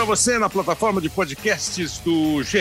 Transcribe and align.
Para 0.00 0.06
você 0.06 0.38
na 0.38 0.48
plataforma 0.48 0.98
de 0.98 1.10
podcasts 1.10 1.98
do 1.98 2.42
GE. 2.42 2.58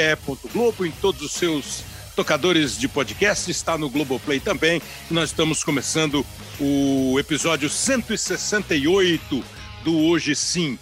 Globo, 0.52 0.86
em 0.86 0.92
todos 0.92 1.22
os 1.22 1.32
seus 1.32 1.86
tocadores 2.14 2.78
de 2.78 2.90
podcast, 2.90 3.50
está 3.50 3.78
no 3.78 3.90
Globoplay 3.90 4.42
também. 4.42 4.82
Nós 5.10 5.30
estamos 5.30 5.64
começando 5.64 6.26
o 6.60 7.18
episódio 7.18 7.70
168 7.70 9.42
do 9.86 9.98
Hoje 10.00 10.36
Sim. 10.36 10.78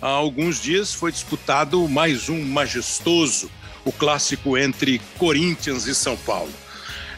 Há 0.00 0.08
alguns 0.08 0.62
dias 0.62 0.94
foi 0.94 1.12
disputado 1.12 1.86
mais 1.86 2.30
um 2.30 2.42
majestoso, 2.42 3.50
o 3.84 3.92
clássico 3.92 4.56
entre 4.56 5.02
Corinthians 5.18 5.86
e 5.86 5.94
São 5.94 6.16
Paulo. 6.16 6.54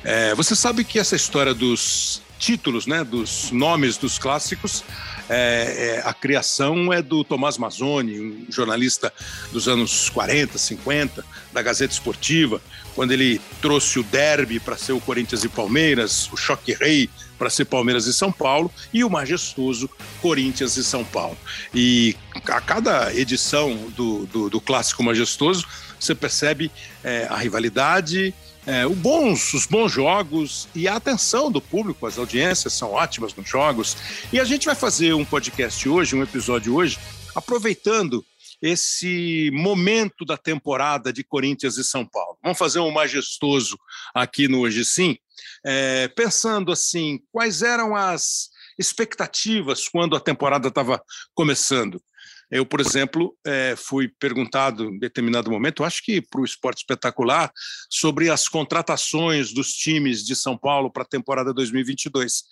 É, 0.03 0.35
você 0.35 0.57
sabe 0.57 0.83
que 0.83 0.99
essa 0.99 1.15
história 1.15 1.55
dos 1.55 2.23
títulos, 2.41 2.87
né, 2.87 3.05
dos 3.05 3.53
nomes 3.53 3.99
dos 3.99 4.19
clássicos, 4.19 4.83
é, 5.29 6.01
é, 6.03 6.09
a 6.09 6.15
criação 6.15 6.93
é 6.93 7.01
do 7.01 7.23
Tomás 7.23 7.59
Mazzoni, 7.59 8.19
um 8.19 8.47
jornalista 8.51 9.13
dos 9.53 9.69
anos 9.69 10.09
40, 10.09 10.59
50, 10.59 11.25
da 11.53 11.63
Gazeta 11.63 11.93
Esportiva, 11.93 12.61
quando 12.97 13.13
ele 13.13 13.41
trouxe 13.61 13.99
o 13.99 14.03
derby 14.03 14.59
para 14.59 14.77
ser 14.77 14.93
o 14.93 15.01
Corinthians 15.01 15.45
e 15.45 15.49
Palmeiras, 15.49 16.29
o 16.33 16.37
choque 16.37 16.73
rei 16.73 17.09
para 17.39 17.51
ser 17.51 17.67
Palmeiras 17.67 18.07
e 18.07 18.13
São 18.13 18.33
Paulo, 18.33 18.71
e 18.93 19.05
o 19.05 19.11
majestoso 19.11 19.89
Corinthians 20.21 20.77
e 20.77 20.85
São 20.85 21.05
Paulo. 21.05 21.39
E 21.75 22.17
a 22.47 22.61
cada 22.61 23.15
edição 23.15 23.75
do, 23.97 24.27
do, 24.27 24.51
do 24.51 24.61
clássico 24.61 25.03
majestoso, 25.03 25.67
você 25.99 26.15
percebe 26.15 26.73
é, 27.05 27.27
a 27.31 27.37
rivalidade, 27.37 28.35
é, 28.67 28.87
bons, 28.87 29.55
os 29.55 29.67
bons 29.67 29.91
jogos 29.91 30.69
e 30.75 30.87
a 30.87 30.97
atenção 30.97 31.51
do 31.51 31.61
público, 31.61 32.07
as 32.07 32.19
audiências 32.19 32.73
são 32.73 32.93
ótimas 32.93 33.35
nos 33.35 33.49
jogos. 33.49 33.97
E 34.33 34.39
a 34.39 34.45
gente 34.45 34.67
vai 34.67 34.75
fazer 34.75 35.15
um 35.15 35.25
podcast 35.25 35.89
hoje, 35.89 36.15
um 36.15 36.23
episódio 36.23 36.75
hoje, 36.75 36.99
aproveitando 37.35 38.25
esse 38.61 39.51
momento 39.53 40.25
da 40.25 40.37
temporada 40.37 41.13
de 41.13 41.25
Corinthians 41.25 41.79
e 41.79 41.85
São 41.85 42.07
Paulo. 42.07 42.37
Vamos 42.43 42.59
fazer 42.59 42.81
um 42.81 42.91
majestoso 42.91 43.79
aqui 44.15 44.49
no 44.49 44.61
Hoje 44.61 44.85
Sim, 44.85 45.17
é, 45.65 46.09
pensando 46.09 46.71
assim, 46.71 47.21
quais 47.33 47.63
eram 47.63 47.97
as 47.97 48.51
expectativas 48.79 49.89
quando 49.89 50.17
a 50.17 50.21
temporada 50.21 50.69
estava 50.69 51.03
começando. 51.35 52.03
Eu, 52.51 52.67
por 52.67 52.81
exemplo, 52.81 53.37
é, 53.47 53.75
fui 53.77 54.09
perguntado 54.19 54.85
em 54.85 54.99
determinado 54.99 55.51
momento, 55.51 55.85
acho 55.85 56.03
que 56.03 56.21
para 56.21 56.41
o 56.41 56.45
Esporte 56.45 56.79
Espetacular, 56.79 57.53
sobre 57.89 58.29
as 58.29 58.49
contratações 58.49 59.53
dos 59.53 59.73
times 59.73 60.25
de 60.25 60.35
São 60.35 60.59
Paulo 60.59 60.91
para 60.91 61.05
a 61.05 61.09
temporada 61.09 61.55
2022. 61.55 62.43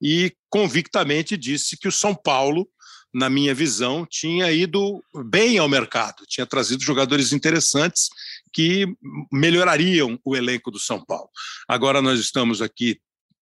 E 0.00 0.32
convictamente 0.48 1.36
disse 1.36 1.76
que 1.76 1.88
o 1.88 1.92
São 1.92 2.14
Paulo, 2.14 2.68
na 3.12 3.28
minha 3.28 3.52
visão, 3.52 4.06
tinha 4.08 4.52
ido 4.52 5.02
bem 5.24 5.58
ao 5.58 5.68
mercado, 5.68 6.24
tinha 6.28 6.46
trazido 6.46 6.82
jogadores 6.84 7.32
interessantes 7.32 8.08
que 8.52 8.86
melhorariam 9.32 10.18
o 10.24 10.36
elenco 10.36 10.70
do 10.70 10.78
São 10.78 11.04
Paulo. 11.04 11.28
Agora 11.66 12.00
nós 12.00 12.20
estamos 12.20 12.62
aqui 12.62 13.00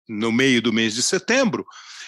no 0.07 0.31
meio 0.31 0.61
do 0.61 0.73
mês 0.73 0.93
de 0.93 1.01
setembro 1.01 1.65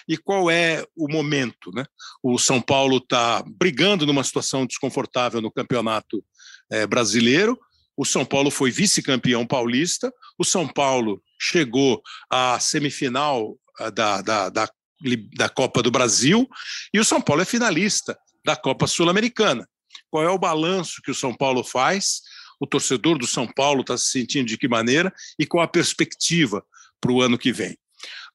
e 0.07 0.17
qual 0.17 0.49
é 0.49 0.85
o 0.95 1.11
momento. 1.11 1.71
Né? 1.73 1.85
O 2.23 2.37
São 2.37 2.61
Paulo 2.61 2.97
está 2.97 3.43
brigando 3.45 4.05
numa 4.05 4.23
situação 4.23 4.65
desconfortável 4.65 5.41
no 5.41 5.51
campeonato 5.51 6.23
é, 6.71 6.87
brasileiro. 6.87 7.59
O 7.95 8.05
São 8.05 8.23
Paulo 8.23 8.49
foi 8.49 8.71
vice-campeão 8.71 9.45
paulista. 9.45 10.13
O 10.37 10.45
São 10.45 10.67
Paulo 10.67 11.21
chegou 11.39 12.01
à 12.29 12.59
semifinal 12.59 13.57
eh, 13.79 13.91
da, 13.91 14.21
da, 14.21 14.49
da, 14.49 14.69
da 15.35 15.49
Copa 15.49 15.81
do 15.81 15.91
Brasil 15.91 16.47
e 16.93 16.99
o 16.99 17.05
São 17.05 17.19
Paulo 17.19 17.41
é 17.41 17.45
finalista 17.45 18.17
da 18.45 18.55
Copa 18.55 18.87
Sul-Americana. 18.87 19.67
Qual 20.09 20.23
é 20.23 20.29
o 20.29 20.37
balanço 20.37 21.01
que 21.03 21.11
o 21.11 21.15
São 21.15 21.33
Paulo 21.33 21.63
faz? 21.63 22.21
O 22.59 22.67
torcedor 22.67 23.17
do 23.17 23.27
São 23.27 23.47
Paulo 23.47 23.81
está 23.81 23.97
se 23.97 24.09
sentindo 24.09 24.47
de 24.47 24.57
que 24.57 24.67
maneira 24.67 25.13
e 25.39 25.45
qual 25.45 25.63
a 25.63 25.67
perspectiva 25.67 26.63
para 27.01 27.11
o 27.11 27.21
ano 27.21 27.37
que 27.37 27.51
vem? 27.51 27.77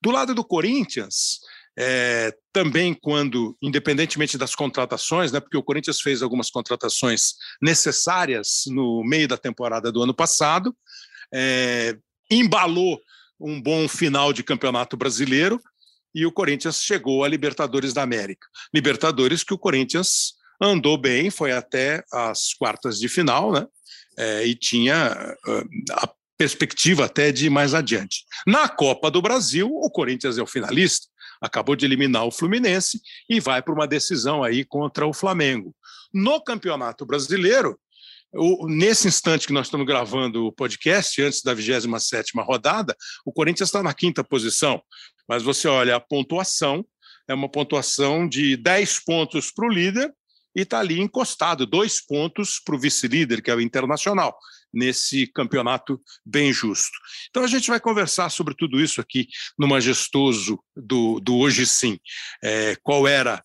Do 0.03 0.11
lado 0.11 0.35
do 0.35 0.45
Corinthians, 0.45 1.39
é, 1.79 2.35
também 2.53 2.93
quando, 2.93 3.57
independentemente 3.63 4.37
das 4.37 4.55
contratações, 4.55 5.33
né, 5.33 5.41
porque 5.41 5.57
o 5.57 5.63
Corinthians 5.63 6.01
fez 6.01 6.23
algumas 6.23 6.51
contratações 6.51 7.35
necessárias 7.61 8.65
no 8.67 9.03
meio 9.05 9.29
da 9.29 9.39
temporada 9.39 9.91
do 9.91 10.03
ano 10.03 10.13
passado, 10.13 10.77
é, 11.33 11.97
embalou 12.31 13.01
um 13.41 13.61
bom 13.61 13.89
final 13.89 14.33
de 14.33 14.43
campeonato 14.43 14.97
brasileiro 14.97 15.61
e 16.15 16.27
o 16.27 16.33
Corinthians 16.33 16.83
chegou 16.83 17.25
à 17.25 17.29
Libertadores 17.29 17.93
da 17.93 18.03
América. 18.03 18.47
Libertadores 18.75 19.43
que 19.43 19.55
o 19.55 19.59
Corinthians 19.59 20.35
andou 20.61 20.97
bem, 20.99 21.31
foi 21.31 21.53
até 21.53 22.05
as 22.13 22.55
quartas 22.55 22.99
de 22.99 23.09
final, 23.09 23.53
né? 23.53 23.67
É, 24.17 24.47
e 24.47 24.55
tinha 24.55 25.37
uh, 25.49 25.93
a 25.93 26.11
perspectiva 26.37 27.05
até 27.05 27.31
de 27.31 27.47
ir 27.47 27.51
mais 27.51 27.75
adiante. 27.75 28.25
Na 28.47 28.69
Copa 28.69 29.11
do 29.11 29.23
Brasil, 29.23 29.69
o 29.69 29.91
Corinthians 29.91 30.39
é 30.39 30.43
o 30.43 30.47
finalista, 30.47 31.07
acabou 31.41 31.77
de 31.77 31.85
eliminar 31.85 32.25
o 32.27 32.31
Fluminense 32.31 33.01
e 33.29 33.41
vai 33.41 33.63
para 33.63 33.75
uma 33.75 33.87
decisão 33.87 34.43
aí 34.43 34.65
contra 34.65 35.07
o 35.07 35.13
Flamengo. 35.13 35.75
No 36.13 36.41
Campeonato 36.43 37.05
Brasileiro, 37.05 37.79
o, 38.35 38.67
nesse 38.67 39.09
instante 39.09 39.47
que 39.47 39.53
nós 39.53 39.67
estamos 39.67 39.87
gravando 39.87 40.47
o 40.47 40.53
podcast, 40.53 41.21
antes 41.21 41.43
da 41.43 41.53
27 41.53 42.33
rodada, 42.39 42.97
o 43.25 43.33
Corinthians 43.33 43.69
está 43.69 43.83
na 43.83 43.93
quinta 43.93 44.25
posição. 44.25 44.83
Mas 45.29 45.43
você 45.43 45.69
olha 45.69 45.97
a 45.97 46.01
pontuação, 46.01 46.85
é 47.29 47.35
uma 47.35 47.49
pontuação 47.49 48.29
de 48.29 48.57
10 48.57 49.05
pontos 49.05 49.51
para 49.51 49.67
o 49.67 49.73
líder 49.73 50.13
e 50.57 50.63
está 50.63 50.81
ali 50.81 51.01
encostado, 51.01 51.67
dois 51.67 52.05
pontos 52.05 52.61
para 52.65 52.75
o 52.75 52.79
vice-líder, 52.79 53.43
que 53.43 53.51
é 53.51 53.55
o 53.55 53.61
Internacional 53.61 54.37
nesse 54.73 55.27
campeonato 55.27 56.01
bem 56.25 56.53
justo. 56.53 56.97
Então 57.31 57.45
a 57.45 57.49
gente 57.49 57.69
vai 57.69 57.81
conversar 57.81 58.31
sobre 58.31 58.55
tudo 58.55 58.81
isso 58.81 59.01
aqui 59.01 59.27
no 59.59 59.69
Majestoso 59.69 60.59
do, 60.77 61.21
do 61.21 61.37
Hoje 61.37 61.67
Sim. 61.67 61.99
É, 62.43 62.77
qual 62.83 63.07
era 63.07 63.43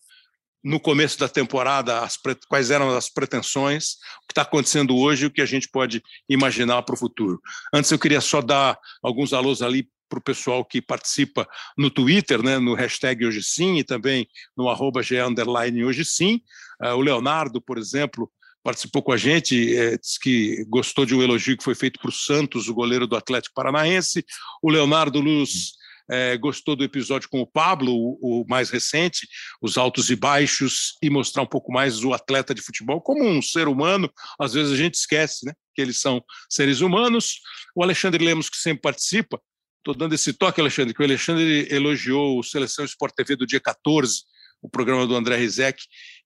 no 0.62 0.80
começo 0.80 1.18
da 1.18 1.28
temporada, 1.28 2.00
as, 2.00 2.18
quais 2.48 2.70
eram 2.70 2.94
as 2.96 3.08
pretensões, 3.08 3.92
o 4.22 4.26
que 4.26 4.32
está 4.32 4.42
acontecendo 4.42 4.96
hoje 4.96 5.24
e 5.24 5.26
o 5.26 5.30
que 5.30 5.40
a 5.40 5.46
gente 5.46 5.68
pode 5.68 6.02
imaginar 6.28 6.82
para 6.82 6.94
o 6.94 6.98
futuro. 6.98 7.40
Antes 7.72 7.90
eu 7.90 7.98
queria 7.98 8.20
só 8.20 8.42
dar 8.42 8.78
alguns 9.02 9.32
alôs 9.32 9.62
ali 9.62 9.88
para 10.08 10.18
o 10.18 10.22
pessoal 10.22 10.64
que 10.64 10.80
participa 10.80 11.46
no 11.76 11.90
Twitter, 11.90 12.42
né, 12.42 12.58
no 12.58 12.74
hashtag 12.74 13.26
Hoje 13.26 13.42
Sim 13.42 13.76
e 13.76 13.84
também 13.84 14.26
no 14.56 14.68
arroba 14.68 15.00
Hoje 15.00 16.04
Sim. 16.04 16.40
Uh, 16.82 16.94
o 16.94 17.00
Leonardo, 17.00 17.60
por 17.60 17.76
exemplo, 17.76 18.30
participou 18.68 19.02
com 19.02 19.12
a 19.12 19.16
gente, 19.16 19.74
é, 19.74 19.96
disse 19.96 20.20
que 20.20 20.62
gostou 20.68 21.06
de 21.06 21.14
um 21.14 21.22
elogio 21.22 21.56
que 21.56 21.64
foi 21.64 21.74
feito 21.74 21.98
para 21.98 22.10
o 22.10 22.12
Santos, 22.12 22.68
o 22.68 22.74
goleiro 22.74 23.06
do 23.06 23.16
Atlético 23.16 23.54
Paranaense. 23.54 24.22
O 24.62 24.70
Leonardo 24.70 25.20
Luz 25.20 25.72
é, 26.10 26.36
gostou 26.36 26.76
do 26.76 26.84
episódio 26.84 27.30
com 27.30 27.40
o 27.40 27.46
Pablo, 27.46 27.90
o, 27.90 28.42
o, 28.42 28.44
mais 28.46 28.68
recente, 28.68 29.26
os 29.62 29.78
altos 29.78 30.10
e 30.10 30.16
baixos, 30.16 30.98
e 31.02 31.08
mostrar 31.08 31.42
um 31.42 31.46
pouco 31.46 31.72
mais 31.72 32.04
o 32.04 32.12
atleta 32.12 32.54
de 32.54 32.60
futebol 32.60 33.00
como 33.00 33.26
um 33.26 33.40
ser 33.40 33.68
humano. 33.68 34.12
Às 34.38 34.52
vezes 34.52 34.70
a 34.70 34.76
gente 34.76 34.96
esquece 34.96 35.46
né, 35.46 35.54
que 35.74 35.80
eles 35.80 35.98
são 35.98 36.22
seres 36.50 36.82
humanos. 36.82 37.40
O 37.74 37.82
Alexandre 37.82 38.22
Lemos, 38.22 38.50
que 38.50 38.58
sempre 38.58 38.82
participa, 38.82 39.40
estou 39.78 39.94
dando 39.94 40.14
esse 40.14 40.34
toque, 40.34 40.60
Alexandre, 40.60 40.92
que 40.92 41.00
o 41.00 41.06
Alexandre 41.06 41.66
elogiou 41.70 42.38
o 42.38 42.42
Seleção 42.42 42.84
Sport 42.84 43.14
TV 43.16 43.34
do 43.34 43.46
dia 43.46 43.60
14, 43.60 44.24
o 44.60 44.68
programa 44.68 45.06
do 45.06 45.16
André 45.16 45.36
Rizek, 45.36 45.82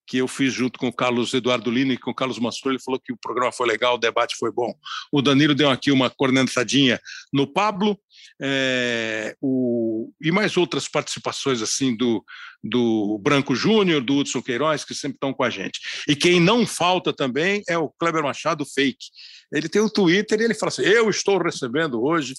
que 0.06 0.18
eu 0.18 0.28
fiz 0.28 0.52
junto 0.52 0.78
com 0.78 0.88
o 0.88 0.92
Carlos 0.92 1.32
Eduardo 1.32 1.70
Lino 1.70 1.92
e 1.92 1.98
com 1.98 2.10
o 2.10 2.14
Carlos 2.14 2.38
Massur, 2.38 2.72
ele 2.72 2.82
falou 2.82 3.00
que 3.00 3.12
o 3.12 3.16
programa 3.16 3.52
foi 3.52 3.66
legal, 3.66 3.94
o 3.94 3.98
debate 3.98 4.36
foi 4.36 4.50
bom. 4.50 4.74
O 5.10 5.22
Danilo 5.22 5.54
deu 5.54 5.70
aqui 5.70 5.90
uma 5.90 6.10
cornetadinha 6.10 7.00
no 7.32 7.46
Pablo, 7.46 7.98
é, 8.40 9.36
o, 9.40 10.10
e 10.20 10.30
mais 10.30 10.56
outras 10.56 10.88
participações 10.88 11.62
assim 11.62 11.96
do, 11.96 12.24
do 12.62 13.18
Branco 13.22 13.54
Júnior, 13.54 14.02
do 14.02 14.18
Hudson 14.18 14.42
Queiroz, 14.42 14.84
que 14.84 14.94
sempre 14.94 15.16
estão 15.16 15.32
com 15.32 15.44
a 15.44 15.50
gente. 15.50 15.80
E 16.08 16.16
quem 16.16 16.40
não 16.40 16.66
falta 16.66 17.12
também 17.12 17.62
é 17.68 17.78
o 17.78 17.88
Kleber 17.88 18.22
Machado 18.22 18.64
Fake. 18.66 19.06
Ele 19.52 19.68
tem 19.68 19.80
o 19.80 19.86
um 19.86 19.88
Twitter 19.88 20.40
e 20.40 20.44
ele 20.44 20.54
fala 20.54 20.68
assim: 20.70 20.82
Eu 20.82 21.08
estou 21.08 21.38
recebendo 21.38 22.02
hoje 22.02 22.34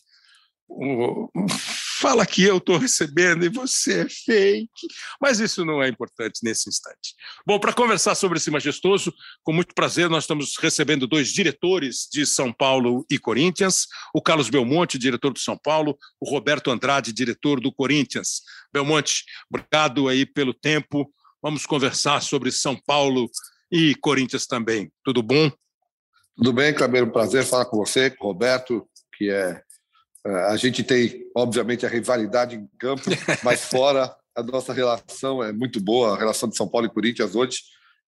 fala 2.04 2.26
que 2.26 2.44
eu 2.44 2.58
estou 2.58 2.78
recebendo 2.78 3.46
e 3.46 3.50
você 3.50 4.02
é 4.02 4.10
fake. 4.10 4.88
Mas 5.22 5.40
isso 5.40 5.64
não 5.64 5.82
é 5.82 5.88
importante 5.88 6.42
nesse 6.44 6.68
instante. 6.68 7.16
Bom, 7.48 7.58
para 7.58 7.72
conversar 7.72 8.14
sobre 8.14 8.38
esse 8.38 8.52
majestoso, 8.52 9.14
com 9.42 9.54
muito 9.54 9.74
prazer, 9.74 10.10
nós 10.10 10.26
estamos 10.26 10.58
recebendo 10.60 11.08
dois 11.08 11.30
diretores 11.30 12.10
de 12.12 12.26
São 12.26 12.52
Paulo 12.52 13.06
e 13.10 13.18
Corinthians: 13.18 13.88
o 14.14 14.22
Carlos 14.22 14.50
Belmonte, 14.50 14.98
diretor 14.98 15.32
do 15.32 15.40
São 15.40 15.58
Paulo, 15.58 15.98
o 16.20 16.30
Roberto 16.30 16.70
Andrade, 16.70 17.14
diretor 17.14 17.62
do 17.62 17.72
Corinthians. 17.72 18.42
Belmonte, 18.74 19.24
obrigado 19.50 20.10
aí 20.10 20.26
pelo 20.26 20.54
tempo. 20.54 21.10
Vamos 21.42 21.66
conversar 21.66 22.22
sobre 22.22 22.52
São 22.52 22.78
Paulo 22.86 23.30
e 23.72 23.96
Corinthians 23.96 24.46
também. 24.46 24.92
Tudo 25.06 25.24
bom? 25.24 25.50
Tudo 26.36 26.52
bem, 26.52 26.74
Clabeiro. 26.74 27.14
Prazer 27.14 27.46
falar 27.46 27.66
com 27.66 27.78
você, 27.78 28.10
com 28.10 28.26
o 28.26 28.28
Roberto, 28.28 28.86
que 29.18 29.30
é, 29.30 29.62
a 30.26 30.56
gente 30.56 30.84
tem, 30.84 31.26
obviamente, 31.36 31.86
a 31.86 31.90
rivalidade 31.90 32.56
em 32.56 32.68
campo, 32.80 33.04
mas 33.44 33.66
fora 33.66 34.16
a 34.36 34.42
nossa 34.42 34.74
relação 34.74 35.44
é 35.44 35.52
muito 35.52 35.80
boa, 35.80 36.16
a 36.16 36.18
relação 36.18 36.50
de 36.50 36.56
São 36.56 36.68
Paulo 36.68 36.88
e 36.88 36.90
Corinthians 36.90 37.36
hoje. 37.36 37.60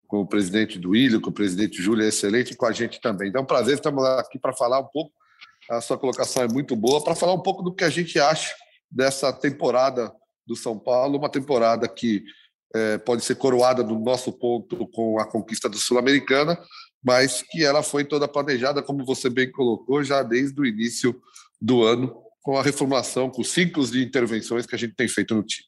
com 0.08 0.22
o 0.22 0.28
presidente 0.28 0.80
do 0.80 0.96
Ilho, 0.96 1.20
com 1.20 1.30
o 1.30 1.34
presidente 1.34 1.82
Júlio, 1.82 2.06
é 2.06 2.10
excelente, 2.10 2.54
e 2.54 2.56
com 2.56 2.66
a 2.66 2.72
gente 2.72 3.02
também. 3.02 3.30
Então, 3.30 3.42
é 3.42 3.44
um 3.44 3.48
prazer, 3.48 3.76
estamos 3.76 4.04
aqui 4.06 4.40
para 4.40 4.54
falar 4.54 4.80
um 4.80 4.88
pouco, 4.88 5.12
a 5.70 5.82
sua 5.82 5.98
colocação 5.98 6.44
é 6.44 6.48
muito 6.48 6.76
boa, 6.76 7.04
para 7.04 7.16
falar 7.16 7.34
um 7.34 7.42
pouco 7.42 7.64
do 7.64 7.74
que 7.74 7.84
a 7.84 7.90
gente 7.90 8.20
acha 8.20 8.54
dessa 8.90 9.34
temporada 9.34 10.14
do 10.46 10.56
São 10.56 10.78
Paulo, 10.78 11.18
uma 11.18 11.30
temporada 11.30 11.88
que 11.88 12.24
é, 12.74 12.98
pode 13.00 13.24
ser 13.24 13.36
coroada 13.36 13.84
no 13.84 14.00
nosso 14.00 14.32
ponto 14.32 14.88
com 14.90 15.20
a 15.20 15.26
conquista 15.26 15.68
do 15.68 15.78
Sul-Americana, 15.78 16.58
mas 17.04 17.42
que 17.42 17.64
ela 17.64 17.82
foi 17.82 18.04
toda 18.04 18.28
planejada, 18.28 18.82
como 18.82 19.06
você 19.06 19.30
bem 19.30 19.52
colocou, 19.52 20.04
já 20.04 20.24
desde 20.24 20.60
o 20.60 20.66
início 20.66 21.20
do 21.66 21.84
ano, 21.84 22.16
com 22.42 22.58
a 22.58 22.64
reformulação, 22.64 23.30
com 23.30 23.42
os 23.42 23.50
ciclos 23.50 23.90
de 23.92 24.04
intervenções 24.04 24.66
que 24.68 24.76
a 24.76 24.78
gente 24.78 24.94
tem 24.94 25.08
feito 25.08 25.34
no 25.34 25.44
time. 25.44 25.68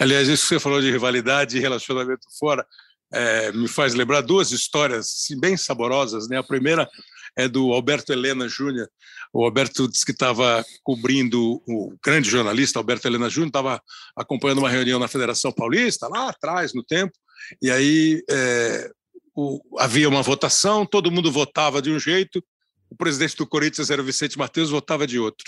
Aliás, 0.00 0.26
isso 0.26 0.44
que 0.44 0.54
você 0.54 0.60
falou 0.60 0.80
de 0.80 0.90
rivalidade 0.90 1.56
e 1.56 1.60
relacionamento 1.60 2.26
fora 2.38 2.66
é, 3.12 3.52
me 3.52 3.68
faz 3.68 3.94
lembrar 3.94 4.22
duas 4.22 4.50
histórias 4.50 5.26
bem 5.38 5.56
saborosas. 5.56 6.28
Né? 6.28 6.38
A 6.38 6.42
primeira 6.42 6.88
é 7.36 7.46
do 7.46 7.72
Alberto 7.72 8.10
Helena 8.10 8.48
Júnior. 8.48 8.88
O 9.32 9.44
Alberto 9.44 9.86
disse 9.86 10.04
que 10.04 10.12
estava 10.12 10.64
cobrindo, 10.82 11.62
o 11.68 11.94
grande 12.02 12.30
jornalista 12.30 12.78
Alberto 12.78 13.06
Helena 13.06 13.28
Júnior 13.28 13.48
estava 13.48 13.82
acompanhando 14.16 14.58
uma 14.58 14.70
reunião 14.70 14.98
na 14.98 15.08
Federação 15.08 15.52
Paulista, 15.52 16.08
lá 16.08 16.30
atrás, 16.30 16.72
no 16.72 16.82
tempo, 16.82 17.12
e 17.60 17.70
aí 17.70 18.22
é, 18.30 18.90
o, 19.36 19.60
havia 19.78 20.08
uma 20.08 20.22
votação, 20.22 20.86
todo 20.86 21.10
mundo 21.10 21.30
votava 21.30 21.82
de 21.82 21.90
um 21.90 21.98
jeito, 21.98 22.42
o 22.90 22.96
presidente 22.96 23.36
do 23.36 23.46
Corinthians 23.46 23.90
era 23.90 24.02
o 24.02 24.04
Vicente 24.04 24.38
Matheus, 24.38 24.70
votava 24.70 25.06
de 25.06 25.18
outro. 25.18 25.44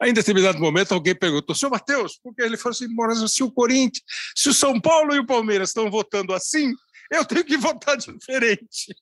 Aí, 0.00 0.10
em 0.10 0.14
determinado 0.14 0.58
momento, 0.58 0.92
alguém 0.92 1.14
perguntou, 1.14 1.54
senhor 1.54 1.70
Matheus, 1.70 2.18
porque 2.22 2.42
ele 2.42 2.56
falou 2.56 2.72
assim, 2.72 3.28
se 3.28 3.42
o 3.42 3.50
Corinthians, 3.50 4.04
se 4.34 4.48
o 4.48 4.54
São 4.54 4.80
Paulo 4.80 5.14
e 5.14 5.20
o 5.20 5.26
Palmeiras 5.26 5.70
estão 5.70 5.90
votando 5.90 6.34
assim, 6.34 6.74
eu 7.10 7.24
tenho 7.24 7.44
que 7.44 7.56
votar 7.56 7.96
diferente. 7.98 8.94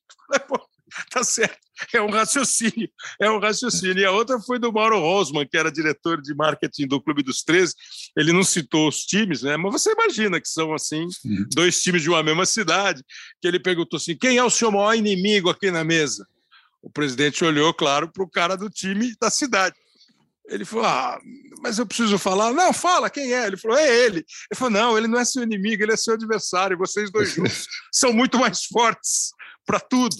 tá 1.09 1.23
certo, 1.23 1.57
é 1.93 2.01
um 2.01 2.11
raciocínio, 2.11 2.89
é 3.19 3.29
um 3.29 3.39
raciocínio. 3.39 3.99
E 3.99 4.05
a 4.05 4.11
outra 4.11 4.39
foi 4.39 4.59
do 4.59 4.71
Mauro 4.71 4.99
Rosman, 4.99 5.47
que 5.47 5.57
era 5.57 5.71
diretor 5.71 6.21
de 6.21 6.35
marketing 6.35 6.87
do 6.87 7.01
Clube 7.01 7.23
dos 7.23 7.43
13. 7.43 7.73
Ele 8.15 8.31
não 8.31 8.43
citou 8.43 8.87
os 8.87 9.03
times, 9.03 9.41
né? 9.41 9.57
Mas 9.57 9.71
você 9.71 9.91
imagina 9.91 10.39
que 10.39 10.47
são 10.47 10.73
assim, 10.73 11.07
dois 11.55 11.81
times 11.81 12.03
de 12.03 12.09
uma 12.09 12.21
mesma 12.21 12.45
cidade, 12.45 13.03
que 13.41 13.47
ele 13.47 13.59
perguntou 13.59 13.97
assim: 13.97 14.15
quem 14.15 14.37
é 14.37 14.43
o 14.43 14.49
seu 14.49 14.71
maior 14.71 14.93
inimigo 14.93 15.49
aqui 15.49 15.71
na 15.71 15.83
mesa? 15.83 16.27
O 16.83 16.89
presidente 16.89 17.45
olhou, 17.45 17.73
claro, 17.73 18.11
para 18.11 18.23
o 18.23 18.29
cara 18.29 18.57
do 18.57 18.69
time 18.69 19.15
da 19.19 19.29
cidade. 19.29 19.75
Ele 20.45 20.65
falou: 20.65 20.85
Ah, 20.85 21.17
mas 21.61 21.79
eu 21.79 21.85
preciso 21.85 22.17
falar. 22.19 22.51
Não, 22.51 22.73
fala, 22.73 23.09
quem 23.09 23.33
é? 23.33 23.47
Ele 23.47 23.55
falou: 23.55 23.77
É 23.77 24.05
ele. 24.05 24.17
Ele 24.17 24.57
falou: 24.57 24.71
Não, 24.71 24.97
ele 24.97 25.07
não 25.07 25.17
é 25.17 25.23
seu 25.23 25.41
inimigo, 25.41 25.81
ele 25.81 25.93
é 25.93 25.97
seu 25.97 26.13
adversário. 26.13 26.77
Vocês 26.77 27.09
dois 27.09 27.31
juntos 27.33 27.65
são 27.91 28.11
muito 28.11 28.37
mais 28.37 28.65
fortes 28.65 29.31
para 29.65 29.79
tudo. 29.79 30.17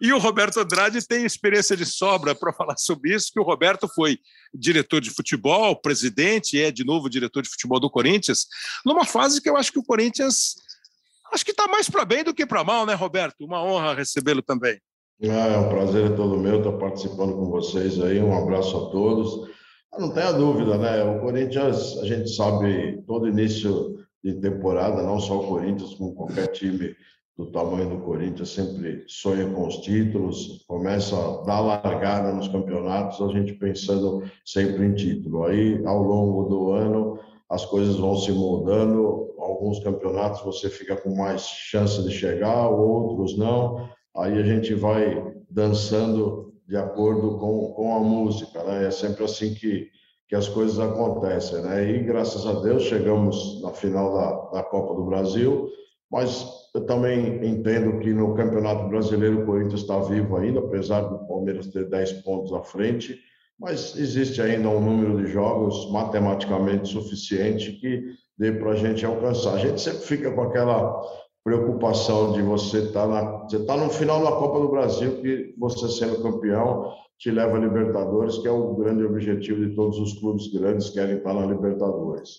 E 0.00 0.12
o 0.12 0.18
Roberto 0.18 0.58
Andrade 0.58 1.06
tem 1.06 1.24
experiência 1.24 1.76
de 1.76 1.86
sobra 1.86 2.34
para 2.34 2.52
falar 2.52 2.76
sobre 2.76 3.14
isso, 3.14 3.30
que 3.32 3.38
o 3.38 3.44
Roberto 3.44 3.86
foi 3.86 4.18
diretor 4.52 5.00
de 5.00 5.10
futebol, 5.10 5.80
presidente, 5.80 6.60
é 6.60 6.72
de 6.72 6.84
novo 6.84 7.08
diretor 7.08 7.40
de 7.40 7.48
futebol 7.48 7.78
do 7.78 7.88
Corinthians, 7.88 8.48
numa 8.84 9.04
fase 9.04 9.40
que 9.40 9.48
eu 9.48 9.56
acho 9.56 9.70
que 9.70 9.78
o 9.78 9.84
Corinthians 9.84 10.56
acho 11.32 11.44
que 11.44 11.52
está 11.52 11.68
mais 11.68 11.88
para 11.88 12.04
bem 12.04 12.24
do 12.24 12.34
que 12.34 12.44
para 12.44 12.64
mal, 12.64 12.84
né, 12.84 12.94
Roberto? 12.94 13.44
Uma 13.44 13.62
honra 13.62 13.94
recebê-lo 13.94 14.42
também. 14.42 14.80
Ah, 15.24 15.52
é 15.52 15.56
um 15.56 15.68
prazer 15.68 16.16
todo 16.16 16.36
meu 16.36 16.58
estar 16.58 16.72
participando 16.72 17.34
com 17.34 17.48
vocês 17.48 18.00
aí. 18.00 18.20
Um 18.20 18.36
abraço 18.36 18.76
a 18.76 18.90
todos. 18.90 19.48
Não 19.96 20.12
tenha 20.12 20.32
dúvida, 20.32 20.76
né? 20.76 21.04
O 21.04 21.20
Corinthians, 21.20 21.96
a 21.98 22.06
gente 22.06 22.28
sabe, 22.28 23.00
todo 23.06 23.28
início 23.28 23.98
de 24.24 24.34
temporada, 24.40 25.00
não 25.04 25.20
só 25.20 25.38
o 25.38 25.46
Corinthians, 25.46 25.94
como 25.94 26.16
qualquer 26.16 26.48
time 26.48 26.96
do 27.36 27.46
tamanho 27.52 27.90
do 27.90 27.98
Corinthians, 27.98 28.48
sempre 28.48 29.04
sonha 29.06 29.48
com 29.48 29.68
os 29.68 29.76
títulos, 29.76 30.64
começa 30.66 31.14
a 31.16 31.42
dar 31.42 31.60
largada 31.60 32.32
nos 32.32 32.48
campeonatos, 32.48 33.20
a 33.20 33.28
gente 33.28 33.52
pensando 33.52 34.24
sempre 34.44 34.84
em 34.84 34.94
título. 34.94 35.44
Aí, 35.44 35.80
ao 35.86 36.02
longo 36.02 36.48
do 36.48 36.72
ano, 36.72 37.20
as 37.48 37.64
coisas 37.64 37.94
vão 37.94 38.16
se 38.16 38.32
moldando. 38.32 39.32
Alguns 39.38 39.78
campeonatos 39.78 40.42
você 40.42 40.68
fica 40.68 40.96
com 40.96 41.14
mais 41.14 41.42
chance 41.42 42.02
de 42.02 42.10
chegar, 42.10 42.68
outros 42.68 43.38
não 43.38 43.88
aí 44.16 44.38
a 44.38 44.42
gente 44.42 44.74
vai 44.74 45.32
dançando 45.50 46.52
de 46.66 46.76
acordo 46.76 47.38
com, 47.38 47.72
com 47.72 47.96
a 47.96 48.00
música, 48.00 48.62
né? 48.64 48.86
É 48.86 48.90
sempre 48.90 49.24
assim 49.24 49.54
que, 49.54 49.88
que 50.28 50.34
as 50.34 50.48
coisas 50.48 50.78
acontecem, 50.78 51.60
né? 51.62 51.90
E 51.90 52.02
graças 52.02 52.46
a 52.46 52.60
Deus 52.60 52.84
chegamos 52.84 53.60
na 53.62 53.70
final 53.70 54.14
da, 54.14 54.58
da 54.58 54.62
Copa 54.62 54.94
do 54.94 55.04
Brasil, 55.04 55.68
mas 56.10 56.46
eu 56.74 56.86
também 56.86 57.44
entendo 57.46 57.98
que 57.98 58.12
no 58.12 58.34
Campeonato 58.34 58.88
Brasileiro 58.88 59.42
o 59.42 59.46
Corinthians 59.46 59.82
está 59.82 59.98
vivo 59.98 60.36
ainda, 60.36 60.60
apesar 60.60 61.02
do 61.02 61.26
Palmeiras 61.26 61.66
ter 61.66 61.88
10 61.88 62.12
pontos 62.22 62.52
à 62.52 62.62
frente, 62.62 63.18
mas 63.58 63.96
existe 63.96 64.40
ainda 64.40 64.68
um 64.68 64.80
número 64.80 65.22
de 65.22 65.30
jogos 65.30 65.90
matematicamente 65.90 66.88
suficiente 66.88 67.72
que 67.72 68.02
dê 68.38 68.52
para 68.52 68.72
a 68.72 68.76
gente 68.76 69.04
alcançar. 69.04 69.54
A 69.54 69.58
gente 69.58 69.80
sempre 69.80 70.00
fica 70.00 70.32
com 70.32 70.42
aquela 70.42 71.00
preocupação 71.44 72.32
de 72.32 72.42
você 72.42 72.78
estar 72.78 73.06
tá 73.06 73.08
na 73.08 73.22
você 73.42 73.64
tá 73.64 73.76
no 73.76 73.90
final 73.90 74.22
da 74.22 74.32
Copa 74.32 74.60
do 74.60 74.68
Brasil 74.68 75.20
que 75.20 75.54
você 75.58 75.88
sendo 75.88 76.22
campeão 76.22 76.92
te 77.18 77.30
leva 77.30 77.56
a 77.56 77.60
Libertadores 77.60 78.38
que 78.38 78.46
é 78.46 78.50
o 78.50 78.74
grande 78.74 79.04
objetivo 79.04 79.66
de 79.66 79.74
todos 79.74 79.98
os 79.98 80.18
clubes 80.20 80.52
grandes 80.52 80.90
que 80.90 80.94
querem 80.94 81.16
estar 81.16 81.34
na 81.34 81.46
Libertadores 81.46 82.30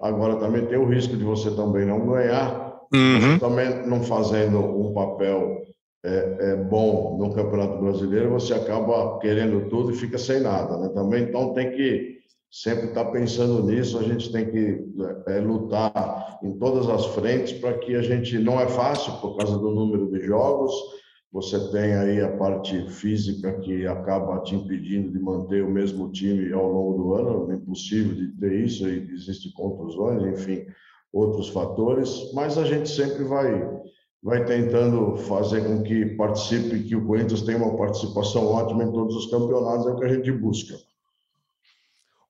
agora 0.00 0.36
também 0.36 0.66
tem 0.66 0.78
o 0.78 0.88
risco 0.88 1.16
de 1.16 1.24
você 1.24 1.50
também 1.54 1.86
não 1.86 2.06
ganhar 2.06 2.78
uhum. 2.92 3.38
também 3.38 3.86
não 3.86 4.02
fazendo 4.02 4.58
um 4.58 4.92
papel 4.92 5.62
é, 6.04 6.36
é, 6.40 6.56
bom 6.56 7.16
no 7.18 7.32
Campeonato 7.32 7.78
Brasileiro 7.78 8.30
você 8.30 8.52
acaba 8.52 9.18
querendo 9.20 9.68
tudo 9.70 9.92
e 9.92 9.96
fica 9.96 10.18
sem 10.18 10.40
nada 10.40 10.76
né 10.76 10.90
também 10.90 11.24
então 11.24 11.54
tem 11.54 11.70
que 11.70 12.20
sempre 12.52 12.88
estar 12.88 13.06
tá 13.06 13.10
pensando 13.10 13.62
nisso, 13.64 13.98
a 13.98 14.02
gente 14.02 14.30
tem 14.30 14.50
que 14.50 14.84
é, 15.26 15.40
lutar 15.40 16.38
em 16.44 16.52
todas 16.58 16.86
as 16.86 17.06
frentes 17.06 17.54
para 17.54 17.78
que 17.78 17.94
a 17.94 18.02
gente 18.02 18.38
não 18.38 18.60
é 18.60 18.68
fácil 18.68 19.14
por 19.22 19.38
causa 19.38 19.58
do 19.58 19.70
número 19.70 20.10
de 20.10 20.20
jogos. 20.20 20.70
Você 21.32 21.58
tem 21.70 21.94
aí 21.94 22.20
a 22.20 22.36
parte 22.36 22.90
física 22.90 23.58
que 23.60 23.86
acaba 23.86 24.40
te 24.40 24.54
impedindo 24.54 25.10
de 25.10 25.18
manter 25.18 25.64
o 25.64 25.70
mesmo 25.70 26.12
time 26.12 26.52
ao 26.52 26.70
longo 26.70 27.02
do 27.02 27.14
ano, 27.14 27.50
é 27.50 27.54
impossível 27.54 28.14
de 28.14 28.28
ter 28.38 28.52
isso, 28.52 28.86
e 28.86 29.10
existem 29.10 29.50
contusões, 29.52 30.22
enfim, 30.22 30.66
outros 31.10 31.48
fatores, 31.48 32.30
mas 32.34 32.58
a 32.58 32.64
gente 32.66 32.88
sempre 32.88 33.24
vai 33.24 33.66
vai 34.22 34.44
tentando 34.44 35.16
fazer 35.16 35.64
com 35.64 35.82
que 35.82 36.14
participe, 36.14 36.84
que 36.84 36.94
o 36.94 37.04
Corinthians 37.04 37.42
tenha 37.42 37.58
uma 37.58 37.76
participação 37.76 38.46
ótima 38.46 38.84
em 38.84 38.92
todos 38.92 39.16
os 39.16 39.26
campeonatos, 39.28 39.86
é 39.86 39.90
o 39.90 39.96
que 39.96 40.04
a 40.04 40.14
gente 40.14 40.30
busca. 40.30 40.76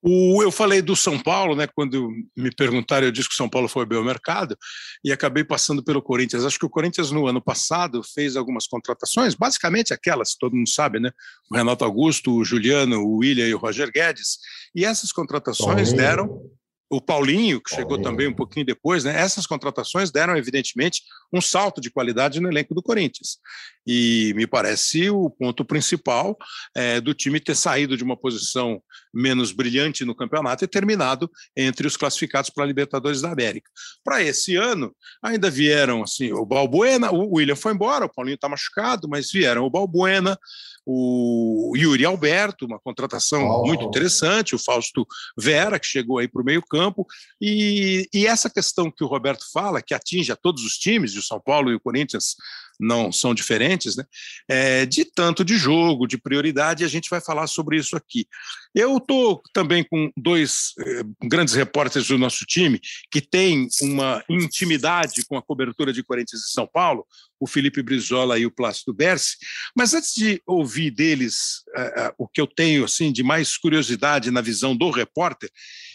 O, 0.03 0.43
eu 0.43 0.51
falei 0.51 0.83
do 0.83 0.97
São 0.97 1.17
Paulo, 1.17 1.55
né? 1.55 1.69
Quando 1.73 2.11
me 2.37 2.51
perguntaram, 2.51 3.07
eu 3.07 3.13
disse 3.13 3.29
que 3.29 3.35
o 3.35 3.37
São 3.37 3.49
Paulo 3.49 3.69
foi 3.69 3.87
bem 3.87 3.97
ao 3.97 4.05
mercado 4.05 4.57
e 5.05 5.13
acabei 5.13 5.45
passando 5.45 5.83
pelo 5.83 6.03
Corinthians. 6.03 6.45
Acho 6.45 6.59
que 6.59 6.67
o 6.67 6.71
Corinthians 6.71 7.13
no 7.13 7.27
ano 7.27 7.41
passado 7.41 8.03
fez 8.03 8.37
algumas 8.37 8.67
contratações, 8.67 9.37
basicamente 9.37 9.95
aquelas, 9.95 10.35
todo 10.35 10.57
mundo 10.57 10.69
sabe, 10.69 10.99
né? 10.99 11.11
O 11.51 11.57
Renato 11.57 11.85
Augusto, 11.85 12.35
o 12.35 12.45
Juliano, 12.45 12.99
o 12.99 13.19
William 13.19 13.47
e 13.47 13.55
o 13.55 13.59
Roger 13.59 13.93
Guedes. 13.93 14.39
E 14.75 14.85
essas 14.85 15.13
contratações 15.13 15.93
deram 15.93 16.51
o 16.93 17.01
Paulinho, 17.01 17.59
que 17.59 17.75
chegou 17.75 18.01
também 18.03 18.29
um 18.29 18.35
pouquinho 18.35 18.67
depois, 18.67 19.03
né? 19.03 19.19
Essas 19.19 19.47
contratações 19.47 20.11
deram, 20.11 20.37
evidentemente, 20.37 21.01
um 21.33 21.41
salto 21.41 21.81
de 21.81 21.91
qualidade 21.91 22.39
no 22.39 22.51
elenco 22.51 22.75
do 22.75 22.83
Corinthians. 22.83 23.39
E 23.87 24.33
me 24.37 24.47
parece 24.47 25.11
o 25.11 25.29
ponto 25.31 25.65
principal 25.65 26.37
é, 26.75 27.01
do 27.01 27.15
time 27.15 27.41
ter 27.41 27.57
saído 27.57 27.97
de 27.97 28.05
uma 28.05 28.17
posição 28.17 28.83
menos 29.13 29.53
brilhante 29.53 30.05
no 30.05 30.15
campeonato 30.15 30.65
e 30.65 30.69
terminado 30.69 31.31
entre 31.57 31.87
os 31.87 31.97
classificados 31.97 32.51
para 32.51 32.65
a 32.65 32.67
Libertadores 32.67 33.21
da 33.21 33.31
América. 33.31 33.71
Para 34.05 34.23
esse 34.23 34.57
ano, 34.57 34.95
ainda 35.23 35.51
vieram 35.51 36.03
assim, 36.03 36.33
o 36.33 36.47
Balbuena, 36.47 37.11
o 37.11 37.37
William 37.37 37.57
foi 37.57 37.73
embora, 37.73 38.07
o 38.07 38.13
Paulinho 38.13 38.37
está 38.37 38.49
machucado, 38.49 39.09
mas 39.09 39.31
vieram 39.31 39.65
o 39.65 39.71
Balbuena, 39.71 40.39
o 40.85 41.73
Yuri 41.77 42.05
Alberto, 42.05 42.67
uma 42.67 42.79
contratação 42.79 43.47
oh. 43.47 43.67
muito 43.67 43.85
interessante, 43.85 44.55
o 44.55 44.59
Fausto 44.59 45.07
Vera, 45.39 45.79
que 45.79 45.87
chegou 45.87 46.19
aí 46.19 46.27
para 46.27 46.43
o 46.43 46.45
meio-campo, 46.45 47.07
e, 47.41 48.09
e, 48.13 48.27
essa 48.27 48.51
questão 48.51 48.91
que 48.91 49.05
o 49.05 49.07
Roberto 49.07 49.45
fala, 49.53 49.83
que 49.83 49.95
atinge 49.95 50.33
a 50.33 50.37
todos 50.37 50.65
os 50.65 50.77
times, 50.77 51.17
o 51.17 51.23
São 51.23 51.41
Paulo 51.41 51.71
e 51.71 51.75
o 51.75 51.81
Corinthians 51.81 52.35
não 52.83 53.13
são 53.13 53.33
diferentes, 53.33 53.97
né? 53.97 54.05
É, 54.49 54.85
de 54.85 55.05
tanto 55.05 55.45
de 55.45 55.57
jogo, 55.57 56.07
de 56.07 56.19
prioridade, 56.19 56.83
e 56.83 56.87
a 56.87 56.89
gente 56.89 57.09
vai 57.09 57.21
falar 57.21 57.47
sobre 57.47 57.77
isso 57.77 57.97
aqui. 57.97 58.27
Eu 58.75 58.97
estou 58.97 59.43
também 59.53 59.85
com 59.85 60.11
dois 60.17 60.73
eh, 60.79 61.03
grandes 61.25 61.55
repórteres 61.55 62.09
do 62.09 62.19
nosso 62.19 62.45
time 62.47 62.81
que 63.11 63.21
têm 63.21 63.69
uma 63.83 64.25
intimidade 64.29 65.25
com 65.27 65.37
a 65.37 65.43
cobertura 65.43 65.93
de 65.93 66.03
Corinthians 66.03 66.43
e 66.43 66.53
São 66.53 66.67
Paulo, 66.67 67.07
o 67.39 67.47
Felipe 67.47 67.83
Brizola 67.83 68.39
e 68.39 68.47
o 68.47 68.51
Plácido 68.51 68.95
Berce. 68.95 69.37
Mas 69.77 69.93
antes 69.93 70.15
de 70.15 70.43
ouvir 70.47 70.91
deles 70.91 71.63
eh, 71.77 72.15
o 72.17 72.27
que 72.27 72.41
eu 72.41 72.47
tenho 72.47 72.85
assim 72.85 73.13
de 73.13 73.23
mais 73.23 73.59
curiosidade 73.59 74.31
na 74.31 74.41
visão 74.41 74.75
do 74.75 74.91
repórter, 74.91 75.51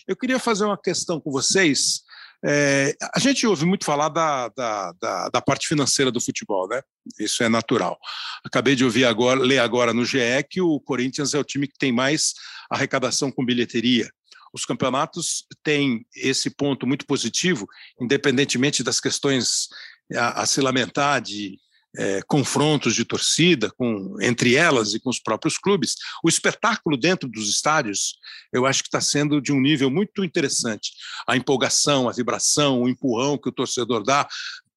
eu 0.08 0.16
queria 0.16 0.40
fazer 0.40 0.66
uma 0.66 0.78
questão 0.80 1.20
com 1.20 1.32
vocês 1.32 2.04
É, 2.46 2.96
a 3.16 3.20
gente 3.20 3.48
ouve 3.48 3.66
muito 3.66 3.84
falar 3.84 4.10
da, 4.10 4.48
da, 4.50 4.94
da, 5.02 5.30
da, 5.30 5.42
parte 5.42 5.68
financeira 5.68 6.12
do 6.12 6.22
futebol, 6.22 6.68
né? 6.68 6.82
Isso 7.20 7.44
é 7.44 7.50
natural. 7.50 7.98
Acabei 8.46 8.76
de 8.76 8.86
ouvir 8.86 9.06
agora, 9.06 9.40
ler 9.40 9.60
agora 9.60 9.94
no 9.94 10.06
GE 10.06 10.20
que 10.50 10.62
o 10.62 10.80
Corinthians 10.80 11.34
é 11.34 11.40
o 11.40 11.44
time 11.44 11.68
que 11.68 11.78
tem 11.78 11.92
mais 11.92 12.34
arrecadação 12.70 13.32
com 13.32 13.46
bilheteria. 13.46 14.10
Os 14.54 14.66
campeonatos 14.66 15.46
têm 15.64 16.06
esse 16.16 16.50
ponto 16.50 16.86
muito 16.86 17.06
positivo, 17.06 17.68
independentemente 18.00 18.84
das 18.84 19.00
questões 19.00 19.68
a, 20.14 20.42
a 20.42 20.46
se 20.46 20.62
lamentar 20.62 21.22
de 21.22 21.58
é, 21.96 22.22
confrontos 22.28 22.96
de 22.96 23.06
torcida 23.06 23.72
com, 23.72 24.18
entre 24.22 24.56
elas 24.56 24.94
e 24.94 25.00
com 25.00 25.10
os 25.10 25.20
próprios 25.20 25.58
clubes, 25.58 25.96
o 26.24 26.30
espetáculo 26.30 26.98
dentro 26.98 27.28
dos 27.28 27.50
estádios, 27.50 28.18
eu 28.52 28.66
acho 28.66 28.84
que 28.84 28.88
está 28.88 29.02
sendo 29.02 29.42
de 29.42 29.52
um 29.52 29.60
nível 29.60 29.90
muito 29.90 30.24
interessante. 30.24 30.92
A 31.28 31.36
empolgação, 31.36 32.08
a 32.08 32.12
vibração, 32.12 32.82
o 32.82 32.90
empurrão 32.90 33.38
que 33.38 33.50
o 33.50 33.54
torcedor 33.54 34.04
dá, 34.04 34.28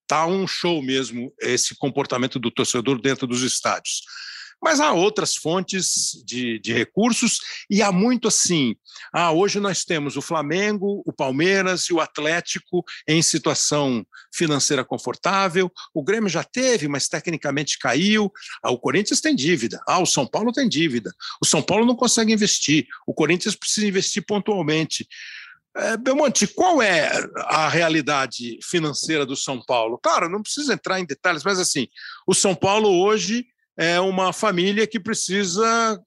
está 0.03 0.27
um 0.27 0.47
show 0.47 0.83
mesmo 0.83 1.33
esse 1.41 1.77
comportamento 1.77 2.39
do 2.39 2.51
torcedor 2.51 3.01
dentro 3.01 3.27
dos 3.27 3.43
estádios. 3.43 4.03
Mas 4.63 4.79
há 4.79 4.93
outras 4.93 5.35
fontes 5.35 6.23
de, 6.25 6.59
de 6.59 6.73
recursos 6.73 7.41
e 7.69 7.81
há 7.83 7.91
muito 7.91 8.29
assim. 8.29 8.77
Ah, 9.13 9.33
hoje 9.33 9.59
nós 9.59 9.85
temos 9.85 10.17
o 10.17 10.23
Flamengo, 10.23 11.03
o 11.07 11.13
Palmeiras 11.13 11.85
e 11.85 11.95
o 11.95 12.01
Atlético 12.01 12.85
em 13.09 13.23
situação 13.23 14.05
financeira 14.33 14.85
confortável. 14.85 15.73
O 15.95 16.03
Grêmio 16.03 16.29
já 16.29 16.45
teve, 16.45 16.89
mas 16.89 17.09
tecnicamente 17.09 17.79
caiu. 17.79 18.31
Ah, 18.63 18.71
o 18.71 18.79
Corinthians 18.79 19.21
tem 19.21 19.35
dívida. 19.35 19.81
Ah, 19.89 19.99
o 19.99 20.07
São 20.07 20.27
Paulo 20.27 20.53
tem 20.53 20.69
dívida. 20.69 21.13
O 21.41 21.47
São 21.47 21.63
Paulo 21.63 21.87
não 21.87 21.97
consegue 21.97 22.33
investir. 22.33 22.87
O 23.07 23.15
Corinthians 23.15 23.57
precisa 23.57 23.87
investir 23.87 24.25
pontualmente. 24.27 25.09
É, 25.77 25.97
Belmonte, 25.97 26.49
qual 26.49 26.83
é 26.83 27.11
a 27.47 27.69
realidade 27.69 28.59
financeira 28.63 29.25
do 29.25 29.37
São 29.37 29.63
Paulo? 29.65 29.99
Claro, 30.03 30.29
não 30.29 30.43
precisa 30.43 30.75
entrar 30.75 30.99
em 30.99 31.07
detalhes, 31.07 31.45
mas 31.45 31.61
assim, 31.61 31.87
o 32.27 32.35
São 32.35 32.55
Paulo 32.55 32.89
hoje 32.89 33.47
é 33.81 33.99
uma 33.99 34.31
família 34.31 34.87
que 34.87 35.01
precisa 35.01 35.99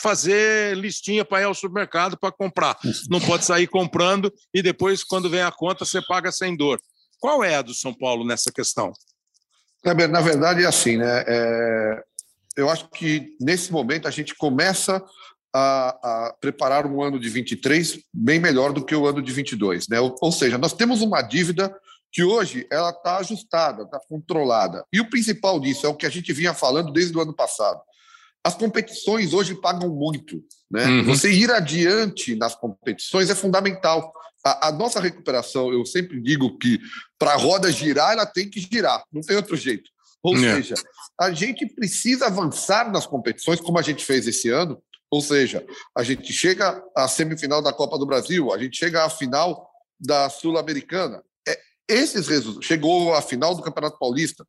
fazer 0.00 0.76
listinha 0.76 1.24
para 1.24 1.40
ir 1.40 1.44
ao 1.44 1.54
supermercado 1.54 2.16
para 2.16 2.30
comprar. 2.30 2.78
Não 3.10 3.20
pode 3.20 3.44
sair 3.44 3.66
comprando 3.66 4.32
e 4.54 4.62
depois, 4.62 5.02
quando 5.02 5.28
vem 5.28 5.42
a 5.42 5.50
conta, 5.50 5.84
você 5.84 6.00
paga 6.06 6.30
sem 6.30 6.56
dor. 6.56 6.80
Qual 7.18 7.42
é 7.42 7.56
a 7.56 7.62
do 7.62 7.74
São 7.74 7.92
Paulo 7.92 8.24
nessa 8.24 8.52
questão? 8.52 8.92
Na 9.84 10.20
verdade, 10.20 10.62
é 10.62 10.66
assim, 10.66 10.98
né? 10.98 11.24
É... 11.26 12.02
Eu 12.56 12.70
acho 12.70 12.88
que 12.90 13.36
nesse 13.40 13.72
momento 13.72 14.06
a 14.06 14.10
gente 14.10 14.34
começa 14.34 15.02
a, 15.52 15.88
a, 16.28 16.34
preparar 16.40 16.86
um 16.86 17.02
ano 17.02 17.18
de 17.18 17.28
23 17.28 17.98
bem 18.14 18.38
melhor 18.38 18.72
do 18.72 18.84
que 18.84 18.94
o 18.94 19.06
ano 19.06 19.20
de 19.20 19.32
22, 19.32 19.88
né? 19.88 19.98
Ou, 19.98 20.14
ou 20.20 20.30
seja, 20.30 20.56
nós 20.56 20.72
temos 20.72 21.02
uma 21.02 21.22
dívida 21.22 21.74
que 22.16 22.24
hoje 22.24 22.66
ela 22.70 22.88
está 22.88 23.18
ajustada, 23.18 23.82
está 23.82 24.00
controlada. 24.08 24.86
E 24.90 24.98
o 24.98 25.10
principal 25.10 25.60
disso 25.60 25.84
é 25.84 25.88
o 25.90 25.94
que 25.94 26.06
a 26.06 26.08
gente 26.08 26.32
vinha 26.32 26.54
falando 26.54 26.90
desde 26.90 27.14
o 27.14 27.20
ano 27.20 27.36
passado. 27.36 27.78
As 28.42 28.54
competições 28.54 29.34
hoje 29.34 29.54
pagam 29.54 29.90
muito. 29.90 30.42
Né? 30.70 30.86
Uhum. 30.86 31.04
Você 31.04 31.30
ir 31.30 31.50
adiante 31.50 32.34
nas 32.34 32.54
competições 32.54 33.28
é 33.28 33.34
fundamental. 33.34 34.10
A, 34.42 34.68
a 34.68 34.72
nossa 34.72 34.98
recuperação, 34.98 35.70
eu 35.70 35.84
sempre 35.84 36.18
digo 36.18 36.56
que 36.56 36.80
para 37.18 37.32
a 37.32 37.36
roda 37.36 37.70
girar, 37.70 38.12
ela 38.12 38.24
tem 38.24 38.48
que 38.48 38.60
girar, 38.60 39.04
não 39.12 39.20
tem 39.20 39.36
outro 39.36 39.54
jeito. 39.54 39.90
Ou 40.22 40.34
é. 40.36 40.54
seja, 40.54 40.74
a 41.20 41.30
gente 41.32 41.66
precisa 41.66 42.28
avançar 42.28 42.90
nas 42.90 43.06
competições, 43.06 43.60
como 43.60 43.78
a 43.78 43.82
gente 43.82 44.02
fez 44.02 44.26
esse 44.26 44.48
ano. 44.48 44.82
Ou 45.10 45.20
seja, 45.20 45.62
a 45.94 46.02
gente 46.02 46.32
chega 46.32 46.82
à 46.96 47.06
semifinal 47.08 47.60
da 47.60 47.74
Copa 47.74 47.98
do 47.98 48.06
Brasil, 48.06 48.54
a 48.54 48.58
gente 48.58 48.78
chega 48.78 49.04
à 49.04 49.10
final 49.10 49.68
da 50.00 50.30
Sul-Americana 50.30 51.22
esses 51.88 52.26
resultados, 52.26 52.66
chegou 52.66 53.14
à 53.14 53.22
final 53.22 53.54
do 53.54 53.62
Campeonato 53.62 53.98
Paulista. 53.98 54.46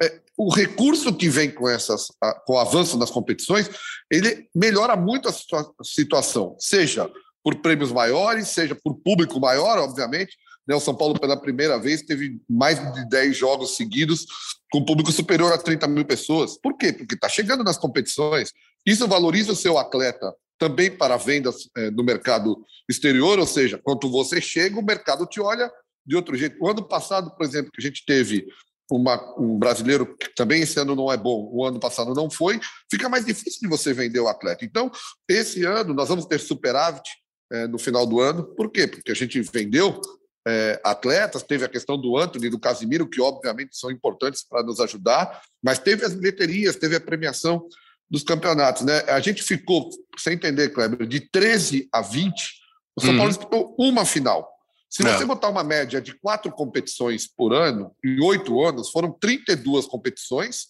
É, 0.00 0.20
o 0.36 0.52
recurso 0.52 1.14
que 1.14 1.28
vem 1.28 1.50
com, 1.50 1.68
essas, 1.68 2.06
com 2.46 2.54
o 2.54 2.58
avanço 2.58 2.98
nas 2.98 3.10
competições, 3.10 3.70
ele 4.10 4.48
melhora 4.54 4.96
muito 4.96 5.28
a 5.28 5.32
situa 5.32 5.72
situação, 5.82 6.56
seja 6.58 7.10
por 7.42 7.56
prêmios 7.56 7.92
maiores, 7.92 8.48
seja 8.48 8.74
por 8.74 8.94
público 8.96 9.38
maior, 9.40 9.78
obviamente. 9.78 10.36
Né, 10.66 10.74
o 10.74 10.80
São 10.80 10.94
Paulo, 10.94 11.18
pela 11.18 11.40
primeira 11.40 11.78
vez, 11.78 12.02
teve 12.02 12.40
mais 12.48 12.78
de 12.94 13.08
10 13.08 13.36
jogos 13.36 13.76
seguidos 13.76 14.26
com 14.70 14.84
público 14.84 15.10
superior 15.10 15.52
a 15.52 15.58
30 15.58 15.88
mil 15.88 16.04
pessoas. 16.04 16.56
Por 16.56 16.76
quê? 16.76 16.92
Porque 16.92 17.14
está 17.14 17.28
chegando 17.28 17.64
nas 17.64 17.76
competições. 17.76 18.52
Isso 18.86 19.06
valoriza 19.08 19.52
o 19.52 19.56
seu 19.56 19.76
atleta 19.76 20.32
também 20.58 20.90
para 20.90 21.16
vendas 21.16 21.68
é, 21.76 21.90
no 21.90 22.04
mercado 22.04 22.64
exterior, 22.88 23.36
ou 23.38 23.46
seja, 23.46 23.80
quando 23.82 24.08
você 24.08 24.40
chega, 24.40 24.78
o 24.78 24.84
mercado 24.84 25.26
te 25.26 25.40
olha 25.40 25.68
de 26.04 26.16
outro 26.16 26.36
jeito. 26.36 26.56
O 26.60 26.68
ano 26.68 26.86
passado, 26.86 27.34
por 27.34 27.44
exemplo, 27.44 27.70
que 27.72 27.80
a 27.80 27.84
gente 27.84 28.04
teve 28.04 28.46
uma, 28.90 29.18
um 29.38 29.58
brasileiro 29.58 30.16
que 30.16 30.34
também 30.34 30.62
esse 30.62 30.78
ano 30.78 30.94
não 30.94 31.10
é 31.10 31.16
bom, 31.16 31.48
o 31.52 31.64
ano 31.64 31.80
passado 31.80 32.12
não 32.14 32.30
foi, 32.30 32.60
fica 32.90 33.08
mais 33.08 33.24
difícil 33.24 33.60
de 33.62 33.68
você 33.68 33.92
vender 33.92 34.20
o 34.20 34.28
atleta. 34.28 34.64
Então, 34.64 34.90
esse 35.28 35.64
ano 35.64 35.94
nós 35.94 36.08
vamos 36.08 36.26
ter 36.26 36.38
superávit 36.38 37.08
é, 37.50 37.66
no 37.66 37.78
final 37.78 38.06
do 38.06 38.20
ano. 38.20 38.44
Por 38.44 38.70
quê? 38.70 38.86
Porque 38.86 39.12
a 39.12 39.14
gente 39.14 39.40
vendeu 39.40 40.00
é, 40.46 40.80
atletas, 40.84 41.42
teve 41.42 41.64
a 41.64 41.68
questão 41.68 41.96
do 41.96 42.16
Anthony, 42.16 42.50
do 42.50 42.58
Casimiro, 42.58 43.08
que 43.08 43.20
obviamente 43.20 43.76
são 43.76 43.90
importantes 43.90 44.44
para 44.46 44.62
nos 44.62 44.80
ajudar, 44.80 45.40
mas 45.62 45.78
teve 45.78 46.04
as 46.04 46.14
bilheterias, 46.14 46.76
teve 46.76 46.96
a 46.96 47.00
premiação 47.00 47.66
dos 48.10 48.22
campeonatos. 48.22 48.82
Né? 48.82 48.98
A 49.08 49.20
gente 49.20 49.42
ficou, 49.42 49.88
sem 50.18 50.34
entender, 50.34 50.70
Kleber, 50.70 51.06
de 51.06 51.20
13 51.20 51.88
a 51.92 52.02
20, 52.02 52.62
o 52.96 53.00
São 53.00 53.10
uhum. 53.10 53.16
Paulo 53.16 53.30
disputou 53.30 53.76
uma 53.78 54.04
final. 54.04 54.51
Se 54.92 55.02
você 55.02 55.24
botar 55.24 55.48
uma 55.48 55.64
média 55.64 56.02
de 56.02 56.12
quatro 56.12 56.52
competições 56.52 57.26
por 57.26 57.54
ano, 57.54 57.96
em 58.04 58.22
oito 58.22 58.62
anos, 58.62 58.90
foram 58.90 59.10
32 59.10 59.86
competições 59.86 60.66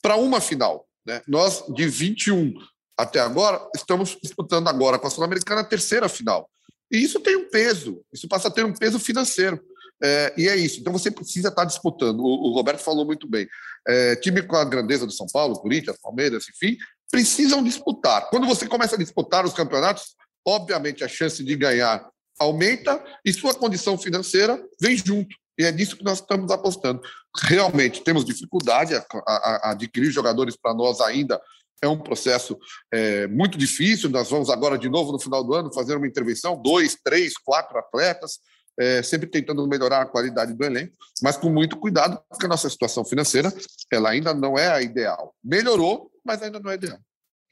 para 0.00 0.16
uma 0.16 0.40
final. 0.40 0.88
Né? 1.06 1.20
Nós, 1.28 1.62
de 1.68 1.86
21 1.86 2.54
até 2.96 3.20
agora, 3.20 3.60
estamos 3.76 4.16
disputando 4.22 4.68
agora 4.68 4.98
com 4.98 5.06
a 5.06 5.10
Sul-Americana 5.10 5.60
a 5.60 5.64
terceira 5.64 6.08
final. 6.08 6.48
E 6.90 6.96
isso 6.96 7.20
tem 7.20 7.36
um 7.36 7.50
peso, 7.50 8.02
isso 8.10 8.26
passa 8.26 8.48
a 8.48 8.50
ter 8.50 8.64
um 8.64 8.72
peso 8.72 8.98
financeiro. 8.98 9.62
É, 10.02 10.32
e 10.38 10.48
é 10.48 10.56
isso. 10.56 10.80
Então 10.80 10.92
você 10.92 11.10
precisa 11.10 11.48
estar 11.48 11.66
disputando. 11.66 12.20
O, 12.20 12.48
o 12.48 12.54
Roberto 12.54 12.80
falou 12.80 13.04
muito 13.04 13.28
bem. 13.28 13.46
É, 13.86 14.16
time 14.16 14.40
com 14.40 14.56
a 14.56 14.64
grandeza 14.64 15.04
do 15.04 15.12
São 15.12 15.26
Paulo, 15.26 15.60
Corinthians, 15.60 15.98
Palmeiras, 16.02 16.46
enfim, 16.48 16.78
precisam 17.10 17.62
disputar. 17.62 18.30
Quando 18.30 18.46
você 18.46 18.66
começa 18.66 18.94
a 18.94 18.98
disputar 18.98 19.44
os 19.44 19.52
campeonatos, 19.52 20.16
obviamente 20.46 21.04
a 21.04 21.08
chance 21.08 21.44
de 21.44 21.54
ganhar 21.56 22.08
aumenta 22.38 23.02
e 23.24 23.32
sua 23.32 23.54
condição 23.54 23.96
financeira 23.96 24.62
vem 24.80 24.96
junto. 24.96 25.34
E 25.58 25.64
é 25.64 25.72
nisso 25.72 25.96
que 25.96 26.04
nós 26.04 26.20
estamos 26.20 26.50
apostando. 26.50 27.00
Realmente 27.34 28.02
temos 28.02 28.24
dificuldade 28.24 28.94
a, 28.94 29.04
a, 29.26 29.68
a 29.68 29.70
adquirir 29.72 30.10
jogadores 30.10 30.56
para 30.56 30.74
nós 30.74 31.00
ainda. 31.00 31.40
É 31.82 31.88
um 31.88 31.98
processo 31.98 32.58
é, 32.92 33.26
muito 33.26 33.56
difícil. 33.56 34.10
Nós 34.10 34.30
vamos 34.30 34.50
agora, 34.50 34.78
de 34.78 34.88
novo, 34.88 35.12
no 35.12 35.18
final 35.18 35.42
do 35.42 35.54
ano, 35.54 35.72
fazer 35.72 35.96
uma 35.96 36.06
intervenção: 36.06 36.60
dois, 36.60 36.96
três, 37.02 37.38
quatro 37.38 37.78
atletas, 37.78 38.38
é, 38.78 39.02
sempre 39.02 39.28
tentando 39.28 39.66
melhorar 39.66 40.02
a 40.02 40.06
qualidade 40.06 40.52
do 40.54 40.64
elenco, 40.64 40.94
mas 41.22 41.36
com 41.36 41.48
muito 41.48 41.78
cuidado, 41.78 42.20
porque 42.28 42.44
a 42.44 42.48
nossa 42.48 42.68
situação 42.68 43.04
financeira 43.04 43.52
ela 43.90 44.10
ainda 44.10 44.34
não 44.34 44.58
é 44.58 44.68
a 44.68 44.82
ideal. 44.82 45.34
Melhorou, 45.42 46.10
mas 46.24 46.42
ainda 46.42 46.60
não 46.60 46.70
é 46.70 46.74
ideal. 46.74 46.98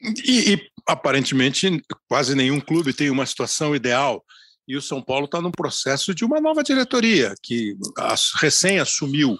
E, 0.01 0.53
e 0.53 0.61
aparentemente, 0.87 1.81
quase 2.07 2.35
nenhum 2.35 2.59
clube 2.59 2.93
tem 2.93 3.09
uma 3.09 3.25
situação 3.25 3.75
ideal 3.75 4.23
e 4.67 4.75
o 4.75 4.81
São 4.81 5.01
Paulo 5.01 5.25
está 5.25 5.41
num 5.41 5.51
processo 5.51 6.13
de 6.13 6.25
uma 6.25 6.41
nova 6.41 6.63
diretoria, 6.63 7.33
que 7.41 7.75
recém 8.39 8.79
assumiu 8.79 9.37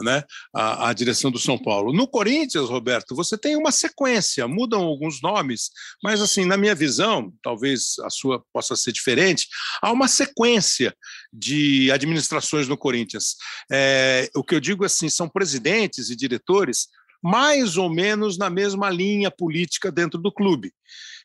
né, 0.00 0.22
a, 0.54 0.88
a, 0.88 0.92
direção 0.92 1.30
do 1.30 1.38
São 1.38 1.58
Paulo. 1.58 1.92
No 1.92 2.06
Corinthians, 2.06 2.68
Roberto, 2.68 3.14
você 3.14 3.36
tem 3.36 3.56
uma 3.56 3.72
sequência, 3.72 4.46
mudam 4.46 4.82
alguns 4.82 5.20
nomes, 5.20 5.70
mas 6.02 6.20
assim, 6.20 6.44
na 6.44 6.56
minha 6.56 6.74
visão, 6.74 7.32
talvez 7.42 7.98
a 8.04 8.10
sua 8.10 8.42
possa 8.52 8.76
ser 8.76 8.92
diferente, 8.92 9.48
há 9.82 9.90
uma 9.90 10.08
sequência 10.08 10.94
de 11.32 11.90
administrações 11.90 12.68
no 12.68 12.76
Corinthians. 12.76 13.36
É, 13.70 14.30
o 14.34 14.44
que 14.44 14.54
eu 14.54 14.60
digo 14.60 14.84
assim, 14.84 15.08
são 15.08 15.28
presidentes 15.28 16.10
e 16.10 16.16
diretores 16.16 16.88
mais 17.22 17.76
ou 17.76 17.90
menos 17.90 18.38
na 18.38 18.48
mesma 18.48 18.88
linha 18.90 19.30
política 19.30 19.90
dentro 19.90 20.20
do 20.20 20.32
clube. 20.32 20.72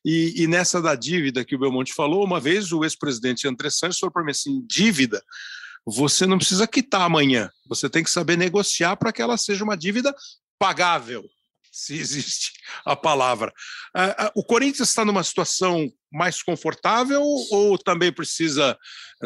E, 0.05 0.43
e, 0.43 0.47
nessa 0.47 0.81
da 0.81 0.95
dívida 0.95 1.45
que 1.45 1.55
o 1.55 1.59
Belmonte 1.59 1.93
falou, 1.93 2.25
uma 2.25 2.39
vez 2.39 2.73
o 2.73 2.83
ex-presidente 2.83 3.47
André 3.47 3.69
Santos 3.69 3.99
falou 3.99 4.11
para 4.11 4.23
mim 4.23 4.31
assim: 4.31 4.61
dívida, 4.67 5.23
você 5.85 6.25
não 6.25 6.37
precisa 6.37 6.67
quitar 6.67 7.01
amanhã, 7.01 7.49
você 7.65 7.89
tem 7.89 8.03
que 8.03 8.11
saber 8.11 8.37
negociar 8.37 8.97
para 8.97 9.13
que 9.13 9.21
ela 9.21 9.37
seja 9.37 9.63
uma 9.63 9.77
dívida 9.77 10.13
pagável, 10.59 11.23
se 11.71 11.97
existe 11.97 12.51
a 12.85 12.95
palavra. 12.95 13.53
O 14.35 14.43
Corinthians 14.43 14.89
está 14.89 15.05
numa 15.05 15.23
situação 15.23 15.91
mais 16.11 16.43
confortável 16.43 17.21
ou 17.51 17.77
também 17.77 18.11
precisa 18.11 18.77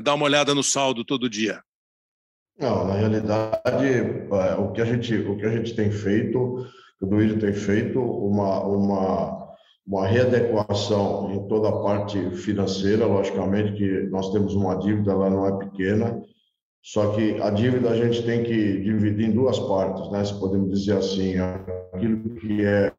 dar 0.03 0.13
uma 0.13 0.25
olhada 0.25 0.53
no 0.53 0.63
saldo 0.63 1.03
todo 1.03 1.29
dia? 1.29 1.61
Não, 2.59 2.87
na 2.87 2.95
realidade, 2.95 3.85
é, 3.85 4.55
o 4.57 4.71
que 4.71 4.81
a 4.81 4.85
gente, 4.85 5.13
o 5.15 5.37
que 5.37 5.45
a 5.45 5.51
gente 5.51 5.75
tem 5.75 5.91
feito, 5.91 6.65
o 6.99 7.05
Duílio 7.05 7.39
tem 7.39 7.53
feito, 7.53 7.99
uma, 7.99 8.63
uma 8.63 9.46
uma 9.87 10.05
readequação 10.05 11.31
em 11.31 11.47
toda 11.47 11.69
a 11.69 11.79
parte 11.81 12.19
financeira, 12.31 13.05
logicamente 13.05 13.71
que 13.73 14.09
nós 14.09 14.31
temos 14.31 14.53
uma 14.53 14.75
dívida, 14.75 15.13
ela 15.13 15.29
não 15.29 15.47
é 15.47 15.57
pequena, 15.57 16.21
Só 16.83 17.11
que 17.11 17.41
a 17.41 17.49
dívida 17.49 17.89
a 17.89 17.95
gente 17.95 18.23
tem 18.23 18.43
que 18.43 18.81
dividir 18.81 19.29
em 19.29 19.31
duas 19.31 19.59
partes, 19.59 20.09
né? 20.11 20.23
Se 20.23 20.37
podemos 20.39 20.69
dizer 20.71 20.97
assim, 20.97 21.35
aquilo 21.37 22.35
que 22.35 22.63
é 22.63 22.93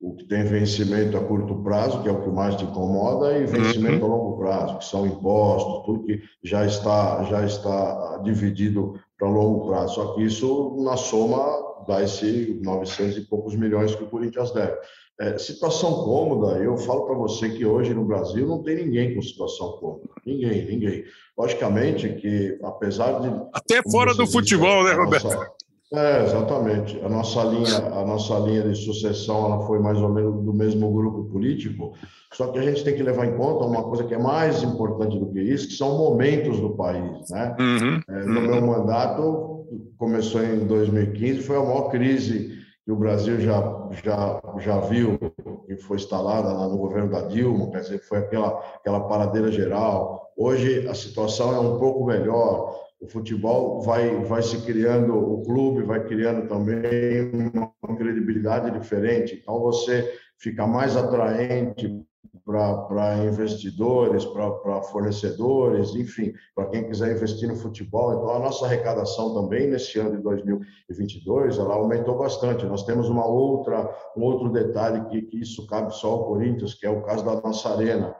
o 0.00 0.14
que 0.14 0.24
tem 0.24 0.44
vencimento 0.44 1.16
a 1.16 1.24
curto 1.24 1.62
prazo, 1.62 2.02
que 2.02 2.08
é 2.08 2.12
o 2.12 2.22
que 2.22 2.30
mais 2.30 2.56
te 2.56 2.64
incomoda, 2.64 3.36
e 3.36 3.44
vencimento 3.44 4.06
uhum. 4.06 4.12
a 4.12 4.16
longo 4.16 4.38
prazo, 4.38 4.78
que 4.78 4.84
são 4.84 5.06
impostos, 5.06 5.84
tudo 5.84 6.04
que 6.04 6.22
já 6.42 6.64
está 6.64 7.22
já 7.24 7.44
está 7.44 8.18
dividido 8.24 8.98
para 9.18 9.28
longo 9.28 9.68
prazo. 9.68 9.96
Só 9.96 10.14
que 10.14 10.24
isso 10.24 10.82
na 10.82 10.96
soma 10.96 11.84
dá 11.86 12.02
esse 12.02 12.60
900 12.64 13.18
e 13.18 13.20
poucos 13.22 13.54
milhões 13.54 13.94
que 13.94 14.04
o 14.04 14.08
Corinthians 14.08 14.52
deve. 14.52 14.76
É, 15.20 15.36
situação 15.36 16.02
cômoda, 16.02 16.58
eu 16.58 16.78
falo 16.78 17.04
para 17.04 17.14
você 17.14 17.50
que 17.50 17.66
hoje 17.66 17.92
no 17.92 18.06
Brasil 18.06 18.46
não 18.46 18.62
tem 18.62 18.76
ninguém 18.76 19.14
com 19.14 19.20
situação 19.20 19.72
cômoda. 19.72 20.08
Ninguém, 20.24 20.64
ninguém. 20.64 21.04
Logicamente 21.36 22.08
que, 22.14 22.58
apesar 22.64 23.20
de. 23.20 23.28
Até 23.52 23.82
fora 23.90 24.14
do 24.14 24.26
futebol, 24.26 24.82
né, 24.82 24.94
Roberto? 24.94 25.24
Nossa, 25.24 25.50
é, 25.92 26.24
exatamente. 26.24 26.98
A 27.04 27.08
nossa 27.10 27.42
linha, 27.44 27.76
a 27.92 28.04
nossa 28.06 28.38
linha 28.38 28.62
de 28.62 28.74
sucessão 28.76 29.44
ela 29.44 29.66
foi 29.66 29.78
mais 29.78 29.98
ou 29.98 30.08
menos 30.08 30.42
do 30.42 30.54
mesmo 30.54 30.90
grupo 30.90 31.24
político. 31.24 31.92
Só 32.32 32.46
que 32.46 32.58
a 32.58 32.62
gente 32.62 32.82
tem 32.82 32.94
que 32.94 33.02
levar 33.02 33.26
em 33.26 33.36
conta 33.36 33.66
uma 33.66 33.82
coisa 33.82 34.04
que 34.04 34.14
é 34.14 34.18
mais 34.18 34.62
importante 34.62 35.18
do 35.18 35.26
que 35.32 35.40
isso, 35.40 35.68
que 35.68 35.74
são 35.74 35.98
momentos 35.98 36.60
do 36.60 36.70
país, 36.70 37.28
né? 37.28 37.56
Uhum, 37.58 38.00
é, 38.08 38.24
no 38.24 38.40
uhum. 38.40 38.46
meu 38.46 38.66
mandato 38.66 39.66
começou 39.98 40.42
em 40.42 40.66
2015, 40.66 41.42
foi 41.42 41.56
a 41.56 41.62
maior 41.62 41.90
crise 41.90 42.58
que 42.84 42.92
o 42.92 42.96
Brasil 42.96 43.40
já, 43.40 43.60
já, 43.90 44.40
já 44.58 44.80
viu, 44.80 45.18
que 45.66 45.76
foi 45.76 45.96
instalada 45.96 46.52
no 46.68 46.76
governo 46.76 47.10
da 47.10 47.22
Dilma, 47.22 47.70
quer 47.70 47.80
dizer, 47.80 48.00
foi 48.00 48.18
aquela, 48.18 48.58
aquela 48.76 49.00
paradeira 49.08 49.50
geral. 49.50 50.32
Hoje 50.36 50.86
a 50.88 50.94
situação 50.94 51.54
é 51.54 51.60
um 51.60 51.78
pouco 51.78 52.04
melhor, 52.06 52.78
o 53.00 53.08
futebol 53.08 53.80
vai, 53.80 54.22
vai 54.24 54.42
se 54.42 54.60
criando, 54.64 55.16
o 55.16 55.42
clube 55.42 55.82
vai 55.82 56.04
criando 56.04 56.46
também 56.48 57.30
uma 57.54 57.96
credibilidade 57.96 58.70
diferente, 58.78 59.38
então 59.40 59.60
você 59.60 60.12
fica 60.38 60.66
mais 60.66 60.96
atraente 60.96 62.04
para 62.44 63.24
investidores, 63.24 64.24
para 64.24 64.82
fornecedores, 64.82 65.94
enfim, 65.94 66.32
para 66.54 66.66
quem 66.66 66.86
quiser 66.86 67.12
investir 67.12 67.48
no 67.48 67.56
futebol. 67.56 68.12
Então, 68.12 68.30
a 68.30 68.38
nossa 68.38 68.66
arrecadação 68.66 69.34
também 69.34 69.68
nesse 69.68 69.98
ano 69.98 70.16
de 70.16 70.22
2022, 70.22 71.58
ela 71.58 71.74
aumentou 71.74 72.16
bastante. 72.16 72.66
Nós 72.66 72.84
temos 72.84 73.08
uma 73.08 73.26
outra, 73.26 73.92
um 74.16 74.22
outro 74.22 74.50
detalhe 74.50 75.04
que, 75.06 75.22
que 75.22 75.40
isso 75.40 75.66
cabe 75.66 75.94
só 75.94 76.12
ao 76.12 76.24
Corinthians, 76.26 76.74
que 76.74 76.86
é 76.86 76.90
o 76.90 77.02
caso 77.02 77.24
da 77.24 77.40
nossa 77.40 77.70
arena. 77.70 78.14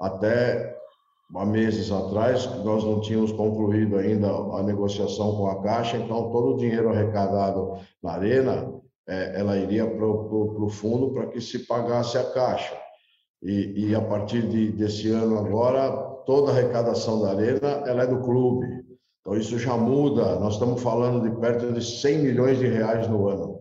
Até 0.00 0.76
há 1.34 1.44
meses 1.44 1.90
atrás, 1.90 2.46
nós 2.64 2.84
não 2.84 3.00
tínhamos 3.00 3.32
concluído 3.32 3.96
ainda 3.96 4.28
a 4.28 4.62
negociação 4.62 5.36
com 5.36 5.48
a 5.48 5.62
Caixa, 5.62 5.96
então 5.96 6.30
todo 6.30 6.54
o 6.54 6.56
dinheiro 6.56 6.90
arrecadado 6.90 7.78
na 8.02 8.12
arena, 8.12 8.72
é, 9.08 9.40
ela 9.40 9.56
iria 9.56 9.88
para 9.88 10.04
o 10.04 10.68
fundo 10.68 11.12
para 11.12 11.26
que 11.26 11.40
se 11.40 11.60
pagasse 11.60 12.18
a 12.18 12.24
Caixa. 12.32 12.85
E, 13.42 13.88
e 13.88 13.94
a 13.94 14.00
partir 14.00 14.48
de, 14.48 14.72
desse 14.72 15.10
ano 15.10 15.38
agora, 15.38 15.90
toda 16.24 16.50
a 16.50 16.54
arrecadação 16.54 17.20
da 17.22 17.30
Arena 17.30 17.68
ela 17.86 18.02
é 18.02 18.06
do 18.06 18.20
clube. 18.20 18.66
Então 19.20 19.36
isso 19.36 19.58
já 19.58 19.76
muda. 19.76 20.38
Nós 20.40 20.54
estamos 20.54 20.82
falando 20.82 21.28
de 21.28 21.40
perto 21.40 21.72
de 21.72 21.84
100 21.84 22.18
milhões 22.18 22.58
de 22.58 22.66
reais 22.66 23.08
no 23.08 23.28
ano 23.28 23.60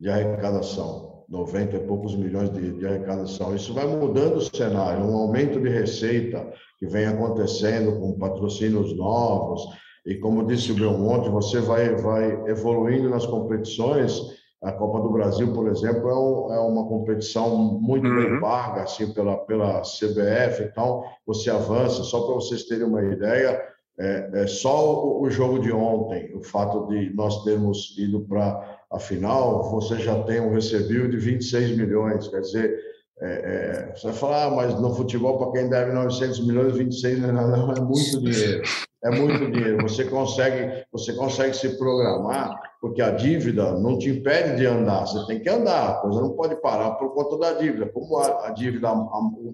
de 0.00 0.08
arrecadação. 0.08 1.12
90 1.28 1.76
e 1.76 1.86
poucos 1.86 2.14
milhões 2.14 2.52
de, 2.52 2.72
de 2.72 2.86
arrecadação. 2.86 3.54
Isso 3.54 3.72
vai 3.72 3.86
mudando 3.86 4.36
o 4.36 4.40
cenário, 4.40 5.04
um 5.04 5.16
aumento 5.16 5.58
de 5.58 5.68
receita 5.68 6.52
que 6.78 6.86
vem 6.86 7.06
acontecendo 7.06 7.98
com 7.98 8.18
patrocínios 8.18 8.94
novos. 8.94 9.62
E 10.04 10.16
como 10.16 10.46
disse 10.46 10.72
o 10.72 10.74
Belmonte, 10.74 11.30
você 11.30 11.60
vai, 11.60 11.94
vai 11.94 12.50
evoluindo 12.50 13.08
nas 13.08 13.24
competições 13.24 14.20
a 14.62 14.70
Copa 14.70 15.00
do 15.00 15.10
Brasil, 15.10 15.52
por 15.52 15.68
exemplo, 15.68 16.08
é, 16.08 16.14
um, 16.14 16.54
é 16.54 16.60
uma 16.60 16.86
competição 16.86 17.56
muito 17.56 18.06
uhum. 18.06 18.16
bem 18.16 18.40
paga 18.40 18.82
assim, 18.82 19.12
pela, 19.12 19.36
pela 19.38 19.82
CBF, 19.82 20.62
então 20.62 21.02
você 21.26 21.50
avança. 21.50 22.04
Só 22.04 22.20
para 22.20 22.34
vocês 22.36 22.64
terem 22.64 22.84
uma 22.84 23.02
ideia, 23.02 23.60
é, 23.98 24.30
é 24.34 24.46
só 24.46 25.04
o, 25.04 25.22
o, 25.22 25.30
jogo 25.30 25.58
de 25.58 25.72
ontem, 25.72 26.32
o 26.34 26.42
fato 26.42 26.86
de 26.86 27.12
nós 27.14 27.42
termos 27.42 27.96
ido 27.98 28.20
para 28.20 28.78
a 28.90 28.98
final, 29.00 29.68
você 29.70 29.96
já 29.96 30.22
tem 30.22 30.40
um 30.40 30.52
recebível 30.52 31.10
de 31.10 31.16
26 31.16 31.76
milhões, 31.76 32.28
quer 32.28 32.40
dizer, 32.40 32.78
é, 33.20 33.26
é, 33.26 33.92
você 33.94 34.08
vai 34.08 34.16
falar, 34.16 34.44
ah, 34.44 34.50
mas 34.50 34.80
no 34.80 34.94
futebol, 34.94 35.38
para 35.38 35.60
quem 35.60 35.70
deve 35.70 35.92
900 35.92 36.46
milhões, 36.46 36.76
26 36.76 37.20
não, 37.20 37.32
não 37.32 37.72
é 37.72 37.80
muito 37.80 38.20
dinheiro. 38.20 38.62
É 39.04 39.10
muito 39.10 39.50
dinheiro. 39.50 39.82
Você 39.82 40.04
consegue, 40.04 40.84
você 40.92 41.12
consegue 41.14 41.54
se 41.54 41.76
programar 41.76 42.71
porque 42.82 43.00
a 43.00 43.12
dívida 43.12 43.78
não 43.78 43.96
te 43.96 44.10
impede 44.10 44.56
de 44.56 44.66
andar, 44.66 45.06
você 45.06 45.24
tem 45.26 45.40
que 45.40 45.48
andar, 45.48 45.88
a 45.88 45.94
coisa 46.00 46.20
não 46.20 46.32
pode 46.32 46.56
parar 46.56 46.90
por 46.96 47.14
conta 47.14 47.38
da 47.38 47.52
dívida. 47.52 47.86
Como 47.86 48.18
a, 48.18 48.50
dívida, 48.50 48.92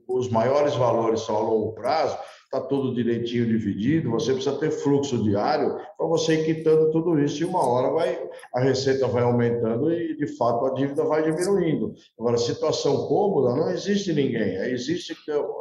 os 0.08 0.30
maiores 0.30 0.74
valores 0.74 1.20
são 1.20 1.36
a 1.36 1.40
longo 1.40 1.72
prazo, 1.72 2.16
está 2.50 2.62
tudo 2.62 2.94
direitinho 2.94 3.46
dividido, 3.46 4.10
você 4.10 4.32
precisa 4.32 4.56
ter 4.56 4.70
fluxo 4.70 5.22
diário 5.22 5.76
para 5.98 6.06
você 6.06 6.34
ir 6.34 6.46
quitando 6.46 6.90
tudo 6.90 7.20
isso 7.20 7.42
e 7.42 7.44
uma 7.44 7.64
hora 7.64 7.92
vai, 7.92 8.18
a 8.54 8.60
receita 8.60 9.06
vai 9.06 9.22
aumentando 9.22 9.92
e, 9.92 10.16
de 10.16 10.26
fato, 10.38 10.64
a 10.64 10.72
dívida 10.72 11.04
vai 11.04 11.22
diminuindo. 11.22 11.92
Agora, 12.18 12.38
situação 12.38 13.06
cômoda, 13.06 13.54
não 13.54 13.70
existe 13.70 14.14
ninguém. 14.14 14.56
Existe, 14.70 15.14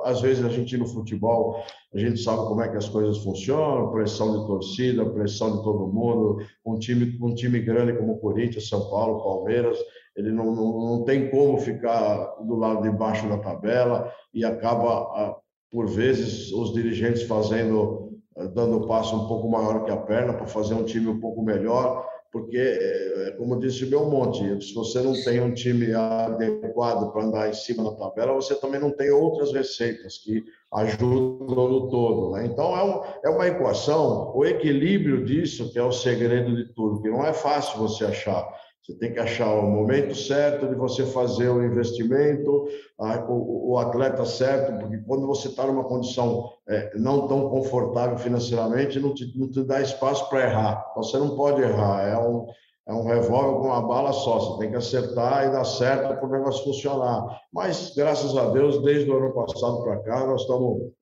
às 0.05 0.21
vezes, 0.21 0.45
a 0.45 0.49
gente 0.49 0.77
no 0.77 0.87
futebol, 0.87 1.61
a 1.93 1.97
gente 1.97 2.21
sabe 2.21 2.37
como 2.47 2.61
é 2.61 2.69
que 2.69 2.77
as 2.77 2.87
coisas 2.87 3.17
funcionam, 3.17 3.91
pressão 3.91 4.39
de 4.39 4.47
torcida, 4.47 5.05
pressão 5.09 5.57
de 5.57 5.63
todo 5.63 5.91
mundo, 5.91 6.37
um 6.65 6.79
time, 6.79 7.17
um 7.21 7.35
time 7.35 7.59
grande 7.59 7.97
como 7.97 8.13
o 8.13 8.19
Corinthians, 8.19 8.69
São 8.69 8.89
Paulo, 8.89 9.21
Palmeiras, 9.23 9.77
ele 10.15 10.31
não, 10.31 10.55
não, 10.55 10.79
não 10.79 11.03
tem 11.03 11.29
como 11.29 11.57
ficar 11.59 12.17
do 12.41 12.55
lado 12.55 12.81
de 12.81 12.89
baixo 12.89 13.27
da 13.27 13.37
tabela 13.37 14.09
e 14.33 14.45
acaba 14.45 15.37
por 15.71 15.87
vezes 15.87 16.51
os 16.51 16.73
dirigentes 16.73 17.23
fazendo 17.23 18.19
eh, 18.37 18.47
dando 18.47 18.87
passo 18.87 19.15
um 19.15 19.27
pouco 19.27 19.49
maior 19.49 19.83
que 19.83 19.91
a 19.91 19.97
perna 19.97 20.33
para 20.33 20.47
fazer 20.47 20.73
um 20.73 20.83
time 20.83 21.07
um 21.07 21.19
pouco 21.19 21.41
melhor, 21.41 22.07
porque 22.31 22.57
é 22.57 23.07
como 23.37 23.59
disse 23.59 23.83
o 23.83 23.89
Belmonte, 23.89 24.65
se 24.65 24.73
você 24.73 24.99
não 25.01 25.13
tem 25.23 25.39
um 25.41 25.53
time 25.53 25.93
adequado 25.93 27.11
para 27.11 27.23
andar 27.23 27.49
em 27.49 27.53
cima 27.53 27.83
da 27.83 27.95
tabela, 27.95 28.33
você 28.33 28.55
também 28.55 28.79
não 28.79 28.91
tem 28.91 29.11
outras 29.11 29.53
receitas 29.53 30.17
que 30.17 30.43
ajudam 30.73 31.69
no 31.69 31.89
todo. 31.89 32.31
Né? 32.31 32.45
Então 32.45 32.75
é, 32.77 32.83
um, 32.83 33.01
é 33.25 33.29
uma 33.29 33.47
equação, 33.47 34.31
o 34.35 34.45
equilíbrio 34.45 35.23
disso 35.23 35.71
que 35.71 35.79
é 35.79 35.83
o 35.83 35.91
segredo 35.91 36.55
de 36.55 36.73
tudo, 36.73 37.01
que 37.01 37.09
não 37.09 37.25
é 37.25 37.33
fácil 37.33 37.79
você 37.79 38.05
achar. 38.05 38.47
Você 38.87 38.97
tem 38.99 39.11
que 39.11 39.19
achar 39.19 39.53
o 39.53 39.69
momento 39.69 40.15
certo 40.15 40.65
de 40.65 40.73
você 40.73 41.05
fazer 41.05 41.49
o 41.49 41.61
investimento, 41.61 42.69
o, 43.27 43.77
atleta 43.77 44.23
certo, 44.23 44.79
porque 44.79 44.97
quando 44.99 45.27
você 45.27 45.49
está 45.49 45.67
numa 45.67 45.83
condição 45.83 46.49
é, 46.65 46.97
não 46.97 47.27
tão 47.27 47.49
confortável 47.49 48.17
financeiramente, 48.17 48.97
não 48.97 49.13
te, 49.13 49.37
não 49.37 49.51
te 49.51 49.61
dá 49.65 49.81
espaço 49.81 50.29
para 50.29 50.43
errar. 50.43 50.93
Você 50.95 51.17
não 51.17 51.35
pode 51.35 51.61
errar, 51.61 52.07
é 52.07 52.17
um, 52.17 52.47
é 52.87 52.93
um 52.93 53.03
revólver 53.03 53.59
com 53.59 53.67
uma 53.67 53.85
bala 53.85 54.13
só, 54.13 54.39
você 54.39 54.59
tem 54.59 54.69
que 54.69 54.77
acertar 54.77 55.45
e 55.45 55.51
dar 55.51 55.65
certo 55.65 56.17
para 56.17 56.25
o 56.25 56.31
negócio 56.31 56.63
funcionar. 56.63 57.41
Mas, 57.51 57.93
graças 57.93 58.37
a 58.37 58.49
Deus, 58.51 58.81
desde 58.83 59.11
o 59.11 59.17
ano 59.17 59.33
passado 59.33 59.83
para 59.83 59.99
cá, 59.99 60.25
nós 60.25 60.43
estamos 60.43 60.93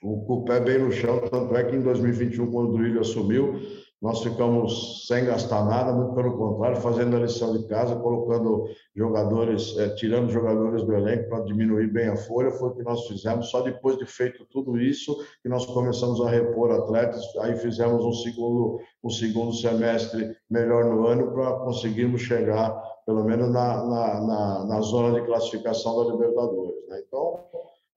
com 0.00 0.34
o 0.34 0.44
pé 0.44 0.60
bem 0.60 0.78
no 0.78 0.92
chão, 0.92 1.18
tanto 1.28 1.56
é 1.56 1.64
que 1.64 1.74
em 1.74 1.80
2021, 1.80 2.48
quando 2.52 2.68
o 2.68 2.76
Duílio 2.76 3.00
assumiu, 3.00 3.58
nós 4.04 4.22
ficamos 4.22 5.06
sem 5.06 5.24
gastar 5.24 5.64
nada, 5.64 5.90
muito 5.90 6.14
pelo 6.14 6.36
contrário, 6.36 6.76
fazendo 6.76 7.16
a 7.16 7.20
lição 7.20 7.56
de 7.56 7.66
casa, 7.66 7.96
colocando 7.96 8.66
jogadores, 8.94 9.78
é, 9.78 9.94
tirando 9.94 10.30
jogadores 10.30 10.82
do 10.82 10.92
elenco 10.92 11.30
para 11.30 11.42
diminuir 11.44 11.90
bem 11.90 12.08
a 12.08 12.16
folha, 12.16 12.50
foi 12.50 12.68
o 12.68 12.74
que 12.74 12.82
nós 12.82 13.06
fizemos. 13.06 13.48
Só 13.48 13.62
depois 13.62 13.96
de 13.96 14.04
feito 14.04 14.44
tudo 14.50 14.78
isso 14.78 15.16
que 15.42 15.48
nós 15.48 15.64
começamos 15.64 16.20
a 16.20 16.28
repor 16.28 16.70
atletas, 16.70 17.24
aí 17.38 17.56
fizemos 17.56 18.04
um 18.04 18.12
segundo, 18.12 18.78
um 19.02 19.08
segundo 19.08 19.54
semestre 19.54 20.36
melhor 20.50 20.84
no 20.84 21.06
ano 21.06 21.32
para 21.32 21.60
conseguirmos 21.60 22.20
chegar, 22.20 22.78
pelo 23.06 23.24
menos, 23.24 23.50
na, 23.50 23.86
na, 23.86 24.20
na, 24.20 24.66
na 24.66 24.80
zona 24.82 25.18
de 25.18 25.26
classificação 25.26 26.04
da 26.04 26.12
Libertadores. 26.12 26.88
Né? 26.90 27.02
Então, 27.08 27.40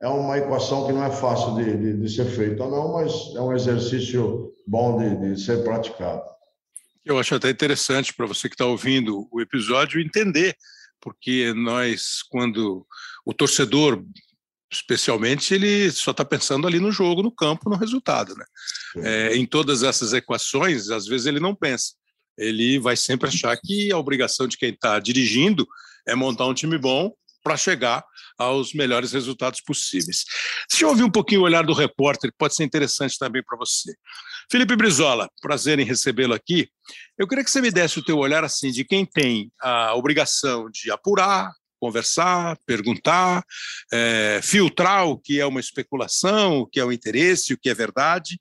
é 0.01 0.07
uma 0.07 0.37
equação 0.37 0.85
que 0.85 0.93
não 0.93 1.03
é 1.03 1.11
fácil 1.11 1.55
de, 1.55 1.75
de, 1.75 1.97
de 2.01 2.09
ser 2.09 2.25
feita, 2.25 2.67
não, 2.67 2.93
mas 2.93 3.11
é 3.35 3.41
um 3.41 3.53
exercício 3.53 4.53
bom 4.65 4.97
de, 4.97 5.33
de 5.33 5.41
ser 5.41 5.63
praticado. 5.63 6.23
Eu 7.03 7.17
acho 7.17 7.35
até 7.35 7.49
interessante 7.49 8.13
para 8.13 8.25
você 8.25 8.49
que 8.49 8.55
está 8.55 8.65
ouvindo 8.65 9.27
o 9.31 9.41
episódio 9.41 9.99
entender, 9.99 10.55
porque 11.01 11.53
nós, 11.53 12.21
quando 12.29 12.85
o 13.25 13.33
torcedor, 13.33 14.03
especialmente, 14.71 15.53
ele 15.53 15.89
só 15.89 16.11
está 16.11 16.25
pensando 16.25 16.67
ali 16.67 16.79
no 16.79 16.91
jogo, 16.91 17.23
no 17.23 17.31
campo, 17.31 17.69
no 17.69 17.77
resultado. 17.77 18.35
Né? 18.35 18.45
É, 18.97 19.35
em 19.35 19.45
todas 19.45 19.83
essas 19.83 20.13
equações, 20.13 20.89
às 20.89 21.07
vezes 21.07 21.25
ele 21.25 21.39
não 21.39 21.55
pensa. 21.55 21.93
Ele 22.37 22.77
vai 22.77 22.95
sempre 22.95 23.29
achar 23.29 23.57
que 23.57 23.91
a 23.91 23.97
obrigação 23.97 24.47
de 24.47 24.57
quem 24.57 24.69
está 24.69 24.99
dirigindo 24.99 25.65
é 26.07 26.13
montar 26.13 26.45
um 26.45 26.53
time 26.53 26.77
bom 26.77 27.11
para 27.47 27.55
chegar 27.55 28.03
aos 28.37 28.73
melhores 28.73 29.13
resultados 29.13 29.61
possíveis. 29.61 30.25
Deixa 30.69 30.83
eu 30.83 30.89
ouvir 30.89 31.03
um 31.03 31.09
pouquinho 31.09 31.41
o 31.41 31.43
olhar 31.45 31.65
do 31.65 31.71
repórter, 31.71 32.29
que 32.29 32.37
pode 32.37 32.53
ser 32.53 32.65
interessante 32.65 33.17
também 33.17 33.41
para 33.41 33.57
você. 33.57 33.95
Felipe 34.51 34.75
Brizola, 34.75 35.29
prazer 35.41 35.79
em 35.79 35.85
recebê-lo 35.85 36.33
aqui. 36.33 36.69
Eu 37.17 37.25
queria 37.25 37.45
que 37.45 37.49
você 37.49 37.61
me 37.61 37.71
desse 37.71 37.99
o 37.99 38.03
teu 38.03 38.17
olhar 38.17 38.43
assim 38.43 38.69
de 38.69 38.83
quem 38.83 39.05
tem 39.05 39.49
a 39.61 39.95
obrigação 39.95 40.69
de 40.69 40.91
apurar, 40.91 41.53
conversar, 41.79 42.57
perguntar, 42.65 43.41
é, 43.93 44.41
filtrar 44.43 45.07
o 45.07 45.17
que 45.17 45.39
é 45.39 45.45
uma 45.45 45.61
especulação, 45.61 46.59
o 46.59 46.67
que 46.67 46.81
é 46.81 46.83
o 46.83 46.89
um 46.89 46.91
interesse, 46.91 47.53
o 47.53 47.57
que 47.57 47.69
é 47.69 47.73
verdade. 47.73 48.37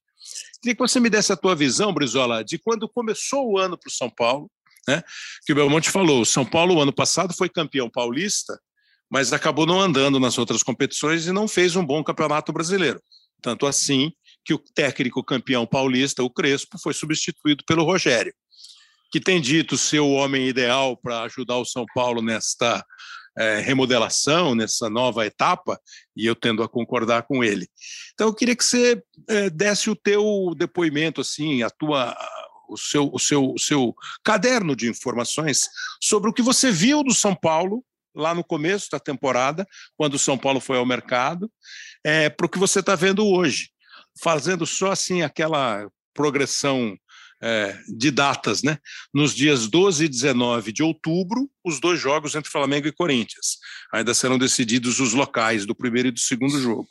Queria 0.61 0.75
que 0.75 0.83
você 0.83 0.99
me 0.99 1.09
desse 1.09 1.33
a 1.33 1.37
tua 1.37 1.55
visão, 1.55 1.95
Brizola, 1.95 2.43
de 2.43 2.59
quando 2.59 2.89
começou 2.89 3.53
o 3.53 3.57
ano 3.57 3.79
para 3.79 3.89
o 3.89 3.93
São 3.93 4.11
Paulo, 4.11 4.51
né? 4.89 5.03
Que 5.45 5.53
o 5.53 5.57
Belmonte 5.57 5.91
falou, 5.91 6.23
o 6.23 6.27
São 6.27 6.45
Paulo 6.45 6.81
ano 6.81 6.93
passado 6.93 7.33
foi 7.33 7.49
campeão 7.49 7.89
paulista, 7.89 8.59
mas 9.11 9.33
acabou 9.33 9.67
não 9.67 9.81
andando 9.81 10.19
nas 10.19 10.39
outras 10.39 10.63
competições 10.63 11.27
e 11.27 11.33
não 11.33 11.47
fez 11.47 11.77
um 11.77 11.85
bom 11.85 12.03
campeonato 12.03 12.53
brasileiro. 12.53 13.01
Tanto 13.41 13.67
assim 13.67 14.13
que 14.45 14.55
o 14.55 14.59
técnico 14.59 15.25
campeão 15.25 15.67
paulista, 15.67 16.23
o 16.23 16.31
Crespo, 16.31 16.79
foi 16.79 16.95
substituído 16.95 17.65
pelo 17.67 17.85
Rogério, 17.85 18.33
que 19.11 19.21
tem 19.21 19.41
dito 19.41 19.77
ser 19.77 20.01
o 20.01 20.13
homem 20.13 20.49
ideal 20.49 20.97
para 20.97 21.23
ajudar 21.23 21.57
o 21.57 21.65
São 21.65 21.85
Paulo 21.95 22.23
nesta 22.23 22.85
é, 23.37 23.61
remodelação, 23.61 24.55
nessa 24.55 24.89
nova 24.89 25.27
etapa, 25.27 25.79
e 26.17 26.25
eu 26.27 26.35
tendo 26.35 26.63
a 26.63 26.69
concordar 26.69 27.25
com 27.25 27.45
ele. 27.45 27.69
Então, 28.15 28.29
eu 28.29 28.35
queria 28.35 28.57
que 28.57 28.65
você 28.65 29.03
é, 29.29 29.51
desse 29.51 29.91
o 29.91 29.97
teu 29.97 30.55
depoimento, 30.57 31.21
assim, 31.21 31.63
a 31.63 31.69
tua, 31.69 32.17
o 32.69 32.77
seu, 32.77 33.11
o 33.13 33.19
seu, 33.19 33.53
o 33.53 33.59
seu 33.59 33.95
caderno 34.25 34.75
de 34.75 34.89
informações 34.89 35.69
sobre 36.03 36.31
o 36.31 36.33
que 36.33 36.43
você 36.43 36.71
viu 36.71 37.03
do 37.03 37.13
São 37.13 37.35
Paulo 37.35 37.85
lá 38.17 38.35
no 38.35 38.43
começo 38.43 38.89
da 38.91 38.99
temporada, 38.99 39.67
quando 39.97 40.15
o 40.15 40.19
São 40.19 40.39
Paulo 40.39 40.61
foi 40.61 40.79
ao 40.79 40.87
mercado, 40.87 41.51
é, 42.05 42.31
para 42.31 42.47
o 42.47 42.49
que 42.49 42.59
você 42.59 42.81
está 42.81 42.95
vendo 42.95 43.27
hoje, 43.27 43.71
fazendo 44.21 44.67
só 44.67 44.91
assim 44.91 45.23
aquela 45.23 45.89
progressão 46.15 46.97
é, 47.43 47.79
de 47.89 48.11
datas, 48.11 48.63
né? 48.63 48.79
Nos 49.13 49.35
dias 49.35 49.69
12 49.69 50.07
e 50.07 50.09
19 50.09 50.73
de 50.73 50.83
outubro, 50.83 51.51
os 51.65 51.79
dois 51.79 52.01
jogos 52.01 52.35
entre 52.35 52.51
Flamengo 52.51 52.89
e 52.89 52.93
Corinthians. 52.93 53.59
Ainda 53.93 54.15
serão 54.15 54.39
decididos 54.39 55.01
os 55.01 55.13
locais 55.13 55.67
do 55.67 55.75
primeiro 55.75 56.09
e 56.09 56.13
do 56.13 56.21
segundo 56.21 56.59
jogo. 56.59 56.89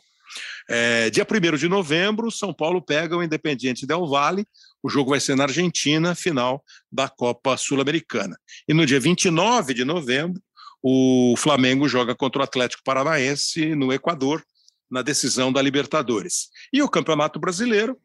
É, 0.70 1.10
dia 1.10 1.26
1 1.26 1.58
de 1.58 1.68
novembro, 1.68 2.32
São 2.32 2.54
Paulo 2.54 2.82
pega 2.82 3.16
o 3.16 3.24
Independiente 3.24 3.86
Del 3.86 4.08
Valle. 4.08 4.46
O 4.82 4.90
jogo 4.90 5.12
vai 5.12 5.20
ser 5.20 5.36
na 5.36 5.44
Argentina, 5.44 6.16
final 6.16 6.64
da 6.92 7.08
Copa 7.08 7.58
Sul-Americana. 7.58 8.38
E 8.68 8.74
no 8.74 8.86
dia 8.86 9.00
29 9.00 9.74
de 9.74 9.86
novembro, 9.86 10.42
o 10.88 11.34
Flamengo 11.36 11.90
joga 11.90 12.14
contra 12.14 12.40
o 12.40 12.44
Atlético 12.44 12.84
Paranaense 12.84 13.74
no 13.74 13.92
Equador, 13.92 14.46
na 14.88 15.02
decisão 15.02 15.52
da 15.52 15.60
Libertadores. 15.60 16.50
E 16.72 16.84
o 16.84 16.88
Campeonato 16.88 17.40
Brasileiro 17.40 17.98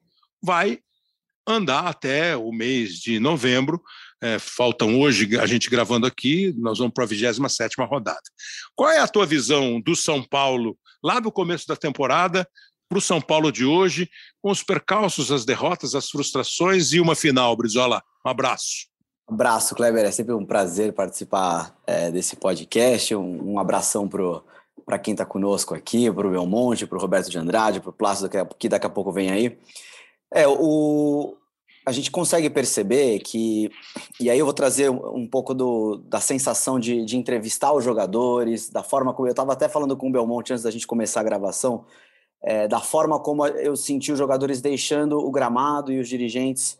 vai 0.43 0.79
andar 1.47 1.87
até 1.87 2.35
o 2.35 2.51
mês 2.51 2.95
de 2.95 3.21
novembro. 3.21 3.83
É, 4.19 4.38
faltam 4.38 4.99
hoje, 4.99 5.38
a 5.38 5.45
gente 5.45 5.69
gravando 5.69 6.07
aqui, 6.07 6.55
nós 6.57 6.79
vamos 6.79 6.95
para 6.95 7.05
a 7.05 7.07
27 7.07 7.75
rodada. 7.83 8.19
Qual 8.75 8.88
é 8.88 9.01
a 9.01 9.09
tua 9.09 9.27
visão 9.27 9.79
do 9.79 9.95
São 9.95 10.23
Paulo 10.23 10.75
lá 11.05 11.21
do 11.21 11.31
começo 11.31 11.69
da 11.69 11.77
temporada 11.77 12.49
para 12.88 12.97
o 12.97 13.03
São 13.03 13.21
Paulo 13.21 13.53
de 13.53 13.66
hoje, 13.66 14.09
com 14.40 14.51
os 14.51 14.62
percalços, 14.62 15.31
as 15.31 15.45
derrotas, 15.45 15.95
as 15.95 16.09
frustrações 16.09 16.95
e 16.95 17.01
uma 17.01 17.14
final, 17.14 17.55
Brizola? 17.55 18.03
Um 18.25 18.31
abraço. 18.31 18.89
Um 19.31 19.35
abraço, 19.35 19.77
Kleber. 19.77 20.05
É 20.05 20.11
sempre 20.11 20.35
um 20.35 20.45
prazer 20.45 20.93
participar 20.93 21.73
é, 21.87 22.11
desse 22.11 22.35
podcast. 22.35 23.14
Um, 23.14 23.53
um 23.53 23.59
abração 23.61 24.09
para 24.09 24.99
quem 24.99 25.12
está 25.12 25.25
conosco 25.25 25.73
aqui, 25.73 26.11
para 26.11 26.27
o 26.27 26.31
Belmonte, 26.33 26.85
para 26.85 26.99
o 26.99 27.01
Roberto 27.01 27.31
de 27.31 27.38
Andrade, 27.38 27.79
para 27.79 27.90
o 27.90 27.93
Plácido, 27.93 28.29
que 28.59 28.69
daqui 28.69 28.87
a 28.88 28.90
pouco 28.90 29.12
vem 29.12 29.31
aí. 29.31 29.57
É, 30.35 30.49
o, 30.49 31.37
a 31.87 31.93
gente 31.93 32.11
consegue 32.11 32.51
perceber 32.51 33.21
que, 33.21 33.71
e 34.19 34.29
aí 34.29 34.37
eu 34.37 34.45
vou 34.45 34.53
trazer 34.53 34.90
um, 34.90 35.29
pouco 35.29 35.55
do, 35.55 35.99
da 36.09 36.19
sensação 36.19 36.81
de, 36.81 37.05
de, 37.05 37.16
entrevistar 37.16 37.73
os 37.73 37.85
jogadores, 37.85 38.69
da 38.69 38.83
forma 38.83 39.14
como 39.14 39.29
eu 39.29 39.33
estava 39.33 39.53
até 39.53 39.69
falando 39.69 39.97
com 39.97 40.09
o 40.09 40.12
Belmonte 40.12 40.53
antes 40.53 40.64
da 40.64 40.73
gente 40.73 40.88
começar 40.88 41.21
a 41.21 41.25
gravação, 41.25 41.85
é, 42.43 42.66
da 42.66 42.81
forma 42.81 43.21
como 43.21 43.47
eu 43.47 43.77
senti 43.77 44.11
os 44.11 44.19
jogadores 44.19 44.61
deixando 44.61 45.19
o 45.19 45.31
gramado 45.31 45.93
e 45.93 46.01
os 46.01 46.09
dirigentes, 46.09 46.80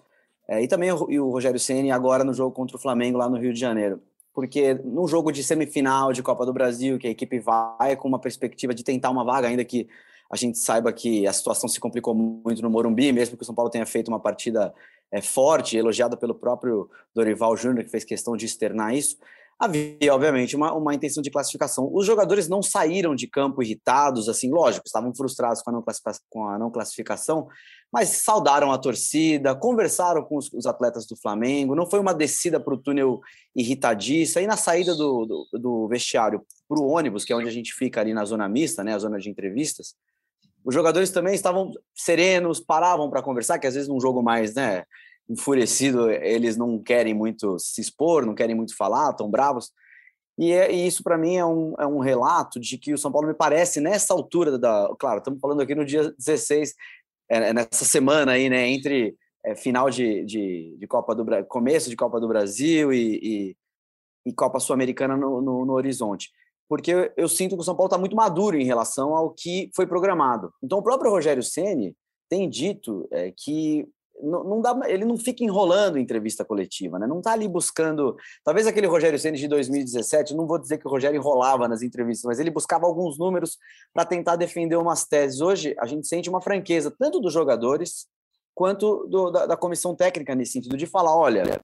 é, 0.51 0.61
e 0.61 0.67
também 0.67 0.91
o, 0.91 1.07
e 1.09 1.21
o 1.21 1.31
Rogério 1.31 1.61
Ceni 1.61 1.93
agora 1.93 2.25
no 2.25 2.35
jogo 2.35 2.51
contra 2.51 2.77
o 2.77 2.81
Flamengo 2.81 3.17
lá 3.17 3.31
no 3.31 3.39
Rio 3.39 3.53
de 3.53 3.61
Janeiro. 3.61 4.03
Porque 4.35 4.75
num 4.75 5.07
jogo 5.07 5.31
de 5.31 5.45
semifinal 5.45 6.13
de 6.13 6.25
Copa 6.25 6.45
do 6.45 6.53
Brasil, 6.53 6.99
que 6.99 7.07
a 7.07 7.11
equipe 7.11 7.39
vai 7.39 7.95
com 7.95 8.09
uma 8.09 8.19
perspectiva 8.19 8.75
de 8.75 8.83
tentar 8.83 9.11
uma 9.11 9.25
vaga, 9.25 9.47
ainda 9.47 9.65
que 9.65 9.87
a 10.29 10.35
gente 10.35 10.59
saiba 10.59 10.93
que 10.93 11.25
a 11.25 11.33
situação 11.33 11.69
se 11.69 11.79
complicou 11.79 12.15
muito 12.15 12.63
no 12.63 12.69
Morumbi, 12.69 13.13
mesmo 13.13 13.37
que 13.37 13.45
o 13.45 13.47
São 13.47 13.55
Paulo 13.55 13.71
tenha 13.71 13.87
feito 13.87 14.09
uma 14.09 14.19
partida 14.19 14.75
é, 15.13 15.21
forte, 15.21 15.77
elogiada 15.77 16.17
pelo 16.17 16.35
próprio 16.35 16.91
Dorival 17.15 17.57
Júnior, 17.57 17.85
que 17.85 17.91
fez 17.91 18.03
questão 18.03 18.37
de 18.37 18.47
externar 18.47 18.93
isso. 18.93 19.19
Havia, 19.61 20.15
obviamente, 20.15 20.57
uma, 20.57 20.73
uma 20.73 20.95
intenção 20.95 21.23
de 21.23 21.31
classificação. 21.31 21.91
Os 21.93 22.07
jogadores 22.07 22.49
não 22.49 22.63
saíram 22.63 23.15
de 23.15 23.27
campo 23.27 23.63
irritados, 23.63 24.27
assim, 24.27 24.51
lógico, 24.51 24.87
estavam 24.87 25.15
frustrados 25.15 25.61
com 25.61 25.69
a 25.69 25.73
não, 25.75 25.85
com 26.31 26.49
a 26.49 26.59
não 26.59 26.71
classificação, 26.71 27.47
mas 27.93 28.09
saudaram 28.09 28.73
a 28.73 28.79
torcida, 28.79 29.55
conversaram 29.55 30.25
com 30.25 30.39
os, 30.39 30.51
os 30.55 30.65
atletas 30.65 31.07
do 31.07 31.15
Flamengo, 31.15 31.75
não 31.75 31.85
foi 31.85 32.01
uma 32.01 32.15
descida 32.15 32.59
para 32.59 32.73
o 32.73 32.79
túnel 32.79 33.21
irritadiça. 33.55 34.41
E 34.41 34.47
na 34.47 34.57
saída 34.57 34.95
do, 34.95 35.27
do, 35.27 35.59
do 35.59 35.89
vestiário 35.89 36.43
para 36.67 36.81
o 36.81 36.89
ônibus, 36.89 37.23
que 37.23 37.33
é 37.35 37.37
onde 37.37 37.49
a 37.49 37.53
gente 37.53 37.75
fica 37.75 38.01
ali 38.01 38.15
na 38.15 38.25
zona 38.25 38.49
mista, 38.49 38.83
né, 38.83 38.95
a 38.95 38.99
zona 38.99 39.19
de 39.19 39.29
entrevistas, 39.29 39.95
os 40.65 40.75
jogadores 40.75 41.11
também 41.11 41.35
estavam 41.35 41.71
serenos, 41.95 42.61
paravam 42.61 43.11
para 43.11 43.23
conversar, 43.23 43.59
que 43.59 43.67
às 43.67 43.75
vezes 43.75 43.91
num 43.91 44.01
jogo 44.01 44.23
mais, 44.23 44.55
né, 44.55 44.85
enfurecido, 45.31 46.11
eles 46.11 46.57
não 46.57 46.79
querem 46.83 47.15
muito 47.15 47.59
se 47.59 47.81
expor, 47.81 48.27
não 48.27 48.35
querem 48.35 48.57
muito 48.57 48.77
falar, 48.77 49.11
estão 49.11 49.31
bravos. 49.31 49.71
E, 50.37 50.53
é, 50.53 50.73
e 50.73 50.87
isso 50.87 51.03
para 51.05 51.17
mim 51.17 51.37
é 51.37 51.45
um, 51.45 51.75
é 51.79 51.87
um 51.87 52.01
relato 52.01 52.59
de 52.59 52.77
que 52.77 52.93
o 52.93 52.99
São 52.99 53.13
Paulo 53.13 53.29
me 53.29 53.35
parece 53.35 53.81
nessa 53.81 54.13
altura 54.13 54.59
da, 54.59 54.91
claro, 54.99 55.19
estamos 55.19 55.39
falando 55.41 55.61
aqui 55.61 55.75
no 55.75 55.85
dia 55.85 56.13
16, 56.19 56.75
é, 57.31 57.37
é, 57.37 57.53
nessa 57.53 57.85
semana 57.85 58.33
aí, 58.33 58.51
né, 58.51 58.69
entre 58.69 59.15
é, 59.45 59.55
final 59.55 59.89
de, 59.89 60.25
de, 60.25 60.77
de, 60.79 60.87
Copa 60.87 61.15
do 61.15 61.25
começo 61.47 61.89
de 61.89 61.97
Copa 61.97 62.19
do 62.19 62.29
Brasil 62.29 62.93
e, 62.93 63.21
e, 63.23 63.57
e 64.27 64.33
Copa 64.33 64.59
Sul-Americana 64.59 65.17
no, 65.17 65.41
no, 65.41 65.65
no 65.65 65.73
horizonte 65.73 66.31
porque 66.71 67.13
eu 67.17 67.29
sinto 67.29 67.57
que 67.57 67.63
o 67.63 67.65
São 67.65 67.75
Paulo 67.75 67.89
está 67.89 67.99
muito 67.99 68.15
maduro 68.15 68.57
em 68.57 68.65
relação 68.65 69.13
ao 69.13 69.31
que 69.31 69.69
foi 69.75 69.89
programado. 69.89 70.55
Então, 70.63 70.79
o 70.79 70.83
próprio 70.85 71.11
Rogério 71.11 71.43
Ceni 71.43 71.97
tem 72.29 72.49
dito 72.49 73.09
é, 73.11 73.33
que 73.37 73.89
não, 74.23 74.45
não, 74.45 74.61
dá, 74.61 74.79
ele 74.87 75.05
não 75.05 75.17
fica 75.17 75.45
enrolando 75.45 75.99
entrevista 75.99 76.45
coletiva, 76.45 76.99
né? 76.99 77.07
Não 77.07 77.19
está 77.19 77.33
ali 77.33 77.49
buscando. 77.49 78.17
Talvez 78.45 78.67
aquele 78.67 78.87
Rogério 78.87 79.19
Ceni 79.19 79.39
de 79.39 79.49
2017, 79.49 80.35
não 80.35 80.47
vou 80.47 80.59
dizer 80.59 80.79
que 80.79 80.87
o 80.87 80.91
Rogério 80.91 81.17
enrolava 81.17 81.69
nas 81.69 81.83
entrevistas, 81.83 82.27
mas 82.27 82.39
ele 82.39 82.51
buscava 82.51 82.87
alguns 82.87 83.19
números 83.19 83.59
para 83.93 84.05
tentar 84.05 84.37
defender 84.37 84.77
umas 84.77 85.05
teses. 85.05 85.41
Hoje 85.41 85.75
a 85.79 85.87
gente 85.87 86.07
sente 86.07 86.29
uma 86.29 86.41
franqueza 86.41 86.91
tanto 86.91 87.21
dos 87.21 87.33
jogadores 87.33 88.07
quanto 88.55 89.07
do, 89.09 89.31
da, 89.31 89.47
da 89.47 89.57
comissão 89.57 89.95
técnica 89.95 90.35
nesse 90.35 90.53
sentido 90.53 90.77
de 90.77 90.87
falar, 90.87 91.17
olha, 91.17 91.61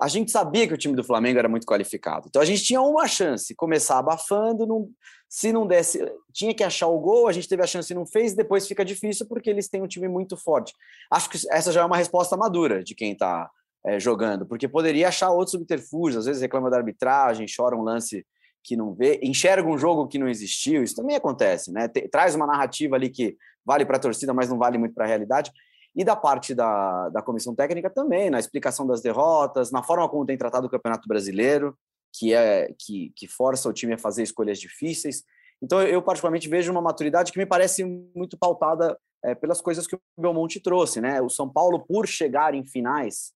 a 0.00 0.08
gente 0.08 0.30
sabia 0.30 0.66
que 0.66 0.74
o 0.74 0.78
time 0.78 0.96
do 0.96 1.04
Flamengo 1.04 1.38
era 1.38 1.48
muito 1.48 1.66
qualificado. 1.66 2.26
Então 2.28 2.40
a 2.40 2.44
gente 2.44 2.62
tinha 2.62 2.80
uma 2.80 3.06
chance, 3.06 3.54
começar 3.54 3.98
abafando, 3.98 4.66
não, 4.66 4.88
se 5.28 5.52
não 5.52 5.66
desse, 5.66 6.04
tinha 6.32 6.54
que 6.54 6.64
achar 6.64 6.88
o 6.88 6.98
gol, 6.98 7.28
a 7.28 7.32
gente 7.32 7.48
teve 7.48 7.62
a 7.62 7.66
chance 7.66 7.92
e 7.92 7.96
não 7.96 8.06
fez, 8.06 8.34
depois 8.34 8.66
fica 8.66 8.84
difícil 8.84 9.26
porque 9.26 9.50
eles 9.50 9.68
têm 9.68 9.82
um 9.82 9.86
time 9.86 10.08
muito 10.08 10.36
forte. 10.36 10.74
Acho 11.10 11.28
que 11.28 11.38
essa 11.50 11.70
já 11.72 11.82
é 11.82 11.84
uma 11.84 11.96
resposta 11.96 12.36
madura 12.36 12.82
de 12.82 12.94
quem 12.94 13.12
está 13.12 13.50
é, 13.84 14.00
jogando, 14.00 14.46
porque 14.46 14.68
poderia 14.68 15.08
achar 15.08 15.30
outros 15.30 15.52
subterfúgios, 15.52 16.20
às 16.20 16.26
vezes 16.26 16.42
reclama 16.42 16.70
da 16.70 16.76
arbitragem, 16.76 17.46
chora 17.54 17.76
um 17.76 17.82
lance 17.82 18.26
que 18.64 18.76
não 18.76 18.94
vê, 18.94 19.18
enxerga 19.22 19.68
um 19.68 19.76
jogo 19.76 20.06
que 20.06 20.18
não 20.18 20.28
existiu, 20.28 20.84
isso 20.84 20.94
também 20.94 21.16
acontece, 21.16 21.72
né? 21.72 21.88
traz 22.10 22.34
uma 22.34 22.46
narrativa 22.46 22.94
ali 22.94 23.10
que 23.10 23.36
vale 23.64 23.84
para 23.84 23.96
a 23.96 24.00
torcida, 24.00 24.32
mas 24.32 24.48
não 24.48 24.56
vale 24.56 24.78
muito 24.78 24.94
para 24.94 25.04
a 25.04 25.08
realidade 25.08 25.52
e 25.94 26.04
da 26.04 26.16
parte 26.16 26.54
da, 26.54 27.08
da 27.10 27.22
comissão 27.22 27.54
técnica 27.54 27.90
também, 27.90 28.30
na 28.30 28.38
explicação 28.38 28.86
das 28.86 29.02
derrotas, 29.02 29.70
na 29.70 29.82
forma 29.82 30.08
como 30.08 30.24
tem 30.24 30.38
tratado 30.38 30.66
o 30.66 30.70
Campeonato 30.70 31.06
Brasileiro, 31.06 31.76
que 32.12 32.34
é 32.34 32.74
que, 32.78 33.12
que 33.16 33.26
força 33.26 33.68
o 33.68 33.72
time 33.72 33.94
a 33.94 33.98
fazer 33.98 34.22
escolhas 34.22 34.58
difíceis. 34.58 35.22
Então, 35.62 35.82
eu 35.82 36.02
particularmente 36.02 36.48
vejo 36.48 36.72
uma 36.72 36.80
maturidade 36.80 37.30
que 37.30 37.38
me 37.38 37.46
parece 37.46 37.84
muito 37.84 38.36
pautada 38.36 38.98
é, 39.24 39.34
pelas 39.34 39.60
coisas 39.60 39.86
que 39.86 39.94
o 39.94 40.00
Belmonte 40.18 40.60
trouxe, 40.60 41.00
né? 41.00 41.20
O 41.20 41.28
São 41.28 41.48
Paulo, 41.48 41.84
por 41.86 42.08
chegar 42.08 42.54
em 42.54 42.64
finais, 42.64 43.32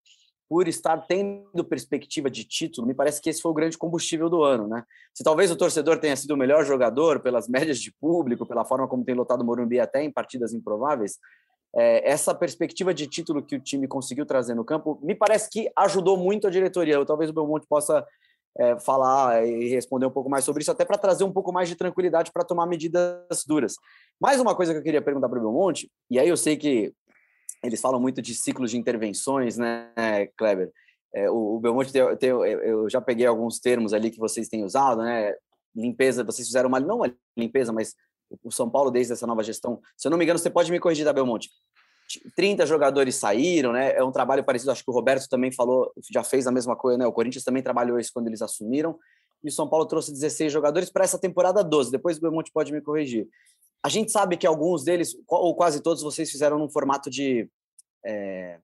por 0.49 0.67
estar 0.67 0.97
tendo 1.05 1.63
perspectiva 1.63 2.29
de 2.29 2.43
título, 2.43 2.87
me 2.87 2.93
parece 2.93 3.21
que 3.21 3.29
esse 3.29 3.41
foi 3.41 3.51
o 3.51 3.55
grande 3.55 3.77
combustível 3.77 4.29
do 4.29 4.43
ano, 4.43 4.67
né? 4.67 4.83
Se 5.13 5.23
talvez 5.23 5.51
o 5.51 5.55
torcedor 5.55 5.99
tenha 5.99 6.15
sido 6.15 6.31
o 6.31 6.37
melhor 6.37 6.65
jogador 6.65 7.19
pelas 7.19 7.47
médias 7.49 7.79
de 7.79 7.91
público, 7.99 8.45
pela 8.45 8.65
forma 8.65 8.87
como 8.87 9.05
tem 9.05 9.15
lotado 9.15 9.41
o 9.41 9.45
Morumbi 9.45 9.79
até 9.79 10.03
em 10.03 10.11
partidas 10.11 10.53
improváveis, 10.53 11.17
é, 11.75 12.09
essa 12.09 12.33
perspectiva 12.33 12.93
de 12.93 13.05
título 13.05 13.43
que 13.43 13.55
o 13.55 13.59
time 13.59 13.87
conseguiu 13.87 14.25
trazer 14.25 14.53
no 14.53 14.63
campo, 14.63 14.97
me 15.01 15.13
parece 15.13 15.49
que 15.49 15.69
ajudou 15.75 16.17
muito 16.17 16.47
a 16.47 16.49
diretoria. 16.49 16.95
Eu, 16.95 17.05
talvez 17.05 17.29
o 17.29 17.33
Belmonte 17.33 17.67
possa 17.67 18.05
é, 18.57 18.79
falar 18.79 19.45
e 19.45 19.67
responder 19.67 20.05
um 20.05 20.11
pouco 20.11 20.29
mais 20.29 20.45
sobre 20.45 20.61
isso, 20.61 20.71
até 20.71 20.85
para 20.85 20.97
trazer 20.97 21.25
um 21.25 21.31
pouco 21.31 21.51
mais 21.51 21.67
de 21.67 21.75
tranquilidade 21.75 22.31
para 22.31 22.45
tomar 22.45 22.65
medidas 22.65 23.43
duras. 23.45 23.75
Mais 24.19 24.39
uma 24.39 24.55
coisa 24.55 24.71
que 24.71 24.79
eu 24.79 24.83
queria 24.83 25.01
perguntar 25.01 25.27
para 25.27 25.37
o 25.37 25.41
Belmonte, 25.41 25.91
e 26.09 26.17
aí 26.17 26.29
eu 26.29 26.37
sei 26.37 26.55
que 26.55 26.93
eles 27.61 27.81
falam 27.81 27.99
muito 27.99 28.21
de 28.21 28.33
ciclos 28.33 28.71
de 28.71 28.77
intervenções, 28.77 29.57
né, 29.57 29.91
Kleber? 30.37 30.71
É, 31.13 31.29
o, 31.29 31.55
o 31.55 31.59
Belmonte, 31.59 31.91
tem, 31.91 32.17
tem, 32.17 32.29
eu 32.29 32.89
já 32.89 33.01
peguei 33.01 33.25
alguns 33.25 33.59
termos 33.59 33.93
ali 33.93 34.11
que 34.11 34.19
vocês 34.19 34.47
têm 34.47 34.63
usado, 34.63 35.01
né? 35.01 35.33
Limpeza, 35.75 36.23
vocês 36.23 36.47
fizeram 36.47 36.69
uma, 36.69 36.79
não 36.79 36.97
uma 36.97 37.13
limpeza, 37.37 37.73
mas 37.73 37.95
o 38.43 38.51
São 38.51 38.69
Paulo, 38.69 38.91
desde 38.91 39.13
essa 39.13 39.27
nova 39.27 39.43
gestão, 39.43 39.81
se 39.97 40.07
eu 40.07 40.11
não 40.11 40.17
me 40.17 40.23
engano, 40.23 40.39
você 40.39 40.49
pode 40.49 40.71
me 40.71 40.79
corrigir 40.79 41.05
da 41.05 41.13
Belmonte. 41.13 41.49
30 42.35 42.65
jogadores 42.65 43.15
saíram, 43.15 43.71
né? 43.71 43.95
É 43.95 44.03
um 44.03 44.11
trabalho 44.11 44.43
parecido, 44.43 44.71
acho 44.71 44.83
que 44.83 44.91
o 44.91 44.93
Roberto 44.93 45.27
também 45.27 45.51
falou, 45.51 45.91
já 46.11 46.23
fez 46.23 46.45
a 46.47 46.51
mesma 46.51 46.75
coisa, 46.75 46.97
né? 46.97 47.07
O 47.07 47.11
Corinthians 47.11 47.43
também 47.43 47.63
trabalhou 47.63 47.99
isso 47.99 48.11
quando 48.13 48.27
eles 48.27 48.41
assumiram. 48.41 48.97
E 49.43 49.49
o 49.49 49.51
São 49.51 49.67
Paulo 49.67 49.85
trouxe 49.85 50.11
16 50.11 50.51
jogadores 50.51 50.89
para 50.89 51.03
essa 51.03 51.19
temporada 51.19 51.63
12. 51.63 51.91
Depois 51.91 52.17
o 52.17 52.21
Belmonte 52.21 52.51
pode 52.51 52.71
me 52.71 52.81
corrigir. 52.81 53.27
A 53.83 53.89
gente 53.89 54.11
sabe 54.11 54.37
que 54.37 54.47
alguns 54.47 54.83
deles, 54.83 55.15
ou 55.27 55.55
quase 55.55 55.81
todos, 55.81 56.01
vocês 56.01 56.31
fizeram 56.31 56.57
num 56.57 56.69
formato 56.69 57.09
de 57.09 57.47
é, 58.05 58.59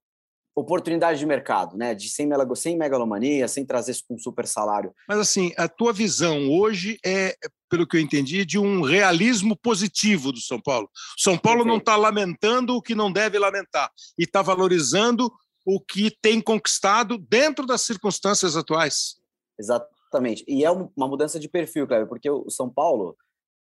oportunidade 0.55 1.19
de 1.19 1.25
mercado, 1.25 1.77
né? 1.77 1.93
De 1.93 2.09
sem, 2.09 2.29
sem 2.55 2.77
megalomania, 2.77 3.47
sem 3.47 3.65
trazer 3.65 3.95
com 4.07 4.17
super 4.17 4.47
salário. 4.47 4.93
Mas 5.07 5.19
assim, 5.19 5.53
a 5.57 5.67
tua 5.67 5.93
visão 5.93 6.49
hoje 6.49 6.97
é, 7.05 7.35
pelo 7.71 7.87
que 7.87 7.95
eu 7.95 8.01
entendi, 8.01 8.43
de 8.43 8.59
um 8.59 8.81
realismo 8.81 9.55
positivo 9.55 10.33
do 10.33 10.41
São 10.41 10.59
Paulo. 10.59 10.89
São 11.17 11.37
Paulo 11.37 11.63
não 11.63 11.77
está 11.77 11.95
lamentando 11.95 12.75
o 12.75 12.81
que 12.81 12.93
não 12.93 13.09
deve 13.09 13.39
lamentar 13.39 13.89
e 14.19 14.23
está 14.23 14.41
valorizando 14.41 15.31
o 15.65 15.79
que 15.79 16.11
tem 16.21 16.41
conquistado 16.41 17.17
dentro 17.17 17.65
das 17.65 17.81
circunstâncias 17.83 18.57
atuais. 18.57 19.15
Exatamente. 19.57 20.43
E 20.45 20.65
é 20.65 20.69
uma 20.69 21.07
mudança 21.07 21.39
de 21.39 21.47
perfil, 21.47 21.87
Cleber, 21.87 22.07
porque 22.07 22.29
o 22.29 22.49
São 22.49 22.69
Paulo, 22.69 23.15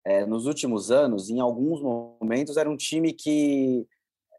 é, 0.05 0.25
nos 0.25 0.45
últimos 0.45 0.91
anos, 0.91 1.29
em 1.29 1.39
alguns 1.39 1.81
momentos, 1.81 2.57
era 2.57 2.69
um 2.69 2.75
time 2.75 3.13
que 3.13 3.87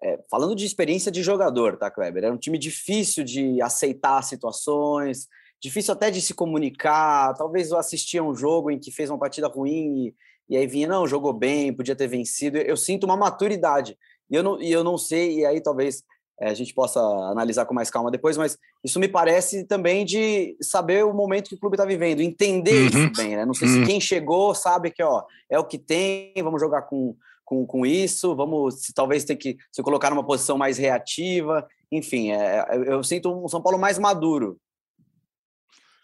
é, 0.04 0.20
falando 0.30 0.54
de 0.54 0.66
experiência 0.66 1.10
de 1.10 1.22
jogador, 1.22 1.78
tá, 1.78 1.90
Kleber? 1.90 2.24
Era 2.24 2.34
um 2.34 2.38
time 2.38 2.58
difícil 2.58 3.24
de 3.24 3.62
aceitar 3.62 4.20
situações, 4.22 5.28
difícil 5.62 5.94
até 5.94 6.10
de 6.10 6.20
se 6.20 6.34
comunicar. 6.34 7.34
Talvez 7.34 7.70
eu 7.70 7.78
assistia 7.78 8.22
um 8.22 8.34
jogo 8.34 8.70
em 8.70 8.78
que 8.78 8.90
fez 8.90 9.08
uma 9.08 9.18
partida 9.18 9.46
ruim 9.46 10.08
e, 10.08 10.14
e 10.50 10.56
aí 10.56 10.66
vinha, 10.66 10.88
não, 10.88 11.06
jogou 11.06 11.32
bem, 11.32 11.72
podia 11.72 11.94
ter 11.94 12.08
vencido. 12.08 12.58
Eu 12.58 12.76
sinto 12.76 13.04
uma 13.04 13.16
maturidade. 13.16 13.96
E 14.28 14.34
eu 14.34 14.42
não, 14.42 14.60
e 14.60 14.72
eu 14.72 14.82
não 14.82 14.98
sei, 14.98 15.40
e 15.40 15.46
aí 15.46 15.62
talvez 15.62 16.02
é, 16.40 16.48
a 16.48 16.54
gente 16.54 16.74
possa 16.74 16.98
analisar 17.00 17.64
com 17.66 17.74
mais 17.74 17.90
calma 17.90 18.10
depois, 18.10 18.36
mas 18.36 18.58
isso 18.82 18.98
me 18.98 19.06
parece 19.06 19.64
também 19.64 20.04
de 20.04 20.56
saber 20.60 21.04
o 21.04 21.12
momento 21.12 21.48
que 21.48 21.54
o 21.54 21.58
clube 21.58 21.76
está 21.76 21.84
vivendo, 21.84 22.20
entender 22.20 22.80
uhum. 22.80 22.86
isso 23.04 23.12
bem, 23.16 23.36
né? 23.36 23.44
Não 23.44 23.54
sei 23.54 23.68
uhum. 23.68 23.74
se 23.74 23.86
quem 23.86 24.00
chegou 24.00 24.54
sabe 24.54 24.90
que 24.90 25.02
ó, 25.02 25.22
é 25.50 25.58
o 25.58 25.64
que 25.64 25.78
tem, 25.78 26.32
vamos 26.42 26.60
jogar 26.60 26.82
com 26.82 27.14
com, 27.44 27.66
com 27.66 27.84
isso, 27.84 28.34
vamos 28.34 28.82
se, 28.82 28.94
talvez 28.94 29.24
ter 29.24 29.36
que 29.36 29.58
se 29.70 29.82
colocar 29.82 30.08
numa 30.08 30.24
posição 30.24 30.56
mais 30.56 30.78
reativa, 30.78 31.66
enfim, 31.90 32.30
é, 32.30 32.64
é 32.66 32.76
eu 32.86 33.04
sinto 33.04 33.30
um 33.30 33.46
São 33.46 33.60
Paulo 33.60 33.78
mais 33.78 33.98
maduro. 33.98 34.58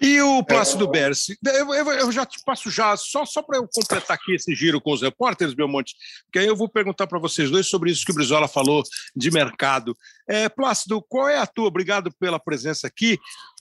E 0.00 0.20
o 0.20 0.44
Plácido 0.44 0.84
é, 0.84 0.90
Berce, 0.90 1.38
eu, 1.44 1.74
eu, 1.74 1.90
eu, 1.90 2.12
já 2.12 2.24
te 2.24 2.38
passo 2.44 2.70
já, 2.70 2.96
só, 2.96 3.24
só 3.24 3.42
para 3.42 3.58
eu 3.58 3.68
completar 3.68 4.16
aqui 4.16 4.34
esse 4.34 4.54
giro 4.54 4.80
com 4.80 4.92
os 4.92 5.02
repórteres, 5.02 5.54
Belmonte, 5.54 5.94
porque 6.24 6.38
aí 6.38 6.46
eu 6.46 6.56
vou 6.56 6.68
perguntar 6.68 7.06
para 7.06 7.18
vocês 7.18 7.50
dois 7.50 7.66
sobre 7.66 7.90
isso 7.90 8.04
que 8.04 8.12
o 8.12 8.14
Brizola 8.14 8.46
falou 8.46 8.82
de 9.16 9.30
mercado. 9.30 9.96
É, 10.28 10.48
Plácido, 10.48 11.02
qual 11.08 11.28
é 11.28 11.38
a 11.38 11.46
tua, 11.46 11.66
obrigado 11.66 12.12
pela 12.18 12.38
presença 12.38 12.86
aqui, 12.86 13.18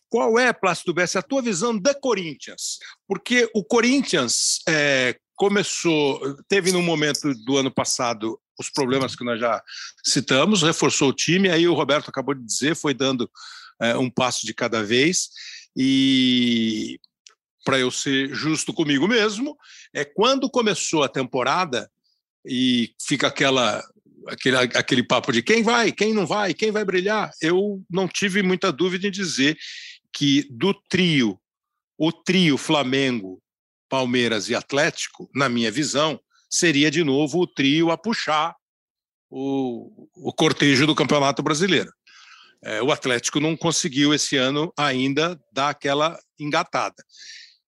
qual 0.09 0.37
é, 0.37 0.53
Plácido 0.53 0.93
Berce, 0.93 1.17
a 1.17 1.23
tua 1.23 1.41
visão 1.41 1.77
da 1.77 1.93
Corinthians? 1.93 2.77
Porque 3.07 3.49
o 3.53 3.63
Corinthians, 3.63 4.59
é, 4.69 5.17
começou, 5.37 6.35
teve 6.49 6.71
no 6.71 6.81
momento 6.81 7.31
do 7.45 7.57
ano 7.57 7.71
passado 7.71 8.39
os 8.59 8.71
problemas 8.71 9.15
que 9.15 9.23
nós 9.23 9.39
já 9.39 9.63
citamos, 10.03 10.63
reforçou 10.63 11.09
o 11.09 11.13
time, 11.13 11.47
aí 11.47 11.67
o 11.67 11.75
Roberto 11.75 12.09
acabou 12.09 12.33
de 12.33 12.43
dizer, 12.43 12.75
foi 12.75 12.93
dando 12.93 13.29
é, 13.79 13.95
um 13.95 14.09
passo 14.09 14.47
de 14.47 14.53
cada 14.53 14.83
vez, 14.83 15.29
e 15.77 16.99
para 17.63 17.77
eu 17.77 17.91
ser 17.91 18.33
justo 18.33 18.73
comigo 18.73 19.07
mesmo, 19.07 19.55
é 19.93 20.03
quando 20.03 20.49
começou 20.49 21.03
a 21.03 21.09
temporada 21.09 21.91
e 22.43 22.95
fica 22.99 23.27
aquela 23.27 23.83
aquele, 24.27 24.57
aquele 24.57 25.03
papo 25.03 25.31
de 25.31 25.43
quem 25.43 25.61
vai, 25.61 25.91
quem 25.91 26.13
não 26.13 26.25
vai, 26.25 26.53
quem 26.53 26.71
vai 26.71 26.83
brilhar, 26.83 27.31
eu 27.41 27.81
não 27.89 28.07
tive 28.07 28.41
muita 28.41 28.71
dúvida 28.71 29.07
em 29.07 29.11
dizer 29.11 29.57
que 30.11 30.47
do 30.49 30.73
trio, 30.89 31.39
o 31.97 32.11
trio 32.11 32.57
Flamengo, 32.57 33.41
Palmeiras 33.87 34.49
e 34.49 34.55
Atlético, 34.55 35.29
na 35.33 35.47
minha 35.47 35.71
visão, 35.71 36.19
seria 36.49 36.89
de 36.89 37.03
novo 37.03 37.39
o 37.39 37.47
trio 37.47 37.91
a 37.91 37.97
puxar 37.97 38.55
o, 39.29 40.07
o 40.15 40.33
cortejo 40.33 40.87
do 40.87 40.95
Campeonato 40.95 41.43
Brasileiro. 41.43 41.91
É, 42.63 42.81
o 42.81 42.91
Atlético 42.91 43.39
não 43.39 43.55
conseguiu 43.55 44.13
esse 44.13 44.35
ano 44.37 44.73
ainda 44.77 45.39
dar 45.51 45.69
aquela 45.69 46.19
engatada. 46.39 46.95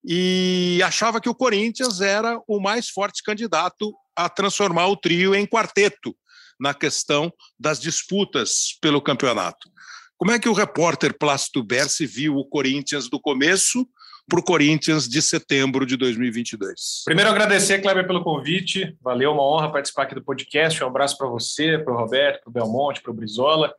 E 0.03 0.81
achava 0.83 1.19
que 1.19 1.29
o 1.29 1.35
Corinthians 1.35 2.01
era 2.01 2.39
o 2.47 2.59
mais 2.59 2.89
forte 2.89 3.21
candidato 3.21 3.93
a 4.15 4.29
transformar 4.29 4.87
o 4.87 4.97
trio 4.97 5.35
em 5.35 5.45
quarteto 5.45 6.15
na 6.59 6.73
questão 6.73 7.31
das 7.59 7.79
disputas 7.79 8.77
pelo 8.81 9.01
campeonato. 9.01 9.69
Como 10.17 10.31
é 10.31 10.39
que 10.39 10.49
o 10.49 10.53
repórter 10.53 11.17
Plácido 11.17 11.63
Berce 11.63 12.05
viu 12.05 12.35
o 12.35 12.45
Corinthians 12.45 13.09
do 13.09 13.19
começo 13.19 13.87
para 14.29 14.39
o 14.39 14.43
Corinthians 14.43 15.09
de 15.09 15.21
setembro 15.21 15.85
de 15.85 15.97
2022. 15.97 17.01
Primeiro, 17.03 17.31
agradecer, 17.31 17.81
Kleber, 17.81 18.05
pelo 18.05 18.23
convite. 18.23 18.95
Valeu, 19.01 19.31
uma 19.31 19.41
honra 19.41 19.71
participar 19.71 20.03
aqui 20.03 20.13
do 20.13 20.23
podcast. 20.23 20.83
Um 20.83 20.87
abraço 20.87 21.17
para 21.17 21.27
você, 21.27 21.79
para 21.79 21.91
o 21.91 21.97
Roberto, 21.97 22.41
para 22.43 22.49
o 22.49 22.53
Belmonte, 22.53 23.01
para 23.01 23.11
o 23.11 23.13
Brizola. 23.13 23.73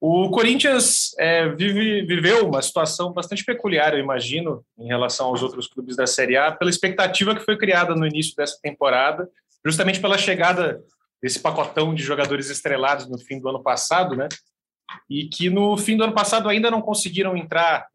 O 0.00 0.30
Corinthians 0.30 1.14
é, 1.18 1.48
vive, 1.48 2.02
viveu 2.02 2.46
uma 2.46 2.60
situação 2.60 3.12
bastante 3.12 3.44
peculiar, 3.44 3.94
eu 3.94 4.00
imagino, 4.00 4.64
em 4.78 4.86
relação 4.86 5.28
aos 5.28 5.42
outros 5.42 5.66
clubes 5.66 5.96
da 5.96 6.06
Série 6.06 6.36
A, 6.36 6.52
pela 6.52 6.70
expectativa 6.70 7.34
que 7.34 7.44
foi 7.44 7.56
criada 7.56 7.94
no 7.94 8.06
início 8.06 8.34
dessa 8.36 8.58
temporada, 8.62 9.28
justamente 9.64 10.00
pela 10.00 10.18
chegada 10.18 10.82
desse 11.22 11.40
pacotão 11.40 11.94
de 11.94 12.02
jogadores 12.02 12.50
estrelados 12.50 13.08
no 13.08 13.18
fim 13.18 13.40
do 13.40 13.48
ano 13.48 13.62
passado, 13.62 14.14
né? 14.14 14.28
E 15.08 15.28
que 15.28 15.48
no 15.48 15.76
fim 15.78 15.96
do 15.96 16.04
ano 16.04 16.14
passado 16.14 16.48
ainda 16.48 16.70
não 16.70 16.82
conseguiram 16.82 17.36
entrar 17.36 17.86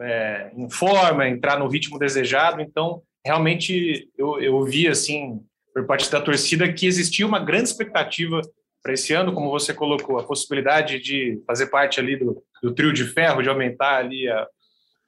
é, 0.00 0.52
em 0.56 0.70
forma, 0.70 1.28
entrar 1.28 1.58
no 1.58 1.68
ritmo 1.68 1.98
desejado. 1.98 2.62
Então, 2.62 3.02
realmente, 3.24 4.08
eu, 4.16 4.40
eu 4.40 4.64
vi, 4.64 4.86
assim, 4.86 5.40
por 5.74 5.86
parte 5.86 6.10
da 6.10 6.20
torcida, 6.20 6.72
que 6.72 6.86
existia 6.86 7.26
uma 7.26 7.40
grande 7.40 7.68
expectativa 7.68 8.40
para 8.82 8.92
esse 8.92 9.12
ano, 9.12 9.32
como 9.32 9.50
você 9.50 9.74
colocou, 9.74 10.18
a 10.18 10.24
possibilidade 10.24 11.00
de 11.00 11.42
fazer 11.46 11.66
parte 11.66 12.00
ali 12.00 12.16
do, 12.16 12.42
do 12.62 12.72
trio 12.72 12.92
de 12.92 13.04
ferro, 13.04 13.42
de 13.42 13.48
aumentar 13.48 13.96
ali 13.96 14.28
a, 14.28 14.46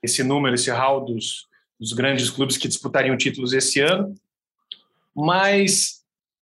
esse 0.02 0.22
número, 0.22 0.54
esse 0.54 0.70
hall 0.70 1.04
dos, 1.04 1.46
dos 1.78 1.92
grandes 1.92 2.30
clubes 2.30 2.56
que 2.56 2.68
disputariam 2.68 3.16
títulos 3.16 3.52
esse 3.52 3.80
ano. 3.80 4.14
Mas, 5.14 6.02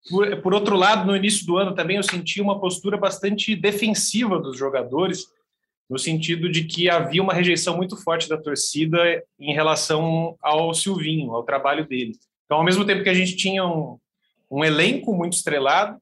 por, 0.09 0.41
por 0.41 0.53
outro 0.53 0.75
lado, 0.75 1.05
no 1.05 1.15
início 1.15 1.45
do 1.45 1.57
ano 1.57 1.75
também 1.75 1.97
eu 1.97 2.03
senti 2.03 2.41
uma 2.41 2.59
postura 2.59 2.97
bastante 2.97 3.55
defensiva 3.55 4.39
dos 4.39 4.57
jogadores, 4.57 5.25
no 5.89 5.97
sentido 5.97 6.49
de 6.49 6.65
que 6.65 6.89
havia 6.89 7.23
uma 7.23 7.33
rejeição 7.33 7.77
muito 7.77 7.95
forte 7.95 8.27
da 8.27 8.37
torcida 8.37 9.23
em 9.39 9.53
relação 9.53 10.35
ao 10.41 10.73
Silvinho, 10.73 11.31
ao 11.31 11.43
trabalho 11.43 11.87
dele. 11.87 12.13
Então, 12.45 12.57
ao 12.57 12.63
mesmo 12.63 12.85
tempo 12.85 13.03
que 13.03 13.09
a 13.09 13.13
gente 13.13 13.35
tinha 13.35 13.65
um, 13.65 13.97
um 14.51 14.63
elenco 14.63 15.13
muito 15.13 15.33
estrelado, 15.33 15.97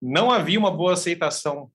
não 0.00 0.30
havia 0.30 0.58
uma 0.58 0.70
boa 0.70 0.94
aceitação 0.94 1.70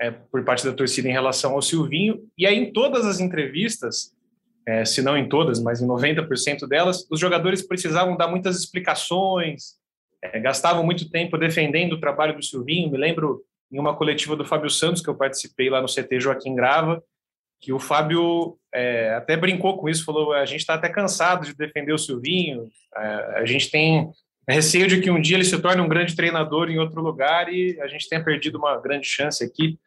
é, 0.00 0.10
por 0.10 0.44
parte 0.44 0.64
da 0.64 0.72
torcida 0.72 1.08
em 1.08 1.12
relação 1.12 1.52
ao 1.52 1.62
Silvinho, 1.62 2.28
e 2.36 2.46
aí 2.46 2.56
em 2.56 2.72
todas 2.72 3.06
as 3.06 3.20
entrevistas, 3.20 4.12
é, 4.66 4.84
se 4.84 5.00
não 5.00 5.16
em 5.16 5.28
todas, 5.28 5.60
mas 5.60 5.80
em 5.80 5.86
90% 5.86 6.66
delas, 6.66 7.06
os 7.10 7.20
jogadores 7.20 7.66
precisavam 7.66 8.16
dar 8.16 8.28
muitas 8.28 8.58
explicações, 8.58 9.74
é, 10.22 10.40
gastavam 10.40 10.84
muito 10.84 11.10
tempo 11.10 11.38
defendendo 11.38 11.94
o 11.94 12.00
trabalho 12.00 12.34
do 12.34 12.42
Silvinho. 12.42 12.90
Me 12.90 12.98
lembro 12.98 13.42
em 13.70 13.78
uma 13.78 13.96
coletiva 13.96 14.36
do 14.36 14.44
Fábio 14.44 14.70
Santos, 14.70 15.02
que 15.02 15.08
eu 15.08 15.14
participei 15.14 15.70
lá 15.70 15.80
no 15.80 15.88
CT 15.88 16.20
Joaquim 16.20 16.54
Grava, 16.54 17.02
que 17.60 17.72
o 17.72 17.78
Fábio 17.78 18.58
é, 18.72 19.14
até 19.14 19.36
brincou 19.36 19.78
com 19.78 19.88
isso, 19.88 20.04
falou: 20.04 20.32
a 20.32 20.44
gente 20.44 20.60
está 20.60 20.74
até 20.74 20.88
cansado 20.88 21.46
de 21.46 21.54
defender 21.54 21.92
o 21.92 21.98
Silvinho, 21.98 22.68
é, 22.96 23.00
a 23.38 23.44
gente 23.46 23.70
tem 23.70 24.10
receio 24.52 24.86
de 24.86 25.00
que 25.00 25.10
um 25.10 25.20
dia 25.20 25.36
ele 25.36 25.44
se 25.44 25.58
torne 25.60 25.80
um 25.80 25.88
grande 25.88 26.14
treinador 26.14 26.70
em 26.70 26.78
outro 26.78 27.02
lugar 27.02 27.52
e 27.52 27.78
a 27.80 27.88
gente 27.88 28.08
tenha 28.08 28.22
perdido 28.22 28.58
uma 28.58 28.80
grande 28.80 29.06
chance 29.06 29.42
aqui. 29.42 29.78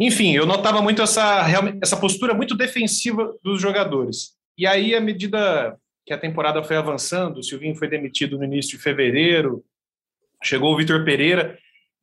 Enfim, 0.00 0.34
eu 0.34 0.46
notava 0.46 0.80
muito 0.80 1.02
essa, 1.02 1.44
essa 1.80 1.96
postura 1.96 2.34
muito 2.34 2.56
defensiva 2.56 3.34
dos 3.42 3.60
jogadores. 3.60 4.34
E 4.56 4.66
aí, 4.66 4.94
à 4.94 5.00
medida 5.00 5.78
que 6.06 6.12
a 6.12 6.18
temporada 6.18 6.62
foi 6.62 6.76
avançando, 6.76 7.38
o 7.38 7.42
Silvinho 7.42 7.76
foi 7.76 7.88
demitido 7.88 8.38
no 8.38 8.44
início 8.44 8.76
de 8.76 8.82
fevereiro, 8.82 9.64
chegou 10.42 10.72
o 10.72 10.76
Vitor 10.76 11.04
Pereira, 11.04 11.58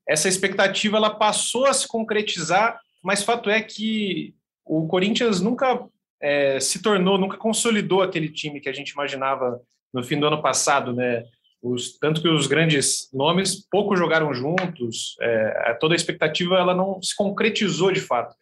essa 0.07 0.27
expectativa 0.27 0.97
ela 0.97 1.09
passou 1.09 1.65
a 1.65 1.73
se 1.73 1.87
concretizar, 1.87 2.79
mas 3.03 3.23
fato 3.23 3.49
é 3.49 3.61
que 3.61 4.33
o 4.65 4.87
Corinthians 4.87 5.41
nunca 5.41 5.87
é, 6.21 6.59
se 6.59 6.81
tornou, 6.81 7.17
nunca 7.17 7.37
consolidou 7.37 8.01
aquele 8.01 8.29
time 8.29 8.59
que 8.59 8.69
a 8.69 8.73
gente 8.73 8.89
imaginava 8.89 9.61
no 9.93 10.03
fim 10.03 10.19
do 10.19 10.27
ano 10.27 10.41
passado, 10.41 10.93
né? 10.93 11.23
Os, 11.61 11.97
tanto 11.99 12.21
que 12.21 12.27
os 12.27 12.47
grandes 12.47 13.09
nomes 13.13 13.67
pouco 13.69 13.95
jogaram 13.95 14.33
juntos, 14.33 15.15
é, 15.21 15.77
toda 15.79 15.93
a 15.93 15.95
expectativa 15.95 16.55
ela 16.55 16.73
não 16.73 16.99
se 17.01 17.15
concretizou 17.15 17.91
de 17.91 18.01
fato. 18.01 18.35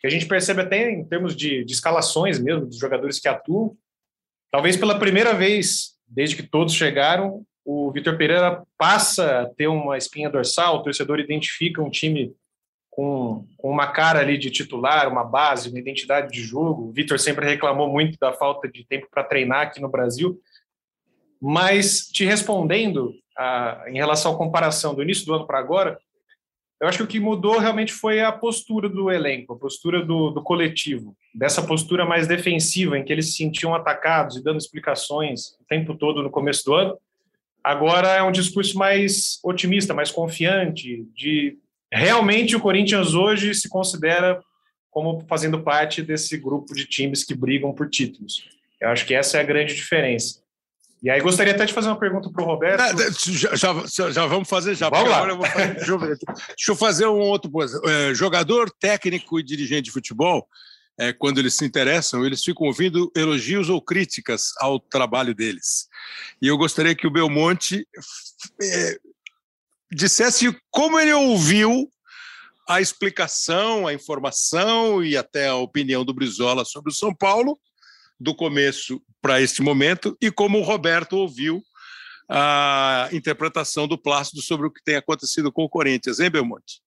Que 0.00 0.06
a 0.06 0.10
gente 0.10 0.26
percebe 0.26 0.62
até 0.62 0.90
em 0.90 1.04
termos 1.04 1.36
de, 1.36 1.64
de 1.64 1.72
escalações 1.72 2.40
mesmo 2.40 2.66
dos 2.66 2.78
jogadores 2.78 3.20
que 3.20 3.28
atuam. 3.28 3.76
Talvez 4.50 4.76
pela 4.76 4.98
primeira 4.98 5.32
vez 5.32 5.96
desde 6.08 6.36
que 6.36 6.42
todos 6.42 6.74
chegaram, 6.74 7.44
o 7.64 7.90
Vitor 7.90 8.16
Pereira 8.16 8.62
passa 8.78 9.42
a 9.42 9.46
ter 9.46 9.66
uma 9.66 9.98
espinha 9.98 10.30
dorsal, 10.30 10.76
o 10.76 10.82
torcedor 10.82 11.18
identifica 11.18 11.82
um 11.82 11.90
time 11.90 12.32
com, 12.88 13.44
com, 13.56 13.68
uma 13.68 13.88
cara 13.88 14.20
ali 14.20 14.38
de 14.38 14.50
titular, 14.50 15.08
uma 15.08 15.24
base, 15.24 15.68
uma 15.68 15.78
identidade 15.78 16.32
de 16.32 16.42
jogo. 16.42 16.88
O 16.88 16.92
Vitor 16.92 17.18
sempre 17.18 17.44
reclamou 17.44 17.90
muito 17.90 18.18
da 18.18 18.32
falta 18.32 18.68
de 18.68 18.86
tempo 18.86 19.08
para 19.10 19.24
treinar 19.24 19.62
aqui 19.62 19.80
no 19.80 19.88
Brasil. 19.88 20.40
Mas 21.40 22.06
te 22.06 22.24
respondendo 22.24 23.14
a, 23.36 23.84
em 23.88 23.94
relação 23.94 24.34
à 24.34 24.36
comparação 24.36 24.94
do 24.94 25.02
início 25.02 25.26
do 25.26 25.34
ano 25.34 25.46
para 25.46 25.58
agora, 25.58 25.98
eu 26.80 26.86
acho 26.86 26.98
que 26.98 27.04
o 27.04 27.06
que 27.06 27.20
mudou 27.20 27.58
realmente 27.58 27.92
foi 27.92 28.20
a 28.20 28.30
postura 28.30 28.88
do 28.88 29.10
elenco, 29.10 29.54
a 29.54 29.58
postura 29.58 30.04
do, 30.04 30.30
do, 30.30 30.42
coletivo, 30.42 31.16
dessa 31.34 31.62
postura 31.62 32.04
mais 32.04 32.26
defensiva, 32.26 32.98
em 32.98 33.04
que 33.04 33.12
eles 33.12 33.26
se 33.26 33.36
sentiam 33.36 33.74
atacados 33.74 34.36
e 34.36 34.44
dando 34.44 34.58
explicações 34.58 35.56
o 35.60 35.64
tempo 35.68 35.94
todo 35.94 36.22
no 36.22 36.30
começo 36.30 36.64
do 36.66 36.74
ano. 36.74 36.98
Agora 37.64 38.08
é 38.08 38.22
um 38.22 38.30
discurso 38.30 38.78
mais 38.78 39.40
otimista, 39.42 39.94
mais 39.94 40.10
confiante, 40.10 41.04
de 41.14 41.58
realmente 41.90 42.54
o 42.54 42.60
Corinthians 42.60 43.14
hoje 43.14 43.54
se 43.54 43.68
considera 43.68 44.40
como 44.90 45.24
fazendo 45.26 45.62
parte 45.62 46.02
desse 46.02 46.36
grupo 46.36 46.74
de 46.74 46.86
times 46.86 47.24
que 47.24 47.34
brigam 47.34 47.72
por 47.72 47.88
títulos. 47.88 48.48
Eu 48.80 48.90
acho 48.90 49.06
que 49.06 49.14
essa 49.14 49.38
é 49.38 49.40
a 49.40 49.44
grande 49.44 49.74
diferença. 49.74 50.42
E 51.02 51.10
aí 51.10 51.20
gostaria 51.20 51.54
até 51.54 51.64
de 51.64 51.72
fazer 51.72 51.88
uma 51.88 51.98
pergunta 51.98 52.30
para 52.30 52.42
o 52.42 52.46
Roberto. 52.46 52.96
já, 53.32 53.54
já, 53.54 54.10
já, 54.10 54.26
vamos 54.26 54.48
fazer 54.48 54.74
já. 54.74 54.88
Vamos 54.88 55.10
lá. 55.10 55.28
Eu 55.28 55.42
fazer, 55.42 55.74
deixa, 55.74 55.90
eu, 55.90 55.98
deixa, 55.98 56.70
eu, 56.70 56.76
fazer 56.76 57.06
um 57.06 57.18
outro. 57.18 57.50
É, 57.84 58.14
jogador, 58.14 58.70
técnico 58.70 59.38
e 59.38 59.42
dirigente 59.42 59.82
de 59.82 59.90
futebol, 59.90 60.48
é, 60.98 61.12
quando 61.12 61.38
eles 61.38 61.54
se 61.54 61.64
interessam, 61.64 62.24
eles 62.24 62.42
ficam 62.42 62.66
ouvindo 62.66 63.10
elogios 63.14 63.68
ou 63.68 63.80
críticas 63.82 64.52
ao 64.58 64.80
trabalho 64.80 65.34
deles. 65.34 65.86
E 66.40 66.48
eu 66.48 66.56
gostaria 66.56 66.94
que 66.94 67.06
o 67.06 67.10
Belmonte 67.10 67.86
é, 68.62 68.98
dissesse 69.92 70.56
como 70.70 70.98
ele 70.98 71.12
ouviu 71.12 71.90
a 72.68 72.80
explicação, 72.80 73.86
a 73.86 73.94
informação 73.94 75.04
e 75.04 75.16
até 75.16 75.48
a 75.48 75.56
opinião 75.56 76.04
do 76.04 76.14
Brizola 76.14 76.64
sobre 76.64 76.90
o 76.90 76.94
São 76.94 77.14
Paulo 77.14 77.58
do 78.18 78.34
começo 78.34 79.00
para 79.20 79.40
este 79.40 79.62
momento 79.62 80.16
e 80.20 80.30
como 80.30 80.58
o 80.58 80.62
Roberto 80.62 81.16
ouviu 81.16 81.62
a 82.28 83.08
interpretação 83.12 83.86
do 83.86 83.96
Plácido 83.96 84.42
sobre 84.42 84.66
o 84.66 84.70
que 84.70 84.82
tem 84.82 84.96
acontecido 84.96 85.52
com 85.52 85.64
o 85.64 85.68
Corinthians, 85.68 86.18
hein, 86.18 86.30
Belmonte? 86.30 86.80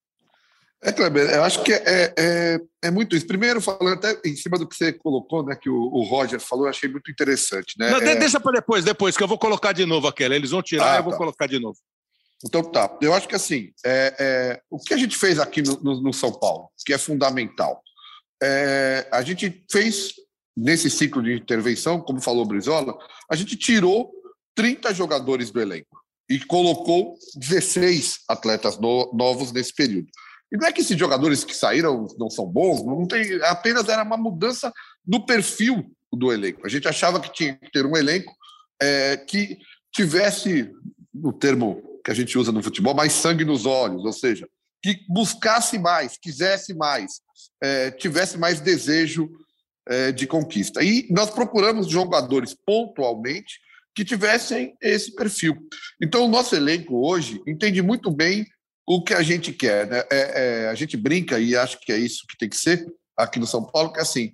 É, 0.81 0.93
Kleber, 0.93 1.29
eu 1.29 1.43
acho 1.43 1.61
que 1.61 1.73
é, 1.73 2.13
é, 2.17 2.59
é, 2.83 2.91
muito 2.91 3.13
isso. 3.13 3.27
Primeiro, 3.27 3.59
falando 3.59 3.95
até 3.95 4.17
em 4.25 4.35
cima 4.35 4.57
do 4.57 4.65
que 4.65 4.75
você 4.75 4.93
colocou, 4.93 5.45
né, 5.45 5.55
que 5.55 5.69
o, 5.69 5.75
o 5.75 6.03
Roger 6.03 6.39
falou, 6.39 6.65
eu 6.65 6.69
achei 6.69 6.89
muito 6.89 7.11
interessante. 7.11 7.75
Né? 7.77 7.89
Não, 7.89 7.97
é... 7.97 8.15
Deixa 8.15 8.39
para 8.39 8.53
depois, 8.53 8.85
depois, 8.85 9.17
que 9.17 9.23
eu 9.23 9.27
vou 9.27 9.37
colocar 9.37 9.73
de 9.73 9.85
novo 9.85 10.07
aquela. 10.07 10.35
Eles 10.35 10.51
vão 10.51 10.61
tirar, 10.61 10.93
ah, 10.93 10.97
eu 10.97 11.03
vou 11.03 11.11
tá. 11.11 11.17
colocar 11.17 11.47
de 11.47 11.59
novo. 11.59 11.77
Então 12.45 12.63
tá. 12.63 12.97
Eu 13.01 13.13
acho 13.13 13.27
que 13.27 13.35
assim, 13.35 13.73
é, 13.85 14.15
é, 14.17 14.61
o 14.69 14.79
que 14.79 14.93
a 14.93 14.97
gente 14.97 15.17
fez 15.17 15.37
aqui 15.37 15.61
no, 15.61 15.77
no, 15.81 16.01
no 16.01 16.13
São 16.13 16.31
Paulo, 16.31 16.69
que 16.85 16.93
é 16.93 16.97
fundamental, 16.97 17.81
é, 18.41 19.05
a 19.11 19.21
gente 19.21 19.65
fez 19.69 20.13
nesse 20.59 20.89
ciclo 20.89 21.23
de 21.23 21.33
intervenção, 21.33 22.01
como 22.01 22.21
falou 22.21 22.45
Brizola, 22.45 22.97
a 23.31 23.35
gente 23.35 23.55
tirou 23.55 24.11
30 24.55 24.93
jogadores 24.93 25.51
do 25.51 25.61
elenco 25.61 25.97
e 26.29 26.39
colocou 26.39 27.15
16 27.35 28.19
atletas 28.27 28.77
no, 28.77 29.11
novos 29.13 29.51
nesse 29.51 29.73
período. 29.73 30.07
E 30.51 30.57
não 30.57 30.67
é 30.67 30.73
que 30.73 30.81
esses 30.81 30.97
jogadores 30.97 31.43
que 31.43 31.55
saíram 31.55 32.07
não 32.17 32.29
são 32.29 32.45
bons, 32.45 32.85
não 32.85 33.07
tem, 33.07 33.41
apenas 33.43 33.87
era 33.87 34.03
uma 34.03 34.17
mudança 34.17 34.73
no 35.07 35.25
perfil 35.25 35.89
do 36.11 36.33
elenco. 36.33 36.65
A 36.65 36.69
gente 36.69 36.87
achava 36.87 37.19
que 37.19 37.31
tinha 37.31 37.55
que 37.55 37.71
ter 37.71 37.85
um 37.85 37.95
elenco 37.95 38.35
é, 38.81 39.15
que 39.15 39.57
tivesse, 39.93 40.71
no 41.13 41.31
termo 41.31 41.81
que 42.03 42.11
a 42.11 42.13
gente 42.13 42.37
usa 42.37 42.51
no 42.51 42.63
futebol, 42.63 42.93
mais 42.93 43.13
sangue 43.13 43.45
nos 43.45 43.65
olhos, 43.65 44.03
ou 44.03 44.13
seja, 44.13 44.47
que 44.81 45.05
buscasse 45.07 45.77
mais, 45.77 46.17
quisesse 46.17 46.73
mais, 46.73 47.21
é, 47.61 47.91
tivesse 47.91 48.37
mais 48.37 48.59
desejo 48.59 49.29
é, 49.89 50.11
de 50.11 50.27
conquista. 50.27 50.83
E 50.83 51.07
nós 51.09 51.31
procuramos 51.31 51.89
jogadores 51.89 52.55
pontualmente 52.65 53.59
que 53.95 54.05
tivessem 54.05 54.75
esse 54.81 55.13
perfil. 55.15 55.57
Então, 56.01 56.25
o 56.25 56.29
nosso 56.29 56.55
elenco 56.55 57.05
hoje 57.05 57.41
entende 57.47 57.81
muito 57.81 58.11
bem 58.11 58.45
o 58.87 59.03
que 59.03 59.13
a 59.13 59.21
gente 59.21 59.51
quer. 59.51 59.87
Né? 59.87 60.03
É, 60.11 60.63
é, 60.63 60.69
a 60.69 60.75
gente 60.75 60.95
brinca, 60.95 61.39
e 61.39 61.55
acho 61.55 61.79
que 61.79 61.91
é 61.91 61.97
isso 61.97 62.25
que 62.29 62.37
tem 62.37 62.47
que 62.47 62.55
ser 62.55 62.85
aqui 63.17 63.39
no 63.39 63.47
São 63.47 63.63
Paulo, 63.63 63.91
que 63.91 63.99
é 63.99 64.03
assim, 64.03 64.31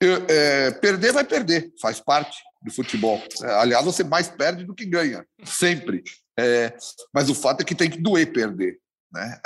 eu, 0.00 0.24
é, 0.28 0.70
perder 0.70 1.12
vai 1.12 1.24
perder, 1.24 1.72
faz 1.80 2.00
parte 2.00 2.38
do 2.62 2.72
futebol. 2.72 3.22
É, 3.42 3.52
aliás, 3.54 3.84
você 3.84 4.02
mais 4.02 4.28
perde 4.28 4.64
do 4.64 4.74
que 4.74 4.86
ganha, 4.86 5.26
sempre. 5.44 6.02
É, 6.38 6.74
mas 7.12 7.28
o 7.28 7.34
fato 7.34 7.60
é 7.60 7.64
que 7.64 7.74
tem 7.74 7.90
que 7.90 8.00
doer 8.00 8.32
perder. 8.32 8.78
Né? 9.12 9.40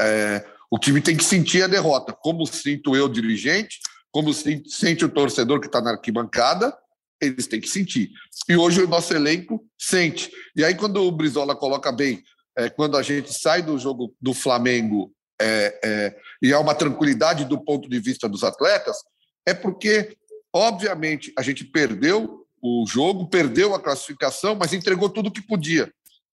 o 0.70 0.78
time 0.78 1.00
tem 1.00 1.16
que 1.16 1.24
sentir 1.24 1.64
a 1.64 1.66
derrota, 1.66 2.12
como 2.12 2.46
sinto 2.46 2.94
eu, 2.94 3.08
dirigente, 3.08 3.80
como 4.10 4.32
sente 4.32 5.04
o 5.04 5.08
torcedor 5.08 5.60
que 5.60 5.66
está 5.66 5.80
na 5.80 5.92
arquibancada, 5.92 6.76
eles 7.20 7.46
têm 7.46 7.60
que 7.60 7.68
sentir. 7.68 8.10
E 8.48 8.56
hoje 8.56 8.82
o 8.82 8.88
nosso 8.88 9.14
elenco 9.14 9.64
sente. 9.78 10.30
E 10.54 10.64
aí, 10.64 10.74
quando 10.74 11.02
o 11.02 11.10
Brizola 11.10 11.56
coloca 11.56 11.90
bem, 11.90 12.22
é, 12.56 12.68
quando 12.70 12.96
a 12.96 13.02
gente 13.02 13.32
sai 13.32 13.62
do 13.62 13.78
jogo 13.78 14.14
do 14.20 14.32
Flamengo 14.32 15.12
é, 15.40 15.80
é, 15.84 16.16
e 16.40 16.52
há 16.52 16.60
uma 16.60 16.74
tranquilidade 16.74 17.44
do 17.44 17.62
ponto 17.62 17.88
de 17.88 18.00
vista 18.00 18.28
dos 18.28 18.42
atletas, 18.42 18.96
é 19.46 19.54
porque, 19.54 20.16
obviamente, 20.52 21.32
a 21.38 21.42
gente 21.42 21.64
perdeu 21.64 22.46
o 22.62 22.84
jogo, 22.86 23.28
perdeu 23.28 23.74
a 23.74 23.80
classificação, 23.80 24.54
mas 24.54 24.72
entregou 24.72 25.08
tudo 25.08 25.28
o 25.28 25.32
que 25.32 25.42
podia. 25.42 25.92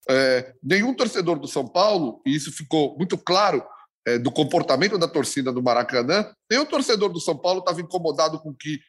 É, 0.10 0.54
nenhum 0.62 0.94
torcedor 0.94 1.40
do 1.40 1.48
São 1.48 1.68
Paulo, 1.68 2.22
e 2.26 2.36
isso 2.36 2.52
ficou 2.52 2.98
muito 2.98 3.18
claro 3.18 3.64
é, 4.06 4.18
do 4.18 4.32
comportamento 4.32 4.98
da 4.98 5.08
torcida 5.08 5.52
do 5.52 5.64
Maracanã, 5.64 6.30
o 6.52 6.66
torcedor 6.66 7.10
do 7.10 7.20
São 7.20 7.38
Paulo 7.38 7.60
estava 7.60 7.82
incomodado 7.82 8.40
com 8.40 8.54
que 8.54 8.80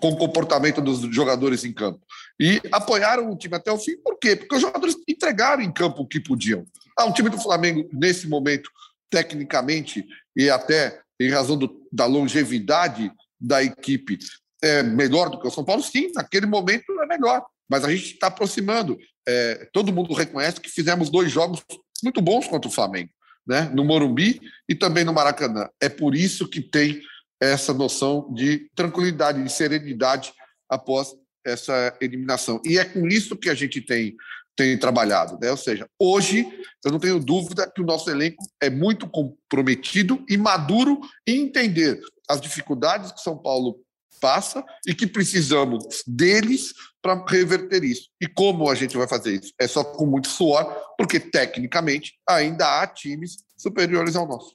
com 0.00 0.10
o 0.10 0.16
comportamento 0.16 0.80
dos 0.80 1.00
jogadores 1.12 1.64
em 1.64 1.72
campo. 1.72 2.00
E 2.38 2.60
apoiaram 2.70 3.30
o 3.30 3.36
time 3.36 3.56
até 3.56 3.72
o 3.72 3.78
fim, 3.78 3.96
por 3.96 4.16
quê? 4.18 4.36
Porque 4.36 4.54
os 4.54 4.60
jogadores 4.60 4.96
entregaram 5.08 5.62
em 5.62 5.72
campo 5.72 6.02
o 6.02 6.06
que 6.06 6.20
podiam. 6.20 6.64
Ah, 6.96 7.06
o 7.06 7.12
time 7.12 7.28
do 7.28 7.40
Flamengo, 7.40 7.88
nesse 7.92 8.28
momento, 8.28 8.70
tecnicamente, 9.10 10.06
e 10.36 10.48
até 10.48 11.00
em 11.20 11.30
razão 11.30 11.56
do, 11.56 11.82
da 11.92 12.06
longevidade 12.06 13.10
da 13.40 13.62
equipe, 13.62 14.18
é 14.62 14.82
melhor 14.84 15.28
do 15.28 15.40
que 15.40 15.48
o 15.48 15.50
São 15.50 15.64
Paulo? 15.64 15.82
Sim, 15.82 16.12
naquele 16.14 16.46
momento 16.46 16.92
é 17.00 17.06
melhor. 17.06 17.44
Mas 17.68 17.84
a 17.84 17.90
gente 17.90 18.12
está 18.12 18.28
aproximando. 18.28 18.96
É, 19.26 19.68
todo 19.72 19.92
mundo 19.92 20.14
reconhece 20.14 20.60
que 20.60 20.70
fizemos 20.70 21.10
dois 21.10 21.30
jogos 21.30 21.64
muito 22.04 22.20
bons 22.20 22.46
contra 22.46 22.68
o 22.68 22.72
Flamengo 22.72 23.10
né, 23.46 23.70
no 23.74 23.84
Morumbi 23.84 24.40
e 24.68 24.74
também 24.74 25.04
no 25.04 25.12
Maracanã. 25.12 25.68
É 25.80 25.88
por 25.88 26.14
isso 26.14 26.48
que 26.48 26.60
tem 26.60 27.02
essa 27.40 27.74
noção 27.74 28.32
de 28.32 28.70
tranquilidade, 28.74 29.42
de 29.42 29.52
serenidade 29.52 30.32
após 30.68 31.14
essa 31.44 31.96
eliminação. 32.00 32.60
E 32.64 32.78
é 32.78 32.84
com 32.84 33.08
isso 33.08 33.36
que 33.36 33.50
a 33.50 33.54
gente 33.54 33.80
tem, 33.80 34.14
tem 34.56 34.78
trabalhado. 34.78 35.38
Né? 35.40 35.50
Ou 35.50 35.56
seja, 35.56 35.88
hoje 35.98 36.46
eu 36.84 36.92
não 36.92 37.00
tenho 37.00 37.18
dúvida 37.18 37.70
que 37.70 37.82
o 37.82 37.84
nosso 37.86 38.08
elenco 38.10 38.44
é 38.60 38.70
muito 38.70 39.08
comprometido 39.08 40.24
e 40.28 40.36
maduro 40.36 41.00
em 41.26 41.42
entender 41.42 42.00
as 42.28 42.40
dificuldades 42.40 43.10
que 43.10 43.20
São 43.20 43.36
Paulo 43.36 43.80
passa 44.22 44.64
e 44.86 44.94
que 44.94 45.04
precisamos 45.04 46.04
deles 46.06 46.72
para 47.02 47.22
reverter 47.26 47.82
isso. 47.82 48.08
E 48.20 48.28
como 48.28 48.70
a 48.70 48.74
gente 48.76 48.96
vai 48.96 49.08
fazer 49.08 49.42
isso? 49.42 49.52
É 49.60 49.66
só 49.66 49.82
com 49.82 50.06
muito 50.06 50.28
suor, 50.28 50.64
porque 50.96 51.18
tecnicamente 51.18 52.14
ainda 52.26 52.80
há 52.80 52.86
times 52.86 53.38
superiores 53.56 54.14
ao 54.14 54.28
nosso. 54.28 54.54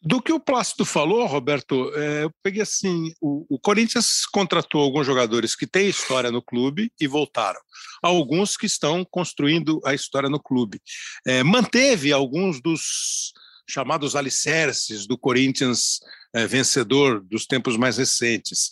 Do 0.00 0.22
que 0.22 0.32
o 0.32 0.38
Plácido 0.38 0.84
falou, 0.84 1.26
Roberto, 1.26 1.92
é, 1.96 2.22
eu 2.22 2.30
peguei 2.40 2.62
assim: 2.62 3.12
o, 3.20 3.44
o, 3.50 3.58
Corinthians 3.58 4.24
contratou 4.26 4.80
alguns 4.80 5.04
jogadores 5.04 5.56
que 5.56 5.66
têm 5.66 5.88
história 5.88 6.30
no 6.30 6.40
clube 6.40 6.92
e 7.00 7.08
voltaram. 7.08 7.60
Alguns 8.00 8.56
que 8.56 8.66
estão 8.66 9.04
construindo 9.04 9.80
a 9.84 9.92
história 9.92 10.28
no 10.28 10.40
clube. 10.40 10.80
É, 11.26 11.42
manteve 11.42 12.12
alguns 12.12 12.62
dos 12.62 13.32
chamados 13.68 14.16
alicerces 14.16 15.06
do 15.06 15.18
Corinthians 15.18 16.00
é, 16.34 16.46
vencedor 16.46 17.20
dos 17.20 17.46
tempos 17.46 17.76
mais 17.76 17.98
recentes. 17.98 18.70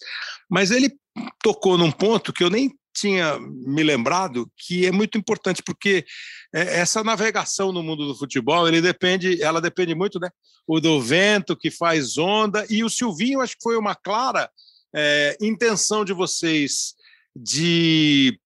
Mas 0.49 0.71
ele 0.71 0.95
tocou 1.43 1.77
num 1.77 1.93
ponto 1.93 2.33
que 2.33 2.43
eu 2.43 2.51
nem 2.51 2.75
tinha 2.95 3.39
me 3.39 3.83
lembrado 3.83 4.51
que 4.57 4.87
é 4.87 4.91
muito 4.91 5.19
importante 5.19 5.63
porque 5.63 6.07
é, 6.55 6.79
essa 6.79 7.05
navegação 7.05 7.71
no 7.71 7.83
mundo 7.83 8.07
do 8.07 8.15
futebol 8.15 8.67
ele 8.67 8.81
depende 8.81 9.43
ela 9.43 9.61
depende 9.61 9.95
muito 9.95 10.19
né 10.19 10.31
o 10.67 10.81
do 10.81 10.99
vento 10.99 11.55
que 11.55 11.71
faz 11.71 12.17
onda 12.17 12.65
e 12.71 12.83
o 12.83 12.89
Silvinho 12.89 13.43
acho 13.43 13.55
que 13.55 13.63
foi 13.63 13.77
uma 13.77 13.95
clara 13.95 14.51
é, 14.95 15.37
intenção 15.43 16.07
de 16.07 16.15
vocês 16.15 16.95
de, 17.37 18.41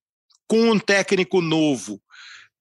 com 0.48 0.72
um 0.72 0.78
técnico 0.78 1.40
novo, 1.40 2.03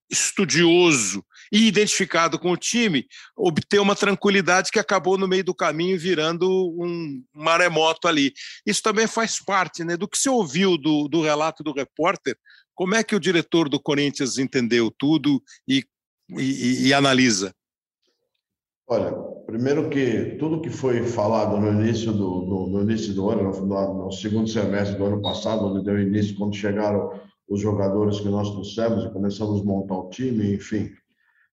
estudioso 0.09 1.25
e 1.51 1.67
identificado 1.67 2.37
com 2.37 2.51
o 2.51 2.57
time, 2.57 3.05
obter 3.35 3.79
uma 3.79 3.95
tranquilidade 3.95 4.71
que 4.71 4.79
acabou 4.79 5.17
no 5.17 5.27
meio 5.27 5.43
do 5.43 5.55
caminho 5.55 5.97
virando 5.97 6.47
um 6.49 7.23
maremoto 7.33 8.07
ali. 8.07 8.33
Isso 8.65 8.81
também 8.81 9.07
faz 9.07 9.43
parte 9.43 9.83
né, 9.83 9.97
do 9.97 10.07
que 10.07 10.17
se 10.17 10.29
ouviu 10.29 10.77
do, 10.77 11.07
do 11.07 11.21
relato 11.21 11.63
do 11.63 11.71
repórter. 11.71 12.37
Como 12.75 12.95
é 12.95 13.03
que 13.03 13.15
o 13.15 13.19
diretor 13.19 13.67
do 13.67 13.79
Corinthians 13.79 14.37
entendeu 14.37 14.93
tudo 14.97 15.41
e, 15.67 15.83
e, 16.37 16.87
e 16.87 16.93
analisa? 16.93 17.53
Olha, 18.87 19.11
primeiro 19.45 19.87
que 19.89 20.35
tudo 20.39 20.61
que 20.61 20.69
foi 20.71 21.03
falado 21.03 21.59
no 21.59 21.71
início 21.71 22.11
do, 22.11 22.41
no, 22.41 22.67
no 22.67 22.81
início 22.81 23.13
do 23.13 23.29
ano, 23.29 23.51
no, 23.51 24.05
no, 24.05 24.11
segundo 24.11 24.49
semestre 24.49 24.97
do 24.97 25.05
ano 25.05 25.21
passado, 25.21 25.65
onde 25.65 25.85
deu 25.85 25.99
início, 25.99 26.35
quando 26.35 26.55
chegaram 26.55 27.11
os 27.47 27.61
jogadores 27.61 28.19
que 28.19 28.29
nós 28.29 28.49
trouxemos 28.49 29.03
e 29.03 29.11
começamos 29.11 29.61
a 29.61 29.63
montar 29.63 29.95
o 29.95 30.09
time, 30.09 30.55
enfim, 30.55 30.91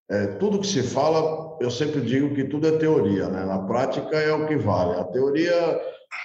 é, 0.09 0.27
tudo 0.39 0.61
que 0.61 0.67
se 0.67 0.83
fala, 0.83 1.57
eu 1.61 1.71
sempre 1.71 2.01
digo 2.01 2.35
que 2.35 2.45
tudo 2.45 2.69
é 2.69 2.79
teoria, 2.79 3.29
né? 3.29 3.45
Na 3.45 3.59
prática 3.59 4.17
é 4.17 4.33
o 4.33 4.47
que 4.47 4.57
vale. 4.57 5.01
A 5.01 5.05
teoria, 5.05 5.81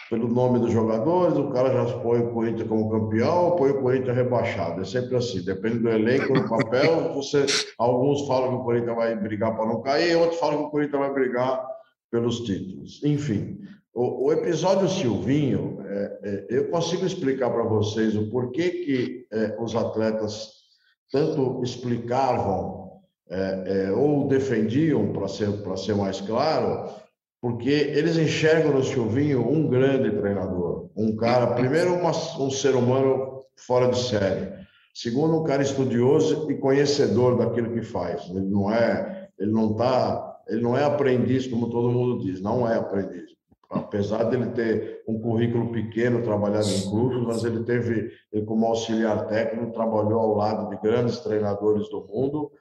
pelo 0.09 0.27
nome 0.27 0.59
dos 0.59 0.71
jogadores, 0.71 1.35
o 1.35 1.49
cara 1.49 1.73
já 1.73 1.97
põe 1.99 2.19
o 2.19 2.31
Corinthians 2.31 2.67
como 2.69 2.91
campeão 2.91 3.45
ou 3.45 3.55
põe 3.55 3.71
o 3.71 3.81
Corinthians 3.81 4.15
rebaixado. 4.15 4.81
É 4.81 4.85
sempre 4.85 5.15
assim, 5.15 5.43
depende 5.43 5.79
do 5.79 5.89
elenco, 5.89 6.31
do 6.31 6.47
papel. 6.47 7.13
Você, 7.15 7.45
alguns 7.79 8.27
falam 8.27 8.49
que 8.49 8.55
o 8.55 8.63
Corinthians 8.63 8.95
vai 8.95 9.15
brigar 9.15 9.55
para 9.55 9.65
não 9.65 9.81
cair, 9.81 10.15
outros 10.15 10.39
falam 10.39 10.59
que 10.59 10.63
o 10.65 10.69
Corinthians 10.69 10.99
vai 10.99 11.13
brigar 11.13 11.65
pelos 12.11 12.41
títulos. 12.41 13.01
Enfim, 13.03 13.57
o, 13.95 14.27
o 14.27 14.31
episódio 14.31 14.87
Silvinho, 14.87 15.79
é, 15.87 16.19
é, 16.23 16.45
eu 16.49 16.69
consigo 16.69 17.05
explicar 17.05 17.49
para 17.49 17.63
vocês 17.63 18.15
o 18.15 18.29
porquê 18.29 18.69
que 18.69 19.25
é, 19.31 19.57
os 19.59 19.75
atletas 19.75 20.61
tanto 21.11 21.61
explicavam 21.63 22.80
é, 23.31 23.85
é, 23.87 23.91
ou 23.93 24.27
defendiam, 24.27 25.13
para 25.13 25.27
ser, 25.29 25.47
ser 25.77 25.95
mais 25.95 26.19
claro, 26.19 26.89
porque 27.41 27.69
eles 27.69 28.17
enxergam 28.17 28.73
no 28.73 28.83
Silvinho 28.83 29.49
um 29.49 29.67
grande 29.67 30.11
treinador, 30.11 30.89
um 30.97 31.15
cara, 31.15 31.47
primeiro, 31.53 31.93
uma, 31.93 32.11
um 32.11 32.51
ser 32.51 32.75
humano 32.75 33.39
fora 33.55 33.87
de 33.87 33.97
série, 33.97 34.51
segundo, 34.93 35.39
um 35.39 35.43
cara 35.43 35.63
estudioso 35.63 36.51
e 36.51 36.57
conhecedor 36.57 37.37
daquilo 37.37 37.71
que 37.71 37.81
faz. 37.81 38.29
Ele 38.29 38.41
não 38.41 38.69
é, 38.69 39.29
ele 39.39 39.51
não 39.51 39.75
tá, 39.75 40.41
ele 40.49 40.61
não 40.61 40.77
é 40.77 40.83
aprendiz 40.83 41.47
como 41.47 41.69
todo 41.69 41.89
mundo 41.89 42.21
diz, 42.21 42.41
não 42.41 42.69
é 42.69 42.75
aprendiz. 42.75 43.31
Apesar 43.69 44.25
dele 44.25 44.47
ter 44.47 45.01
um 45.07 45.21
currículo 45.21 45.71
pequeno, 45.71 46.21
trabalhado 46.21 46.67
em 46.67 46.89
clubes, 46.89 47.23
mas 47.23 47.45
ele 47.45 47.63
teve, 47.63 48.11
ele 48.33 48.45
como 48.45 48.65
auxiliar 48.65 49.25
técnico, 49.27 49.71
trabalhou 49.71 50.19
ao 50.19 50.35
lado 50.35 50.69
de 50.69 50.81
grandes 50.81 51.19
treinadores 51.19 51.89
do 51.89 52.05
mundo 52.05 52.51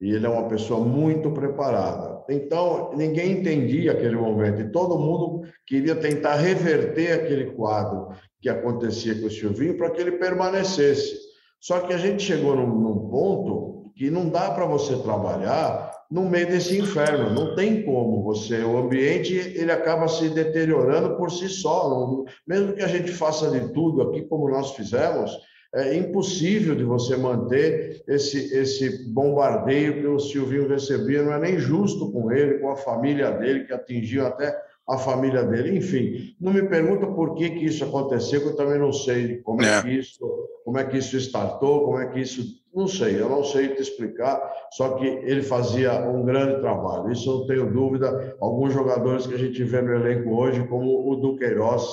e 0.00 0.12
ele 0.12 0.24
é 0.24 0.28
uma 0.28 0.48
pessoa 0.48 0.80
muito 0.80 1.30
preparada. 1.30 2.24
Então, 2.28 2.92
ninguém 2.96 3.32
entendia 3.32 3.92
aquele 3.92 4.16
momento 4.16 4.60
e 4.60 4.70
todo 4.70 4.98
mundo 4.98 5.42
queria 5.66 5.94
tentar 5.94 6.36
reverter 6.36 7.12
aquele 7.12 7.52
quadro 7.52 8.08
que 8.40 8.48
acontecia 8.48 9.20
com 9.20 9.26
o 9.26 9.30
Silvinho 9.30 9.76
para 9.76 9.90
que 9.90 10.00
ele 10.00 10.12
permanecesse. 10.12 11.18
Só 11.60 11.80
que 11.80 11.92
a 11.92 11.98
gente 11.98 12.22
chegou 12.22 12.56
num, 12.56 12.66
num 12.66 13.10
ponto 13.10 13.92
que 13.94 14.10
não 14.10 14.30
dá 14.30 14.50
para 14.52 14.64
você 14.64 14.96
trabalhar 15.02 15.90
no 16.10 16.28
meio 16.28 16.48
desse 16.48 16.76
inferno, 16.78 17.30
não 17.30 17.54
tem 17.54 17.84
como 17.84 18.24
você, 18.24 18.64
o 18.64 18.78
ambiente 18.78 19.34
ele 19.34 19.70
acaba 19.70 20.08
se 20.08 20.28
deteriorando 20.28 21.16
por 21.16 21.30
si 21.30 21.48
só, 21.48 22.24
mesmo 22.46 22.72
que 22.72 22.82
a 22.82 22.88
gente 22.88 23.12
faça 23.12 23.48
de 23.50 23.72
tudo 23.72 24.02
aqui 24.02 24.22
como 24.22 24.48
nós 24.48 24.72
fizemos, 24.72 25.30
é 25.74 25.94
impossível 25.94 26.74
de 26.74 26.82
você 26.82 27.16
manter 27.16 28.02
esse, 28.08 28.52
esse 28.56 29.08
bombardeio 29.08 30.00
que 30.00 30.06
o 30.06 30.18
Silvinho 30.18 30.68
recebia, 30.68 31.22
não 31.22 31.32
é 31.32 31.38
nem 31.38 31.58
justo 31.58 32.10
com 32.10 32.32
ele, 32.32 32.58
com 32.58 32.70
a 32.70 32.76
família 32.76 33.30
dele, 33.30 33.64
que 33.64 33.72
atingiu 33.72 34.26
até 34.26 34.56
a 34.88 34.98
família 34.98 35.44
dele. 35.44 35.78
Enfim, 35.78 36.34
não 36.40 36.52
me 36.52 36.62
pergunta 36.62 37.06
por 37.06 37.34
que, 37.34 37.50
que 37.50 37.64
isso 37.66 37.84
aconteceu, 37.84 38.40
que 38.40 38.48
eu 38.48 38.56
também 38.56 38.78
não 38.78 38.92
sei 38.92 39.38
como 39.38 39.62
é. 39.62 39.78
é. 39.78 39.82
que 39.82 39.88
isso, 39.90 40.48
como 40.64 40.78
é 40.78 40.84
que 40.84 40.98
isso 40.98 41.16
startou, 41.16 41.84
como 41.84 41.98
é 42.00 42.06
que 42.06 42.20
isso. 42.20 42.58
Não 42.72 42.86
sei, 42.86 43.20
eu 43.20 43.28
não 43.28 43.42
sei 43.42 43.70
te 43.70 43.82
explicar, 43.82 44.40
só 44.70 44.90
que 44.90 45.04
ele 45.04 45.42
fazia 45.42 46.08
um 46.08 46.24
grande 46.24 46.60
trabalho, 46.60 47.10
isso 47.10 47.28
eu 47.28 47.38
não 47.38 47.46
tenho 47.46 47.72
dúvida. 47.72 48.36
Alguns 48.40 48.72
jogadores 48.72 49.26
que 49.26 49.34
a 49.34 49.38
gente 49.38 49.62
vê 49.64 49.82
no 49.82 49.92
elenco 49.92 50.30
hoje, 50.36 50.64
como 50.68 51.10
o 51.10 51.16
Duqueiroz, 51.16 51.84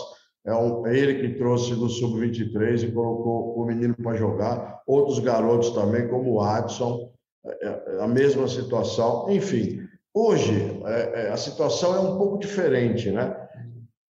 é, 0.47 0.55
um, 0.55 0.87
é 0.87 0.97
ele 0.97 1.15
que 1.15 1.37
trouxe 1.37 1.75
do 1.75 1.89
Sub-23 1.89 2.83
e 2.83 2.91
colocou 2.91 3.53
o 3.57 3.65
menino 3.65 3.93
para 4.01 4.15
jogar. 4.15 4.81
Outros 4.87 5.19
garotos 5.19 5.71
também, 5.71 6.07
como 6.07 6.35
o 6.35 6.41
Adson, 6.41 7.11
é, 7.45 7.65
é, 7.65 8.01
a 8.01 8.07
mesma 8.07 8.47
situação. 8.47 9.29
Enfim, 9.29 9.81
hoje 10.13 10.81
é, 10.85 11.25
é, 11.25 11.29
a 11.31 11.37
situação 11.37 11.95
é 11.95 11.99
um 11.99 12.17
pouco 12.17 12.39
diferente, 12.39 13.11
né? 13.11 13.35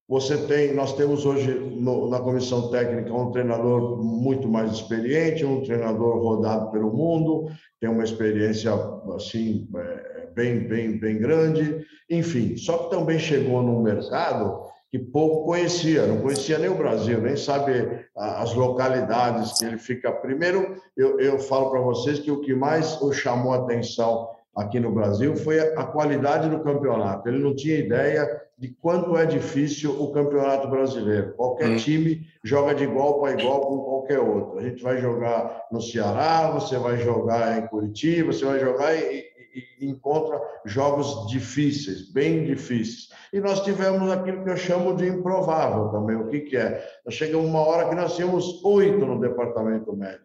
Você 0.08 0.36
tem, 0.36 0.74
nós 0.74 0.94
temos 0.96 1.24
hoje 1.24 1.50
no, 1.54 2.10
na 2.10 2.20
comissão 2.20 2.68
técnica 2.68 3.14
um 3.14 3.30
treinador 3.30 4.02
muito 4.02 4.48
mais 4.48 4.72
experiente, 4.72 5.46
um 5.46 5.62
treinador 5.62 6.18
rodado 6.18 6.70
pelo 6.72 6.92
mundo, 6.92 7.48
tem 7.80 7.88
uma 7.88 8.04
experiência 8.04 8.72
assim 9.14 9.66
é, 9.74 10.28
bem, 10.34 10.66
bem, 10.66 10.98
bem 10.98 11.16
grande. 11.16 11.86
Enfim, 12.10 12.56
só 12.56 12.76
que 12.78 12.90
também 12.90 13.18
chegou 13.18 13.62
num 13.62 13.80
mercado 13.80 14.73
que 14.94 14.98
pouco 15.00 15.44
conhecia, 15.44 16.06
não 16.06 16.20
conhecia 16.20 16.56
nem 16.56 16.68
o 16.68 16.76
Brasil, 16.76 17.20
nem 17.20 17.34
sabe 17.34 18.06
as 18.14 18.54
localidades 18.54 19.58
que 19.58 19.64
ele 19.64 19.76
fica. 19.76 20.12
Primeiro, 20.12 20.76
eu, 20.96 21.18
eu 21.18 21.36
falo 21.40 21.68
para 21.68 21.80
vocês 21.80 22.20
que 22.20 22.30
o 22.30 22.40
que 22.40 22.54
mais 22.54 23.02
o 23.02 23.12
chamou 23.12 23.52
a 23.54 23.56
atenção 23.56 24.28
aqui 24.54 24.78
no 24.78 24.92
Brasil 24.92 25.34
foi 25.34 25.58
a 25.58 25.82
qualidade 25.82 26.48
do 26.48 26.62
campeonato. 26.62 27.28
Ele 27.28 27.42
não 27.42 27.56
tinha 27.56 27.76
ideia 27.76 28.24
de 28.56 28.68
quanto 28.68 29.16
é 29.16 29.26
difícil 29.26 30.00
o 30.00 30.12
campeonato 30.12 30.68
brasileiro. 30.68 31.32
Qualquer 31.32 31.70
hum. 31.70 31.76
time 31.76 32.24
joga 32.44 32.72
de 32.72 32.84
igual 32.84 33.20
para 33.20 33.32
igual 33.32 33.62
com 33.62 33.78
qualquer 33.78 34.20
outro. 34.20 34.60
A 34.60 34.62
gente 34.62 34.80
vai 34.80 35.00
jogar 35.00 35.66
no 35.72 35.82
Ceará, 35.82 36.52
você 36.52 36.78
vai 36.78 36.98
jogar 36.98 37.58
em 37.58 37.66
Curitiba, 37.66 38.32
você 38.32 38.44
vai 38.44 38.60
jogar 38.60 38.94
e, 38.94 39.24
e 39.33 39.33
encontra 39.80 40.40
jogos 40.64 41.26
difíceis, 41.28 42.10
bem 42.12 42.44
difíceis. 42.44 43.08
E 43.32 43.40
nós 43.40 43.62
tivemos 43.62 44.10
aquilo 44.10 44.44
que 44.44 44.50
eu 44.50 44.56
chamo 44.56 44.96
de 44.96 45.06
improvável 45.06 45.88
também. 45.88 46.16
O 46.16 46.28
que, 46.28 46.40
que 46.40 46.56
é? 46.56 46.84
Chega 47.10 47.38
uma 47.38 47.60
hora 47.60 47.88
que 47.88 47.94
nós 47.94 48.16
tínhamos 48.16 48.64
oito 48.64 49.04
no 49.04 49.20
departamento 49.20 49.94
médico. 49.94 50.24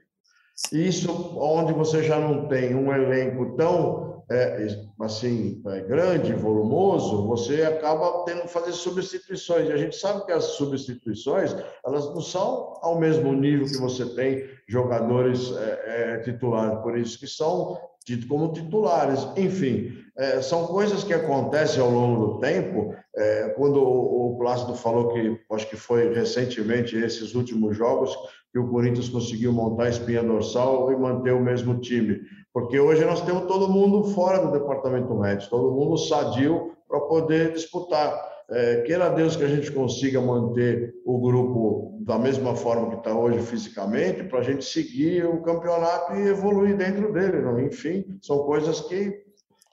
Isso 0.74 1.38
onde 1.40 1.72
você 1.74 2.04
já 2.04 2.20
não 2.20 2.48
tem 2.48 2.76
um 2.76 2.94
elenco 2.94 3.56
tão 3.56 4.10
é, 4.32 4.68
assim 5.02 5.62
é, 5.66 5.82
grande, 5.82 6.34
volumoso, 6.34 7.26
você 7.26 7.64
acaba 7.64 8.24
tendo 8.26 8.42
que 8.44 8.48
fazer 8.48 8.74
substituições. 8.74 9.68
E 9.68 9.72
a 9.72 9.78
gente 9.78 9.96
sabe 9.96 10.26
que 10.26 10.32
as 10.32 10.44
substituições 10.44 11.56
elas 11.84 12.06
não 12.14 12.22
são 12.22 12.78
ao 12.82 13.00
mesmo 13.00 13.34
nível 13.34 13.66
que 13.66 13.78
você 13.78 14.06
tem 14.14 14.48
jogadores 14.68 15.52
é, 15.58 16.14
é 16.14 16.20
titulares, 16.20 16.80
por 16.80 16.98
isso 16.98 17.20
que 17.20 17.28
são 17.28 17.80
tido 18.10 18.28
como 18.28 18.52
titulares. 18.52 19.28
Enfim, 19.38 19.92
é, 20.18 20.42
são 20.42 20.66
coisas 20.66 21.04
que 21.04 21.14
acontecem 21.14 21.82
ao 21.82 21.92
longo 21.92 22.26
do 22.26 22.40
tempo. 22.40 22.96
É, 23.16 23.50
quando 23.50 23.78
o, 23.78 24.34
o 24.34 24.38
Plácido 24.40 24.74
falou 24.74 25.10
que, 25.10 25.40
acho 25.52 25.70
que 25.70 25.76
foi 25.76 26.12
recentemente, 26.12 26.98
esses 26.98 27.36
últimos 27.36 27.78
jogos, 27.78 28.18
que 28.52 28.58
o 28.58 28.68
Corinthians 28.68 29.10
conseguiu 29.10 29.54
montar 29.54 29.84
a 29.84 29.90
espinha 29.90 30.24
dorsal 30.24 30.92
e 30.92 30.98
manter 30.98 31.34
o 31.34 31.44
mesmo 31.44 31.80
time. 31.80 32.20
Porque 32.52 32.80
hoje 32.80 33.06
nós 33.06 33.22
temos 33.22 33.44
todo 33.44 33.72
mundo 33.72 34.06
fora 34.06 34.40
do 34.40 34.52
departamento 34.52 35.14
médico, 35.14 35.52
todo 35.52 35.76
mundo 35.76 35.98
sadio 35.98 36.72
para 36.88 37.00
poder 37.02 37.54
disputar. 37.54 38.39
É, 38.52 38.82
queira 38.82 39.10
Deus 39.10 39.36
que 39.36 39.44
a 39.44 39.48
gente 39.48 39.72
consiga 39.72 40.20
manter 40.20 40.94
o 41.06 41.20
grupo 41.20 42.00
da 42.02 42.18
mesma 42.18 42.56
forma 42.56 42.90
que 42.90 42.96
está 42.98 43.14
hoje 43.14 43.46
fisicamente, 43.46 44.24
para 44.24 44.40
a 44.40 44.44
gente 44.44 44.66
seguir 44.66 45.26
o 45.26 45.42
campeonato 45.44 46.14
e 46.16 46.28
evoluir 46.28 46.76
dentro 46.76 47.14
dele. 47.14 47.42
Não? 47.42 47.60
Enfim, 47.60 48.04
são 48.22 48.40
coisas 48.40 48.82
que 48.82 49.24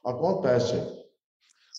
acontecem. 0.05 0.85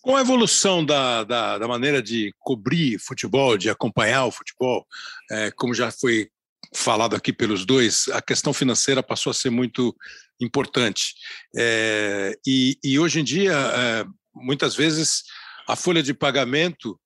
Com 0.01 0.15
a 0.15 0.21
evolução 0.21 0.83
da, 0.83 1.23
da, 1.23 1.57
da, 1.59 1.67
maneira 1.67 2.01
de 2.01 2.33
cobrir 2.39 2.97
futebol, 2.97 3.57
de 3.57 3.69
acompanhar 3.69 4.25
o 4.25 4.31
futebol, 4.31 4.85
é, 5.29 5.51
como 5.51 5.73
já 5.73 5.91
foi 5.91 6.29
falado 6.73 7.15
aqui 7.15 7.31
pelos 7.31 7.65
dois, 7.65 8.07
a 8.09 8.21
questão 8.21 8.53
financeira 8.53 9.03
passou 9.03 9.31
a 9.31 9.33
ser 9.33 9.49
muito 9.49 9.95
importante. 10.39 11.15
É, 11.55 12.37
e, 12.45 12.77
e, 12.83 12.99
hoje 12.99 13.19
em 13.19 13.23
dia, 13.23 13.53
é, 13.53 14.05
muitas 14.33 14.75
vezes, 14.75 15.23
a 15.67 15.75
folha 15.75 16.01
de 16.01 16.13
pagamento 16.13 16.99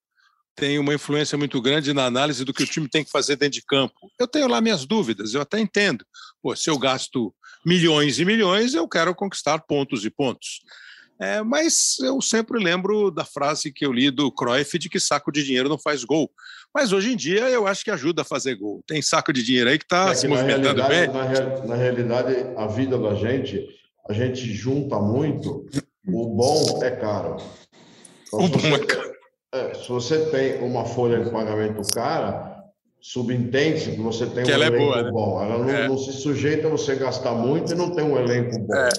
tem 0.55 0.77
uma 0.77 0.93
influência 0.93 1.37
muito 1.37 1.61
grande 1.61 1.93
na 1.93 2.05
análise 2.05 2.45
do 2.45 2.53
que 2.53 2.63
o 2.63 2.67
time 2.67 2.87
tem 2.87 3.03
que 3.03 3.09
fazer 3.09 3.35
dentro 3.35 3.59
de 3.59 3.65
campo. 3.65 4.11
Eu 4.19 4.27
tenho 4.27 4.47
lá 4.47 4.61
minhas 4.61 4.85
dúvidas, 4.85 5.33
eu 5.33 5.41
até 5.41 5.59
entendo. 5.59 6.05
Pô, 6.41 6.55
se 6.55 6.69
eu 6.69 6.77
gasto 6.77 7.33
milhões 7.65 8.19
e 8.19 8.25
milhões, 8.25 8.73
eu 8.73 8.87
quero 8.87 9.15
conquistar 9.15 9.59
pontos 9.59 10.05
e 10.05 10.09
pontos. 10.09 10.61
É, 11.19 11.43
mas 11.43 11.97
eu 11.99 12.19
sempre 12.19 12.61
lembro 12.61 13.11
da 13.11 13.23
frase 13.23 13.71
que 13.71 13.85
eu 13.85 13.93
li 13.93 14.09
do 14.09 14.31
Cruyff 14.31 14.77
de 14.79 14.89
que 14.89 14.99
saco 14.99 15.31
de 15.31 15.43
dinheiro 15.43 15.69
não 15.69 15.77
faz 15.77 16.03
gol. 16.03 16.31
Mas 16.73 16.91
hoje 16.91 17.13
em 17.13 17.15
dia 17.15 17.47
eu 17.49 17.67
acho 17.67 17.83
que 17.83 17.91
ajuda 17.91 18.23
a 18.23 18.25
fazer 18.25 18.55
gol. 18.55 18.83
Tem 18.87 19.01
saco 19.03 19.31
de 19.31 19.43
dinheiro 19.43 19.69
aí 19.69 19.77
que 19.77 19.85
está 19.85 20.11
é 20.11 20.15
se 20.15 20.27
movimentando 20.27 20.83
bem. 20.87 21.07
Na, 21.07 21.65
na, 21.65 21.75
realidade, 21.75 22.35
a 22.57 22.65
vida 22.65 22.97
da 22.97 23.13
gente, 23.13 23.67
a 24.09 24.13
gente 24.13 24.51
junta 24.51 24.99
muito. 24.99 25.67
O 26.07 26.35
bom 26.35 26.83
é 26.83 26.89
caro. 26.89 27.37
Então, 28.33 28.47
bom 28.47 28.77
você, 28.77 28.97
é. 29.07 29.11
É, 29.53 29.73
se 29.73 29.89
você 29.89 30.25
tem 30.27 30.63
uma 30.63 30.85
folha 30.85 31.23
de 31.23 31.29
pagamento 31.29 31.81
cara, 31.93 32.63
subentende 33.01 33.91
que 33.91 34.01
você 34.01 34.25
tem 34.27 34.43
que 34.43 34.51
um 34.51 34.53
ela 34.53 34.67
elenco 34.67 34.83
é 34.83 34.85
boa, 34.85 35.03
né? 35.03 35.11
bom. 35.11 35.43
Ela 35.43 35.57
não, 35.57 35.69
é. 35.69 35.87
não, 35.87 35.97
se 35.97 36.13
sujeita 36.13 36.67
a 36.67 36.69
você 36.69 36.95
gastar 36.95 37.33
muito 37.33 37.73
e 37.73 37.75
não 37.75 37.91
tem 37.91 38.05
um 38.05 38.17
elenco 38.17 38.57
bom. 38.59 38.75
É. 38.75 38.89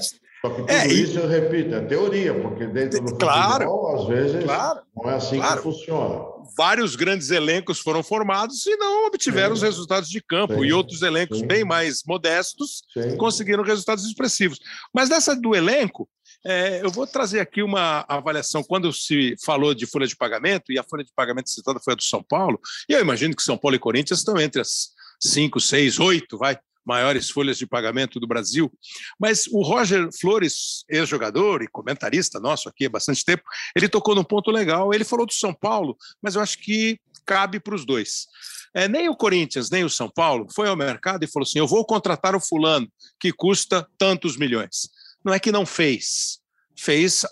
Só 0.43 0.51
que 0.51 0.57
tudo 0.57 0.71
é, 0.71 0.89
isso, 0.89 1.21
eu 1.21 1.29
repito, 1.29 1.73
é 1.73 1.81
teoria, 1.83 2.35
porque 2.35 2.67
dentro 2.67 3.01
do 3.01 3.17
claro, 3.17 3.65
futebol, 3.65 3.97
às 3.97 4.09
vezes, 4.09 4.45
claro, 4.45 4.81
não 4.97 5.09
é 5.09 5.15
assim 5.15 5.37
claro. 5.39 5.57
que 5.57 5.63
funciona. 5.63 6.33
Vários 6.59 6.97
grandes 6.97 7.31
elencos 7.31 7.79
foram 7.79 8.03
formados 8.03 8.67
e 8.67 8.77
não 8.77 9.07
obtiveram 9.07 9.51
sim. 9.51 9.55
os 9.55 9.63
resultados 9.63 10.11
de 10.11 10.21
campo. 10.21 10.55
Sim. 10.55 10.65
E 10.65 10.73
outros 10.73 11.01
elencos 11.03 11.39
sim. 11.39 11.47
bem 11.47 11.65
mais 11.65 12.03
modestos 12.05 12.83
conseguiram 13.19 13.63
resultados 13.63 14.05
expressivos. 14.05 14.59
Mas 14.93 15.09
nessa 15.09 15.37
do 15.37 15.55
elenco, 15.55 16.09
é, 16.45 16.85
eu 16.85 16.91
vou 16.91 17.07
trazer 17.07 17.41
aqui 17.41 17.63
uma 17.63 18.05
avaliação. 18.09 18.63
Quando 18.63 18.93
se 18.93 19.35
falou 19.45 19.75
de 19.75 19.87
folha 19.87 20.07
de 20.07 20.17
pagamento, 20.17 20.73
e 20.73 20.79
a 20.79 20.85
folha 20.85 21.05
de 21.05 21.13
pagamento 21.15 21.51
citada 21.51 21.81
foi 21.81 21.93
a 21.93 21.97
do 21.97 22.03
São 22.03 22.23
Paulo, 22.23 22.61
e 22.89 22.93
eu 22.93 23.01
imagino 23.01 23.35
que 23.35 23.43
São 23.43 23.57
Paulo 23.57 23.77
e 23.77 23.79
Corinthians 23.79 24.21
estão 24.21 24.41
entre 24.41 24.61
as 24.61 24.91
cinco, 25.21 25.61
seis, 25.61 26.01
oito, 26.01 26.37
vai, 26.37 26.59
maiores 26.85 27.31
folhas 27.31 27.57
de 27.57 27.67
pagamento 27.67 28.19
do 28.19 28.27
Brasil. 28.27 28.73
Mas 29.19 29.47
o 29.47 29.63
Roger 29.63 30.09
Flores, 30.21 30.85
ex-jogador 30.89 31.63
e 31.63 31.69
comentarista 31.69 32.41
nosso 32.41 32.69
aqui 32.69 32.87
há 32.87 32.91
bastante 32.91 33.25
tempo, 33.25 33.43
ele 33.75 33.89
tocou 33.89 34.15
num 34.15 34.25
ponto 34.25 34.51
legal. 34.51 34.93
Ele 34.93 35.05
falou 35.05 35.27
do 35.27 35.33
São 35.33 35.55
Paulo, 35.55 35.97
mas 36.21 36.35
eu 36.35 36.43
acho 36.43 36.59
que 36.59 36.99
cabe 37.25 37.61
para 37.61 37.75
os 37.75 37.85
dois. 37.85 38.27
É, 38.75 38.89
nem 38.89 39.09
o 39.09 39.17
Corinthians, 39.17 39.71
nem 39.71 39.85
o 39.85 39.91
São 39.91 40.11
Paulo 40.11 40.47
foi 40.53 40.69
ao 40.69 40.77
mercado 40.77 41.25
e 41.25 41.29
falou 41.29 41.45
assim: 41.45 41.59
eu 41.59 41.67
vou 41.67 41.85
contratar 41.85 42.35
o 42.35 42.41
fulano 42.41 42.91
que 43.21 43.33
custa 43.33 43.87
tantos 43.99 44.37
milhões. 44.37 44.89
Não 45.25 45.33
é 45.33 45.39
que 45.39 45.53
não 45.53 45.65
fez, 45.65 46.39
fez 46.77 47.25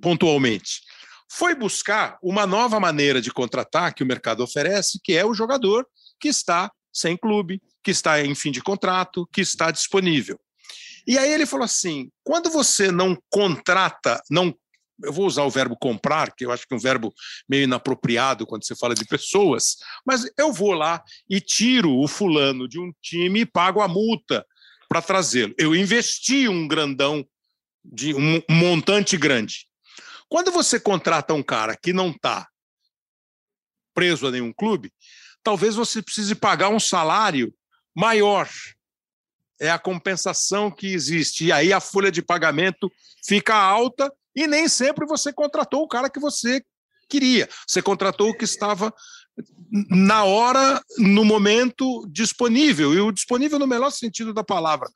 pontualmente. 0.00 0.82
Foi 1.30 1.54
buscar 1.54 2.18
uma 2.22 2.46
nova 2.46 2.80
maneira 2.80 3.20
de 3.20 3.30
contratar 3.30 3.94
que 3.94 4.02
o 4.02 4.06
mercado 4.06 4.42
oferece, 4.42 4.98
que 5.02 5.12
é 5.12 5.24
o 5.24 5.34
jogador 5.34 5.86
que 6.18 6.28
está 6.28 6.70
sem 6.92 7.16
clube, 7.16 7.60
que 7.82 7.90
está 7.90 8.22
em 8.24 8.34
fim 8.34 8.50
de 8.50 8.62
contrato, 8.62 9.28
que 9.32 9.40
está 9.40 9.70
disponível. 9.70 10.40
E 11.06 11.18
aí 11.18 11.32
ele 11.32 11.46
falou 11.46 11.64
assim: 11.64 12.10
quando 12.24 12.50
você 12.50 12.90
não 12.90 13.16
contrata, 13.30 14.22
não 14.30 14.54
eu 15.04 15.12
vou 15.12 15.26
usar 15.26 15.44
o 15.44 15.50
verbo 15.50 15.76
comprar, 15.76 16.34
que 16.34 16.44
eu 16.44 16.50
acho 16.50 16.66
que 16.66 16.74
é 16.74 16.76
um 16.76 16.80
verbo 16.80 17.14
meio 17.48 17.64
inapropriado 17.64 18.46
quando 18.46 18.66
você 18.66 18.74
fala 18.74 18.94
de 18.94 19.04
pessoas, 19.04 19.76
mas 20.04 20.28
eu 20.36 20.52
vou 20.52 20.72
lá 20.72 21.02
e 21.30 21.40
tiro 21.40 21.96
o 21.96 22.08
fulano 22.08 22.68
de 22.68 22.80
um 22.80 22.90
time 23.00 23.40
e 23.42 23.46
pago 23.46 23.80
a 23.80 23.86
multa 23.86 24.44
para 24.88 25.02
trazê-lo. 25.02 25.54
Eu 25.58 25.74
investi 25.74 26.48
um 26.48 26.66
grandão, 26.66 27.26
de 27.84 28.14
um 28.14 28.42
montante 28.48 29.16
grande. 29.16 29.68
Quando 30.28 30.50
você 30.50 30.78
contrata 30.80 31.34
um 31.34 31.42
cara 31.42 31.76
que 31.76 31.92
não 31.92 32.10
está 32.10 32.48
preso 33.94 34.26
a 34.26 34.30
nenhum 34.30 34.52
clube, 34.52 34.92
talvez 35.42 35.74
você 35.74 36.02
precise 36.02 36.34
pagar 36.34 36.68
um 36.68 36.80
salário 36.80 37.54
maior. 37.94 38.48
É 39.60 39.70
a 39.70 39.78
compensação 39.78 40.70
que 40.70 40.86
existe. 40.86 41.46
E 41.46 41.52
aí 41.52 41.72
a 41.72 41.80
folha 41.80 42.12
de 42.12 42.22
pagamento 42.22 42.90
fica 43.24 43.54
alta 43.54 44.12
e 44.34 44.46
nem 44.46 44.68
sempre 44.68 45.06
você 45.06 45.32
contratou 45.32 45.82
o 45.82 45.88
cara 45.88 46.08
que 46.08 46.20
você 46.20 46.62
queria. 47.08 47.48
Você 47.66 47.82
contratou 47.82 48.30
o 48.30 48.36
que 48.36 48.44
estava 48.44 48.94
na 49.90 50.24
hora, 50.24 50.82
no 50.98 51.24
momento 51.24 52.06
disponível, 52.10 52.94
e 52.94 53.00
o 53.00 53.12
disponível 53.12 53.58
no 53.58 53.66
melhor 53.66 53.90
sentido 53.90 54.32
da 54.32 54.42
palavra. 54.42 54.88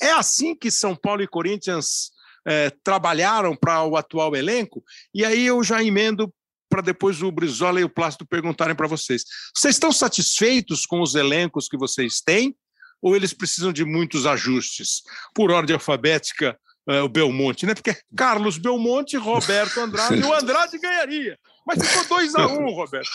É 0.00 0.12
assim 0.12 0.54
que 0.54 0.70
São 0.70 0.94
Paulo 0.94 1.22
e 1.22 1.28
Corinthians 1.28 2.10
é, 2.46 2.70
trabalharam 2.82 3.56
para 3.56 3.82
o 3.84 3.96
atual 3.96 4.34
elenco, 4.36 4.82
e 5.14 5.24
aí 5.24 5.46
eu 5.46 5.62
já 5.62 5.82
emendo 5.82 6.32
para 6.68 6.82
depois 6.82 7.22
o 7.22 7.30
Brizola 7.30 7.80
e 7.80 7.84
o 7.84 7.88
Plácido 7.88 8.26
perguntarem 8.26 8.74
para 8.74 8.88
vocês. 8.88 9.24
Vocês 9.56 9.76
estão 9.76 9.92
satisfeitos 9.92 10.84
com 10.84 11.00
os 11.00 11.14
elencos 11.14 11.68
que 11.68 11.76
vocês 11.76 12.20
têm 12.20 12.56
ou 13.00 13.14
eles 13.14 13.32
precisam 13.32 13.72
de 13.72 13.84
muitos 13.84 14.26
ajustes? 14.26 15.02
Por 15.32 15.52
ordem 15.52 15.74
alfabética, 15.74 16.58
é, 16.88 17.00
o 17.00 17.08
Belmonte, 17.08 17.64
né? 17.64 17.74
Porque 17.74 17.96
Carlos 18.16 18.58
Belmonte, 18.58 19.16
Roberto 19.16 19.78
Andrade, 19.78 20.20
o 20.24 20.34
Andrade 20.34 20.78
ganharia. 20.78 21.38
Mas 21.66 21.86
ficou 21.86 22.18
2 22.18 22.34
a 22.34 22.46
1 22.46 22.52
um, 22.52 22.74
Roberto. 22.74 23.10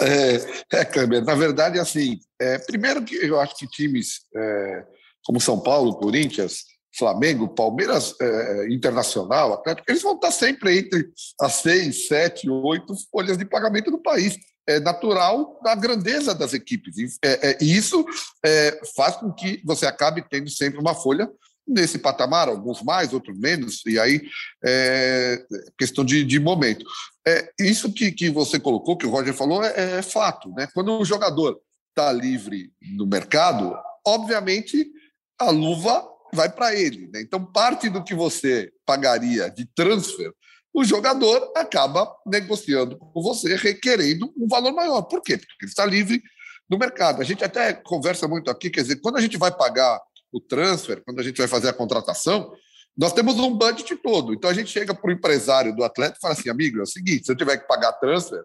É, 0.00 0.36
é 0.78 1.20
na 1.20 1.34
verdade, 1.34 1.78
assim, 1.78 2.18
é, 2.40 2.58
primeiro 2.58 3.04
que 3.04 3.14
eu 3.14 3.38
acho 3.38 3.56
que 3.56 3.66
times 3.66 4.22
é, 4.34 4.86
como 5.24 5.40
São 5.40 5.60
Paulo, 5.60 5.96
Corinthians, 5.96 6.64
Flamengo, 6.96 7.54
Palmeiras 7.54 8.14
é, 8.20 8.68
Internacional, 8.70 9.54
Atlético, 9.54 9.90
eles 9.90 10.02
vão 10.02 10.14
estar 10.14 10.30
sempre 10.30 10.78
entre 10.78 11.10
as 11.40 11.54
seis, 11.54 12.08
sete, 12.08 12.48
oito 12.48 12.94
folhas 13.10 13.38
de 13.38 13.44
pagamento 13.44 13.90
do 13.90 14.02
país. 14.02 14.36
É 14.66 14.78
natural 14.78 15.58
da 15.62 15.74
grandeza 15.74 16.34
das 16.34 16.52
equipes. 16.52 16.96
E 16.96 17.06
é, 17.24 17.50
é, 17.50 17.58
isso 17.60 18.04
é, 18.44 18.80
faz 18.94 19.16
com 19.16 19.32
que 19.32 19.60
você 19.64 19.86
acabe 19.86 20.24
tendo 20.28 20.48
sempre 20.50 20.78
uma 20.78 20.94
folha 20.94 21.28
nesse 21.66 21.98
patamar, 21.98 22.48
alguns 22.48 22.82
mais, 22.82 23.12
outros 23.12 23.38
menos, 23.38 23.84
e 23.86 23.98
aí 23.98 24.20
é 24.64 25.44
questão 25.78 26.04
de, 26.04 26.24
de 26.24 26.40
momento. 26.40 26.84
É, 27.26 27.52
isso 27.58 27.92
que, 27.92 28.10
que 28.10 28.30
você 28.30 28.58
colocou, 28.58 28.96
que 28.96 29.06
o 29.06 29.10
Roger 29.10 29.34
falou, 29.34 29.62
é, 29.62 29.98
é 29.98 30.02
fato. 30.02 30.50
Né? 30.50 30.68
Quando 30.74 30.98
o 30.98 31.04
jogador 31.04 31.60
está 31.90 32.12
livre 32.12 32.72
no 32.96 33.06
mercado, 33.06 33.76
obviamente 34.06 34.90
a 35.38 35.50
luva 35.50 36.04
vai 36.34 36.50
para 36.50 36.74
ele. 36.74 37.08
Né? 37.12 37.20
Então, 37.20 37.44
parte 37.44 37.88
do 37.88 38.02
que 38.02 38.14
você 38.14 38.72
pagaria 38.84 39.50
de 39.50 39.66
transfer, 39.66 40.32
o 40.74 40.84
jogador 40.84 41.52
acaba 41.54 42.10
negociando 42.26 42.96
com 42.96 43.22
você, 43.22 43.56
requerendo 43.56 44.32
um 44.36 44.48
valor 44.48 44.72
maior. 44.72 45.02
Por 45.02 45.20
quê? 45.20 45.36
Porque 45.36 45.64
ele 45.64 45.70
está 45.70 45.84
livre 45.84 46.22
no 46.68 46.78
mercado. 46.78 47.20
A 47.20 47.24
gente 47.24 47.44
até 47.44 47.74
conversa 47.74 48.26
muito 48.26 48.50
aqui, 48.50 48.70
quer 48.70 48.80
dizer, 48.80 48.96
quando 48.96 49.18
a 49.18 49.20
gente 49.20 49.36
vai 49.36 49.54
pagar 49.54 50.00
o 50.32 50.40
transfer, 50.40 51.02
quando 51.04 51.20
a 51.20 51.22
gente 51.22 51.36
vai 51.36 51.48
fazer 51.48 51.68
a 51.68 51.72
contratação, 51.72 52.52
nós 52.96 53.12
temos 53.12 53.38
um 53.38 53.56
budget 53.56 53.94
todo. 53.96 54.34
Então 54.34 54.50
a 54.50 54.54
gente 54.54 54.70
chega 54.70 54.94
para 54.94 55.08
o 55.08 55.12
empresário 55.12 55.74
do 55.74 55.84
atleta 55.84 56.16
e 56.16 56.20
fala 56.20 56.34
assim: 56.34 56.48
amigo, 56.48 56.78
é 56.78 56.82
o 56.82 56.86
seguinte, 56.86 57.26
se 57.26 57.32
eu 57.32 57.36
tiver 57.36 57.58
que 57.58 57.66
pagar 57.66 57.92
transfer, 57.92 58.42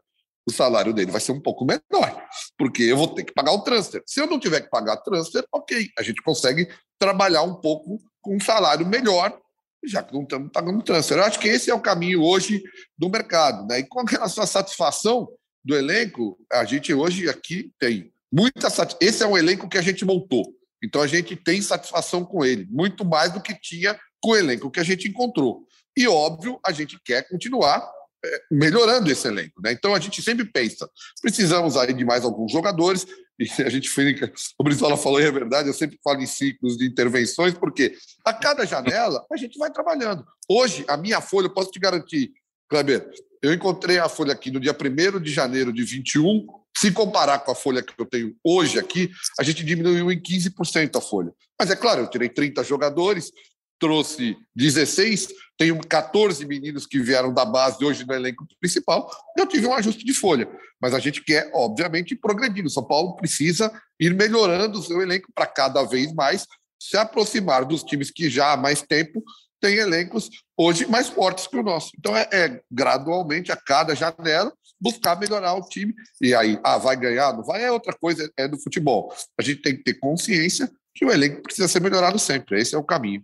o 0.48 0.52
salário 0.52 0.94
dele 0.94 1.12
vai 1.12 1.20
ser 1.20 1.34
um 1.34 1.42
pouco 1.42 1.66
menor, 1.66 2.26
porque 2.58 2.84
eu 2.84 2.96
vou 2.96 3.10
ter 3.10 3.26
que 3.26 3.34
pagar 3.34 3.52
o 3.52 3.62
transfer. 3.62 4.02
Se 4.06 4.22
eu 4.22 4.28
não 4.28 4.40
tiver 4.40 4.62
que 4.62 4.70
pagar 4.70 4.98
transfer, 4.98 5.46
ok, 5.52 5.90
a 5.98 6.02
gente 6.02 6.22
consegue 6.22 6.70
trabalhar 6.98 7.44
um 7.44 7.56
pouco 7.56 8.00
com 8.22 8.38
um 8.38 8.40
salário 8.40 8.88
melhor, 8.88 9.38
já 9.86 10.02
que 10.02 10.14
não 10.14 10.24
estamos 10.24 10.50
pagando 10.52 10.82
transfer. 10.82 11.18
Eu 11.18 11.26
acho 11.26 11.40
que 11.40 11.50
esse 11.50 11.70
é 11.70 11.74
o 11.74 11.82
caminho 11.82 12.24
hoje 12.24 12.64
do 12.98 13.10
mercado. 13.10 13.68
Né? 13.68 13.80
E 13.80 13.84
com 13.84 14.04
relação 14.06 14.44
à 14.44 14.48
satisfação 14.48 15.28
do 15.64 15.76
elenco, 15.76 16.38
a 16.52 16.64
gente 16.64 16.94
hoje 16.94 17.30
aqui 17.30 17.72
tem 17.78 18.12
muita 18.32 18.70
satisfação. 18.70 19.00
Esse 19.02 19.24
é 19.24 19.28
um 19.28 19.38
elenco 19.38 19.68
que 19.68 19.78
a 19.78 19.82
gente 19.82 20.06
montou. 20.06 20.57
Então 20.84 21.02
a 21.02 21.08
gente 21.08 21.36
tem 21.36 21.62
satisfação 21.62 22.24
com 22.24 22.46
ele, 22.46 22.68
muito 22.70 23.04
mais 23.04 23.32
do 23.32 23.42
que 23.42 23.54
tinha 23.60 24.00
com 24.22 24.32
o 24.32 24.36
elenco 24.36 24.72
que 24.72 24.80
a 24.80 24.84
gente 24.84 25.08
encontrou. 25.08 25.66
E, 25.96 26.08
óbvio, 26.08 26.60
a 26.66 26.72
gente 26.72 27.00
quer 27.04 27.28
continuar 27.28 27.90
é, 28.24 28.42
melhorando 28.52 29.12
esse 29.12 29.28
elenco. 29.28 29.62
Né? 29.62 29.72
Então 29.72 29.96
a 29.96 30.00
gente 30.00 30.22
sempre 30.22 30.46
pensa, 30.46 30.90
precisamos 31.22 31.78
aí 31.78 31.94
de 31.94 32.06
mais 32.06 32.24
alguns 32.24 32.52
jogadores, 32.52 33.06
e 33.40 33.48
a 33.62 33.70
gente 33.70 33.90
fica, 33.90 34.32
o 34.60 34.64
Brizola 34.64 34.98
falou, 34.98 35.22
e 35.22 35.26
é 35.26 35.32
verdade, 35.32 35.70
eu 35.70 35.74
sempre 35.74 36.00
falo 36.04 36.22
em 36.22 36.26
ciclos 36.26 36.78
de 36.78 36.86
intervenções, 36.86 37.54
porque 37.54 37.96
a 38.26 38.34
cada 38.34 38.66
janela 38.66 39.26
a 39.32 39.38
gente 39.38 39.58
vai 39.58 39.72
trabalhando. 39.72 40.26
Hoje, 40.50 40.86
a 40.88 40.98
minha 40.98 41.22
folha, 41.22 41.46
eu 41.46 41.54
posso 41.54 41.72
te 41.72 41.80
garantir, 41.80 42.32
Kleber, 42.70 43.10
eu 43.42 43.54
encontrei 43.54 44.00
a 44.00 44.10
folha 44.10 44.34
aqui 44.34 44.52
no 44.52 44.60
dia 44.60 44.76
1 44.76 45.20
de 45.20 45.32
janeiro 45.32 45.72
de 45.72 45.84
21, 45.84 46.46
se 46.80 46.92
comparar 46.92 47.40
com 47.40 47.52
a 47.52 47.56
folha 47.56 47.82
que 47.82 47.94
eu 47.98 48.06
tenho 48.06 48.36
hoje 48.44 48.78
aqui, 48.78 49.10
a 49.40 49.44
gente 49.44 49.64
diminuiu 49.64 50.12
em 50.12 50.22
15% 50.22 50.96
a 50.96 51.02
folha. 51.02 51.34
Mas 51.60 51.72
é 51.72 51.76
claro, 51.76 52.02
eu 52.02 52.08
tirei 52.08 52.30
30 52.30 52.64
jogadores, 52.64 53.32
trouxe 53.80 54.38
16, 54.56 55.30
tenho 55.58 55.80
14 55.80 56.46
meninos 56.46 56.86
que 56.86 57.00
vieram 57.00 57.34
da 57.34 57.44
base 57.44 57.84
hoje 57.84 58.06
no 58.06 58.14
elenco 58.14 58.46
principal, 58.60 59.10
eu 59.36 59.48
tive 59.48 59.66
um 59.66 59.74
ajuste 59.74 60.06
de 60.06 60.14
folha. 60.14 60.48
Mas 60.80 60.94
a 60.94 61.00
gente 61.00 61.24
quer, 61.24 61.50
obviamente, 61.52 62.16
progredir. 62.16 62.64
O 62.64 62.70
São 62.70 62.84
Paulo 62.84 63.16
precisa 63.16 63.72
ir 64.00 64.14
melhorando 64.14 64.78
o 64.78 64.84
seu 64.84 65.02
elenco 65.02 65.32
para 65.34 65.48
cada 65.48 65.84
vez 65.84 66.14
mais 66.14 66.46
se 66.80 66.96
aproximar 66.96 67.66
dos 67.66 67.84
times 67.84 68.12
que 68.12 68.30
já 68.30 68.54
há 68.54 68.58
mais 68.58 68.84
tempo 68.84 69.24
têm 69.60 69.78
elencos 69.78 70.30
hoje 70.56 70.86
mais 70.86 71.10
fortes 71.10 71.48
que 71.48 71.58
o 71.58 71.64
nosso. 71.64 71.90
Então, 71.98 72.16
é, 72.16 72.30
é 72.32 72.62
gradualmente, 72.72 73.52
a 73.52 73.56
cada 73.56 73.96
janela, 73.96 74.54
buscar 74.80 75.20
melhorar 75.20 75.54
o 75.54 75.68
time. 75.68 75.94
E 76.22 76.34
aí, 76.34 76.60
ah, 76.64 76.78
vai 76.78 76.96
ganhar? 76.96 77.34
Não 77.34 77.44
vai? 77.44 77.64
É 77.64 77.72
outra 77.72 77.94
coisa, 77.94 78.32
é 78.38 78.48
do 78.48 78.60
futebol. 78.60 79.14
A 79.38 79.44
gente 79.44 79.62
tem 79.62 79.76
que 79.76 79.84
ter 79.84 79.96
consciência 79.96 80.70
que 80.94 81.06
o 81.06 81.12
elenco 81.12 81.42
precisa 81.42 81.68
ser 81.68 81.82
melhorado 81.82 82.18
sempre. 82.18 82.60
Esse 82.60 82.76
é 82.76 82.78
o 82.78 82.84
caminho. 82.84 83.24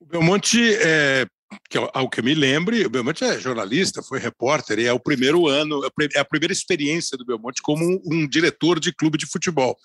O 0.00 0.06
Belmonte 0.06 0.74
é, 0.76 1.26
que 1.68 1.78
ao 1.78 2.08
que 2.08 2.20
eu 2.20 2.24
me 2.24 2.34
lembre, 2.34 2.84
o 2.86 2.90
Belmonte 2.90 3.24
é 3.24 3.38
jornalista, 3.38 4.02
foi 4.02 4.18
repórter, 4.18 4.78
e 4.78 4.86
é 4.86 4.92
o 4.92 5.00
primeiro 5.00 5.48
ano, 5.48 5.82
é 6.14 6.20
a 6.20 6.24
primeira 6.24 6.52
experiência 6.52 7.18
do 7.18 7.24
Belmonte 7.24 7.60
como 7.62 7.84
um, 7.84 8.00
um, 8.06 8.28
diretor 8.28 8.78
de 8.78 8.92
clube 8.92 9.18
de 9.18 9.26
futebol. 9.26 9.76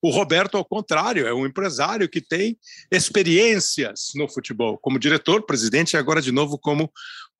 O 0.00 0.10
Roberto, 0.10 0.56
ao 0.56 0.64
contrário, 0.64 1.26
é 1.26 1.34
um 1.34 1.44
empresário 1.44 2.08
que 2.08 2.20
tem 2.20 2.56
experiências 2.90 4.10
no 4.14 4.28
futebol, 4.28 4.78
como 4.78 4.98
diretor, 4.98 5.44
presidente 5.44 5.94
e 5.94 5.96
agora 5.96 6.22
de 6.22 6.30
novo 6.30 6.56
como, 6.56 6.90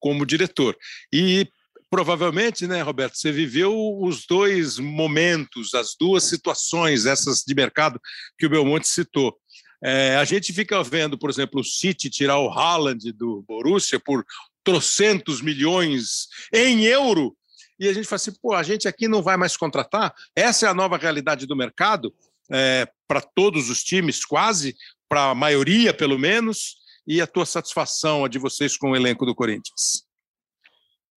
como 0.00 0.26
diretor. 0.26 0.76
E 1.12 1.48
provavelmente, 1.91 2.66
né, 2.66 2.82
Roberto, 2.82 3.16
você 3.16 3.32
viveu 3.32 3.74
os 4.01 4.26
dois 4.26 4.78
momentos, 4.78 5.74
as 5.74 5.95
duas 5.99 6.24
situações, 6.24 7.07
essas 7.07 7.43
de 7.47 7.55
mercado 7.55 8.01
que 8.39 8.47
o 8.47 8.51
Belmonte 8.51 8.89
citou. 8.89 9.36
É, 9.82 10.16
a 10.16 10.24
gente 10.24 10.53
fica 10.53 10.82
vendo, 10.82 11.16
por 11.16 11.30
exemplo, 11.30 11.61
o 11.61 11.64
City 11.64 12.11
tirar 12.11 12.39
o 12.39 12.51
Haaland 12.51 13.12
do 13.12 13.45
Borussia 13.47 14.01
por 14.01 14.24
trocentos 14.64 15.41
milhões 15.41 16.26
em 16.53 16.84
euro, 16.84 17.34
e 17.78 17.89
a 17.89 17.93
gente 17.93 18.07
fala 18.07 18.16
assim, 18.16 18.32
pô, 18.43 18.55
a 18.55 18.62
gente 18.62 18.89
aqui 18.89 19.07
não 19.07 19.22
vai 19.22 19.36
mais 19.36 19.57
contratar? 19.57 20.12
Essa 20.34 20.66
é 20.66 20.68
a 20.68 20.74
nova 20.74 20.97
realidade 20.97 21.47
do 21.47 21.57
mercado, 21.57 22.12
é, 22.51 22.89
para 23.07 23.20
todos 23.20 23.70
os 23.70 23.82
times, 23.84 24.24
quase, 24.24 24.74
para 25.09 25.30
a 25.30 25.34
maioria, 25.34 25.95
pelo 25.95 26.18
menos, 26.18 26.76
e 27.07 27.20
a 27.20 27.26
tua 27.26 27.47
satisfação, 27.47 28.24
a 28.24 28.28
de 28.28 28.39
vocês 28.39 28.76
com 28.76 28.91
o 28.91 28.97
elenco 28.97 29.24
do 29.24 29.34
Corinthians? 29.34 30.07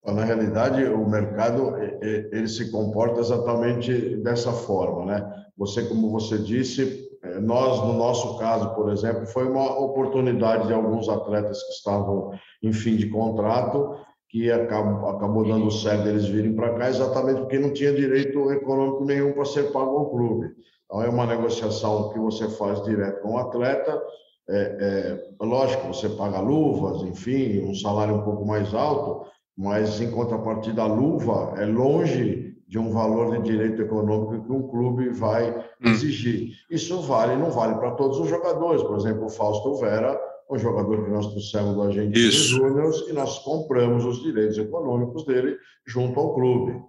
Na 0.06 0.24
realidade, 0.24 0.84
o 0.86 1.08
mercado 1.08 1.76
ele 2.02 2.48
se 2.48 2.72
comporta 2.72 3.20
exatamente 3.20 4.18
dessa 4.18 4.52
forma, 4.52 5.06
né? 5.06 5.46
Você, 5.58 5.86
como 5.86 6.10
você 6.10 6.40
disse, 6.40 7.08
é, 7.24 7.40
nós, 7.40 7.80
no 7.82 7.94
nosso 7.94 8.38
caso, 8.40 8.74
por 8.74 8.92
exemplo, 8.92 9.28
foi 9.28 9.48
uma 9.48 9.80
oportunidade 9.80 10.68
de 10.68 10.74
alguns 10.74 11.08
atletas 11.08 11.62
que 11.64 11.74
estavam 11.74 12.32
em 12.64 12.74
fim 12.74 12.96
de 12.96 13.10
contrato, 13.10 13.96
que 14.28 14.52
acabou, 14.52 15.10
acabou 15.10 15.46
dando 15.46 15.70
certo 15.70 16.08
eles 16.08 16.26
virem 16.26 16.56
para 16.56 16.74
cá, 16.74 16.90
exatamente 16.90 17.42
porque 17.42 17.60
não 17.60 17.74
tinha 17.74 17.94
direito 17.94 18.52
econômico 18.52 19.06
nenhum 19.06 19.34
para 19.34 19.46
ser 19.46 19.72
pago 19.72 19.98
ao 19.98 20.10
clube. 20.10 20.50
Então, 20.86 21.04
é 21.04 21.10
uma 21.10 21.28
negociação 21.28 22.10
que 22.10 22.20
você 22.20 22.50
faz 22.50 22.82
direto 22.84 23.22
com 23.22 23.34
o 23.34 23.38
atleta. 23.38 24.02
É, 24.50 25.22
é, 25.40 25.46
lógico, 25.46 25.88
você 25.88 26.10
paga 26.10 26.40
luvas, 26.40 27.04
enfim, 27.04 27.62
um 27.62 27.76
salário 27.76 28.16
um 28.16 28.24
pouco 28.24 28.46
mais 28.46 28.74
alto, 28.74 29.30
mas 29.58 30.02
em 30.02 30.10
contrapartida, 30.12 30.84
a 30.84 30.88
luva 30.88 31.54
é 31.58 31.66
longe 31.66 32.52
de 32.68 32.80
um 32.80 32.90
valor 32.90 33.38
de 33.38 33.52
direito 33.52 33.82
econômico 33.82 34.46
que 34.46 34.52
um 34.52 34.68
clube 34.70 35.10
vai 35.10 35.52
hum. 35.52 35.90
exigir. 35.90 36.54
Isso 36.70 37.02
vale, 37.02 37.36
não 37.36 37.52
vale 37.52 37.76
para 37.76 37.92
todos 37.92 38.18
os 38.18 38.30
jogadores. 38.30 38.82
Por 38.82 38.98
exemplo, 38.98 39.26
o 39.26 39.30
Fausto 39.30 39.76
Vera, 39.76 40.18
um 40.50 40.58
jogador 40.58 41.04
que 41.04 41.12
nós 41.12 41.28
trouxemos 41.28 41.76
da 41.76 41.84
Argentina 41.84 42.32
Júnior 42.32 42.94
e 43.10 43.14
nós 43.14 43.40
compramos 43.40 44.06
os 44.06 44.24
direitos 44.24 44.58
econômicos 44.58 45.26
dele 45.26 45.58
junto 45.86 46.18
ao 46.18 46.34
clube. 46.34 46.82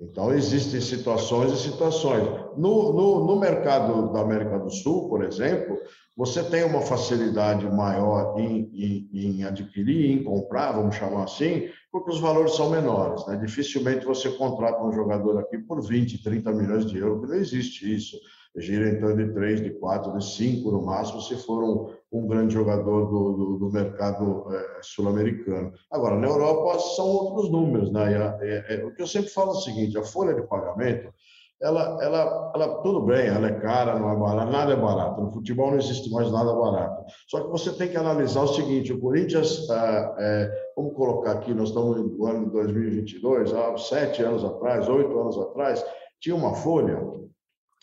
Então, 0.00 0.32
existem 0.32 0.80
situações 0.80 1.52
e 1.52 1.56
situações. 1.56 2.22
No, 2.56 2.92
no, 2.92 3.26
no 3.26 3.40
mercado 3.40 4.12
da 4.12 4.20
América 4.20 4.56
do 4.56 4.70
Sul, 4.70 5.08
por 5.08 5.24
exemplo, 5.24 5.76
você 6.16 6.42
tem 6.42 6.62
uma 6.62 6.82
facilidade 6.82 7.66
maior 7.66 8.38
em, 8.38 8.70
em, 8.72 9.08
em, 9.12 9.44
adquirir, 9.44 10.12
em 10.12 10.22
comprar, 10.22 10.72
vamos 10.72 10.94
chamar 10.94 11.24
assim, 11.24 11.68
porque 11.90 12.10
os 12.12 12.20
valores 12.20 12.54
são 12.54 12.70
menores. 12.70 13.26
Né? 13.26 13.36
Dificilmente 13.36 14.06
você 14.06 14.30
contrata 14.30 14.84
um 14.84 14.92
jogador 14.92 15.38
aqui 15.40 15.58
por 15.58 15.80
20, 15.80 16.22
30 16.22 16.52
milhões 16.52 16.86
de 16.86 16.98
euros, 16.98 17.28
não 17.28 17.36
existe 17.36 17.92
isso. 17.92 18.16
Gira 18.60 18.88
em 18.88 19.00
torno 19.00 19.16
de 19.16 19.32
3, 19.32 19.62
de 19.62 19.70
4, 19.70 20.18
de 20.18 20.24
5 20.24 20.70
no 20.70 20.82
máximo, 20.82 21.20
se 21.20 21.36
for 21.36 21.62
um, 21.62 22.18
um 22.18 22.26
grande 22.26 22.54
jogador 22.54 23.06
do, 23.06 23.32
do, 23.32 23.58
do 23.58 23.72
mercado 23.72 24.46
é, 24.52 24.80
sul-americano. 24.82 25.72
Agora, 25.90 26.16
na 26.16 26.26
Europa 26.26 26.78
são 26.78 27.06
outros 27.06 27.50
números. 27.50 27.90
Né? 27.92 28.14
É, 28.40 28.76
é, 28.76 28.84
o 28.84 28.94
que 28.94 29.02
eu 29.02 29.06
sempre 29.06 29.30
falo 29.30 29.50
é 29.50 29.54
o 29.54 29.60
seguinte: 29.60 29.98
a 29.98 30.02
folha 30.02 30.34
de 30.34 30.46
pagamento 30.46 31.12
ela, 31.60 31.98
ela, 32.00 32.52
ela, 32.54 32.82
tudo 32.82 33.00
bem, 33.00 33.26
ela 33.26 33.48
é 33.48 33.60
cara, 33.60 33.98
não 33.98 34.12
é 34.12 34.16
barata, 34.16 34.50
nada 34.50 34.72
é 34.72 34.76
barato. 34.76 35.20
No 35.20 35.32
futebol 35.32 35.72
não 35.72 35.78
existe 35.78 36.08
mais 36.10 36.30
nada 36.30 36.54
barato. 36.54 37.04
Só 37.26 37.40
que 37.40 37.50
você 37.50 37.72
tem 37.72 37.88
que 37.88 37.96
analisar 37.96 38.42
o 38.42 38.54
seguinte: 38.54 38.92
o 38.92 39.00
Corinthians, 39.00 39.68
ah, 39.68 40.14
é, 40.18 40.50
vamos 40.76 40.94
colocar 40.94 41.32
aqui, 41.32 41.52
nós 41.52 41.70
estamos 41.70 41.96
no 41.96 42.26
ano 42.26 42.46
de 42.46 42.52
2022, 42.52 43.52
há 43.52 43.76
sete 43.76 44.22
anos 44.22 44.44
atrás, 44.44 44.88
oito 44.88 45.18
anos 45.18 45.36
atrás, 45.36 45.84
tinha 46.20 46.36
uma 46.36 46.54
folha 46.54 47.02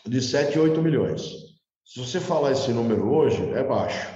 de 0.08 0.22
7, 0.22 0.58
8 0.60 0.82
milhões. 0.82 1.24
Se 1.84 1.99
você 1.99 2.20
falar 2.20 2.51
esse 2.51 2.72
número 2.72 3.12
hoje, 3.12 3.41
é 3.51 3.64
baixo. 3.64 4.08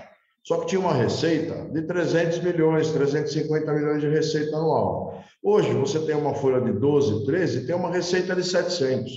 Só 0.43 0.57
que 0.57 0.67
tinha 0.67 0.81
uma 0.81 0.93
receita 0.93 1.69
de 1.71 1.81
300 1.83 2.39
milhões, 2.39 2.91
350 2.91 3.73
milhões 3.73 4.01
de 4.01 4.09
receita 4.09 4.57
anual. 4.57 5.23
Hoje, 5.43 5.71
você 5.73 5.99
tem 5.99 6.15
uma 6.15 6.33
folha 6.33 6.59
de 6.61 6.73
12, 6.73 7.25
13, 7.25 7.65
tem 7.65 7.75
uma 7.75 7.91
receita 7.91 8.35
de 8.35 8.43
700. 8.43 9.11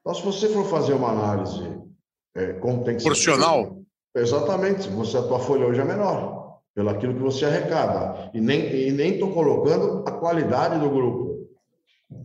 Então, 0.00 0.14
se 0.14 0.22
você 0.22 0.48
for 0.48 0.64
fazer 0.66 0.94
uma 0.94 1.10
análise 1.10 1.78
é, 2.38 2.52
como 2.54 2.84
tem 2.84 2.94
que 2.94 3.02
ser. 3.02 3.08
Profissional? 3.08 3.78
Exatamente. 4.14 4.88
Você, 4.90 5.16
a 5.16 5.22
tua 5.22 5.40
folha 5.40 5.66
hoje 5.66 5.80
é 5.80 5.84
menor, 5.84 6.60
pelo 6.74 6.88
aquilo 6.90 7.14
que 7.14 7.20
você 7.20 7.44
arrecada. 7.44 8.30
E 8.32 8.40
nem 8.40 8.60
estou 9.10 9.26
nem 9.26 9.34
colocando 9.34 10.04
a 10.06 10.12
qualidade 10.12 10.78
do 10.78 10.88
grupo. 10.88 11.27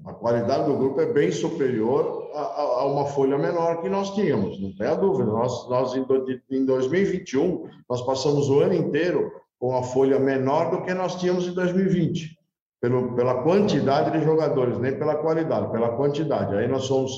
A 0.05 0.13
qualidade 0.13 0.65
do 0.65 0.77
grupo 0.77 1.01
é 1.01 1.05
bem 1.05 1.31
superior 1.31 2.29
a, 2.33 2.41
a, 2.41 2.61
a, 2.61 2.85
uma 2.85 3.05
folha 3.05 3.37
menor 3.37 3.81
que 3.81 3.89
nós 3.89 4.15
tínhamos, 4.15 4.59
não 4.61 4.73
tem 4.75 4.87
a 4.87 4.95
dúvida. 4.95 5.29
Nós, 5.29 5.69
nós 5.69 5.93
em, 5.93 6.05
em 6.51 6.65
2021, 6.65 7.67
nós 7.89 8.01
passamos 8.01 8.49
o 8.49 8.59
ano 8.59 8.73
inteiro 8.73 9.31
com 9.59 9.75
a 9.75 9.83
folha 9.83 10.19
menor 10.19 10.71
do 10.71 10.81
que 10.83 10.93
nós 10.93 11.15
tínhamos 11.15 11.47
em 11.47 11.53
2020, 11.53 12.37
pelo, 12.81 13.13
pela 13.15 13.43
quantidade 13.43 14.17
de 14.17 14.23
jogadores, 14.23 14.77
nem 14.77 14.97
pela 14.97 15.15
qualidade, 15.15 15.71
pela 15.71 15.95
quantidade. 15.95 16.55
Aí 16.55 16.67
nós 16.67 16.83
somos 16.83 17.11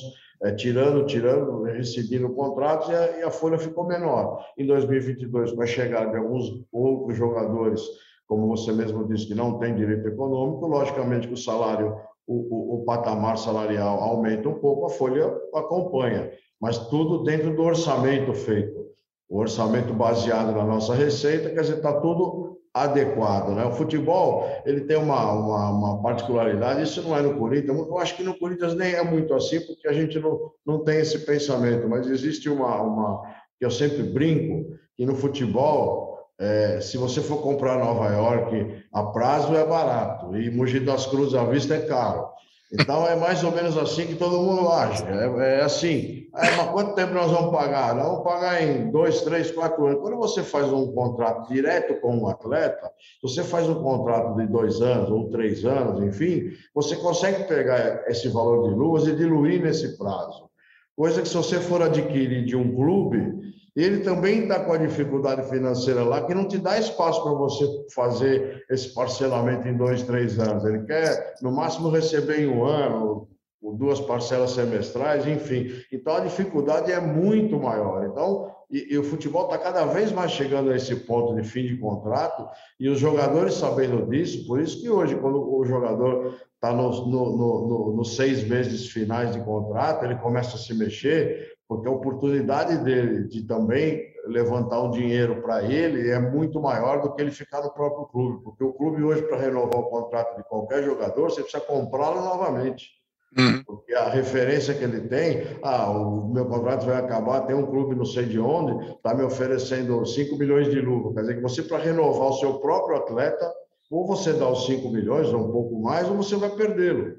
é, 0.43 0.51
tirando, 0.51 1.05
tirando, 1.05 1.63
recebendo 1.63 2.29
contratos 2.29 2.89
e 2.89 2.95
a, 2.95 3.19
e 3.19 3.23
a, 3.23 3.31
folha 3.31 3.57
ficou 3.57 3.85
menor. 3.87 4.43
Em 4.57 4.65
2022, 4.65 5.53
com 5.53 5.61
a 5.61 5.65
chegada 5.65 6.11
de 6.11 6.17
alguns 6.17 6.65
outros 6.71 7.17
jogadores, 7.17 7.81
como 8.27 8.47
você 8.47 8.71
mesmo 8.71 9.07
disse, 9.07 9.27
que 9.27 9.35
não 9.35 9.59
tem 9.59 9.75
direito 9.75 10.07
econômico, 10.07 10.67
logicamente 10.67 11.27
que 11.27 11.33
o 11.33 11.37
salário, 11.37 11.95
o, 12.27 12.35
o, 12.35 12.75
o 12.75 12.85
patamar 12.85 13.37
salarial 13.37 13.99
aumenta 13.99 14.49
um 14.49 14.59
pouco, 14.59 14.85
a 14.85 14.89
folha 14.89 15.33
acompanha, 15.53 16.31
mas 16.59 16.77
tudo 16.77 17.23
dentro 17.23 17.55
do 17.55 17.61
orçamento 17.61 18.33
feito. 18.33 18.85
O 19.29 19.39
orçamento 19.39 19.93
baseado 19.93 20.51
na 20.51 20.63
nossa 20.63 20.93
receita, 20.93 21.49
quer 21.49 21.61
dizer, 21.61 21.77
está 21.77 21.99
tudo 21.99 22.59
adequado. 22.75 23.55
Né? 23.55 23.63
O 23.65 23.71
futebol 23.71 24.45
ele 24.65 24.81
tem 24.81 24.97
uma, 24.97 25.31
uma, 25.31 25.69
uma, 25.69 26.01
particularidade, 26.01 26.83
isso 26.83 27.01
não 27.01 27.15
é 27.15 27.21
no 27.21 27.37
Corinthians, 27.39 27.77
eu 27.77 27.97
acho 27.97 28.17
que 28.17 28.23
no 28.23 28.37
Corinthians 28.37 28.75
nem 28.75 28.93
é 28.93 29.03
muito 29.03 29.33
assim, 29.33 29.61
porque 29.61 29.87
a 29.87 29.93
gente 29.93 30.19
não, 30.19 30.51
não 30.65 30.83
tem 30.83 30.99
esse 30.99 31.19
pensamento, 31.19 31.87
mas 31.87 32.05
existe 32.07 32.49
uma, 32.49 32.81
uma 32.81 33.21
que 33.57 33.65
eu 33.65 33.71
sempre 33.71 34.03
brinco, 34.03 34.75
que 34.97 35.05
no 35.05 35.15
futebol, 35.15 36.04
é, 36.39 36.81
se 36.81 36.97
você 36.97 37.21
for 37.21 37.41
comprar 37.41 37.79
Nova 37.79 38.07
York 38.09 38.83
a 38.91 39.03
prazo 39.03 39.55
é 39.55 39.65
barato, 39.65 40.35
e 40.37 40.49
Mogi 40.51 40.79
das 40.79 41.05
Cruzes 41.05 41.35
à 41.35 41.45
vista 41.45 41.75
é 41.75 41.81
caro. 41.81 42.35
Então 42.73 43.07
é 43.07 43.15
mais 43.15 43.43
ou 43.43 43.51
menos 43.51 43.77
assim 43.77 44.07
que 44.07 44.15
todo 44.15 44.41
mundo 44.41 44.69
acha. 44.69 45.05
É, 45.07 45.59
é 45.59 45.61
assim. 45.61 46.25
É, 46.35 46.55
mas 46.57 46.69
quanto 46.71 46.95
tempo 46.95 47.13
nós 47.13 47.31
vamos 47.31 47.51
pagar? 47.51 47.95
Nós 47.95 48.07
vamos 48.07 48.23
pagar 48.23 48.61
em 48.61 48.91
dois, 48.91 49.21
três, 49.21 49.51
quatro 49.51 49.85
anos. 49.85 50.01
Quando 50.01 50.17
você 50.17 50.43
faz 50.43 50.71
um 50.73 50.91
contrato 50.93 51.47
direto 51.47 52.01
com 52.01 52.17
um 52.17 52.27
atleta, 52.27 52.91
você 53.21 53.43
faz 53.43 53.69
um 53.69 53.81
contrato 53.81 54.35
de 54.35 54.47
dois 54.47 54.81
anos 54.81 55.09
ou 55.09 55.29
três 55.29 55.63
anos, 55.63 56.03
enfim, 56.03 56.51
você 56.73 56.97
consegue 56.97 57.45
pegar 57.45 58.03
esse 58.07 58.27
valor 58.27 58.67
de 58.67 58.75
luvas 58.75 59.07
e 59.07 59.15
diluir 59.15 59.61
nesse 59.61 59.97
prazo. 59.97 60.49
Coisa 60.97 61.21
que 61.21 61.27
se 61.27 61.35
você 61.35 61.59
for 61.59 61.81
adquirir 61.81 62.45
de 62.45 62.55
um 62.55 62.75
clube, 62.75 63.53
ele 63.75 63.99
também 63.99 64.43
está 64.43 64.59
com 64.59 64.71
a 64.71 64.77
dificuldade 64.77 65.49
financeira 65.49 66.03
lá, 66.03 66.25
que 66.25 66.33
não 66.33 66.47
te 66.47 66.57
dá 66.57 66.79
espaço 66.79 67.21
para 67.23 67.33
você 67.33 67.65
fazer 67.93 68.63
esse 68.69 68.93
parcelamento 68.93 69.67
em 69.67 69.75
dois, 69.75 70.03
três 70.03 70.39
anos. 70.39 70.63
Ele 70.63 70.83
quer, 70.85 71.35
no 71.41 71.51
máximo, 71.51 71.89
receber 71.89 72.39
em 72.39 72.47
um 72.47 72.63
ano, 72.63 73.27
duas 73.61 73.99
parcelas 73.99 74.51
semestrais, 74.51 75.27
enfim. 75.27 75.71
Então, 75.91 76.15
a 76.15 76.21
dificuldade 76.21 76.91
é 76.91 76.99
muito 77.01 77.59
maior. 77.59 78.05
Então, 78.05 78.51
e, 78.71 78.93
e 78.93 78.97
o 78.97 79.03
futebol 79.03 79.45
está 79.45 79.57
cada 79.57 79.85
vez 79.85 80.11
mais 80.11 80.31
chegando 80.31 80.71
a 80.71 80.75
esse 80.75 80.95
ponto 80.95 81.35
de 81.35 81.43
fim 81.43 81.65
de 81.65 81.77
contrato, 81.77 82.47
e 82.79 82.89
os 82.89 82.99
jogadores 82.99 83.55
sabendo 83.55 84.05
disso, 84.09 84.45
por 84.47 84.61
isso 84.61 84.81
que 84.81 84.89
hoje, 84.89 85.15
quando 85.15 85.53
o 85.53 85.65
jogador 85.65 86.35
está 86.53 86.73
nos 86.73 86.99
no, 87.05 87.37
no, 87.37 87.67
no, 87.67 87.93
no 87.97 88.05
seis 88.05 88.43
meses 88.47 88.87
finais 88.89 89.33
de 89.33 89.39
contrato, 89.41 90.05
ele 90.05 90.15
começa 90.15 90.55
a 90.55 90.59
se 90.59 90.73
mexer, 90.73 91.54
porque 91.67 91.87
a 91.87 91.91
oportunidade 91.91 92.77
dele 92.83 93.27
de 93.27 93.43
também 93.43 94.13
levantar 94.27 94.81
um 94.81 94.91
dinheiro 94.91 95.41
para 95.41 95.63
ele 95.63 96.09
é 96.09 96.19
muito 96.19 96.59
maior 96.59 97.01
do 97.01 97.13
que 97.13 97.21
ele 97.21 97.31
ficar 97.31 97.61
no 97.61 97.71
próprio 97.71 98.05
clube, 98.07 98.43
porque 98.43 98.63
o 98.63 98.73
clube 98.73 99.03
hoje, 99.03 99.23
para 99.23 99.37
renovar 99.37 99.79
o 99.79 99.89
contrato 99.89 100.35
de 100.37 100.43
qualquer 100.43 100.83
jogador, 100.83 101.29
você 101.29 101.41
precisa 101.41 101.63
comprá-lo 101.63 102.21
novamente. 102.21 102.95
Uhum. 103.37 103.63
Porque 103.65 103.93
a 103.93 104.07
referência 104.09 104.73
que 104.73 104.83
ele 104.83 105.01
tem, 105.01 105.43
ah, 105.61 105.89
o 105.89 106.29
meu 106.29 106.45
contrato 106.45 106.85
vai 106.85 106.95
acabar, 106.95 107.41
tem 107.41 107.55
um 107.55 107.65
clube 107.65 107.93
não 107.93 108.05
sei 108.05 108.25
de 108.25 108.39
onde, 108.39 108.91
está 108.93 109.13
me 109.13 109.23
oferecendo 109.23 110.05
5 110.05 110.37
milhões 110.37 110.69
de 110.69 110.79
lucro. 110.79 111.13
Quer 111.13 111.21
dizer 111.21 111.35
que 111.35 111.41
você, 111.41 111.61
para 111.61 111.79
renovar 111.79 112.29
o 112.29 112.37
seu 112.37 112.59
próprio 112.59 112.97
atleta, 112.97 113.51
ou 113.91 114.07
você 114.07 114.31
dá 114.33 114.49
os 114.49 114.65
5 114.65 114.89
milhões 114.89 115.27
ou 115.33 115.41
um 115.41 115.51
pouco 115.51 115.81
mais, 115.81 116.09
ou 116.09 116.15
você 116.15 116.35
vai 116.37 116.49
perdê-lo. 116.49 117.15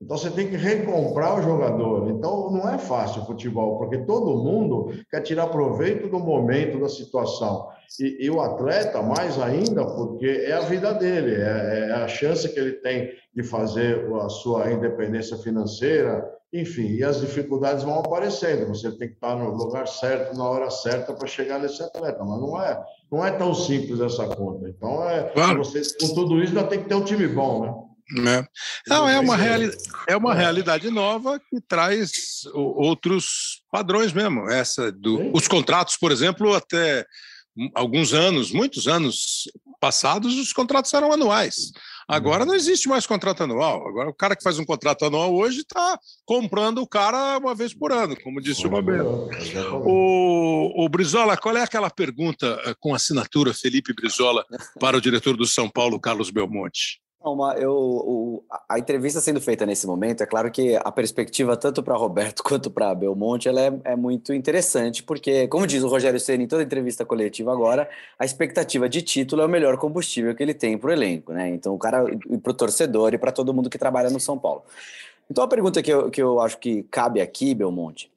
Então 0.00 0.16
você 0.16 0.30
tem 0.30 0.48
que 0.48 0.56
recomprar 0.56 1.38
o 1.38 1.42
jogador. 1.42 2.08
Então 2.08 2.50
não 2.50 2.68
é 2.68 2.78
fácil 2.78 3.22
o 3.22 3.26
futebol, 3.26 3.76
porque 3.78 3.98
todo 3.98 4.42
mundo 4.42 4.92
quer 5.10 5.20
tirar 5.20 5.48
proveito 5.48 6.08
do 6.08 6.18
momento, 6.18 6.80
da 6.80 6.88
situação. 6.88 7.68
E, 7.98 8.24
e 8.24 8.30
o 8.30 8.40
atleta, 8.40 9.02
mais 9.02 9.38
ainda, 9.38 9.84
porque 9.84 10.26
é 10.26 10.52
a 10.52 10.60
vida 10.60 10.94
dele, 10.94 11.34
é, 11.34 11.88
é, 11.88 11.92
a 11.92 12.08
chance 12.08 12.48
que 12.48 12.58
ele 12.58 12.72
tem 12.74 13.10
de 13.34 13.42
fazer 13.42 14.06
a 14.22 14.28
sua 14.28 14.72
independência 14.72 15.36
financeira, 15.36 16.24
enfim, 16.52 16.86
e 16.86 17.04
as 17.04 17.20
dificuldades 17.20 17.84
vão 17.84 17.98
aparecendo. 17.98 18.68
Você 18.68 18.90
tem 18.92 19.08
que 19.08 19.14
estar 19.14 19.36
no 19.36 19.50
lugar 19.50 19.86
certo, 19.86 20.36
na 20.36 20.48
hora 20.48 20.70
certa 20.70 21.12
para 21.12 21.26
chegar 21.26 21.58
nesse 21.58 21.82
atleta, 21.82 22.24
mas 22.24 22.40
não 22.40 22.60
é, 22.60 22.82
não 23.12 23.26
é 23.26 23.30
tão 23.32 23.54
simples 23.54 24.00
essa 24.00 24.26
conta. 24.34 24.68
Então, 24.68 25.08
é, 25.08 25.24
claro. 25.24 25.62
você, 25.62 25.82
com 26.00 26.14
tudo 26.14 26.42
isso, 26.42 26.56
ainda 26.56 26.68
tem 26.68 26.82
que 26.82 26.88
ter 26.88 26.94
um 26.94 27.04
time 27.04 27.28
bom, 27.28 27.60
né? 27.64 27.89
Né? 28.12 28.44
Não, 28.86 29.08
é 29.08 29.18
uma, 29.20 29.36
reali 29.36 29.70
é 30.08 30.16
uma 30.16 30.34
realidade 30.34 30.90
nova 30.90 31.38
que 31.38 31.60
traz 31.68 32.42
outros 32.54 33.62
padrões 33.70 34.12
mesmo. 34.12 34.50
Essa 34.50 34.90
do, 34.90 35.30
os 35.34 35.46
contratos, 35.46 35.96
por 35.96 36.10
exemplo, 36.10 36.54
até 36.54 37.06
alguns 37.74 38.12
anos, 38.12 38.52
muitos 38.52 38.86
anos 38.86 39.48
passados, 39.80 40.38
os 40.38 40.52
contratos 40.52 40.92
eram 40.92 41.12
anuais. 41.12 41.72
Agora 42.06 42.44
não 42.44 42.54
existe 42.54 42.88
mais 42.88 43.06
contrato 43.06 43.44
anual. 43.44 43.86
Agora 43.86 44.10
o 44.10 44.14
cara 44.14 44.34
que 44.34 44.42
faz 44.42 44.58
um 44.58 44.64
contrato 44.64 45.04
anual 45.04 45.32
hoje 45.32 45.60
está 45.60 45.98
comprando 46.24 46.78
o 46.78 46.86
cara 46.86 47.38
uma 47.38 47.54
vez 47.54 47.72
por 47.72 47.92
ano, 47.92 48.16
como 48.20 48.40
disse 48.40 48.66
o 48.66 48.70
Roberto. 48.70 49.30
O, 49.84 50.84
o 50.84 50.88
Brizola, 50.88 51.36
qual 51.36 51.56
é 51.56 51.62
aquela 51.62 51.88
pergunta 51.88 52.60
eh, 52.64 52.74
com 52.80 52.94
assinatura 52.94 53.54
Felipe 53.54 53.94
Brizola 53.94 54.44
para 54.80 54.96
o 54.96 55.00
diretor 55.00 55.36
do 55.36 55.46
São 55.46 55.70
Paulo, 55.70 56.00
Carlos 56.00 56.30
Belmonte? 56.30 57.00
Uma, 57.22 57.52
eu, 57.54 57.74
o, 57.74 58.44
a 58.66 58.78
entrevista 58.78 59.20
sendo 59.20 59.42
feita 59.42 59.66
nesse 59.66 59.86
momento, 59.86 60.22
é 60.22 60.26
claro 60.26 60.50
que 60.50 60.74
a 60.76 60.90
perspectiva 60.90 61.54
tanto 61.54 61.82
para 61.82 61.94
Roberto 61.94 62.40
quanto 62.44 62.70
para 62.70 62.94
Belmonte 62.94 63.46
ela 63.46 63.60
é, 63.60 63.80
é, 63.84 63.96
muito 63.96 64.32
interessante, 64.32 65.02
porque, 65.02 65.46
como 65.48 65.66
diz 65.66 65.82
o 65.82 65.88
Rogério 65.88 66.18
Ceni 66.18 66.44
em 66.44 66.48
toda 66.48 66.62
entrevista 66.62 67.04
coletiva 67.04 67.52
agora, 67.52 67.90
a 68.18 68.24
expectativa 68.24 68.88
de 68.88 69.02
título 69.02 69.42
é 69.42 69.44
o 69.44 69.50
melhor 69.50 69.76
combustível 69.76 70.34
que 70.34 70.42
ele 70.42 70.54
tem 70.54 70.78
para 70.78 70.88
o 70.88 70.92
elenco, 70.92 71.32
né? 71.34 71.50
Então, 71.50 71.74
o 71.74 71.78
cara, 71.78 72.04
para 72.42 72.52
o 72.52 72.54
torcedor 72.54 73.12
e 73.12 73.18
para 73.18 73.32
todo 73.32 73.52
mundo 73.52 73.68
que 73.68 73.78
trabalha 73.78 74.08
no 74.08 74.18
São 74.18 74.38
Paulo. 74.38 74.62
Então, 75.30 75.44
a 75.44 75.48
pergunta 75.48 75.82
que 75.82 75.92
eu, 75.92 76.10
que 76.10 76.22
eu 76.22 76.40
acho 76.40 76.58
que 76.58 76.84
cabe 76.84 77.20
aqui, 77.20 77.54
Belmonte, 77.54 78.10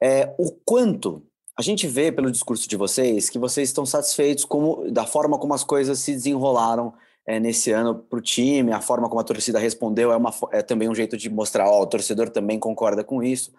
é 0.00 0.34
o 0.36 0.50
quanto 0.64 1.22
a 1.56 1.62
gente 1.62 1.86
vê 1.86 2.10
pelo 2.10 2.30
discurso 2.30 2.68
de 2.68 2.76
vocês 2.76 3.30
que 3.30 3.38
vocês 3.38 3.68
estão 3.68 3.86
satisfeitos 3.86 4.44
como, 4.44 4.90
da 4.90 5.06
forma 5.06 5.38
como 5.38 5.54
as 5.54 5.62
coisas 5.62 6.00
se 6.00 6.12
desenrolaram 6.12 6.92
é, 7.28 7.38
nesse 7.38 7.70
ano 7.70 7.94
para 7.94 8.18
o 8.18 8.22
time, 8.22 8.72
a 8.72 8.80
forma 8.80 9.06
como 9.06 9.20
a 9.20 9.24
torcida 9.24 9.58
respondeu 9.58 10.10
é, 10.10 10.16
uma, 10.16 10.32
é 10.50 10.62
também 10.62 10.88
um 10.88 10.94
jeito 10.94 11.14
de 11.14 11.28
mostrar, 11.28 11.68
ó, 11.68 11.82
o 11.82 11.86
torcedor 11.86 12.30
também 12.30 12.58
concorda 12.58 13.04
com 13.04 13.22
isso. 13.22 13.52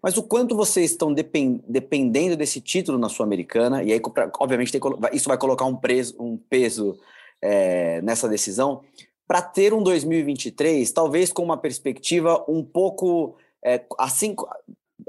Mas 0.00 0.16
o 0.16 0.22
quanto 0.22 0.56
vocês 0.56 0.92
estão 0.92 1.12
depend, 1.12 1.60
dependendo 1.68 2.36
desse 2.36 2.60
título 2.60 2.98
na 2.98 3.08
Sul-Americana, 3.08 3.82
e 3.82 3.92
aí, 3.92 4.00
obviamente, 4.38 4.78
isso 5.12 5.28
vai 5.28 5.36
colocar 5.36 5.64
um, 5.64 5.74
preso, 5.74 6.14
um 6.20 6.36
peso 6.36 7.00
é, 7.42 8.00
nessa 8.00 8.28
decisão, 8.28 8.82
para 9.26 9.42
ter 9.42 9.74
um 9.74 9.82
2023, 9.82 10.88
talvez 10.92 11.32
com 11.32 11.42
uma 11.42 11.56
perspectiva 11.56 12.44
um 12.46 12.62
pouco 12.62 13.34
é, 13.64 13.82
assim, 13.98 14.36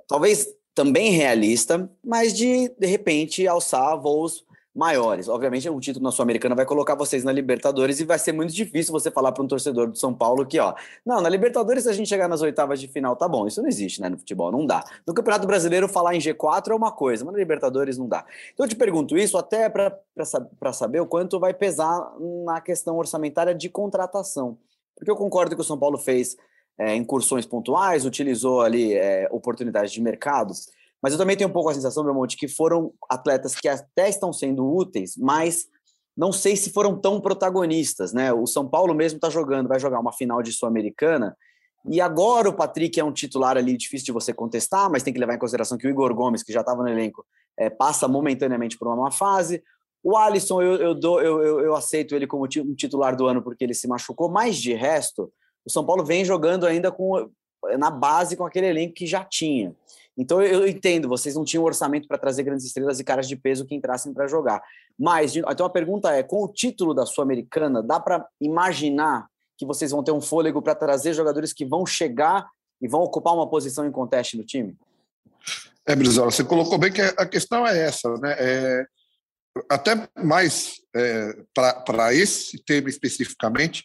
talvez 0.07 0.47
também 0.73 1.11
realista, 1.11 1.87
mas 2.03 2.33
de, 2.33 2.67
de 2.79 2.87
repente, 2.87 3.47
alçar 3.47 3.95
voos 3.95 4.43
maiores. 4.73 5.27
Obviamente, 5.27 5.69
um 5.69 5.79
título 5.79 6.03
na 6.03 6.11
Sul-Americana 6.11 6.55
vai 6.55 6.65
colocar 6.65 6.95
vocês 6.95 7.23
na 7.23 7.31
Libertadores 7.31 7.99
e 7.99 8.05
vai 8.05 8.17
ser 8.17 8.31
muito 8.31 8.53
difícil 8.53 8.91
você 8.91 9.11
falar 9.11 9.31
para 9.31 9.43
um 9.43 9.47
torcedor 9.47 9.87
do 9.87 9.97
São 9.97 10.13
Paulo 10.13 10.45
que, 10.45 10.59
ó, 10.59 10.73
não, 11.05 11.21
na 11.21 11.27
Libertadores, 11.27 11.83
se 11.83 11.89
a 11.89 11.93
gente 11.93 12.07
chegar 12.07 12.27
nas 12.27 12.41
oitavas 12.41 12.79
de 12.79 12.87
final, 12.87 13.15
tá 13.15 13.27
bom. 13.27 13.45
Isso 13.47 13.61
não 13.61 13.67
existe, 13.67 14.01
né, 14.01 14.09
no 14.09 14.17
futebol, 14.17 14.51
não 14.51 14.65
dá. 14.65 14.83
No 15.05 15.13
Campeonato 15.13 15.45
Brasileiro, 15.45 15.89
falar 15.89 16.15
em 16.15 16.19
G4 16.19 16.71
é 16.71 16.75
uma 16.75 16.91
coisa, 16.91 17.25
mas 17.25 17.33
na 17.33 17.39
Libertadores 17.39 17.97
não 17.97 18.07
dá. 18.07 18.25
Então, 18.53 18.65
eu 18.65 18.69
te 18.69 18.75
pergunto 18.75 19.17
isso 19.17 19.37
até 19.37 19.69
para 19.69 20.73
saber 20.73 21.01
o 21.01 21.05
quanto 21.05 21.39
vai 21.39 21.53
pesar 21.53 22.13
na 22.45 22.61
questão 22.61 22.97
orçamentária 22.97 23.53
de 23.53 23.69
contratação. 23.69 24.57
Porque 24.95 25.11
eu 25.11 25.15
concordo 25.15 25.55
que 25.55 25.61
o 25.61 25.65
São 25.65 25.77
Paulo 25.77 25.97
fez 25.97 26.37
é, 26.77 26.95
incursões 26.95 27.45
pontuais, 27.45 28.05
utilizou 28.05 28.61
ali 28.61 28.93
é, 28.93 29.27
oportunidades 29.31 29.91
de 29.91 30.01
mercado, 30.01 30.53
mas 31.01 31.13
eu 31.13 31.19
também 31.19 31.35
tenho 31.35 31.49
um 31.49 31.53
pouco 31.53 31.69
a 31.69 31.73
sensação, 31.73 32.03
meu 32.03 32.13
monte, 32.13 32.37
que 32.37 32.47
foram 32.47 32.93
atletas 33.09 33.55
que 33.55 33.67
até 33.67 34.07
estão 34.07 34.31
sendo 34.31 34.65
úteis, 34.65 35.17
mas 35.17 35.65
não 36.15 36.31
sei 36.31 36.55
se 36.55 36.71
foram 36.71 36.99
tão 36.99 37.19
protagonistas, 37.19 38.13
né? 38.13 38.31
O 38.31 38.45
São 38.45 38.67
Paulo 38.67 38.93
mesmo 38.93 39.17
está 39.17 39.29
jogando, 39.29 39.67
vai 39.67 39.79
jogar 39.79 39.99
uma 39.99 40.13
final 40.13 40.43
de 40.43 40.51
Sul-Americana. 40.51 41.35
E 41.89 41.99
agora 41.99 42.49
o 42.49 42.53
Patrick 42.53 42.99
é 42.99 43.03
um 43.03 43.11
titular 43.11 43.57
ali 43.57 43.75
difícil 43.75 44.05
de 44.05 44.11
você 44.11 44.33
contestar, 44.33 44.89
mas 44.91 45.01
tem 45.01 45.13
que 45.13 45.19
levar 45.19 45.33
em 45.33 45.39
consideração 45.39 45.77
que 45.77 45.87
o 45.87 45.89
Igor 45.89 46.13
Gomes, 46.13 46.43
que 46.43 46.53
já 46.53 46.59
estava 46.59 46.83
no 46.83 46.89
elenco, 46.89 47.25
é, 47.57 47.69
passa 47.69 48.07
momentaneamente 48.07 48.77
por 48.77 48.87
uma 48.87 48.95
má 48.95 49.11
fase. 49.11 49.63
O 50.03 50.15
Alisson, 50.15 50.61
eu, 50.61 50.75
eu, 50.75 50.93
dou, 50.93 51.21
eu, 51.21 51.59
eu, 51.61 51.75
aceito 51.75 52.15
ele 52.15 52.27
como 52.27 52.45
um 52.45 52.75
titular 52.75 53.15
do 53.15 53.25
ano 53.25 53.41
porque 53.41 53.63
ele 53.63 53.73
se 53.73 53.87
machucou, 53.87 54.29
mas 54.29 54.57
de 54.57 54.73
resto, 54.73 55.31
o 55.65 55.71
São 55.71 55.85
Paulo 55.85 56.03
vem 56.03 56.23
jogando 56.25 56.65
ainda 56.65 56.91
com 56.91 57.29
na 57.77 57.91
base 57.91 58.35
com 58.35 58.45
aquele 58.45 58.67
elenco 58.67 58.93
que 58.93 59.05
já 59.05 59.23
tinha. 59.23 59.75
Então 60.21 60.39
eu 60.39 60.67
entendo, 60.67 61.09
vocês 61.09 61.33
não 61.33 61.43
tinham 61.43 61.63
orçamento 61.63 62.07
para 62.07 62.15
trazer 62.15 62.43
grandes 62.43 62.63
estrelas 62.63 62.99
e 62.99 63.03
caras 63.03 63.27
de 63.27 63.35
peso 63.35 63.65
que 63.65 63.73
entrassem 63.73 64.13
para 64.13 64.27
jogar. 64.27 64.61
Mas 64.97 65.35
então 65.35 65.65
a 65.65 65.69
pergunta 65.69 66.11
é, 66.11 66.21
com 66.21 66.43
o 66.43 66.47
título 66.47 66.93
da 66.93 67.07
Sul-Americana, 67.07 67.81
dá 67.81 67.99
para 67.99 68.23
imaginar 68.39 69.25
que 69.57 69.65
vocês 69.65 69.89
vão 69.89 70.03
ter 70.03 70.11
um 70.11 70.21
fôlego 70.21 70.61
para 70.61 70.75
trazer 70.75 71.15
jogadores 71.15 71.51
que 71.51 71.65
vão 71.65 71.87
chegar 71.87 72.47
e 72.79 72.87
vão 72.87 73.01
ocupar 73.01 73.33
uma 73.33 73.49
posição 73.49 73.83
em 73.83 73.91
conteste 73.91 74.37
no 74.37 74.43
time? 74.43 74.77
É, 75.87 75.95
Brizola, 75.95 76.29
você 76.29 76.43
colocou 76.43 76.77
bem 76.77 76.91
que 76.91 77.01
a 77.01 77.25
questão 77.25 77.65
é 77.65 77.79
essa, 77.79 78.07
né? 78.17 78.35
É, 78.37 78.85
até 79.67 80.07
mais 80.23 80.75
é, 80.95 81.35
para 81.83 82.13
esse 82.13 82.63
tema 82.63 82.89
especificamente, 82.89 83.83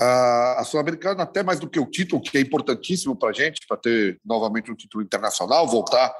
a 0.00 0.62
Sul-Americana, 0.64 1.22
até 1.22 1.42
mais 1.42 1.60
do 1.60 1.68
que 1.68 1.78
o 1.78 1.86
título, 1.86 2.22
que 2.22 2.36
é 2.36 2.40
importantíssimo 2.40 3.16
para 3.16 3.30
a 3.30 3.32
gente, 3.32 3.66
para 3.66 3.76
ter 3.76 4.18
novamente 4.24 4.70
um 4.70 4.74
título 4.74 5.02
internacional, 5.02 5.66
voltar 5.66 6.12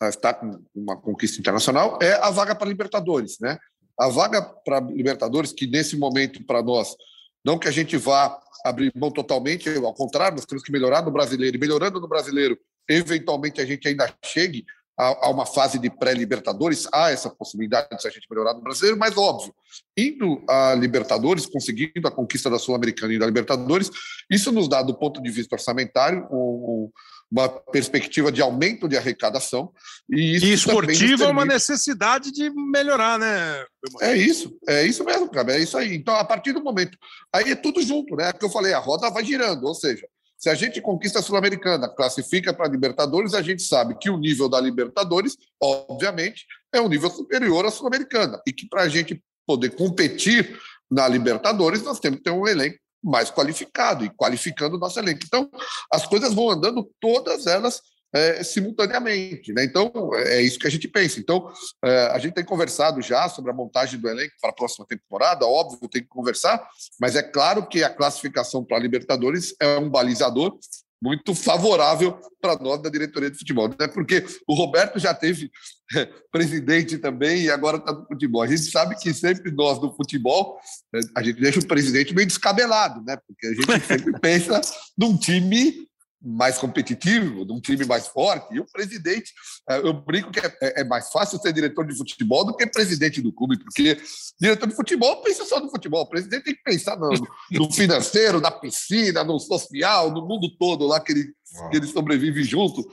a 0.00 0.08
estar 0.08 0.34
com 0.34 0.62
uma 0.74 0.96
conquista 0.96 1.40
internacional, 1.40 1.98
é 2.00 2.12
a 2.14 2.30
vaga 2.30 2.54
para 2.54 2.68
Libertadores. 2.68 3.38
Né? 3.40 3.58
A 3.98 4.08
vaga 4.08 4.42
para 4.42 4.80
Libertadores, 4.80 5.52
que 5.52 5.66
nesse 5.66 5.96
momento, 5.96 6.44
para 6.44 6.62
nós, 6.62 6.96
não 7.44 7.58
que 7.58 7.68
a 7.68 7.72
gente 7.72 7.96
vá 7.96 8.38
abrir 8.64 8.92
mão 8.94 9.10
totalmente, 9.10 9.68
ao 9.68 9.94
contrário, 9.94 10.36
nós 10.36 10.46
temos 10.46 10.62
que 10.62 10.72
melhorar 10.72 11.02
no 11.02 11.10
brasileiro, 11.10 11.56
e 11.56 11.60
melhorando 11.60 12.00
no 12.00 12.08
brasileiro, 12.08 12.58
eventualmente 12.88 13.60
a 13.60 13.66
gente 13.66 13.86
ainda 13.86 14.12
chegue 14.24 14.64
a, 14.98 15.30
uma 15.30 15.46
fase 15.46 15.78
de 15.78 15.88
pré-Libertadores, 15.88 16.88
há 16.92 17.10
essa 17.10 17.30
possibilidade 17.30 17.88
de 17.88 18.08
a 18.08 18.10
gente 18.10 18.26
melhorar 18.28 18.54
no 18.54 18.60
brasileiro, 18.60 18.98
mas 18.98 19.16
óbvio, 19.16 19.54
indo 19.96 20.42
a 20.48 20.74
Libertadores, 20.74 21.46
conseguindo 21.46 22.06
a 22.06 22.10
conquista 22.10 22.50
da 22.50 22.58
Sul-Americana 22.58 23.12
e 23.14 23.18
da 23.18 23.26
Libertadores, 23.26 23.90
isso 24.28 24.50
nos 24.50 24.68
dá, 24.68 24.82
do 24.82 24.98
ponto 24.98 25.22
de 25.22 25.30
vista 25.30 25.54
orçamentário, 25.54 26.26
um, 26.32 26.90
uma 27.30 27.48
perspectiva 27.48 28.32
de 28.32 28.42
aumento 28.42 28.88
de 28.88 28.96
arrecadação. 28.96 29.70
E, 30.10 30.36
isso 30.36 30.46
e 30.46 30.52
esportivo 30.54 31.24
é 31.24 31.28
uma 31.28 31.44
necessidade 31.44 32.32
de 32.32 32.50
melhorar, 32.50 33.18
né? 33.18 33.64
É 34.00 34.16
isso, 34.16 34.58
é 34.68 34.84
isso 34.84 35.04
mesmo, 35.04 35.30
cara, 35.30 35.52
é 35.52 35.60
isso 35.60 35.76
aí. 35.78 35.94
Então, 35.94 36.14
a 36.16 36.24
partir 36.24 36.52
do 36.52 36.62
momento. 36.62 36.98
Aí 37.32 37.52
é 37.52 37.54
tudo 37.54 37.80
junto, 37.82 38.16
né? 38.16 38.32
Porque 38.32 38.46
eu 38.46 38.50
falei, 38.50 38.72
a 38.72 38.78
roda 38.78 39.10
vai 39.10 39.24
girando, 39.24 39.64
ou 39.64 39.74
seja, 39.74 40.06
se 40.38 40.48
a 40.48 40.54
gente 40.54 40.80
conquista 40.80 41.18
a 41.18 41.22
Sul-Americana, 41.22 41.88
classifica 41.88 42.54
para 42.54 42.66
a 42.66 42.70
Libertadores, 42.70 43.34
a 43.34 43.42
gente 43.42 43.60
sabe 43.60 43.98
que 43.98 44.08
o 44.08 44.16
nível 44.16 44.48
da 44.48 44.60
Libertadores, 44.60 45.36
obviamente, 45.60 46.46
é 46.72 46.80
um 46.80 46.88
nível 46.88 47.10
superior 47.10 47.66
à 47.66 47.70
Sul-Americana. 47.72 48.40
E 48.46 48.52
que 48.52 48.68
para 48.68 48.82
a 48.82 48.88
gente 48.88 49.20
poder 49.44 49.70
competir 49.70 50.56
na 50.88 51.08
Libertadores, 51.08 51.82
nós 51.82 51.98
temos 51.98 52.18
que 52.18 52.24
ter 52.24 52.30
um 52.30 52.46
elenco 52.46 52.78
mais 53.02 53.32
qualificado 53.32 54.04
e 54.04 54.10
qualificando 54.10 54.76
o 54.76 54.78
nosso 54.78 55.00
elenco. 55.00 55.20
Então, 55.24 55.50
as 55.92 56.06
coisas 56.06 56.32
vão 56.32 56.50
andando 56.50 56.88
todas 57.00 57.48
elas 57.48 57.82
é, 58.12 58.42
simultaneamente. 58.42 59.52
Né? 59.52 59.64
Então, 59.64 59.92
é 60.14 60.40
isso 60.40 60.58
que 60.58 60.66
a 60.66 60.70
gente 60.70 60.88
pensa. 60.88 61.20
Então, 61.20 61.50
é, 61.84 62.06
a 62.08 62.18
gente 62.18 62.34
tem 62.34 62.44
conversado 62.44 63.00
já 63.02 63.28
sobre 63.28 63.50
a 63.50 63.54
montagem 63.54 63.98
do 64.00 64.08
elenco 64.08 64.34
para 64.40 64.50
a 64.50 64.54
próxima 64.54 64.86
temporada, 64.86 65.46
óbvio, 65.46 65.88
tem 65.88 66.02
que 66.02 66.08
conversar, 66.08 66.66
mas 67.00 67.16
é 67.16 67.22
claro 67.22 67.66
que 67.66 67.82
a 67.82 67.90
classificação 67.90 68.64
para 68.64 68.76
a 68.76 68.80
Libertadores 68.80 69.54
é 69.60 69.78
um 69.78 69.90
balizador 69.90 70.58
muito 71.00 71.34
favorável 71.34 72.18
para 72.40 72.56
nós 72.56 72.82
da 72.82 72.90
diretoria 72.90 73.30
de 73.30 73.38
futebol, 73.38 73.68
né? 73.68 73.86
porque 73.88 74.24
o 74.48 74.54
Roberto 74.54 74.98
já 74.98 75.14
teve 75.14 75.50
é, 75.94 76.06
presidente 76.30 76.98
também 76.98 77.42
e 77.42 77.50
agora 77.50 77.78
está 77.78 77.92
no 77.92 78.06
futebol. 78.06 78.42
A 78.42 78.46
gente 78.46 78.62
sabe 78.62 78.96
que 78.96 79.14
sempre 79.14 79.52
nós 79.52 79.78
do 79.78 79.92
futebol, 79.94 80.58
é, 80.94 81.00
a 81.16 81.22
gente 81.22 81.40
deixa 81.40 81.60
o 81.60 81.66
presidente 81.66 82.14
meio 82.14 82.26
descabelado, 82.26 83.02
né? 83.04 83.16
porque 83.26 83.46
a 83.46 83.54
gente 83.54 83.86
sempre 83.86 84.12
pensa 84.20 84.60
num 84.96 85.16
time 85.16 85.87
mais 86.20 86.58
competitivo, 86.58 87.44
de 87.44 87.52
um 87.52 87.60
time 87.60 87.84
mais 87.84 88.08
forte. 88.08 88.54
E 88.54 88.60
o 88.60 88.66
presidente, 88.66 89.32
é, 89.68 89.78
eu 89.78 89.92
brinco 89.92 90.30
que 90.30 90.40
é, 90.40 90.80
é, 90.80 90.84
mais 90.84 91.10
fácil 91.10 91.38
ser 91.38 91.52
diretor 91.52 91.86
de 91.86 91.96
futebol 91.96 92.44
do 92.44 92.56
que 92.56 92.66
presidente 92.66 93.20
do 93.22 93.32
clube, 93.32 93.58
porque 93.58 93.98
diretor 94.40 94.66
de 94.66 94.74
futebol 94.74 95.22
pensa 95.22 95.44
só 95.44 95.60
no 95.60 95.70
futebol, 95.70 96.02
o 96.02 96.08
presidente 96.08 96.44
tem 96.44 96.54
que 96.54 96.62
pensar 96.62 96.96
no, 96.96 97.10
no 97.52 97.70
financeiro, 97.72 98.40
na 98.40 98.50
piscina, 98.50 99.22
no 99.22 99.38
social, 99.38 100.10
no 100.10 100.26
mundo 100.26 100.50
todo 100.58 100.86
lá 100.86 101.00
que 101.00 101.12
ele, 101.12 101.32
que 101.70 101.76
ele 101.76 101.86
sobrevive 101.86 102.42
junto. 102.42 102.86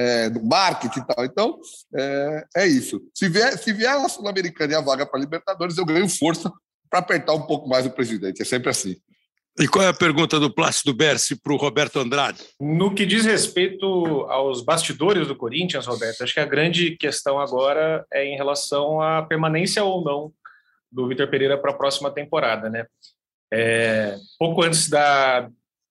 É, 0.00 0.30
no 0.30 0.44
marketing 0.44 1.00
e 1.00 1.06
tal. 1.06 1.24
Então, 1.24 1.58
é, 1.92 2.44
é 2.58 2.66
isso. 2.68 3.02
Se 3.12 3.28
vier, 3.28 3.58
se 3.58 3.72
vier 3.72 3.96
a 3.96 4.08
Sul-Americana 4.08 4.74
e 4.74 4.76
a 4.76 4.80
vaga 4.80 5.04
para 5.04 5.18
Libertadores, 5.18 5.76
eu 5.76 5.84
ganho 5.84 6.08
força 6.08 6.52
para 6.88 7.00
apertar 7.00 7.34
um 7.34 7.42
pouco 7.42 7.68
mais 7.68 7.84
o 7.84 7.90
presidente. 7.90 8.40
É 8.40 8.44
sempre 8.44 8.70
assim. 8.70 8.96
E 9.58 9.66
qual 9.66 9.84
é 9.84 9.88
a 9.88 9.94
pergunta 9.94 10.38
do 10.38 10.54
Plácido 10.54 10.94
Bersi 10.94 11.34
para 11.34 11.52
o 11.52 11.56
Roberto 11.56 11.98
Andrade? 11.98 12.44
No 12.60 12.94
que 12.94 13.04
diz 13.04 13.24
respeito 13.24 13.86
aos 14.28 14.62
bastidores 14.62 15.26
do 15.26 15.34
Corinthians, 15.34 15.84
Roberto, 15.84 16.22
acho 16.22 16.32
que 16.32 16.38
a 16.38 16.46
grande 16.46 16.96
questão 16.96 17.40
agora 17.40 18.06
é 18.12 18.24
em 18.24 18.36
relação 18.36 19.00
à 19.00 19.20
permanência 19.22 19.82
ou 19.82 20.04
não 20.04 20.32
do 20.92 21.08
Vitor 21.08 21.28
Pereira 21.28 21.58
para 21.58 21.72
a 21.72 21.76
próxima 21.76 22.08
temporada, 22.08 22.70
né? 22.70 22.86
É, 23.52 24.16
pouco 24.38 24.62
antes 24.62 24.88
da, 24.88 25.50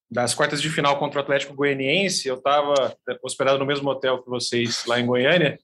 das 0.09 0.33
quartas 0.33 0.61
de 0.61 0.69
final 0.69 0.97
contra 0.97 1.19
o 1.19 1.23
Atlético 1.23 1.53
Goianiense, 1.53 2.27
eu 2.27 2.35
estava 2.35 2.95
hospedado 3.21 3.59
no 3.59 3.65
mesmo 3.65 3.89
hotel 3.89 4.23
que 4.23 4.29
vocês 4.29 4.85
lá 4.85 4.97
em 4.97 5.05
Goiânia 5.05 5.59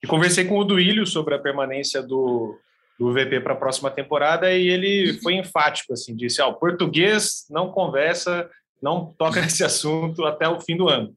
e 0.00 0.06
conversei 0.06 0.44
com 0.44 0.56
o 0.56 0.64
Duílio 0.64 1.04
sobre 1.04 1.34
a 1.34 1.38
permanência 1.38 2.00
do, 2.00 2.56
do 3.00 3.14
VP 3.14 3.40
para 3.40 3.54
a 3.54 3.56
próxima 3.56 3.90
temporada 3.90 4.52
e 4.52 4.68
ele 4.68 5.18
foi 5.22 5.32
enfático, 5.36 5.94
assim, 5.94 6.14
disse, 6.14 6.42
ó, 6.42 6.50
o 6.50 6.54
português 6.54 7.46
não 7.48 7.72
conversa, 7.72 8.46
não 8.80 9.06
toca 9.14 9.40
nesse 9.40 9.64
assunto 9.64 10.26
até 10.26 10.46
o 10.46 10.60
fim 10.60 10.76
do 10.76 10.86
ano. 10.86 11.16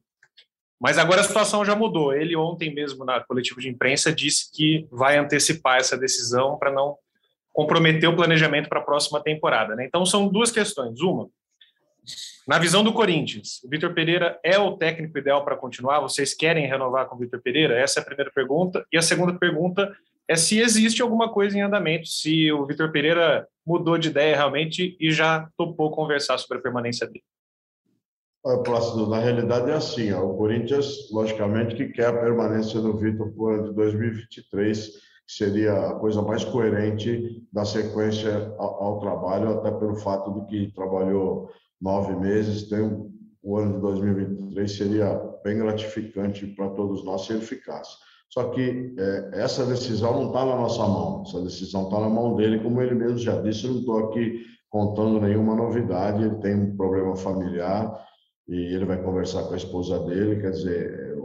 Mas 0.80 0.96
agora 0.96 1.20
a 1.20 1.24
situação 1.24 1.62
já 1.62 1.76
mudou. 1.76 2.14
Ele 2.14 2.34
ontem 2.34 2.74
mesmo 2.74 3.04
na 3.04 3.20
coletiva 3.20 3.60
de 3.60 3.68
imprensa 3.68 4.10
disse 4.10 4.50
que 4.50 4.88
vai 4.90 5.18
antecipar 5.18 5.76
essa 5.76 5.96
decisão 5.96 6.56
para 6.56 6.72
não 6.72 6.96
comprometer 7.52 8.08
o 8.08 8.16
planejamento 8.16 8.68
para 8.68 8.80
a 8.80 8.84
próxima 8.84 9.22
temporada. 9.22 9.76
Né? 9.76 9.84
Então 9.84 10.06
são 10.06 10.26
duas 10.26 10.50
questões. 10.50 10.98
Uma, 11.02 11.28
na 12.48 12.58
visão 12.58 12.82
do 12.82 12.94
Corinthians, 12.94 13.62
o 13.62 13.68
Vitor 13.68 13.92
Pereira 13.92 14.38
é 14.42 14.58
o 14.58 14.76
técnico 14.76 15.18
ideal 15.18 15.44
para 15.44 15.54
continuar? 15.54 16.00
Vocês 16.00 16.32
querem 16.32 16.66
renovar 16.66 17.06
com 17.06 17.16
o 17.16 17.18
Vitor 17.18 17.42
Pereira? 17.42 17.78
Essa 17.78 18.00
é 18.00 18.02
a 18.02 18.06
primeira 18.06 18.32
pergunta. 18.34 18.86
E 18.90 18.96
a 18.96 19.02
segunda 19.02 19.34
pergunta 19.34 19.94
é 20.28 20.36
se 20.36 20.58
existe 20.58 21.02
alguma 21.02 21.32
coisa 21.32 21.56
em 21.56 21.62
andamento, 21.62 22.08
se 22.08 22.50
o 22.52 22.66
Vitor 22.66 22.90
Pereira 22.90 23.46
mudou 23.66 23.98
de 23.98 24.08
ideia 24.08 24.36
realmente 24.36 24.96
e 24.98 25.10
já 25.10 25.48
topou 25.56 25.90
conversar 25.90 26.38
sobre 26.38 26.58
a 26.58 26.62
permanência 26.62 27.06
dele. 27.06 27.24
Olha, 28.46 28.62
Plácido, 28.62 29.08
na 29.08 29.18
realidade 29.18 29.70
é 29.70 29.74
assim, 29.74 30.12
ó, 30.12 30.22
o 30.22 30.36
Corinthians, 30.36 31.10
logicamente, 31.10 31.74
que 31.74 31.88
quer 31.88 32.08
a 32.08 32.20
permanência 32.20 32.78
do 32.78 32.96
Vitor 32.96 33.32
por 33.32 33.54
ano 33.54 33.70
de 33.70 33.74
2023, 33.74 34.88
que 35.26 35.32
seria 35.32 35.72
a 35.72 35.94
coisa 35.94 36.20
mais 36.20 36.44
coerente 36.44 37.42
da 37.50 37.64
sequência 37.64 38.54
ao, 38.58 38.82
ao 38.82 39.00
trabalho, 39.00 39.50
até 39.50 39.70
pelo 39.70 39.96
fato 39.96 40.40
de 40.40 40.46
que 40.46 40.74
trabalhou 40.74 41.50
nove 41.80 42.14
meses, 42.16 42.68
tem 42.68 42.82
um, 42.82 43.10
o 43.42 43.58
ano 43.58 43.74
de 43.74 43.80
2023 43.80 44.76
seria 44.76 45.14
bem 45.42 45.58
gratificante 45.58 46.46
para 46.46 46.68
todos 46.70 47.04
nós 47.04 47.26
se 47.26 47.32
ele 47.32 47.42
ficasse. 47.42 47.96
Só 48.34 48.48
que 48.48 48.92
é, 48.98 49.30
essa 49.34 49.64
decisão 49.64 50.12
não 50.14 50.26
está 50.26 50.44
na 50.44 50.56
nossa 50.56 50.84
mão, 50.84 51.22
essa 51.24 51.40
decisão 51.40 51.84
está 51.84 52.00
na 52.00 52.08
mão 52.08 52.34
dele, 52.34 52.58
como 52.58 52.82
ele 52.82 52.96
mesmo 52.96 53.18
já 53.18 53.40
disse. 53.40 53.64
Eu 53.64 53.74
não 53.74 53.78
estou 53.78 53.98
aqui 54.06 54.40
contando 54.68 55.20
nenhuma 55.20 55.54
novidade. 55.54 56.24
Ele 56.24 56.34
tem 56.38 56.56
um 56.56 56.76
problema 56.76 57.14
familiar 57.14 57.96
e 58.48 58.74
ele 58.74 58.86
vai 58.86 59.00
conversar 59.00 59.44
com 59.44 59.54
a 59.54 59.56
esposa 59.56 60.00
dele. 60.00 60.40
Quer 60.40 60.50
dizer, 60.50 61.16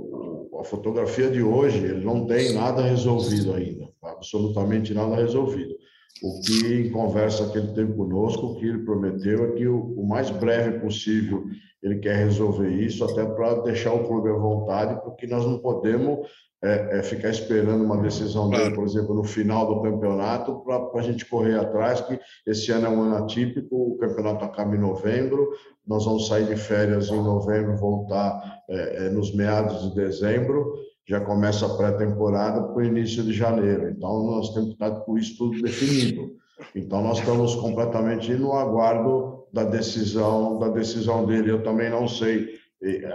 a 0.59 0.63
fotografia 0.63 1.31
de 1.31 1.41
hoje, 1.41 1.83
ele 1.83 2.05
não 2.05 2.27
tem 2.27 2.53
nada 2.53 2.83
resolvido 2.83 3.53
ainda, 3.55 3.89
absolutamente 4.03 4.93
nada 4.93 5.15
resolvido. 5.15 5.73
O 6.21 6.41
que, 6.41 6.75
em 6.75 6.91
conversa 6.91 7.49
que 7.49 7.57
ele 7.57 7.73
teve 7.73 7.91
conosco, 7.93 8.45
o 8.45 8.55
que 8.59 8.67
ele 8.67 8.85
prometeu 8.85 9.45
é 9.45 9.51
que 9.53 9.67
o, 9.67 9.95
o 9.99 10.07
mais 10.07 10.29
breve 10.29 10.77
possível 10.79 11.43
ele 11.81 11.97
quer 11.97 12.17
resolver 12.17 12.69
isso, 12.69 13.03
até 13.03 13.25
para 13.25 13.61
deixar 13.61 13.93
o 13.93 14.05
clube 14.07 14.29
à 14.29 14.33
vontade, 14.33 15.01
porque 15.01 15.25
nós 15.25 15.43
não 15.43 15.57
podemos 15.57 16.27
é, 16.61 16.99
é 16.99 17.03
ficar 17.03 17.29
esperando 17.29 17.83
uma 17.83 17.97
decisão 17.97 18.49
dele, 18.49 18.75
por 18.75 18.85
exemplo, 18.85 19.15
no 19.15 19.23
final 19.23 19.65
do 19.67 19.81
campeonato, 19.81 20.59
para 20.65 20.99
a 20.99 21.01
gente 21.01 21.25
correr 21.25 21.57
atrás, 21.57 22.01
que 22.01 22.19
esse 22.45 22.71
ano 22.71 22.87
é 22.87 22.89
um 22.89 23.01
ano 23.01 23.23
atípico, 23.23 23.93
o 23.93 23.97
campeonato 23.97 24.43
acaba 24.43 24.75
em 24.75 24.79
novembro, 24.79 25.49
nós 25.87 26.05
vamos 26.05 26.27
sair 26.27 26.45
de 26.45 26.57
férias 26.57 27.09
em 27.09 27.23
novembro, 27.23 27.77
voltar 27.77 28.61
é, 28.69 29.05
é 29.05 29.09
nos 29.09 29.33
meados 29.33 29.89
de 29.89 29.95
dezembro, 29.95 30.73
já 31.07 31.19
começa 31.21 31.65
a 31.65 31.75
pré-temporada 31.75 32.61
para 32.61 32.77
o 32.77 32.83
início 32.83 33.23
de 33.23 33.33
janeiro. 33.33 33.89
Então, 33.89 34.23
nós 34.25 34.53
temos 34.53 34.69
que 34.69 34.73
estar 34.73 34.91
com 34.91 35.17
isso 35.17 35.37
tudo 35.37 35.59
definido. 35.61 36.35
Então, 36.75 37.01
nós 37.01 37.17
estamos 37.19 37.55
completamente 37.55 38.31
no 38.35 38.53
aguardo 38.53 39.45
da 39.51 39.63
decisão, 39.63 40.59
da 40.59 40.67
decisão 40.67 41.25
dele. 41.25 41.49
Eu 41.49 41.63
também 41.63 41.89
não 41.89 42.07
sei, 42.07 42.49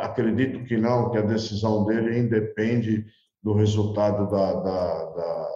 acredito 0.01 0.65
que 0.65 0.77
não, 0.77 1.11
que 1.11 1.19
a 1.19 1.23
decisão 1.23 1.85
dele 1.85 2.19
independe 2.19 3.05
do 3.45 3.53
resultado 3.53 4.31
da, 4.31 4.55
da, 4.55 5.05
da 5.11 5.49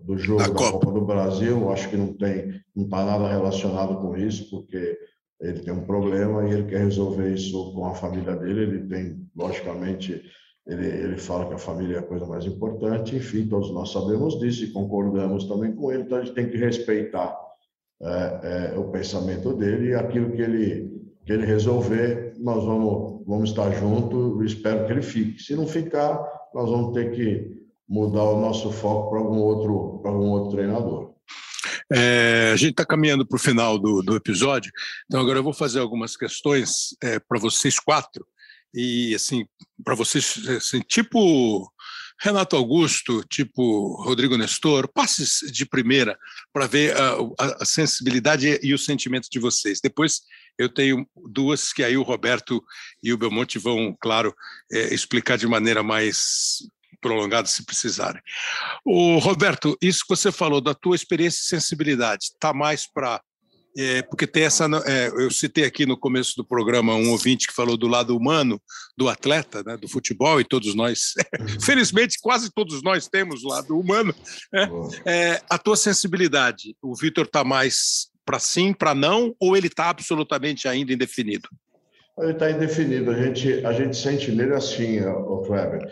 do 0.00 0.16
jogo 0.16 0.42
da, 0.42 0.48
Copa. 0.48 0.72
Copa. 0.72 0.90
do 0.92 1.04
Brasil. 1.04 1.70
Acho 1.70 1.90
que 1.90 1.96
não 1.96 2.14
tem, 2.14 2.60
não 2.74 2.84
está 2.84 3.04
nada 3.04 3.28
relacionado 3.28 3.96
com 3.96 4.16
isso, 4.16 4.48
porque 4.50 4.96
ele 5.40 5.60
tem 5.60 5.74
um 5.74 5.84
problema 5.84 6.48
e 6.48 6.52
ele 6.52 6.64
quer 6.64 6.78
resolver 6.78 7.34
isso 7.34 7.74
com 7.74 7.84
a 7.84 7.94
família 7.94 8.34
dele. 8.34 8.62
Ele 8.62 8.88
tem, 8.88 9.28
logicamente, 9.36 10.22
ele, 10.66 10.86
ele 10.86 11.16
fala 11.18 11.46
que 11.46 11.54
a 11.54 11.58
família 11.58 11.96
é 11.96 11.98
a 11.98 12.06
coisa 12.06 12.24
mais 12.24 12.46
importante. 12.46 13.14
Enfim, 13.14 13.46
todos 13.46 13.70
nós 13.70 13.92
sabemos 13.92 14.38
disso 14.38 14.64
e 14.64 14.72
concordamos 14.72 15.44
também 15.44 15.74
com 15.74 15.92
ele. 15.92 16.04
Então 16.04 16.18
a 16.18 16.24
gente 16.24 16.34
tem 16.34 16.48
que 16.48 16.56
respeitar 16.56 17.36
é, 18.02 18.72
é, 18.74 18.78
o 18.78 18.90
pensamento 18.90 19.52
dele 19.52 19.90
e 19.90 19.94
aquilo 19.94 20.32
que 20.32 20.40
ele 20.40 20.96
que 21.24 21.32
ele 21.32 21.44
resolver, 21.44 22.34
nós 22.38 22.64
vamos 22.64 23.26
vamos 23.26 23.50
estar 23.50 23.70
junto. 23.72 24.42
Espero 24.44 24.86
que 24.86 24.92
ele 24.92 25.02
fique. 25.02 25.42
Se 25.42 25.56
não 25.56 25.66
ficar 25.66 26.35
nós 26.54 26.70
vamos 26.70 26.94
ter 26.94 27.12
que 27.12 27.66
mudar 27.88 28.24
o 28.24 28.40
nosso 28.40 28.72
foco 28.72 29.10
para 29.10 29.18
algum 29.20 29.38
outro, 29.38 30.00
para 30.00 30.10
algum 30.10 30.30
outro 30.30 30.56
treinador. 30.56 31.14
É, 31.92 32.50
a 32.52 32.56
gente 32.56 32.72
está 32.72 32.84
caminhando 32.84 33.24
para 33.26 33.36
o 33.36 33.40
final 33.40 33.78
do, 33.78 34.02
do 34.02 34.16
episódio, 34.16 34.72
então 35.04 35.20
agora 35.20 35.38
eu 35.38 35.42
vou 35.42 35.52
fazer 35.52 35.78
algumas 35.78 36.16
questões 36.16 36.96
é, 37.02 37.18
para 37.20 37.38
vocês 37.38 37.78
quatro 37.78 38.26
e 38.74 39.14
assim 39.14 39.46
para 39.84 39.94
vocês 39.94 40.36
assim, 40.48 40.80
tipo 40.80 41.70
Renato 42.18 42.56
Augusto, 42.56 43.22
tipo 43.24 44.02
Rodrigo 44.02 44.36
Nestor, 44.36 44.88
passes 44.88 45.40
de 45.52 45.66
primeira 45.66 46.18
para 46.52 46.66
ver 46.66 46.96
a, 46.96 47.16
a, 47.38 47.62
a, 47.62 47.64
sensibilidade 47.64 48.58
e 48.62 48.72
o 48.72 48.78
sentimento 48.78 49.28
de 49.30 49.38
vocês. 49.38 49.80
Depois 49.82 50.22
eu 50.58 50.68
tenho 50.68 51.06
duas 51.28 51.72
que 51.72 51.84
aí 51.84 51.96
o 51.96 52.02
Roberto 52.02 52.62
e 53.02 53.12
o 53.12 53.18
Belmonte 53.18 53.58
vão, 53.58 53.96
claro, 54.00 54.34
é, 54.72 54.94
explicar 54.94 55.36
de 55.36 55.46
maneira 55.46 55.82
mais 55.82 56.58
prolongada 57.00 57.46
se 57.46 57.64
precisarem. 57.64 58.22
O 58.84 59.18
Roberto, 59.18 59.76
isso 59.80 60.00
que 60.00 60.08
você 60.08 60.32
falou 60.32 60.60
da 60.60 60.74
tua 60.74 60.96
experiência 60.96 61.40
e 61.40 61.60
sensibilidade, 61.60 62.24
está 62.24 62.52
mais 62.54 62.86
para 62.90 63.20
é, 63.76 64.02
porque 64.02 64.26
tem 64.26 64.44
essa. 64.44 64.66
É, 64.86 65.08
eu 65.08 65.30
citei 65.30 65.64
aqui 65.64 65.84
no 65.84 65.96
começo 65.96 66.34
do 66.36 66.44
programa 66.44 66.94
um 66.94 67.10
ouvinte 67.10 67.46
que 67.46 67.54
falou 67.54 67.76
do 67.76 67.86
lado 67.86 68.16
humano 68.16 68.60
do 68.96 69.08
atleta, 69.08 69.62
né, 69.64 69.76
do 69.76 69.88
futebol, 69.88 70.40
e 70.40 70.44
todos 70.44 70.74
nós, 70.74 71.12
uhum. 71.38 71.60
felizmente, 71.60 72.18
quase 72.20 72.50
todos 72.50 72.82
nós 72.82 73.06
temos 73.06 73.44
o 73.44 73.48
lado 73.48 73.78
humano. 73.78 74.14
Né? 74.52 74.68
É, 75.04 75.42
a 75.50 75.58
tua 75.58 75.76
sensibilidade, 75.76 76.74
o 76.80 76.94
Vitor 76.96 77.26
está 77.26 77.44
mais 77.44 78.08
para 78.24 78.38
sim, 78.38 78.72
para 78.72 78.94
não, 78.94 79.34
ou 79.38 79.56
ele 79.56 79.68
está 79.68 79.90
absolutamente 79.90 80.66
ainda 80.66 80.92
indefinido? 80.92 81.48
Ele 82.18 82.32
está 82.32 82.50
indefinido. 82.50 83.10
A 83.10 83.22
gente, 83.22 83.64
a 83.64 83.72
gente 83.72 83.96
sente 83.96 84.32
nele 84.32 84.54
assim, 84.54 85.00
o 85.00 85.42
Kleber. 85.42 85.86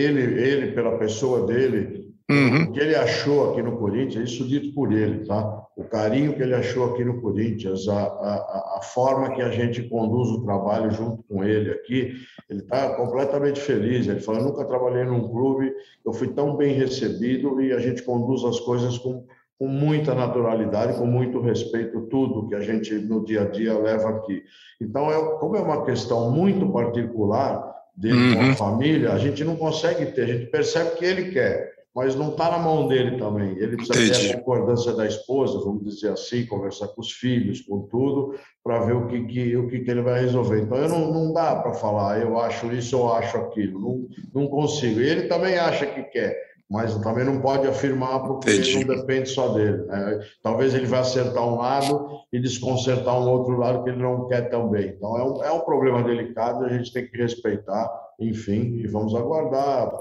Ele, 0.00 0.40
ele, 0.40 0.72
pela 0.72 0.98
pessoa 0.98 1.46
dele, 1.46 2.12
uhum. 2.30 2.62
o 2.62 2.72
que 2.72 2.80
ele 2.80 2.94
achou 2.94 3.50
aqui 3.50 3.62
no 3.62 3.76
Corinthians, 3.76 4.30
isso 4.30 4.46
dito 4.46 4.74
por 4.74 4.92
ele, 4.92 5.26
tá? 5.26 5.66
O 5.76 5.84
carinho 5.84 6.34
que 6.34 6.42
ele 6.42 6.54
achou 6.54 6.92
aqui 6.92 7.04
no 7.04 7.20
Corinthians, 7.20 7.88
a, 7.88 8.02
a, 8.02 8.78
a 8.78 8.80
forma 8.82 9.30
que 9.30 9.42
a 9.42 9.50
gente 9.50 9.82
conduz 9.88 10.28
o 10.30 10.44
trabalho 10.44 10.90
junto 10.90 11.22
com 11.24 11.44
ele 11.44 11.70
aqui, 11.70 12.14
ele 12.48 12.60
está 12.60 12.94
completamente 12.96 13.60
feliz. 13.60 14.06
Ele 14.06 14.20
falou: 14.20 14.42
nunca 14.42 14.64
trabalhei 14.64 15.04
num 15.04 15.28
clube, 15.28 15.72
eu 16.04 16.12
fui 16.12 16.28
tão 16.28 16.56
bem 16.56 16.74
recebido 16.74 17.60
e 17.60 17.72
a 17.72 17.78
gente 17.78 18.02
conduz 18.02 18.44
as 18.44 18.60
coisas 18.60 18.98
com 18.98 19.24
com 19.60 19.68
muita 19.68 20.14
naturalidade, 20.14 20.96
com 20.96 21.04
muito 21.04 21.38
respeito, 21.38 22.06
tudo 22.06 22.48
que 22.48 22.54
a 22.54 22.60
gente 22.60 22.94
no 22.94 23.22
dia 23.22 23.42
a 23.42 23.44
dia 23.44 23.78
leva 23.78 24.08
aqui. 24.08 24.42
Então, 24.80 25.12
é, 25.12 25.38
como 25.38 25.54
é 25.54 25.60
uma 25.60 25.84
questão 25.84 26.30
muito 26.30 26.66
particular 26.72 27.69
dele 28.00 28.16
uhum. 28.16 28.34
com 28.34 28.40
a 28.40 28.46
uhum. 28.46 28.56
família, 28.56 29.12
a 29.12 29.18
gente 29.18 29.44
não 29.44 29.56
consegue 29.56 30.06
ter, 30.06 30.22
a 30.22 30.26
gente 30.26 30.46
percebe 30.46 30.96
que 30.96 31.04
ele 31.04 31.30
quer, 31.30 31.70
mas 31.94 32.16
não 32.16 32.30
está 32.30 32.50
na 32.50 32.58
mão 32.58 32.88
dele 32.88 33.18
também. 33.18 33.58
Ele 33.58 33.76
precisa 33.76 34.02
Entendi. 34.02 34.28
ter 34.28 34.34
a 34.34 34.38
concordância 34.38 34.92
da 34.94 35.06
esposa, 35.06 35.58
vamos 35.58 35.84
dizer 35.84 36.12
assim, 36.12 36.46
conversar 36.46 36.88
com 36.88 37.00
os 37.00 37.12
filhos, 37.12 37.60
com 37.60 37.82
tudo, 37.82 38.34
para 38.64 38.80
ver 38.80 38.94
o 38.94 39.06
que, 39.06 39.24
que, 39.24 39.56
o 39.56 39.68
que, 39.68 39.80
que 39.80 39.90
ele 39.90 40.00
vai 40.00 40.20
resolver. 40.20 40.62
Então, 40.62 40.78
eu 40.78 40.88
não, 40.88 41.12
não 41.12 41.32
dá 41.32 41.56
para 41.56 41.74
falar, 41.74 42.22
eu 42.22 42.38
acho 42.40 42.72
isso, 42.72 42.96
eu 42.96 43.12
acho 43.12 43.36
aquilo, 43.36 43.80
não, 43.80 44.08
não 44.32 44.48
consigo. 44.48 45.00
E 45.00 45.08
ele 45.08 45.22
também 45.24 45.58
acha 45.58 45.84
que 45.84 46.02
quer 46.04 46.49
mas 46.70 46.96
também 46.98 47.24
não 47.24 47.40
pode 47.40 47.66
afirmar 47.66 48.20
porque 48.20 48.52
Entendi. 48.52 48.84
não 48.84 48.96
depende 48.96 49.28
só 49.28 49.48
dele. 49.52 49.84
Né? 49.86 50.20
Talvez 50.40 50.72
ele 50.72 50.86
vai 50.86 51.00
acertar 51.00 51.44
um 51.44 51.56
lado 51.56 52.20
e 52.32 52.38
desconcertar 52.38 53.20
um 53.20 53.28
outro 53.28 53.58
lado 53.58 53.82
que 53.82 53.90
ele 53.90 54.00
não 54.00 54.28
quer 54.28 54.48
também. 54.50 54.90
Então 54.90 55.18
é 55.18 55.24
um, 55.24 55.44
é 55.44 55.50
um 55.50 55.60
problema 55.60 56.02
delicado, 56.04 56.64
a 56.64 56.68
gente 56.68 56.92
tem 56.92 57.10
que 57.10 57.16
respeitar, 57.16 57.90
enfim, 58.20 58.76
e 58.76 58.86
vamos 58.86 59.16
aguardar 59.16 59.92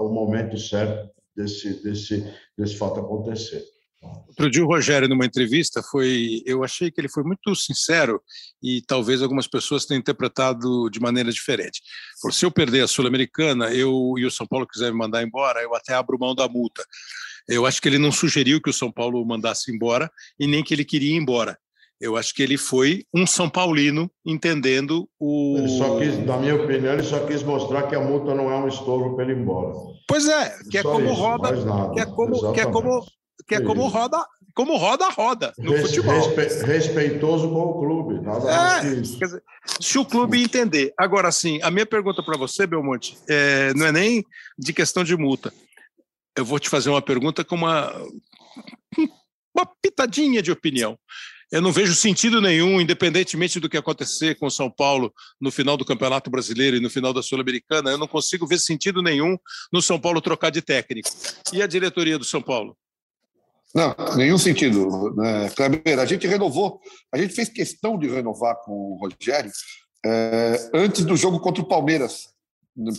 o 0.00 0.08
momento 0.10 0.56
certo 0.56 1.10
desse, 1.36 1.82
desse, 1.82 2.32
desse 2.56 2.76
fato 2.76 3.00
acontecer. 3.00 3.64
Outro 4.02 4.50
dia 4.50 4.64
o 4.64 4.66
Rogério, 4.66 5.08
numa 5.08 5.26
entrevista, 5.26 5.82
foi, 5.82 6.42
eu 6.44 6.64
achei 6.64 6.90
que 6.90 7.00
ele 7.00 7.08
foi 7.08 7.22
muito 7.22 7.54
sincero 7.54 8.20
e 8.62 8.82
talvez 8.86 9.22
algumas 9.22 9.46
pessoas 9.46 9.84
tenham 9.84 10.00
interpretado 10.00 10.88
de 10.90 11.00
maneira 11.00 11.30
diferente. 11.30 11.80
Por 12.20 12.32
se 12.32 12.44
eu 12.44 12.50
perder 12.50 12.82
a 12.82 12.88
Sul-Americana, 12.88 13.72
eu 13.72 14.14
e 14.18 14.24
o 14.24 14.30
São 14.30 14.46
Paulo 14.46 14.66
quiser 14.66 14.90
me 14.90 14.98
mandar 14.98 15.22
embora, 15.22 15.62
eu 15.62 15.74
até 15.74 15.94
abro 15.94 16.18
mão 16.18 16.34
da 16.34 16.48
multa. 16.48 16.84
Eu 17.48 17.66
acho 17.66 17.80
que 17.80 17.88
ele 17.88 17.98
não 17.98 18.10
sugeriu 18.10 18.60
que 18.60 18.70
o 18.70 18.72
São 18.72 18.90
Paulo 18.90 19.24
mandasse 19.24 19.72
embora 19.72 20.10
e 20.38 20.46
nem 20.46 20.64
que 20.64 20.74
ele 20.74 20.84
queria 20.84 21.12
ir 21.12 21.20
embora. 21.20 21.58
Eu 22.00 22.16
acho 22.16 22.34
que 22.34 22.42
ele 22.42 22.58
foi 22.58 23.04
um 23.14 23.24
São 23.24 23.48
Paulino 23.48 24.10
entendendo 24.26 25.08
o. 25.20 25.56
Ele 25.58 25.68
só 25.68 25.98
quis, 25.98 26.18
na 26.26 26.36
minha 26.36 26.56
opinião, 26.56 26.94
ele 26.94 27.04
só 27.04 27.20
quis 27.26 27.44
mostrar 27.44 27.84
que 27.84 27.94
a 27.94 28.00
multa 28.00 28.34
não 28.34 28.50
é 28.50 28.56
um 28.56 28.66
estorvo 28.66 29.14
para 29.14 29.24
ele 29.24 29.34
ir 29.34 29.42
embora. 29.42 29.72
Pois 30.08 30.26
é, 30.26 30.58
que 30.68 30.78
é 30.78 30.82
como 30.82 31.04
isso, 31.04 31.14
roda, 31.14 31.92
que 31.92 32.00
é 32.00 32.06
como, 32.06 32.52
que 32.52 32.60
é 32.60 32.66
como 32.66 33.06
que 33.46 33.54
é 33.54 33.60
como 33.60 33.86
roda, 33.86 34.24
como 34.54 34.76
roda 34.76 35.08
roda 35.08 35.52
no 35.58 35.72
Res, 35.72 35.82
futebol. 35.82 36.34
Respe, 36.34 36.64
respeitoso 36.64 37.48
com 37.48 37.60
o 37.60 37.80
clube, 37.80 38.20
nada 38.20 38.78
é. 38.78 39.00
Dizer, 39.00 39.42
se 39.80 39.98
o 39.98 40.04
clube 40.04 40.42
entender. 40.42 40.92
Agora, 40.98 41.30
sim, 41.32 41.60
a 41.62 41.70
minha 41.70 41.86
pergunta 41.86 42.22
para 42.22 42.36
você, 42.36 42.66
Belmonte, 42.66 43.16
é, 43.28 43.72
não 43.74 43.86
é 43.86 43.92
nem 43.92 44.24
de 44.58 44.72
questão 44.72 45.04
de 45.04 45.16
multa. 45.16 45.52
Eu 46.36 46.44
vou 46.44 46.58
te 46.58 46.68
fazer 46.68 46.90
uma 46.90 47.02
pergunta 47.02 47.44
com 47.44 47.56
uma, 47.56 47.92
uma 49.54 49.66
pitadinha 49.80 50.42
de 50.42 50.50
opinião. 50.50 50.98
Eu 51.50 51.60
não 51.60 51.70
vejo 51.70 51.94
sentido 51.94 52.40
nenhum, 52.40 52.80
independentemente 52.80 53.60
do 53.60 53.68
que 53.68 53.76
acontecer 53.76 54.36
com 54.36 54.46
o 54.46 54.50
São 54.50 54.70
Paulo 54.70 55.12
no 55.38 55.52
final 55.52 55.76
do 55.76 55.84
Campeonato 55.84 56.30
Brasileiro 56.30 56.78
e 56.78 56.80
no 56.80 56.88
final 56.88 57.12
da 57.12 57.22
Sul-Americana, 57.22 57.90
eu 57.90 57.98
não 57.98 58.08
consigo 58.08 58.46
ver 58.46 58.58
sentido 58.58 59.02
nenhum 59.02 59.36
no 59.70 59.82
São 59.82 60.00
Paulo 60.00 60.22
trocar 60.22 60.48
de 60.48 60.62
técnico. 60.62 61.10
E 61.52 61.62
a 61.62 61.66
diretoria 61.66 62.18
do 62.18 62.24
São 62.24 62.40
Paulo? 62.40 62.74
Não, 63.74 63.94
nenhum 64.16 64.38
sentido. 64.38 65.14
Né? 65.14 65.48
Kleber, 65.50 65.98
a 65.98 66.04
gente 66.04 66.26
renovou, 66.26 66.80
a 67.12 67.16
gente 67.16 67.34
fez 67.34 67.48
questão 67.48 67.98
de 67.98 68.08
renovar 68.08 68.56
com 68.64 68.72
o 68.72 68.96
Rogério 68.96 69.50
é, 70.04 70.70
antes 70.74 71.04
do 71.04 71.16
jogo 71.16 71.40
contra 71.40 71.62
o 71.62 71.68
Palmeiras 71.68 72.28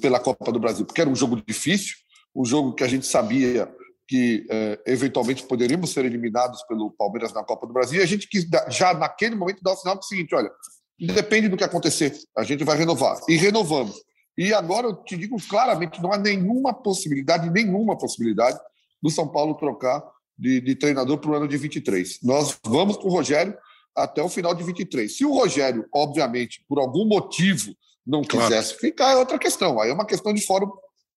pela 0.01 0.19
Copa 0.19 0.51
do 0.51 0.59
Brasil, 0.59 0.85
porque 0.85 1.01
era 1.01 1.09
um 1.09 1.15
jogo 1.15 1.41
difícil, 1.45 1.95
um 2.35 2.45
jogo 2.45 2.73
que 2.73 2.83
a 2.83 2.87
gente 2.87 3.05
sabia 3.05 3.71
que 4.07 4.45
é, 4.49 4.79
eventualmente 4.87 5.43
poderíamos 5.43 5.91
ser 5.91 6.05
eliminados 6.05 6.61
pelo 6.63 6.91
Palmeiras 6.91 7.33
na 7.33 7.43
Copa 7.43 7.65
do 7.65 7.73
Brasil, 7.73 7.99
e 7.99 8.03
a 8.03 8.07
gente 8.07 8.27
quis 8.27 8.45
já 8.69 8.93
naquele 8.93 9.35
momento 9.35 9.63
dar 9.63 9.73
o 9.73 9.77
sinal 9.77 9.95
do 9.95 10.03
seguinte: 10.03 10.35
olha, 10.35 10.51
depende 10.99 11.47
do 11.47 11.57
que 11.57 11.63
acontecer, 11.63 12.13
a 12.37 12.43
gente 12.43 12.63
vai 12.63 12.77
renovar. 12.77 13.19
E 13.27 13.35
renovamos. 13.35 13.95
E 14.37 14.53
agora 14.53 14.87
eu 14.87 14.95
te 15.03 15.17
digo 15.17 15.37
claramente: 15.47 16.01
não 16.01 16.11
há 16.11 16.17
nenhuma 16.17 16.73
possibilidade, 16.73 17.49
nenhuma 17.49 17.97
possibilidade 17.97 18.59
do 19.01 19.09
São 19.09 19.27
Paulo 19.27 19.55
trocar 19.55 20.03
de, 20.37 20.61
de 20.61 20.75
treinador 20.75 21.17
para 21.17 21.31
o 21.31 21.35
ano 21.35 21.47
de 21.47 21.57
23. 21.57 22.19
Nós 22.23 22.57
vamos 22.65 22.97
com 22.97 23.07
o 23.07 23.11
Rogério 23.11 23.57
até 23.95 24.21
o 24.21 24.29
final 24.29 24.53
de 24.53 24.63
23. 24.63 25.15
Se 25.15 25.25
o 25.25 25.33
Rogério, 25.33 25.85
obviamente, 25.93 26.63
por 26.67 26.79
algum 26.79 27.05
motivo, 27.05 27.75
não 28.05 28.21
quisesse 28.21 28.69
claro. 28.69 28.79
ficar, 28.79 29.11
é 29.11 29.15
outra 29.15 29.37
questão. 29.37 29.79
Aí 29.79 29.89
é 29.89 29.93
uma 29.93 30.05
questão 30.05 30.33
de 30.33 30.45
fórum 30.45 30.71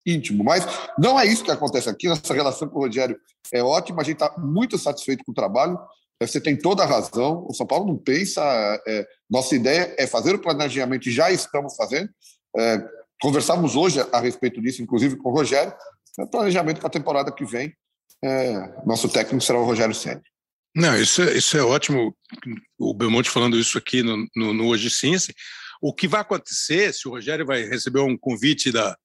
íntimo. 0.04 0.44
Mas 0.44 0.64
não 0.98 1.18
é 1.18 1.26
isso 1.26 1.42
que 1.42 1.50
acontece 1.50 1.88
aqui. 1.88 2.08
Nossa 2.08 2.32
relação 2.32 2.68
com 2.68 2.78
o 2.78 2.82
Rogério 2.82 3.18
é 3.52 3.62
ótima, 3.62 4.02
a 4.02 4.04
gente 4.04 4.22
está 4.22 4.38
muito 4.38 4.78
satisfeito 4.78 5.24
com 5.24 5.32
o 5.32 5.34
trabalho. 5.34 5.78
Você 6.20 6.40
tem 6.40 6.56
toda 6.56 6.82
a 6.82 6.86
razão. 6.86 7.44
O 7.48 7.54
São 7.54 7.66
Paulo 7.66 7.86
não 7.86 7.96
pensa. 7.96 8.42
É, 8.86 9.06
nossa 9.28 9.54
ideia 9.54 9.94
é 9.98 10.06
fazer 10.06 10.34
o 10.34 10.38
planejamento, 10.38 11.10
já 11.10 11.30
estamos 11.30 11.74
fazendo. 11.74 12.08
É, 12.56 12.88
conversamos 13.20 13.74
hoje 13.74 14.00
a 14.12 14.20
respeito 14.20 14.60
disso, 14.62 14.82
inclusive 14.82 15.16
com 15.16 15.30
o 15.30 15.34
Rogério. 15.34 15.74
É 16.18 16.24
planejamento 16.24 16.78
para 16.78 16.86
a 16.86 16.90
temporada 16.90 17.32
que 17.32 17.44
vem 17.44 17.74
é, 18.24 18.84
nosso 18.84 19.08
técnico 19.08 19.44
será 19.44 19.58
o 19.58 19.64
Rogério 19.64 19.94
Senna. 19.94 20.22
Não, 20.74 20.96
isso 21.00 21.22
é, 21.22 21.36
isso 21.36 21.56
é 21.56 21.62
ótimo. 21.62 22.14
O 22.78 22.92
Belmonte 22.92 23.30
falando 23.30 23.58
isso 23.58 23.78
aqui 23.78 24.02
no, 24.02 24.26
no, 24.36 24.52
no 24.52 24.66
Hoje 24.66 24.90
Ciência. 24.90 25.34
O 25.80 25.94
que 25.94 26.06
vai 26.06 26.20
acontecer, 26.20 26.92
se 26.92 27.08
o 27.08 27.12
Rogério 27.12 27.46
vai 27.46 27.62
receber 27.62 28.00
um 28.00 28.16
convite 28.16 28.70
da 28.70 28.96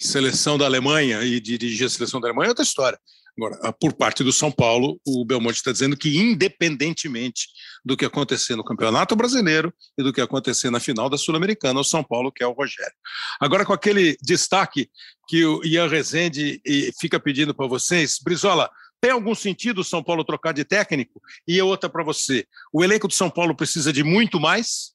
seleção 0.00 0.58
da 0.58 0.64
Alemanha 0.64 1.22
e 1.22 1.40
dirigir 1.40 1.86
a 1.86 1.90
seleção 1.90 2.20
da 2.20 2.28
Alemanha, 2.28 2.48
é 2.48 2.50
outra 2.50 2.64
história. 2.64 2.98
Agora, 3.36 3.72
por 3.72 3.92
parte 3.94 4.22
do 4.22 4.32
São 4.32 4.50
Paulo, 4.50 5.00
o 5.06 5.24
Belmonte 5.24 5.58
está 5.58 5.72
dizendo 5.72 5.96
que, 5.96 6.18
independentemente 6.18 7.46
do 7.84 7.96
que 7.96 8.04
acontecer 8.04 8.54
no 8.56 8.64
Campeonato 8.64 9.16
Brasileiro 9.16 9.72
e 9.98 10.02
do 10.02 10.12
que 10.12 10.20
acontecer 10.20 10.70
na 10.70 10.80
final 10.80 11.08
da 11.08 11.18
Sul-Americana, 11.18 11.80
o 11.80 11.84
São 11.84 12.02
Paulo 12.02 12.30
quer 12.30 12.46
o 12.46 12.52
Rogério. 12.52 12.94
Agora, 13.40 13.64
com 13.64 13.72
aquele 13.72 14.16
destaque 14.22 14.90
que 15.26 15.44
o 15.44 15.64
Ian 15.64 15.88
Rezende 15.88 16.60
fica 17.00 17.18
pedindo 17.18 17.54
para 17.54 17.66
vocês, 17.66 18.18
Brizola, 18.22 18.70
tem 19.00 19.10
algum 19.10 19.34
sentido 19.34 19.80
o 19.80 19.84
São 19.84 20.02
Paulo 20.02 20.24
trocar 20.24 20.52
de 20.52 20.64
técnico? 20.64 21.20
E 21.46 21.60
outra 21.60 21.90
para 21.90 22.04
você: 22.04 22.46
o 22.72 22.84
elenco 22.84 23.08
do 23.08 23.14
São 23.14 23.28
Paulo 23.28 23.54
precisa 23.54 23.92
de 23.92 24.04
muito 24.04 24.38
mais? 24.38 24.92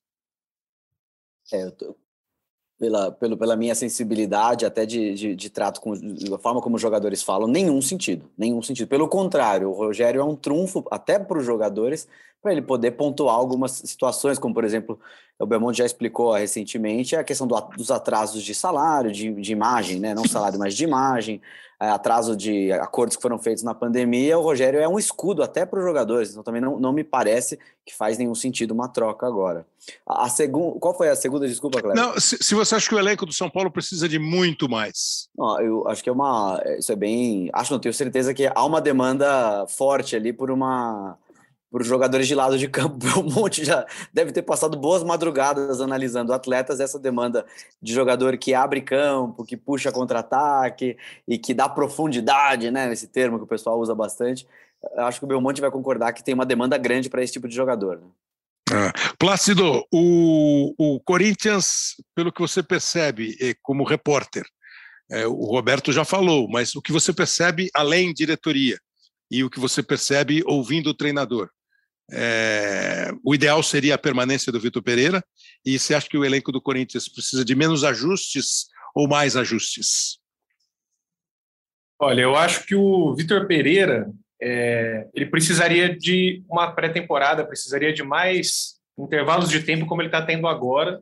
É, 1.52 1.64
eu 1.64 1.72
tô, 1.72 1.96
pela, 2.78 3.12
pelo, 3.12 3.38
pela 3.38 3.56
minha 3.56 3.74
sensibilidade, 3.74 4.66
até 4.66 4.86
de, 4.86 5.14
de, 5.14 5.36
de 5.36 5.50
trato 5.50 5.82
com 5.82 5.94
a 5.94 6.38
forma 6.38 6.62
como 6.62 6.76
os 6.76 6.82
jogadores 6.82 7.24
falam, 7.24 7.48
nenhum 7.48 7.82
sentido. 7.82 8.30
Nenhum 8.38 8.62
sentido. 8.62 8.88
Pelo 8.88 9.08
contrário, 9.08 9.70
o 9.70 9.74
Rogério 9.74 10.22
é 10.22 10.24
um 10.24 10.36
trunfo 10.36 10.86
até 10.92 11.18
para 11.18 11.40
os 11.40 11.46
jogadores 11.46 12.08
para 12.42 12.52
ele 12.52 12.62
poder 12.62 12.92
pontuar 12.92 13.36
algumas 13.36 13.72
situações, 13.72 14.40
como 14.40 14.54
por 14.54 14.64
exemplo, 14.64 15.00
o 15.40 15.46
Belmonte 15.46 15.78
já 15.80 15.86
explicou 15.86 16.34
recentemente 16.34 17.16
a 17.16 17.24
questão 17.24 17.46
do, 17.46 17.60
dos 17.76 17.92
atrasos 17.92 18.44
de 18.44 18.56
salário, 18.56 19.12
de, 19.12 19.34
de 19.34 19.52
imagem, 19.52 20.00
né? 20.00 20.14
não 20.14 20.26
salário, 20.28 20.58
mas 20.58 20.76
de 20.76 20.84
imagem, 20.84 21.42
é, 21.80 21.90
atraso 21.90 22.36
de 22.36 22.72
acordos 22.72 23.16
que 23.16 23.22
foram 23.22 23.38
feitos 23.38 23.64
na 23.64 23.74
pandemia. 23.76 24.38
O 24.38 24.42
Rogério 24.42 24.80
é 24.80 24.88
um 24.88 24.98
escudo 24.98 25.44
até 25.44 25.64
para 25.64 25.78
os 25.78 25.86
jogadores, 25.86 26.32
então 26.32 26.42
também 26.42 26.60
não, 26.60 26.80
não 26.80 26.92
me 26.92 27.04
parece 27.04 27.60
que 27.86 27.96
faz 27.96 28.18
nenhum 28.18 28.34
sentido 28.34 28.72
uma 28.72 28.88
troca 28.88 29.28
agora. 29.28 29.64
A, 30.08 30.26
a 30.26 30.30
segunda, 30.30 30.80
qual 30.80 30.98
foi 30.98 31.10
a 31.10 31.16
segunda 31.16 31.48
desculpa, 31.48 31.80
Cléber? 31.80 32.02
Não, 32.02 32.20
se, 32.20 32.38
se, 32.42 32.56
você 32.56 32.74
acha 32.74 32.90
que 32.90 32.96
o 32.96 33.00
elenco 33.00 33.28
do 33.28 33.34
São 33.34 33.48
Paulo 33.48 33.70
precisa 33.70 34.10
de 34.10 34.18
muito 34.18 34.68
mais. 34.68 35.30
Não, 35.38 35.62
eu 35.62 35.88
acho 35.88 36.04
que 36.04 36.10
é 36.10 36.12
uma, 36.12 36.60
isso 36.80 36.92
é 36.92 36.96
bem, 36.96 37.50
acho 37.54 37.72
não 37.72 37.80
tenho 37.80 37.94
certeza 37.94 38.34
que 38.34 38.50
há 38.54 38.66
uma 38.66 38.82
demanda 38.82 39.68
forte 39.68 40.16
ali 40.16 40.34
por 40.34 40.50
uma 40.50 41.16
para 41.72 41.82
os 41.82 41.88
jogadores 41.88 42.28
de 42.28 42.36
lado 42.36 42.58
de 42.58 42.68
campo. 42.68 43.06
Um 43.18 43.32
monte 43.32 43.66
já 43.66 43.86
deve 44.14 44.32
ter 44.32 44.42
passado 44.42 44.78
boas 44.78 45.04
madrugadas 45.04 45.82
analisando 45.82 46.34
atletas, 46.34 46.80
essa 46.80 47.00
demanda 47.00 47.46
de 47.82 47.94
jogador 47.94 48.38
que 48.38 48.54
abre 48.54 48.82
campo, 48.82 49.44
que 49.44 49.58
puxa 49.58 49.92
contra-ataque 49.92 50.98
e 51.28 51.38
que 51.38 51.54
dá 51.54 51.68
profundidade, 51.68 52.72
né? 52.72 52.92
Esse 52.92 53.08
termo 53.08 53.38
que 53.38 53.44
o 53.44 53.48
pessoal 53.48 53.80
usa 53.80 53.94
bastante. 53.94 54.48
Acho 54.98 55.20
que 55.20 55.26
o 55.26 55.28
Belmonte 55.28 55.62
vai 55.62 55.72
concordar 55.72 56.14
que 56.14 56.24
tem 56.24 56.34
uma 56.34 56.46
demanda 56.46 56.78
grande 56.78 57.10
para 57.10 57.24
esse 57.24 57.34
tipo 57.34 57.48
de 57.48 57.56
jogador. 57.56 57.98
Né? 57.98 58.08
Ah, 58.72 58.94
Plácido, 59.18 59.86
o, 59.92 60.74
o 60.78 61.00
Corinthians, 61.00 61.96
pelo 62.14 62.32
que 62.32 62.42
você 62.42 62.62
percebe 62.62 63.36
como 63.64 63.84
repórter, 63.84 64.46
é, 65.10 65.26
o 65.26 65.46
Roberto 65.46 65.94
já 65.94 66.04
falou, 66.04 66.50
mas 66.50 66.76
o 66.76 66.82
que 66.82 66.92
você 66.92 67.14
percebe 67.14 67.70
além 67.74 68.14
diretoria 68.14 68.78
e 69.32 69.44
o 69.44 69.50
que 69.50 69.60
você 69.60 69.82
percebe 69.82 70.44
ouvindo 70.46 70.90
o 70.90 70.94
treinador? 70.94 71.50
É, 72.12 73.12
o 73.24 73.36
ideal 73.36 73.62
seria 73.62 73.96
a 73.96 73.98
permanência 73.98 74.52
do 74.52 74.60
Vitor 74.60 74.82
Pereira. 74.82 75.24
E 75.66 75.78
você 75.78 75.94
acha 75.94 76.08
que 76.08 76.18
o 76.18 76.26
elenco 76.26 76.52
do 76.52 76.62
Corinthians 76.62 77.08
precisa 77.10 77.44
de 77.44 77.56
menos 77.56 77.84
ajustes 77.84 78.68
ou 78.96 79.08
mais 79.08 79.36
ajustes? 79.36 80.20
Olha, 82.00 82.22
eu 82.22 82.36
acho 82.36 82.66
que 82.66 82.76
o 82.76 83.16
Vitor 83.16 83.48
Pereira 83.48 84.12
é, 84.42 85.08
ele 85.14 85.26
precisaria 85.26 85.96
de 85.96 86.44
uma 86.48 86.72
pré-temporada, 86.72 87.46
precisaria 87.46 87.92
de 87.92 88.04
mais 88.04 88.78
intervalos 88.98 89.50
de 89.50 89.62
tempo 89.64 89.86
como 89.86 90.02
ele 90.02 90.10
está 90.10 90.22
tendo 90.22 90.48
agora 90.48 91.02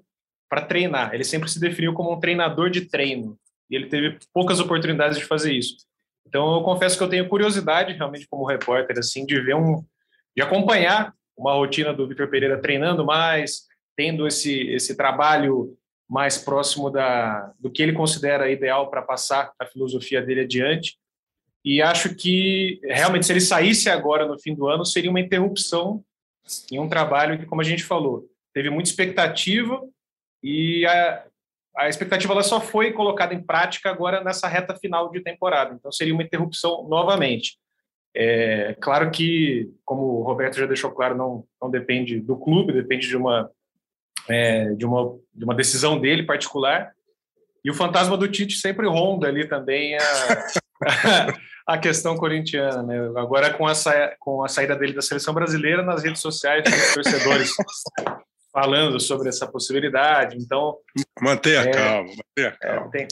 para 0.49 0.62
treinar. 0.62 1.14
Ele 1.14 1.24
sempre 1.24 1.49
se 1.49 1.60
definiu 1.60 1.93
como 1.93 2.14
um 2.14 2.20
treinador 2.20 2.70
de 2.70 2.82
treino 2.82 3.38
e 3.70 3.76
ele 3.76 3.88
teve 3.88 4.18
poucas 4.34 4.60
oportunidades 4.60 5.18
de 5.18 5.26
fazer 5.26 5.53
isso. 5.53 5.86
Então 6.28 6.56
eu 6.56 6.64
confesso 6.64 6.97
que 6.97 7.03
eu 7.03 7.10
tenho 7.10 7.28
curiosidade 7.28 7.93
realmente 7.93 8.28
como 8.28 8.45
repórter 8.45 8.97
assim 8.97 9.26
de 9.26 9.39
ver 9.41 9.56
um 9.56 9.84
de 10.36 10.42
acompanhar 10.42 11.14
uma 11.38 11.54
rotina 11.54 11.94
do 11.94 12.08
Vitor 12.08 12.30
Pereira 12.30 12.62
treinando 12.62 13.06
mais, 13.06 13.66
tendo 13.96 14.28
esse, 14.28 14.68
esse 14.70 14.96
trabalho 14.96 15.78
mais 16.10 16.38
próximo 16.38 16.90
da, 16.90 17.52
do 17.60 17.72
que 17.72 17.82
ele 17.82 17.94
considera 17.94 18.52
ideal 18.52 18.90
para 18.90 19.02
passar 19.02 19.52
a 19.60 19.66
filosofia 19.66 20.22
dele 20.22 20.42
adiante. 20.42 20.98
E 21.64 21.82
acho 21.82 22.14
que 22.14 22.80
realmente 22.84 23.26
se 23.26 23.34
ele 23.34 23.42
saísse 23.42 23.90
agora 23.90 24.28
no 24.28 24.40
fim 24.40 24.54
do 24.54 24.68
ano 24.68 24.86
seria 24.86 25.10
uma 25.10 25.20
interrupção 25.20 26.04
em 26.72 26.80
um 26.80 26.88
trabalho 26.88 27.40
que, 27.40 27.46
como 27.46 27.62
a 27.62 27.64
gente 27.64 27.84
falou, 27.84 28.30
teve 28.54 28.70
muita 28.70 28.90
expectativa 28.90 29.82
e 30.44 30.86
a, 30.86 31.26
a 31.76 31.90
expectativa 31.90 32.34
ela 32.34 32.44
só 32.44 32.62
foi 32.62 32.94
colocada 32.94 33.34
em 33.34 33.42
prática 33.42 33.90
agora 33.90 34.24
nessa 34.24 34.48
reta 34.48 34.76
final 34.76 35.10
de 35.10 35.22
temporada. 35.22 35.74
Então 35.74 35.92
seria 35.92 36.14
uma 36.14 36.22
interrupção 36.22 36.88
novamente. 36.88 37.58
É, 38.16 38.76
claro 38.80 39.11
que, 39.11 39.70
como 39.84 40.03
o 40.03 40.24
Roberto 40.24 40.57
já 40.57 40.66
deixou 40.66 40.89
claro, 40.91 41.18
não, 41.18 41.43
não 41.61 41.70
depende 41.70 42.22
do 42.22 42.38
clube, 42.38 42.72
depende 42.72 43.07
de 43.07 43.18
uma, 43.18 43.51
é, 44.30 44.70
de, 44.70 44.86
uma, 44.86 45.18
de 45.34 45.43
uma 45.43 45.53
decisão 45.53 45.99
dele 45.99 46.24
particular. 46.24 46.93
E 47.63 47.70
o 47.70 47.74
fantasma 47.74 48.16
do 48.16 48.28
Tite 48.28 48.55
sempre 48.55 48.88
ronda 48.88 49.28
ali 49.28 49.47
também 49.47 49.97
a, 49.97 50.47
a 51.68 51.78
questão 51.78 52.16
corintiana. 52.16 52.84
Né? 52.84 52.97
Agora, 53.18 53.51
com 53.53 53.68
a, 53.68 53.74
com 54.20 54.43
a 54.43 54.47
saída 54.47 54.76
dele 54.76 54.93
da 54.93 55.01
seleção 55.01 55.34
brasileira, 55.34 55.84
nas 55.84 56.03
redes 56.03 56.22
sociais, 56.22 56.63
os 56.66 56.93
torcedores 56.93 57.51
falando 58.53 58.97
sobre 59.01 59.28
essa 59.28 59.45
possibilidade. 59.45 60.38
Então. 60.38 60.78
Mantenha 61.22 61.61
é, 61.61 61.72
calma, 61.72 62.09
mantenha 62.09 62.47
é, 62.47 62.51
calma. 62.51 62.88
É, 62.88 62.89
tem, 62.91 63.07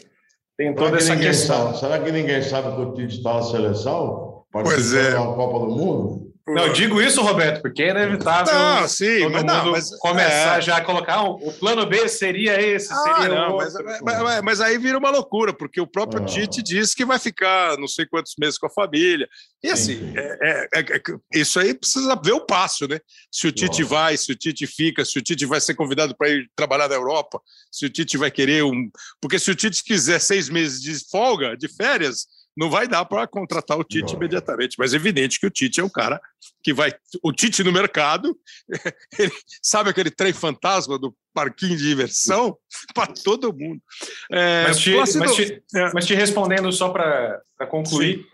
tem 0.56 0.76
toda 0.76 0.96
essa 0.96 1.18
questão. 1.18 1.74
Sabe, 1.74 1.80
será 1.80 2.00
que 2.00 2.12
ninguém 2.12 2.42
sabe 2.42 2.74
que 2.74 2.82
o 2.82 2.94
Tite 2.94 3.18
está 3.18 3.34
na 3.34 3.42
seleção? 3.42 4.23
Pois 4.54 4.94
é. 4.94 5.12
na 5.12 5.26
Copa 5.26 5.60
do 5.66 5.72
Mundo? 5.72 6.34
Não, 6.46 6.68
eu 6.68 6.74
digo 6.74 7.02
isso, 7.02 7.22
Roberto, 7.22 7.62
porque 7.62 7.82
é 7.84 7.92
inevitável 7.92 8.54
não, 8.54 8.86
sim, 8.86 9.20
todo 9.22 9.32
mas 9.32 9.44
mundo 9.44 9.54
não, 9.54 9.72
mas, 9.72 9.98
começar 9.98 10.58
é. 10.58 10.62
já 10.62 10.76
a 10.76 10.84
colocar 10.84 11.24
o, 11.24 11.36
o 11.36 11.54
plano 11.54 11.86
B 11.86 12.06
seria 12.10 12.62
esse, 12.62 12.92
ah, 12.92 12.98
seria 12.98 13.30
não, 13.30 13.56
mas, 13.56 13.74
mas, 14.02 14.42
mas, 14.42 14.62
aí 14.62 14.78
vira 14.78 14.98
uma 14.98 15.10
loucura, 15.10 15.54
porque 15.54 15.80
o 15.80 15.88
próprio 15.88 16.22
ah. 16.22 16.26
Tite 16.26 16.62
disse 16.62 16.94
que 16.94 17.06
vai 17.06 17.18
ficar 17.18 17.78
não 17.78 17.88
sei 17.88 18.06
quantos 18.06 18.34
meses 18.38 18.58
com 18.58 18.68
a 18.68 18.70
família. 18.70 19.26
E 19.64 19.70
assim, 19.70 20.12
é, 20.18 20.68
é, 20.74 20.80
é, 20.82 21.02
isso 21.34 21.58
aí 21.62 21.74
precisa 21.74 22.14
ver 22.22 22.34
o 22.34 22.46
passo, 22.46 22.90
né? 22.90 23.00
Se 23.32 23.48
o 23.48 23.52
Tite 23.52 23.84
Nossa. 23.84 23.96
vai, 23.96 24.18
se 24.18 24.30
o 24.30 24.36
Tite 24.36 24.68
fica, 24.68 25.06
se 25.06 25.18
o 25.18 25.22
Tite 25.22 25.46
vai 25.46 25.62
ser 25.62 25.76
convidado 25.76 26.14
para 26.14 26.28
ir 26.28 26.52
trabalhar 26.58 26.90
na 26.90 26.96
Europa, 26.96 27.40
se 27.72 27.86
o 27.86 27.90
Tite 27.90 28.18
vai 28.18 28.30
querer 28.30 28.66
um. 28.66 28.90
Porque 29.22 29.40
se 29.40 29.50
o 29.50 29.56
Tite 29.56 29.82
quiser 29.82 30.20
seis 30.20 30.50
meses 30.50 30.82
de 30.82 30.94
folga, 31.10 31.56
de 31.56 31.70
férias 31.70 32.28
não 32.56 32.70
vai 32.70 32.88
dar 32.88 33.04
para 33.06 33.28
contratar 33.28 33.78
o 33.78 33.84
Tite 33.84 34.14
não. 34.14 34.20
imediatamente, 34.20 34.76
mas 34.78 34.94
é 34.94 34.98
evidente 34.98 35.40
que 35.40 35.48
o 35.48 35.50
Tite 35.50 35.80
é 35.80 35.84
um 35.84 35.90
cara 35.90 36.22
que 36.62 36.74
vai. 36.74 36.94
O 37.24 37.32
Tite 37.32 37.64
no 37.64 37.72
mercado, 37.72 38.38
ele, 39.18 39.32
sabe 39.62 39.90
aquele 39.90 40.12
trem 40.12 40.34
fantasma 40.34 40.98
do 41.00 41.16
parquinho 41.34 41.76
de 41.76 41.84
diversão 41.84 42.56
para 42.94 43.12
todo 43.14 43.54
mundo. 43.54 43.82
É, 44.32 44.66
mas, 44.68 44.80
te, 44.80 44.96
mas, 44.96 45.36
te, 45.36 45.64
é. 45.76 45.92
mas, 45.94 46.06
te, 46.06 46.14
respondendo 46.14 46.72
só 46.72 46.90
para 46.90 47.42
concluir, 47.70 48.20
Sim. 48.20 48.26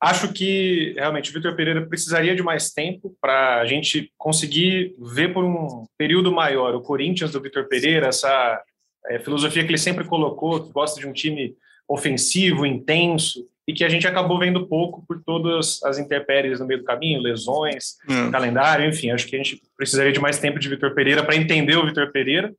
acho 0.00 0.32
que 0.32 0.94
realmente 0.96 1.30
o 1.30 1.34
Vitor 1.34 1.54
Pereira 1.54 1.86
precisaria 1.86 2.34
de 2.34 2.42
mais 2.42 2.70
tempo 2.70 3.14
para 3.20 3.60
a 3.60 3.66
gente 3.66 4.10
conseguir 4.16 4.94
ver 4.98 5.34
por 5.34 5.44
um 5.44 5.84
período 5.98 6.32
maior 6.32 6.74
o 6.74 6.82
Corinthians 6.82 7.32
do 7.32 7.42
Vitor 7.42 7.68
Pereira, 7.68 8.08
essa 8.08 8.62
é, 9.08 9.18
filosofia 9.18 9.62
que 9.64 9.70
ele 9.70 9.78
sempre 9.78 10.04
colocou, 10.04 10.64
que 10.64 10.72
gosta 10.72 10.98
de 10.98 11.06
um 11.06 11.12
time 11.12 11.54
ofensivo, 11.88 12.66
intenso, 12.66 13.46
e 13.66 13.72
que 13.72 13.84
a 13.84 13.88
gente 13.88 14.06
acabou 14.06 14.38
vendo 14.38 14.66
pouco 14.66 15.04
por 15.06 15.22
todas 15.24 15.82
as 15.82 15.98
intempéries 15.98 16.60
no 16.60 16.66
meio 16.66 16.80
do 16.80 16.86
caminho, 16.86 17.20
lesões, 17.20 17.96
hum. 18.08 18.30
calendário, 18.30 18.88
enfim, 18.88 19.10
acho 19.10 19.26
que 19.26 19.34
a 19.34 19.38
gente 19.38 19.60
precisaria 19.76 20.12
de 20.12 20.20
mais 20.20 20.38
tempo 20.38 20.58
de 20.58 20.68
Vitor 20.68 20.94
Pereira 20.94 21.24
para 21.24 21.36
entender 21.36 21.76
o 21.76 21.84
Vitor 21.84 22.12
Pereira. 22.12 22.54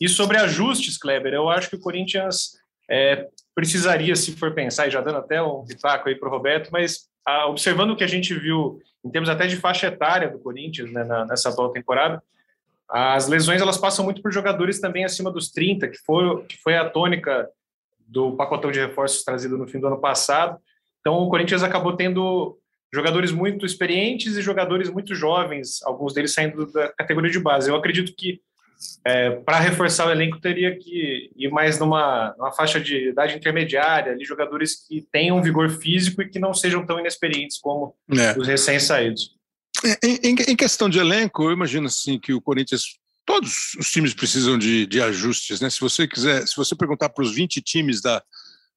E 0.00 0.08
sobre 0.08 0.36
ajustes, 0.36 0.96
Kleber, 0.96 1.34
eu 1.34 1.48
acho 1.48 1.68
que 1.68 1.76
o 1.76 1.80
Corinthians 1.80 2.52
é, 2.88 3.26
precisaria, 3.52 4.14
se 4.14 4.36
for 4.36 4.54
pensar, 4.54 4.86
e 4.86 4.90
já 4.90 5.00
dando 5.00 5.18
até 5.18 5.42
um 5.42 5.64
pitaco 5.64 6.08
aí 6.08 6.14
para 6.14 6.28
o 6.28 6.30
Roberto, 6.30 6.70
mas 6.70 7.08
a, 7.26 7.46
observando 7.46 7.90
o 7.90 7.96
que 7.96 8.04
a 8.04 8.08
gente 8.08 8.32
viu 8.32 8.80
em 9.04 9.10
termos 9.10 9.28
até 9.28 9.46
de 9.46 9.56
faixa 9.56 9.88
etária 9.88 10.28
do 10.28 10.38
Corinthians 10.38 10.92
né, 10.92 11.02
na, 11.02 11.26
nessa 11.26 11.48
atual 11.48 11.70
temporada, 11.70 12.22
as 12.88 13.28
lesões 13.28 13.60
elas 13.60 13.76
passam 13.76 14.04
muito 14.04 14.22
por 14.22 14.32
jogadores 14.32 14.80
também 14.80 15.04
acima 15.04 15.30
dos 15.30 15.50
30, 15.50 15.88
que 15.88 15.98
foi, 15.98 16.44
que 16.44 16.56
foi 16.62 16.76
a 16.76 16.88
tônica 16.88 17.48
do 18.08 18.34
pacotão 18.36 18.72
de 18.72 18.80
reforços 18.80 19.22
trazido 19.22 19.58
no 19.58 19.68
fim 19.68 19.78
do 19.78 19.86
ano 19.86 20.00
passado. 20.00 20.58
Então, 21.00 21.14
o 21.18 21.28
Corinthians 21.28 21.62
acabou 21.62 21.94
tendo 21.94 22.58
jogadores 22.92 23.30
muito 23.30 23.66
experientes 23.66 24.36
e 24.36 24.42
jogadores 24.42 24.88
muito 24.88 25.14
jovens, 25.14 25.82
alguns 25.84 26.14
deles 26.14 26.32
saindo 26.32 26.66
da 26.72 26.88
categoria 26.88 27.30
de 27.30 27.38
base. 27.38 27.68
Eu 27.68 27.76
acredito 27.76 28.14
que 28.16 28.40
é, 29.04 29.30
para 29.30 29.58
reforçar 29.58 30.06
o 30.06 30.10
elenco 30.10 30.40
teria 30.40 30.76
que 30.76 31.30
ir 31.36 31.50
mais 31.50 31.78
numa, 31.78 32.34
numa 32.38 32.52
faixa 32.52 32.80
de 32.80 33.08
idade 33.08 33.36
intermediária, 33.36 34.12
ali 34.12 34.24
jogadores 34.24 34.86
que 34.86 35.02
tenham 35.12 35.42
vigor 35.42 35.68
físico 35.68 36.22
e 36.22 36.28
que 36.28 36.38
não 36.38 36.54
sejam 36.54 36.86
tão 36.86 36.98
inexperientes 36.98 37.58
como 37.58 37.94
é. 38.10 38.38
os 38.38 38.46
recém-saídos. 38.46 39.36
Em, 40.02 40.30
em, 40.30 40.34
em, 40.48 40.56
questão 40.56 40.88
de 40.88 40.98
elenco, 40.98 41.44
eu 41.44 41.52
imagino 41.52 41.86
assim 41.86 42.18
que 42.18 42.32
o 42.32 42.40
Corinthians 42.40 42.98
todos 43.28 43.74
os 43.78 43.90
times 43.90 44.14
precisam 44.14 44.56
de, 44.56 44.86
de 44.86 45.02
ajustes, 45.02 45.60
né? 45.60 45.68
Se 45.68 45.78
você 45.78 46.08
quiser, 46.08 46.48
se 46.48 46.56
você 46.56 46.74
perguntar 46.74 47.10
para 47.10 47.22
os 47.22 47.34
20 47.34 47.60
times 47.60 48.00
da, 48.00 48.22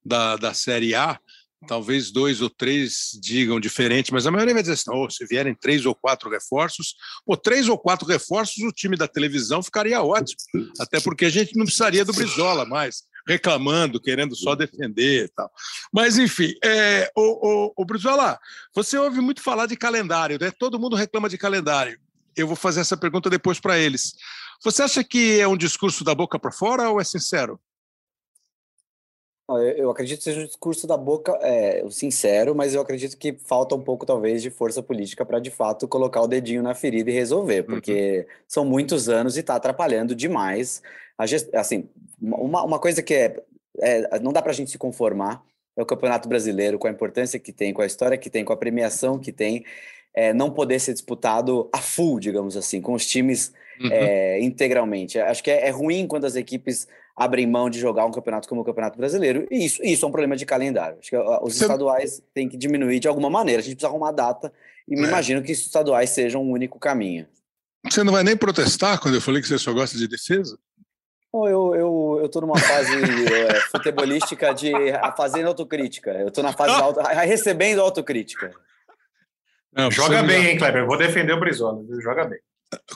da, 0.06 0.36
da 0.36 0.54
Série 0.54 0.94
A, 0.94 1.18
talvez 1.66 2.12
dois 2.12 2.42
ou 2.42 2.50
três 2.50 3.18
digam 3.22 3.62
diferente, 3.62 4.12
mas 4.12 4.28
a 4.28 4.32
maioria 4.32 4.54
vai 4.54 4.62
dizer 4.62 4.74
assim: 4.74 4.92
oh, 4.92 5.10
se 5.10 5.26
vierem 5.26 5.56
três 5.56 5.86
ou 5.86 5.96
quatro 5.96 6.30
reforços, 6.30 6.96
ou 7.26 7.38
três 7.38 7.70
ou 7.70 7.80
quatro 7.80 8.06
reforços, 8.06 8.62
o 8.62 8.74
time 8.74 8.98
da 8.98 9.08
televisão 9.08 9.64
ficaria 9.64 10.02
ótimo, 10.02 10.38
até 10.78 11.00
porque 11.00 11.24
a 11.24 11.30
gente 11.30 11.56
não 11.56 11.64
precisaria 11.64 12.04
do 12.04 12.12
Brizola 12.12 12.66
mais, 12.66 13.04
reclamando, 13.26 14.02
querendo 14.02 14.36
só 14.36 14.54
defender 14.54 15.28
e 15.28 15.30
tal. 15.30 15.50
Mas, 15.94 16.18
enfim, 16.18 16.54
é, 16.62 17.10
o, 17.16 17.68
o, 17.68 17.74
o 17.78 17.86
Brizola, 17.86 18.38
você 18.76 18.98
ouve 18.98 19.22
muito 19.22 19.42
falar 19.42 19.66
de 19.66 19.78
calendário, 19.78 20.38
né? 20.38 20.52
Todo 20.52 20.78
mundo 20.78 20.98
reclama 20.98 21.30
de 21.30 21.38
calendário. 21.38 21.98
Eu 22.36 22.48
vou 22.48 22.56
fazer 22.56 22.82
essa 22.82 22.98
pergunta 22.98 23.30
depois 23.30 23.60
para 23.60 23.78
eles. 23.78 24.14
Você 24.64 24.84
acha 24.84 25.04
que 25.04 25.40
é 25.40 25.48
um 25.48 25.58
discurso 25.58 26.04
da 26.04 26.14
boca 26.14 26.38
para 26.38 26.52
fora 26.52 26.90
ou 26.90 27.02
é 27.02 27.04
sincero? 27.04 27.60
Eu 29.76 29.90
acredito 29.90 30.20
que 30.20 30.24
seja 30.24 30.40
um 30.40 30.46
discurso 30.46 30.88
da 30.88 30.96
boca 30.96 31.38
é, 31.42 31.84
sincero, 31.90 32.56
mas 32.56 32.74
eu 32.74 32.80
acredito 32.80 33.18
que 33.18 33.34
falta 33.34 33.76
um 33.76 33.82
pouco, 33.82 34.06
talvez, 34.06 34.42
de 34.42 34.50
força 34.50 34.82
política 34.82 35.26
para, 35.26 35.40
de 35.40 35.50
fato, 35.50 35.88
colocar 35.88 36.22
o 36.22 36.28
dedinho 36.28 36.64
na 36.64 36.74
ferida 36.74 37.10
e 37.10 37.14
resolver, 37.14 37.64
porque 37.64 38.20
uhum. 38.20 38.36
são 38.48 38.64
muitos 38.64 39.10
anos 39.10 39.36
e 39.36 39.42
está 39.42 39.56
atrapalhando 39.56 40.16
demais. 40.16 40.82
A 41.18 41.26
gest... 41.26 41.54
Assim, 41.54 41.90
uma, 42.22 42.64
uma 42.64 42.80
coisa 42.80 43.02
que 43.02 43.14
é, 43.14 43.44
é 43.80 44.20
não 44.20 44.32
dá 44.32 44.42
para 44.42 44.52
a 44.52 44.56
gente 44.56 44.72
se 44.72 44.78
conformar 44.78 45.44
é 45.76 45.82
o 45.82 45.86
Campeonato 45.86 46.30
Brasileiro, 46.30 46.78
com 46.78 46.88
a 46.88 46.92
importância 46.92 47.40
que 47.40 47.52
tem, 47.52 47.74
com 47.74 47.82
a 47.82 47.86
história 47.86 48.18
que 48.18 48.30
tem, 48.30 48.46
com 48.46 48.54
a 48.54 48.58
premiação 48.58 49.20
que 49.20 49.34
tem, 49.34 49.66
é, 50.14 50.34
não 50.34 50.52
poder 50.52 50.80
ser 50.80 50.94
disputado 50.94 51.70
a 51.74 51.80
full, 51.80 52.20
digamos 52.20 52.56
assim, 52.56 52.82
com 52.82 52.94
os 52.94 53.06
times 53.06 53.52
uhum. 53.84 53.90
é, 53.92 54.40
integralmente. 54.42 55.20
Acho 55.20 55.44
que 55.44 55.52
é, 55.52 55.68
é, 55.68 55.70
ruim 55.70 56.08
quando 56.08 56.26
as 56.26 56.36
equipes 56.36 56.88
abrem 57.16 57.46
mão 57.46 57.70
de 57.70 57.80
jogar 57.80 58.06
um 58.06 58.12
campeonato 58.12 58.48
como 58.48 58.62
o 58.62 58.64
Campeonato 58.64 58.98
Brasileiro, 58.98 59.48
e 59.52 59.66
isso, 59.66 59.84
isso 59.84 60.06
é 60.06 60.08
um 60.08 60.12
problema 60.12 60.36
de 60.36 60.46
calendário. 60.46 60.98
Acho 61.00 61.10
que 61.10 61.18
os 61.18 61.54
Você... 61.56 61.64
estaduais 61.64 62.22
têm 62.34 62.48
que 62.48 62.58
diminuir 62.58 63.00
de 63.00 63.08
alguma 63.08 63.30
maneira, 63.30 63.60
a 63.62 63.64
gente 63.64 63.76
precisa 63.76 63.90
arrumar 63.90 64.12
data, 64.12 64.52
e 64.88 64.96
me 64.96 65.06
é. 65.06 65.08
imagino 65.08 65.42
que 65.42 65.52
os 65.52 65.60
estaduais 65.60 66.10
sejam 66.10 66.42
um 66.42 66.52
único 66.52 66.80
caminho. 66.80 67.28
Você 67.90 68.04
não 68.04 68.14
vai 68.14 68.24
nem 68.24 68.38
protestar 68.38 69.00
quando 69.00 69.16
eu 69.16 69.22
falei 69.22 69.42
que 69.42 69.48
você 69.48 69.58
só 69.58 69.74
gosta 69.74 69.98
de 69.98 70.08
defesa? 70.08 70.58
Bom, 71.32 71.48
eu, 71.48 71.76
eu, 71.76 72.20
eu 72.24 72.30
tô 72.30 72.42
numa 72.42 72.60
fase 72.60 72.92
é, 72.94 73.56
futebolística 73.72 74.54
de 74.54 74.72
fazendo 75.16 75.48
autocrítica. 75.48 76.12
Eu 76.12 76.30
tô 76.30 76.44
na 76.44 76.52
fase 76.52 76.74
auto, 76.82 77.00
recebendo 77.00 77.80
autocrítica. 77.80 78.52
Não, 79.72 79.90
Joga 79.90 80.22
bem, 80.22 80.48
hein, 80.48 80.58
Kleber? 80.58 80.86
Vou 80.86 80.98
defender 80.98 81.32
o 81.32 81.40
Brizola. 81.40 81.82
Joga 82.02 82.26
bem. 82.26 82.40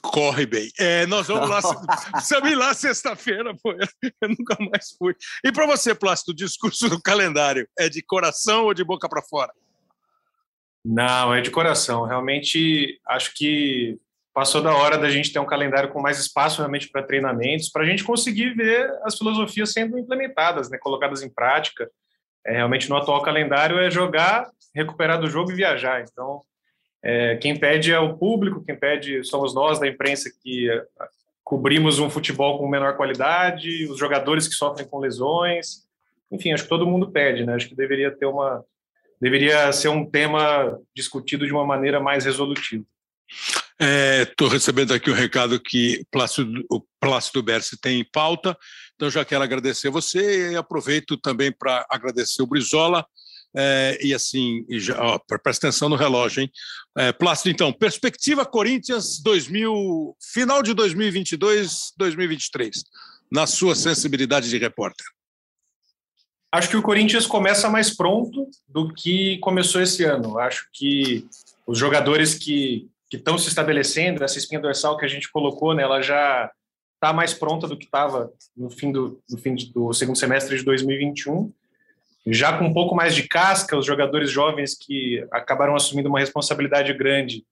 Corre 0.02 0.46
bem. 0.46 0.70
É, 0.80 1.06
nós 1.06 1.28
vamos 1.28 1.50
lá. 1.50 1.60
Precisamos 2.12 2.50
ir 2.50 2.56
lá 2.56 2.74
sexta-feira, 2.74 3.54
pô. 3.62 3.74
Eu 3.74 4.30
nunca 4.30 4.58
mais 4.72 4.92
fui. 4.98 5.14
E 5.44 5.52
para 5.52 5.66
você, 5.66 5.94
Plácido, 5.94 6.32
o 6.32 6.36
discurso 6.36 6.90
do 6.90 7.02
calendário 7.02 7.68
é 7.78 7.90
de 7.90 8.02
coração 8.02 8.66
ou 8.66 8.74
de 8.74 8.84
boca 8.84 9.10
para 9.10 9.22
fora? 9.22 9.52
Não, 10.84 11.34
é 11.34 11.42
de 11.42 11.52
coração. 11.52 12.06
Realmente, 12.06 13.00
acho 13.08 13.34
que 13.34 13.98
passou 14.34 14.62
da 14.62 14.76
hora 14.76 14.98
da 14.98 15.10
gente 15.10 15.32
ter 15.32 15.40
um 15.40 15.46
calendário 15.46 15.90
com 15.90 16.02
mais 16.02 16.20
espaço 16.20 16.58
realmente 16.58 16.90
para 16.90 17.02
treinamentos, 17.02 17.70
para 17.70 17.84
a 17.84 17.86
gente 17.86 18.04
conseguir 18.04 18.54
ver 18.54 18.92
as 19.04 19.18
filosofias 19.18 19.72
sendo 19.72 19.98
implementadas, 19.98 20.70
né, 20.70 20.78
colocadas 20.78 21.24
em 21.24 21.30
prática. 21.30 21.90
É, 22.46 22.58
realmente, 22.58 22.90
no 22.90 22.98
atual 22.98 23.24
calendário, 23.24 23.80
é 23.80 23.90
jogar, 23.90 24.50
recuperar 24.76 25.20
do 25.20 25.30
jogo 25.30 25.52
e 25.52 25.56
viajar. 25.56 26.02
Então, 26.02 26.42
é, 27.08 27.36
quem 27.36 27.56
pede 27.56 27.92
é 27.92 28.00
o 28.00 28.18
público, 28.18 28.64
quem 28.66 28.76
pede 28.76 29.24
somos 29.24 29.54
nós 29.54 29.80
da 29.80 29.88
imprensa 29.88 30.28
que 30.42 30.68
é, 30.72 30.84
cobrimos 31.44 32.00
um 32.00 32.10
futebol 32.10 32.58
com 32.58 32.68
menor 32.68 32.98
qualidade, 32.98 33.86
os 33.86 34.00
jogadores 34.00 34.48
que 34.48 34.56
sofrem 34.56 34.88
com 34.88 34.98
lesões. 34.98 35.86
Enfim, 36.32 36.52
acho 36.52 36.64
que 36.64 36.70
todo 36.70 36.88
mundo 36.88 37.12
pede, 37.12 37.46
né? 37.46 37.54
Acho 37.54 37.70
que 37.70 37.76
deveria 37.76 38.10
ter 38.10 38.26
uma 38.26 38.66
deveria 39.22 39.72
ser 39.72 39.90
um 39.90 40.04
tema 40.04 40.80
discutido 40.96 41.46
de 41.46 41.54
uma 41.54 41.66
maneira 41.66 42.00
mais 42.00 42.26
resolutiva. 42.26 42.84
Estou 44.24 44.48
é, 44.48 44.52
recebendo 44.52 44.92
aqui 44.92 45.12
o 45.12 45.14
um 45.14 45.16
recado 45.16 45.60
que 45.60 46.04
Plácido, 46.12 46.66
o 46.72 46.82
Plácido 47.00 47.44
Berce 47.44 47.80
tem 47.80 48.00
em 48.00 48.06
pauta, 48.12 48.58
então 48.96 49.12
já 49.12 49.24
quero 49.24 49.44
agradecer 49.44 49.90
você 49.90 50.54
e 50.54 50.56
aproveito 50.56 51.18
também 51.18 51.52
para 51.52 51.86
agradecer 51.90 52.42
o 52.42 52.48
Brizola 52.48 53.06
É, 53.58 53.98
e 54.02 54.14
assim, 54.14 54.66
e 54.68 54.80
já, 54.80 55.02
ó, 55.02 55.18
presta 55.42 55.68
atenção 55.68 55.88
no 55.88 55.96
relógio, 55.96 56.42
hein? 56.42 56.52
É, 56.98 57.14
Plácido, 57.14 57.50
então, 57.50 57.72
perspectiva 57.72 58.46
Corinthians 58.46 59.22
2000, 59.22 60.16
final 60.34 60.62
de 60.62 60.74
2022, 60.74 61.94
2023, 61.98 62.84
na 63.32 63.48
sua 63.48 63.74
sensibilidade 63.74 64.50
de 64.50 64.58
repórter. 64.58 65.06
Acho 66.52 66.70
que 66.70 66.78
o 66.78 66.82
Corinthians 66.82 67.26
começa 67.26 67.70
mais 67.70 67.96
pronto 67.96 68.50
do 68.68 68.94
que 68.94 69.38
começou 69.40 69.82
esse 69.82 70.04
ano. 70.04 70.38
Acho 70.38 70.68
que 70.74 71.26
os 71.66 71.78
jogadores 71.78 72.34
que 72.34 72.90
estão 73.12 73.38
se 73.38 73.48
estabelecendo, 73.48 74.24
essa 74.24 74.38
espinha 74.38 74.60
dorsal 74.60 74.98
que 74.98 75.06
a 75.06 75.08
gente 75.08 75.32
colocou, 75.32 75.74
né, 75.74 75.84
ela 75.84 76.02
já 76.02 76.52
está 76.96 77.14
mais 77.14 77.34
pronta 77.34 77.68
do 77.68 77.78
que 77.78 77.86
estava 77.86 78.32
no 78.56 78.70
fim 78.70 78.92
do, 78.92 79.22
no 79.30 79.38
fim 79.38 79.56
do 79.74 79.94
segundo 79.94 80.18
semestre 80.18 80.58
de 80.58 80.64
2021 80.64 81.52
já 82.34 82.58
com 82.58 82.66
um 82.66 82.74
pouco 82.74 82.96
mais 82.96 83.14
de 83.14 83.28
casca, 83.28 83.78
os 83.78 83.86
jogadores 83.86 84.32
jovens 84.32 84.76
que 84.76 85.26
acabaram 85.32 85.76
assumindo 85.76 86.10
uma 86.10 86.20
responsabilidade 86.20 86.92
grande, 86.94 87.44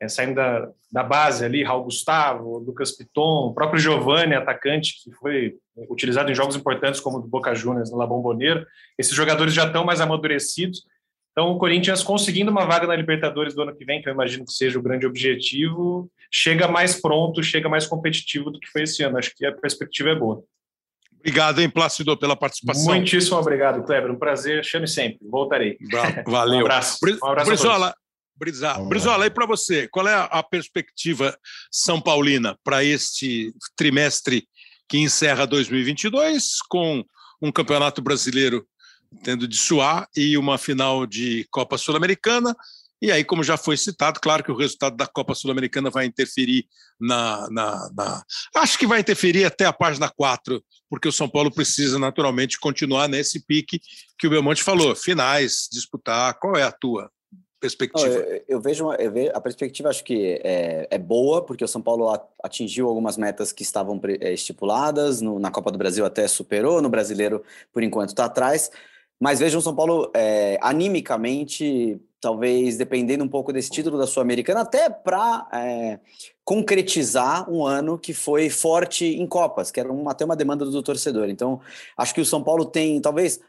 é, 0.00 0.08
saindo 0.08 0.34
da, 0.34 0.68
da 0.90 1.02
base 1.02 1.44
ali, 1.44 1.62
Raul 1.62 1.84
Gustavo, 1.84 2.58
Lucas 2.58 2.92
Piton, 2.92 3.46
o 3.46 3.54
próprio 3.54 3.80
Giovanni, 3.80 4.34
atacante, 4.34 4.94
que 5.02 5.12
foi 5.12 5.56
utilizado 5.88 6.30
em 6.30 6.34
jogos 6.34 6.56
importantes 6.56 7.00
como 7.00 7.18
o 7.18 7.20
do 7.20 7.28
Boca 7.28 7.54
Juniors 7.54 7.90
no 7.90 7.96
La 7.96 8.06
Bombonera, 8.06 8.66
esses 8.98 9.14
jogadores 9.14 9.54
já 9.54 9.66
estão 9.66 9.84
mais 9.84 10.00
amadurecidos, 10.00 10.84
então 11.30 11.50
o 11.50 11.58
Corinthians 11.58 12.02
conseguindo 12.02 12.50
uma 12.50 12.66
vaga 12.66 12.86
na 12.86 12.94
Libertadores 12.94 13.54
do 13.54 13.62
ano 13.62 13.74
que 13.74 13.84
vem, 13.84 14.02
que 14.02 14.08
eu 14.08 14.12
imagino 14.12 14.44
que 14.44 14.52
seja 14.52 14.78
o 14.78 14.82
grande 14.82 15.06
objetivo, 15.06 16.10
chega 16.30 16.68
mais 16.68 17.00
pronto, 17.00 17.42
chega 17.42 17.68
mais 17.68 17.86
competitivo 17.86 18.50
do 18.50 18.60
que 18.60 18.68
foi 18.68 18.82
esse 18.82 19.02
ano, 19.02 19.18
acho 19.18 19.34
que 19.34 19.46
a 19.46 19.52
perspectiva 19.52 20.10
é 20.10 20.14
boa. 20.14 20.44
Obrigado, 21.22 21.60
hein, 21.60 21.70
Plácido, 21.70 22.16
pela 22.16 22.34
participação. 22.34 22.92
Muitíssimo 22.92 23.36
obrigado, 23.36 23.84
Kleber. 23.84 24.10
Um 24.10 24.18
prazer. 24.18 24.64
Chame 24.64 24.88
sempre. 24.88 25.18
Voltarei. 25.22 25.78
Valeu. 26.26 26.58
Um 26.62 26.66
abraço. 26.66 26.98
Um 27.22 27.26
abraço 27.26 27.48
Brizola, 27.48 27.94
Brizola, 28.36 28.88
Brizola, 28.88 29.26
e 29.26 29.30
para 29.30 29.46
você, 29.46 29.86
qual 29.86 30.08
é 30.08 30.14
a 30.14 30.42
perspectiva 30.42 31.36
São 31.70 32.00
Paulina 32.00 32.58
para 32.64 32.82
este 32.82 33.54
trimestre 33.76 34.48
que 34.88 34.98
encerra 34.98 35.46
2022 35.46 36.58
com 36.68 37.04
um 37.40 37.52
campeonato 37.52 38.02
brasileiro 38.02 38.66
tendo 39.22 39.46
de 39.46 39.56
suar 39.56 40.08
e 40.16 40.36
uma 40.36 40.58
final 40.58 41.06
de 41.06 41.46
Copa 41.50 41.78
Sul-Americana 41.78 42.54
e 43.02 43.10
aí, 43.10 43.24
como 43.24 43.42
já 43.42 43.56
foi 43.56 43.76
citado, 43.76 44.20
claro 44.20 44.44
que 44.44 44.52
o 44.52 44.56
resultado 44.56 44.96
da 44.96 45.08
Copa 45.08 45.34
Sul-Americana 45.34 45.90
vai 45.90 46.06
interferir 46.06 46.66
na, 47.00 47.50
na, 47.50 47.90
na, 47.92 48.22
Acho 48.54 48.78
que 48.78 48.86
vai 48.86 49.00
interferir 49.00 49.44
até 49.44 49.66
a 49.66 49.72
página 49.72 50.08
4, 50.08 50.62
porque 50.88 51.08
o 51.08 51.12
São 51.12 51.28
Paulo 51.28 51.50
precisa 51.50 51.98
naturalmente 51.98 52.60
continuar 52.60 53.08
nesse 53.08 53.44
pique 53.44 53.80
que 54.16 54.28
o 54.28 54.30
Belmonte 54.30 54.62
falou: 54.62 54.94
finais, 54.94 55.68
disputar. 55.72 56.38
Qual 56.38 56.54
é 56.54 56.62
a 56.62 56.70
tua 56.70 57.10
perspectiva? 57.58 58.06
eu, 58.06 58.44
eu, 58.46 58.60
vejo, 58.60 58.92
eu, 58.92 59.10
vejo, 59.10 59.32
a 59.34 59.40
perspectiva 59.40 59.88
acho 59.88 60.04
que 60.04 60.40
é, 60.44 60.86
é, 60.88 60.96
boa, 60.96 61.44
porque 61.44 61.64
o 61.64 61.68
São 61.68 61.82
Paulo 61.82 62.08
atingiu 62.40 62.88
algumas 62.88 63.16
metas 63.16 63.50
que 63.50 63.64
estavam 63.64 64.00
é, 64.20 64.32
estipuladas, 64.32 65.20
no, 65.20 65.40
na 65.40 65.50
Copa 65.50 65.72
do 65.72 65.78
Brasil 65.78 66.04
até 66.04 66.28
superou, 66.28 66.80
no 66.80 66.88
brasileiro, 66.88 67.42
por 67.72 67.82
enquanto, 67.82 68.10
está 68.10 68.26
atrás. 68.26 68.70
Mas 69.20 69.40
vejo 69.40 69.58
o 69.58 69.62
São 69.62 69.74
Paulo 69.74 70.08
é, 70.14 70.56
animicamente 70.62 72.00
talvez 72.22 72.78
dependendo 72.78 73.24
um 73.24 73.28
pouco 73.28 73.52
desse 73.52 73.68
título 73.68 73.98
da 73.98 74.06
Sul-Americana, 74.06 74.60
até 74.60 74.88
para 74.88 75.48
é, 75.52 75.98
concretizar 76.44 77.50
um 77.50 77.66
ano 77.66 77.98
que 77.98 78.14
foi 78.14 78.48
forte 78.48 79.04
em 79.04 79.26
Copas, 79.26 79.72
que 79.72 79.80
era 79.80 79.92
uma, 79.92 80.12
até 80.12 80.24
uma 80.24 80.36
demanda 80.36 80.64
do 80.64 80.82
torcedor. 80.84 81.28
Então, 81.28 81.60
acho 81.98 82.14
que 82.14 82.20
o 82.20 82.24
São 82.24 82.40
Paulo 82.40 82.64
tem, 82.64 83.00
talvez, 83.00 83.40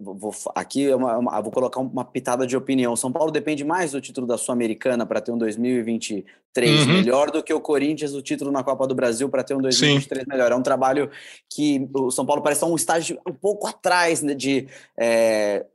vou, 0.00 0.32
aqui 0.54 0.88
é 0.88 0.94
uma, 0.94 1.18
uma, 1.18 1.40
vou 1.40 1.50
colocar 1.50 1.80
uma 1.80 2.04
pitada 2.04 2.46
de 2.46 2.56
opinião. 2.56 2.92
O 2.92 2.96
São 2.96 3.10
Paulo 3.10 3.32
depende 3.32 3.64
mais 3.64 3.90
do 3.90 4.00
título 4.00 4.28
da 4.28 4.38
Sul-Americana 4.38 5.04
para 5.04 5.20
ter 5.20 5.32
um 5.32 5.38
2023 5.38 6.86
uhum. 6.86 6.92
melhor 6.92 7.32
do 7.32 7.42
que 7.42 7.52
o 7.52 7.60
Corinthians 7.60 8.14
o 8.14 8.22
título 8.22 8.52
na 8.52 8.62
Copa 8.62 8.86
do 8.86 8.94
Brasil 8.94 9.28
para 9.28 9.42
ter 9.42 9.56
um 9.56 9.60
2023 9.60 10.22
Sim. 10.22 10.30
melhor. 10.30 10.52
É 10.52 10.54
um 10.54 10.62
trabalho 10.62 11.10
que 11.50 11.90
o 11.92 12.12
São 12.12 12.24
Paulo 12.24 12.42
parece 12.42 12.58
estar 12.58 12.72
um 12.72 12.76
estágio 12.76 13.18
um 13.28 13.34
pouco 13.34 13.66
atrás 13.66 14.22
né, 14.22 14.34
de 14.34 14.68
é, 14.96 15.66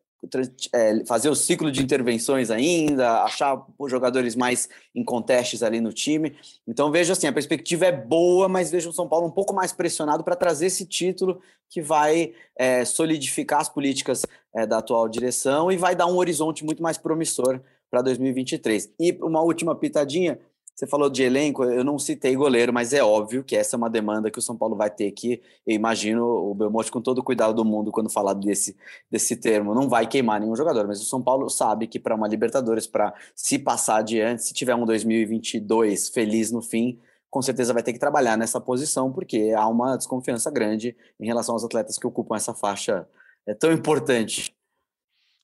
é, 0.74 1.06
fazer 1.06 1.30
o 1.30 1.36
ciclo 1.36 1.72
de 1.72 1.82
intervenções 1.82 2.52
ainda, 2.52 3.24
achar 3.24 3.66
jogadores 3.88 4.36
mais 4.36 4.68
em 4.94 5.04
contestes 5.04 5.64
ali 5.64 5.80
no 5.80 5.94
time. 5.94 6.36
Então 6.68 6.92
vejo 6.92 7.14
assim, 7.14 7.28
a 7.28 7.34
perspectiva 7.34 7.86
é 7.86 7.92
boa, 7.92 8.50
mas 8.50 8.72
vejo 8.72 8.90
o 8.90 8.94
São 8.94 9.08
Paulo 9.08 9.28
um 9.28 9.32
pouco 9.32 9.54
mais 9.54 9.72
pressionado 9.72 10.24
para 10.24 10.36
trazer 10.36 10.68
esse 10.68 10.86
título 10.86 11.42
que 11.70 11.82
vai 11.82 12.34
é, 12.58 12.84
solidificar 12.84 13.62
as 13.62 13.70
políticas 13.70 14.26
é, 14.54 14.66
da 14.66 14.80
atual 14.80 15.08
direção 15.08 15.72
e 15.72 15.78
vai 15.78 15.96
dar 15.96 16.08
um 16.08 16.18
horizonte 16.18 16.66
muito 16.66 16.84
mais 16.84 16.98
promissor 16.98 17.62
para 17.90 18.02
2023. 18.02 18.92
E 19.00 19.18
uma 19.22 19.42
última 19.42 19.76
pitadinha, 19.76 20.40
você 20.80 20.88
falou 20.88 21.10
de 21.10 21.22
elenco, 21.24 21.66
eu 21.66 21.84
não 21.84 22.00
citei 22.00 22.34
goleiro, 22.38 22.72
mas 22.72 22.94
é 22.94 23.04
óbvio 23.04 23.44
que 23.44 23.54
essa 23.54 23.76
é 23.76 23.78
uma 23.78 23.90
demanda 23.90 24.32
que 24.32 24.40
o 24.40 24.42
São 24.42 24.56
Paulo 24.56 24.78
vai 24.78 24.90
ter 24.90 25.12
que, 25.12 25.42
eu 25.68 25.76
imagino, 25.76 26.24
o 26.24 26.56
Belmonte, 26.56 26.90
com 26.90 27.02
todo 27.02 27.18
o 27.18 27.24
cuidado 27.24 27.54
do 27.54 27.66
mundo, 27.66 27.92
quando 27.92 28.10
falar 28.10 28.34
desse, 28.34 28.78
desse 29.12 29.36
termo, 29.36 29.76
não 29.76 29.90
vai 29.90 30.08
queimar 30.08 30.40
nenhum 30.40 30.56
jogador, 30.56 30.88
mas 30.88 31.02
o 31.02 31.06
São 31.06 31.22
Paulo 31.22 31.50
sabe 31.50 31.86
que 31.86 32.00
para 32.00 32.16
uma 32.16 32.30
Libertadores, 32.30 32.88
para 32.88 33.14
se 33.36 33.60
passar 33.60 33.98
adiante, 33.98 34.46
se 34.46 34.54
tiver 34.54 34.74
um 34.74 34.86
2022 34.86 36.08
feliz 36.08 36.50
no 36.50 36.62
fim, 36.62 36.98
com 37.30 37.42
certeza 37.42 37.74
vai 37.74 37.84
ter 37.84 37.92
que 37.92 38.00
trabalhar 38.00 38.38
nessa 38.38 38.62
posição, 38.62 39.12
porque 39.12 39.52
há 39.54 39.68
uma 39.68 39.98
desconfiança 39.98 40.50
grande 40.50 40.96
em 41.20 41.26
relação 41.26 41.56
aos 41.56 41.66
atletas 41.66 41.98
que 41.98 42.08
ocupam 42.08 42.38
essa 42.38 42.54
faixa 42.54 43.06
é 43.46 43.54
tão 43.54 43.74
importante. 43.74 44.56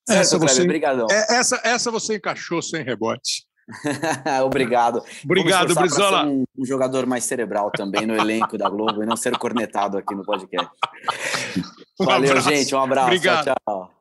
Certo, 0.07 0.21
essa, 0.21 0.37
você, 0.37 0.61
Obrigadão. 0.61 1.07
É, 1.11 1.35
essa, 1.35 1.59
essa 1.61 1.91
você 1.91 2.15
encaixou 2.15 2.61
sem 2.61 2.81
rebote. 2.81 3.45
Obrigado. 4.45 5.03
Obrigado, 5.23 5.73
Brizola. 5.75 6.25
Um, 6.25 6.45
um, 6.57 6.65
jogador 6.65 7.05
mais 7.05 7.23
cerebral 7.23 7.71
também 7.71 8.05
no 8.05 8.15
elenco 8.15 8.57
da 8.57 8.69
Globo 8.69 9.01
e 9.01 9.05
não 9.05 9.17
ser 9.17 9.37
cornetado 9.37 9.97
aqui 9.97 10.13
no 10.13 10.23
podcast. 10.23 10.69
Um 11.97 12.03
Valeu, 12.03 12.31
abraço. 12.31 12.49
gente. 12.49 12.75
Um 12.75 12.81
abraço. 12.81 13.07
Obrigado. 13.07 13.45
Tchau, 13.45 13.55
tchau. 13.65 13.91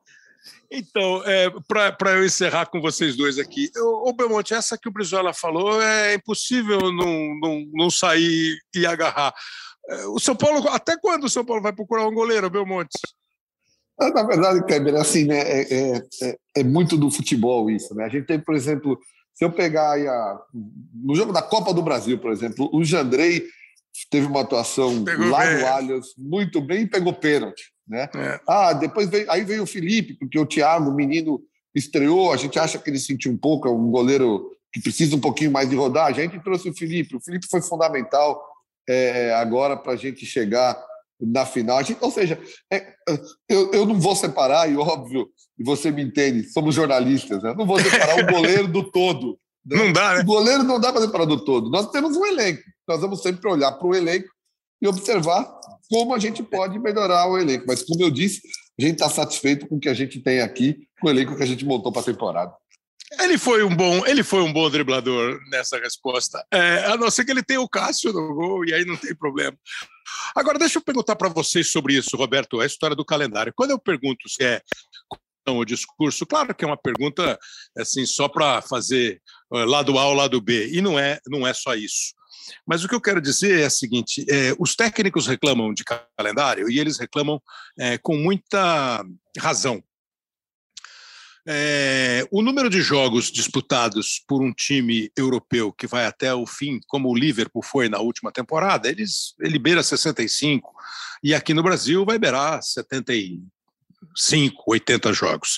Então, 0.69 1.23
é, 1.25 1.49
para 1.95 2.11
eu 2.11 2.25
encerrar 2.25 2.65
com 2.65 2.81
vocês 2.81 3.15
dois 3.15 3.39
aqui, 3.39 3.71
o 3.77 4.11
Belmonte, 4.11 4.53
essa 4.53 4.77
que 4.77 4.89
o 4.89 4.91
Brizola 4.91 5.33
falou 5.33 5.81
é 5.81 6.15
impossível 6.15 6.91
não, 6.91 7.39
não, 7.39 7.65
não 7.73 7.89
sair 7.89 8.57
e 8.75 8.85
agarrar. 8.85 9.33
É, 9.87 10.07
o 10.07 10.19
São 10.19 10.35
Paulo, 10.35 10.67
até 10.67 10.97
quando 10.97 11.23
o 11.23 11.29
São 11.29 11.45
Paulo 11.45 11.61
vai 11.61 11.71
procurar 11.71 12.05
um 12.05 12.13
goleiro, 12.13 12.49
Belmonte? 12.49 12.99
Ah, 13.97 14.09
na 14.09 14.23
verdade, 14.23 14.65
Kleber, 14.65 14.95
assim, 14.95 15.23
né, 15.23 15.39
é, 15.39 15.73
é, 15.73 15.97
é, 16.21 16.37
é 16.57 16.63
muito 16.65 16.97
do 16.97 17.09
futebol 17.09 17.69
isso. 17.69 17.95
Né? 17.95 18.03
A 18.03 18.09
gente 18.09 18.25
tem, 18.25 18.39
por 18.39 18.55
exemplo, 18.55 18.99
se 19.35 19.43
eu 19.43 19.51
pegar 19.51 19.91
aí 19.91 20.07
a, 20.07 20.39
no 20.93 21.13
jogo 21.13 21.33
da 21.33 21.41
Copa 21.41 21.73
do 21.73 21.83
Brasil, 21.83 22.17
por 22.17 22.31
exemplo, 22.31 22.69
o 22.73 22.83
Jandrei 22.83 23.45
teve 24.09 24.25
uma 24.25 24.41
atuação 24.41 25.03
pegou 25.03 25.27
lá 25.27 25.45
bem. 25.45 25.59
no 25.59 25.67
Allianz 25.67 26.07
muito 26.17 26.61
bem 26.61 26.83
e 26.83 26.87
pegou 26.87 27.13
pênalti. 27.13 27.71
Né? 27.87 28.09
É. 28.15 28.39
Ah, 28.47 28.73
depois 28.73 29.09
veio, 29.09 29.29
aí 29.29 29.43
veio 29.43 29.63
o 29.63 29.67
Felipe, 29.67 30.15
porque 30.15 30.39
o 30.39 30.45
Thiago, 30.45 30.89
o 30.89 30.95
menino, 30.95 31.41
estreou, 31.73 32.31
a 32.31 32.37
gente 32.37 32.57
acha 32.57 32.79
que 32.79 32.89
ele 32.89 32.99
sentiu 32.99 33.31
um 33.31 33.37
pouco, 33.37 33.67
é 33.67 33.71
um 33.71 33.91
goleiro 33.91 34.51
que 34.73 34.81
precisa 34.81 35.15
um 35.15 35.21
pouquinho 35.21 35.51
mais 35.51 35.69
de 35.69 35.75
rodagem. 35.75 36.25
A 36.25 36.27
gente 36.27 36.43
trouxe 36.43 36.69
o 36.69 36.73
Felipe, 36.73 37.15
o 37.15 37.21
Felipe 37.21 37.47
foi 37.49 37.61
fundamental 37.61 38.41
é, 38.87 39.33
agora 39.33 39.75
para 39.75 39.93
a 39.93 39.97
gente 39.97 40.25
chegar 40.25 40.81
na 41.19 41.45
final. 41.45 41.83
Gente, 41.83 41.97
ou 42.01 42.11
seja, 42.11 42.39
é, 42.71 42.93
eu, 43.49 43.71
eu 43.71 43.85
não 43.85 43.99
vou 43.99 44.15
separar, 44.15 44.69
e 44.71 44.75
óbvio, 44.75 45.29
e 45.57 45.63
você 45.63 45.91
me 45.91 46.03
entende, 46.03 46.43
somos 46.51 46.75
jornalistas, 46.75 47.41
né? 47.41 47.53
não 47.57 47.65
vou 47.65 47.79
separar 47.79 48.19
o 48.19 48.27
goleiro 48.31 48.67
do 48.67 48.83
todo. 48.91 49.39
Né? 49.65 49.77
Não 49.77 49.93
dá, 49.93 50.15
né? 50.15 50.21
O 50.21 50.25
goleiro 50.25 50.63
não 50.63 50.79
dá 50.79 50.91
para 50.91 51.01
separar 51.01 51.25
do 51.25 51.43
todo. 51.43 51.69
Nós 51.69 51.89
temos 51.89 52.15
um 52.15 52.25
elenco, 52.25 52.61
nós 52.87 53.01
vamos 53.01 53.21
sempre 53.21 53.49
olhar 53.49 53.71
para 53.71 53.87
o 53.87 53.95
elenco 53.95 54.27
e 54.81 54.87
observar 54.87 55.45
como 55.89 56.13
a 56.13 56.19
gente 56.19 56.43
pode 56.43 56.77
melhorar 56.79 57.27
o 57.27 57.37
elenco. 57.37 57.65
Mas, 57.67 57.83
como 57.83 58.03
eu 58.03 58.11
disse, 58.11 58.41
a 58.79 58.81
gente 58.83 58.95
está 58.95 59.09
satisfeito 59.09 59.67
com 59.67 59.75
o 59.75 59.79
que 59.79 59.89
a 59.89 59.93
gente 59.93 60.19
tem 60.19 60.41
aqui, 60.41 60.87
com 60.99 61.07
o 61.07 61.09
elenco 61.09 61.35
que 61.35 61.43
a 61.43 61.47
gente 61.47 61.65
montou 61.65 61.91
para 61.91 62.01
a 62.01 62.05
temporada. 62.05 62.53
Ele 63.19 63.37
foi 63.37 63.63
um 63.63 63.75
bom, 63.75 64.05
ele 64.05 64.23
foi 64.23 64.41
um 64.41 64.51
bom 64.51 64.69
driblador 64.69 65.39
nessa 65.49 65.77
resposta. 65.77 66.45
É, 66.51 66.85
a 66.85 66.97
não 66.97 67.09
ser 67.11 67.23
que 67.23 67.31
ele 67.31 67.43
tenha 67.43 67.61
o 67.61 67.69
Cássio 67.69 68.11
no 68.11 68.33
gol 68.33 68.65
e 68.65 68.73
aí 68.73 68.83
não 68.83 68.97
tem 68.97 69.15
problema. 69.15 69.57
Agora 70.35 70.59
deixa 70.59 70.79
eu 70.79 70.83
perguntar 70.83 71.15
para 71.15 71.29
vocês 71.29 71.71
sobre 71.71 71.95
isso, 71.95 72.17
Roberto, 72.17 72.59
a 72.59 72.65
história 72.65 72.95
do 72.95 73.05
calendário. 73.05 73.53
Quando 73.55 73.71
eu 73.71 73.79
pergunto 73.79 74.27
se 74.27 74.43
é 74.43 74.61
o 75.47 75.63
discurso, 75.63 76.25
claro 76.25 76.55
que 76.55 76.65
é 76.65 76.67
uma 76.67 76.77
pergunta 76.77 77.37
assim 77.77 78.05
só 78.05 78.27
para 78.27 78.61
fazer 78.63 79.21
lado 79.51 79.97
A 79.99 80.07
ou 80.07 80.13
lado 80.13 80.41
B 80.41 80.69
e 80.71 80.81
não 80.81 80.97
é, 80.97 81.19
não 81.27 81.45
é 81.45 81.53
só 81.53 81.75
isso. 81.75 82.15
Mas 82.65 82.83
o 82.83 82.87
que 82.87 82.95
eu 82.95 83.01
quero 83.01 83.21
dizer 83.21 83.61
é 83.61 83.67
o 83.67 83.71
seguinte: 83.71 84.25
é, 84.29 84.55
os 84.59 84.75
técnicos 84.75 85.27
reclamam 85.27 85.73
de 85.73 85.83
calendário 86.17 86.69
e 86.69 86.79
eles 86.79 86.97
reclamam 86.97 87.41
é, 87.77 87.97
com 87.97 88.17
muita 88.17 89.03
razão. 89.37 89.83
É, 91.47 92.27
o 92.31 92.41
número 92.41 92.69
de 92.69 92.81
jogos 92.81 93.31
disputados 93.31 94.23
por 94.27 94.41
um 94.41 94.51
time 94.51 95.11
europeu 95.15 95.71
que 95.71 95.85
vai 95.85 96.05
até 96.05 96.33
o 96.33 96.45
fim, 96.45 96.79
como 96.87 97.09
o 97.09 97.15
Liverpool 97.15 97.63
foi 97.63 97.87
na 97.87 97.99
última 97.99 98.31
temporada, 98.31 98.89
eles, 98.89 99.35
ele 99.39 99.59
beira 99.59 99.83
65, 99.83 100.73
e 101.23 101.35
aqui 101.35 101.53
no 101.53 101.61
Brasil 101.61 102.03
vai 102.03 102.17
beirar 102.17 102.61
70 102.63 103.13
5, 104.15 104.63
80 104.67 105.13
jogos. 105.13 105.57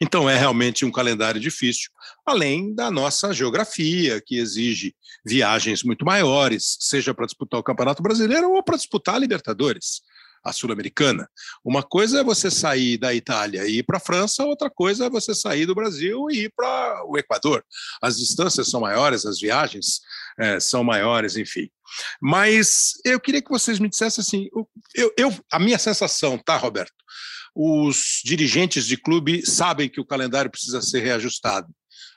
Então 0.00 0.28
é 0.28 0.36
realmente 0.36 0.84
um 0.84 0.90
calendário 0.90 1.40
difícil, 1.40 1.90
além 2.26 2.74
da 2.74 2.90
nossa 2.90 3.32
geografia, 3.32 4.20
que 4.20 4.36
exige 4.36 4.94
viagens 5.24 5.82
muito 5.82 6.04
maiores, 6.04 6.76
seja 6.80 7.14
para 7.14 7.26
disputar 7.26 7.60
o 7.60 7.62
Campeonato 7.62 8.02
Brasileiro 8.02 8.50
ou 8.50 8.62
para 8.62 8.76
disputar 8.76 9.16
a 9.16 9.18
Libertadores, 9.18 10.02
a 10.44 10.52
Sul-Americana. 10.52 11.28
Uma 11.64 11.82
coisa 11.82 12.20
é 12.20 12.24
você 12.24 12.50
sair 12.50 12.98
da 12.98 13.14
Itália 13.14 13.66
e 13.66 13.78
ir 13.78 13.82
para 13.82 13.96
a 13.96 14.00
França, 14.00 14.44
outra 14.44 14.68
coisa 14.68 15.06
é 15.06 15.10
você 15.10 15.34
sair 15.34 15.66
do 15.66 15.74
Brasil 15.74 16.26
e 16.30 16.44
ir 16.44 16.52
para 16.54 17.04
o 17.06 17.16
Equador. 17.16 17.64
As 18.02 18.18
distâncias 18.18 18.68
são 18.68 18.80
maiores, 18.80 19.24
as 19.24 19.40
viagens 19.40 20.00
é, 20.38 20.60
são 20.60 20.84
maiores, 20.84 21.36
enfim. 21.36 21.68
Mas 22.20 22.92
eu 23.04 23.18
queria 23.20 23.42
que 23.42 23.50
vocês 23.50 23.78
me 23.78 23.88
dissessem 23.88 24.22
assim, 24.22 24.48
eu, 24.94 25.12
eu, 25.16 25.36
a 25.50 25.58
minha 25.58 25.78
sensação, 25.78 26.38
tá, 26.38 26.56
Roberto? 26.56 26.92
os 27.54 28.20
dirigentes 28.24 28.84
de 28.84 28.96
clube 28.96 29.46
sabem 29.46 29.88
que 29.88 30.00
o 30.00 30.04
calendário 30.04 30.50
precisa 30.50 30.82
ser 30.82 31.00
reajustado, 31.00 31.68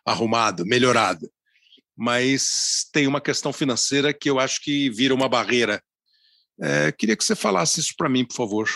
arrumado, 0.05 0.65
melhorado. 0.65 1.29
Mas 1.95 2.87
tem 2.91 3.07
uma 3.07 3.21
questão 3.21 3.53
financeira 3.53 4.13
que 4.13 4.29
eu 4.29 4.39
acho 4.39 4.61
que 4.61 4.89
vira 4.89 5.13
uma 5.13 5.29
barreira. 5.29 5.81
É, 6.59 6.91
queria 6.91 7.15
que 7.15 7.23
você 7.23 7.35
falasse 7.35 7.79
isso 7.79 7.93
para 7.97 8.09
mim, 8.09 8.25
por 8.25 8.35
favor. 8.35 8.67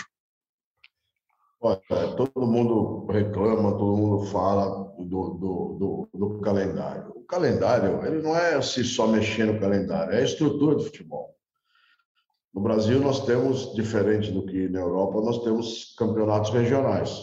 Olha, 1.60 1.80
todo 2.16 2.46
mundo 2.46 3.06
reclama, 3.06 3.78
todo 3.78 3.96
mundo 3.96 4.26
fala 4.26 4.92
do, 4.98 5.30
do, 5.34 5.78
do, 5.78 6.08
do, 6.12 6.40
calendário. 6.40 7.12
O 7.14 7.24
calendário, 7.24 8.04
ele 8.04 8.20
não 8.20 8.36
é 8.36 8.60
se 8.60 8.82
só 8.82 9.06
mexer 9.06 9.44
no 9.44 9.60
calendário, 9.60 10.12
é 10.12 10.18
a 10.18 10.24
estrutura 10.24 10.74
do 10.74 10.82
futebol. 10.82 11.36
No 12.52 12.60
Brasil, 12.60 13.00
nós 13.00 13.24
temos, 13.24 13.72
diferente 13.74 14.32
do 14.32 14.44
que 14.44 14.68
na 14.68 14.80
Europa, 14.80 15.20
nós 15.20 15.42
temos 15.44 15.94
campeonatos 15.96 16.50
regionais. 16.50 17.16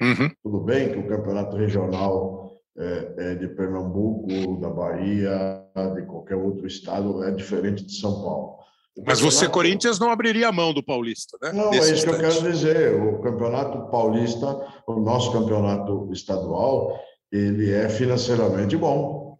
Uhum. 0.00 0.30
Tudo 0.42 0.60
bem 0.60 0.92
que 0.92 0.98
o 0.98 1.08
campeonato 1.08 1.56
regional 1.56 2.60
é, 2.76 3.14
é, 3.18 3.34
de 3.36 3.48
Pernambuco, 3.48 4.60
da 4.60 4.68
Bahia, 4.68 5.64
de 5.94 6.02
qualquer 6.06 6.36
outro 6.36 6.66
estado, 6.66 7.22
é 7.22 7.30
diferente 7.30 7.84
de 7.84 7.94
São 7.94 8.20
Paulo. 8.22 8.58
Mas 9.06 9.20
você, 9.20 9.48
Corinthians, 9.48 9.98
não 9.98 10.10
abriria 10.10 10.48
a 10.48 10.52
mão 10.52 10.72
do 10.72 10.82
Paulista, 10.82 11.36
né? 11.42 11.52
Não, 11.52 11.70
Nesse 11.70 11.90
é 11.90 11.94
isso 11.94 12.06
instante. 12.06 12.20
que 12.20 12.24
eu 12.26 12.30
quero 12.30 12.52
dizer. 12.52 13.02
O 13.02 13.20
campeonato 13.20 13.90
paulista, 13.90 14.46
o 14.86 15.00
nosso 15.00 15.32
campeonato 15.32 16.08
estadual, 16.12 16.98
ele 17.32 17.72
é 17.72 17.88
financeiramente 17.88 18.76
bom. 18.76 19.38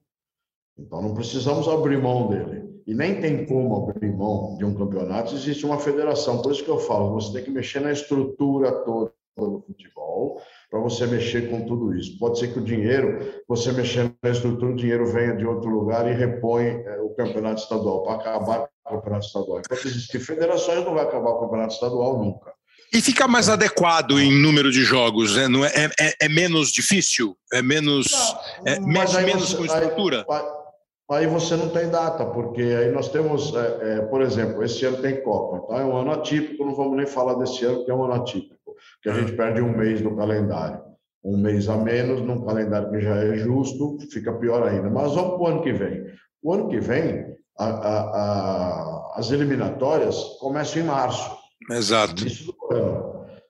Então 0.79 1.03
não 1.03 1.15
precisamos 1.15 1.69
abrir 1.69 2.01
mão 2.01 2.29
dele 2.29 2.71
e 2.87 2.95
nem 2.95 3.21
tem 3.21 3.47
como 3.47 3.89
abrir 3.89 4.13
mão 4.13 4.57
de 4.57 4.65
um 4.65 4.75
campeonato, 4.75 5.35
existe 5.35 5.65
uma 5.65 5.79
federação. 5.79 6.41
Por 6.43 6.51
isso 6.53 6.65
que 6.65 6.71
eu 6.71 6.79
falo, 6.79 7.13
você 7.13 7.33
tem 7.35 7.45
que 7.45 7.51
mexer 7.51 7.81
na 7.81 7.93
estrutura 7.93 8.73
toda 8.85 9.13
do 9.49 9.61
futebol 9.67 10.41
para 10.71 10.81
você 10.81 11.07
mexer 11.07 11.51
com 11.51 11.67
tudo 11.67 11.95
isso. 11.95 12.19
Pode 12.19 12.39
ser 12.39 12.53
que 12.53 12.59
o 12.59 12.65
dinheiro, 12.65 13.43
você 13.49 13.73
mexendo 13.73 14.15
na 14.23 14.31
estrutura, 14.31 14.73
o 14.73 14.77
dinheiro 14.77 15.07
venha 15.07 15.37
de 15.37 15.47
outro 15.47 15.69
lugar 15.69 16.11
e 16.11 16.15
repõe 16.15 16.67
é, 16.67 17.01
o 17.01 17.11
campeonato 17.11 17.63
estadual, 17.63 18.03
para 18.03 18.15
acabar 18.15 18.69
com 18.85 18.95
o 18.95 18.97
campeonato 18.97 19.27
estadual. 19.27 19.61
Enquanto 19.61 19.87
existir 19.87 20.21
federações, 20.21 20.85
não 20.85 20.95
vai 20.95 21.05
acabar 21.05 21.31
o 21.31 21.41
campeonato 21.41 21.75
estadual 21.75 22.19
nunca. 22.19 22.53
E 22.93 23.01
fica 23.01 23.29
mais 23.29 23.49
é. 23.49 23.53
adequado 23.53 24.19
em 24.19 24.33
número 24.33 24.71
de 24.71 24.83
jogos, 24.83 25.37
né? 25.37 25.47
Não 25.47 25.65
é, 25.65 25.71
é, 25.99 26.15
é 26.23 26.29
menos 26.29 26.73
difícil? 26.73 27.37
É 27.53 27.63
menos, 27.63 28.09
não, 28.11 28.73
é, 28.73 28.81
menos, 28.81 29.15
menos 29.15 29.55
com 29.55 29.65
estrutura? 29.65 30.27
Aí, 30.29 31.25
aí 31.25 31.27
você 31.27 31.57
não 31.57 31.69
tem 31.69 31.89
data, 31.89 32.25
porque 32.27 32.63
aí 32.63 32.91
nós 32.91 33.09
temos, 33.09 33.55
é, 33.55 33.99
é, 33.99 34.01
por 34.03 34.23
exemplo, 34.23 34.65
esse 34.65 34.85
ano 34.85 35.01
tem 35.01 35.23
Copa, 35.23 35.63
então 35.65 35.79
é 35.79 35.85
um 35.85 35.97
ano 35.97 36.13
atípico, 36.13 36.65
não 36.65 36.75
vamos 36.75 36.97
nem 36.97 37.07
falar 37.07 37.35
desse 37.35 37.65
ano, 37.65 37.85
que 37.85 37.91
é 37.91 37.95
um 37.95 38.05
ano 38.05 38.15
atípico, 38.15 38.60
que 39.03 39.09
a 39.09 39.15
gente 39.15 39.33
perde 39.33 39.61
um 39.61 39.77
mês 39.77 40.01
no 40.01 40.17
calendário. 40.17 40.81
Um 41.25 41.37
mês 41.37 41.69
a 41.69 41.77
menos, 41.77 42.21
num 42.23 42.45
calendário 42.45 42.91
que 42.91 43.01
já 43.01 43.17
é 43.17 43.37
justo, 43.37 43.99
fica 44.11 44.33
pior 44.35 44.67
ainda. 44.67 44.89
Mas 44.89 45.15
vamos 45.15 45.33
para 45.33 45.43
o 45.43 45.47
ano 45.47 45.63
que 45.63 45.73
vem. 45.73 46.07
O 46.43 46.53
ano 46.53 46.69
que 46.69 46.81
vem, 46.81 47.37
a, 47.59 47.67
a, 47.67 48.01
a, 48.01 49.13
as 49.17 49.31
eliminatórias 49.31 50.17
começam 50.41 50.83
em 50.83 50.87
março. 50.87 51.31
Exato. 51.71 52.25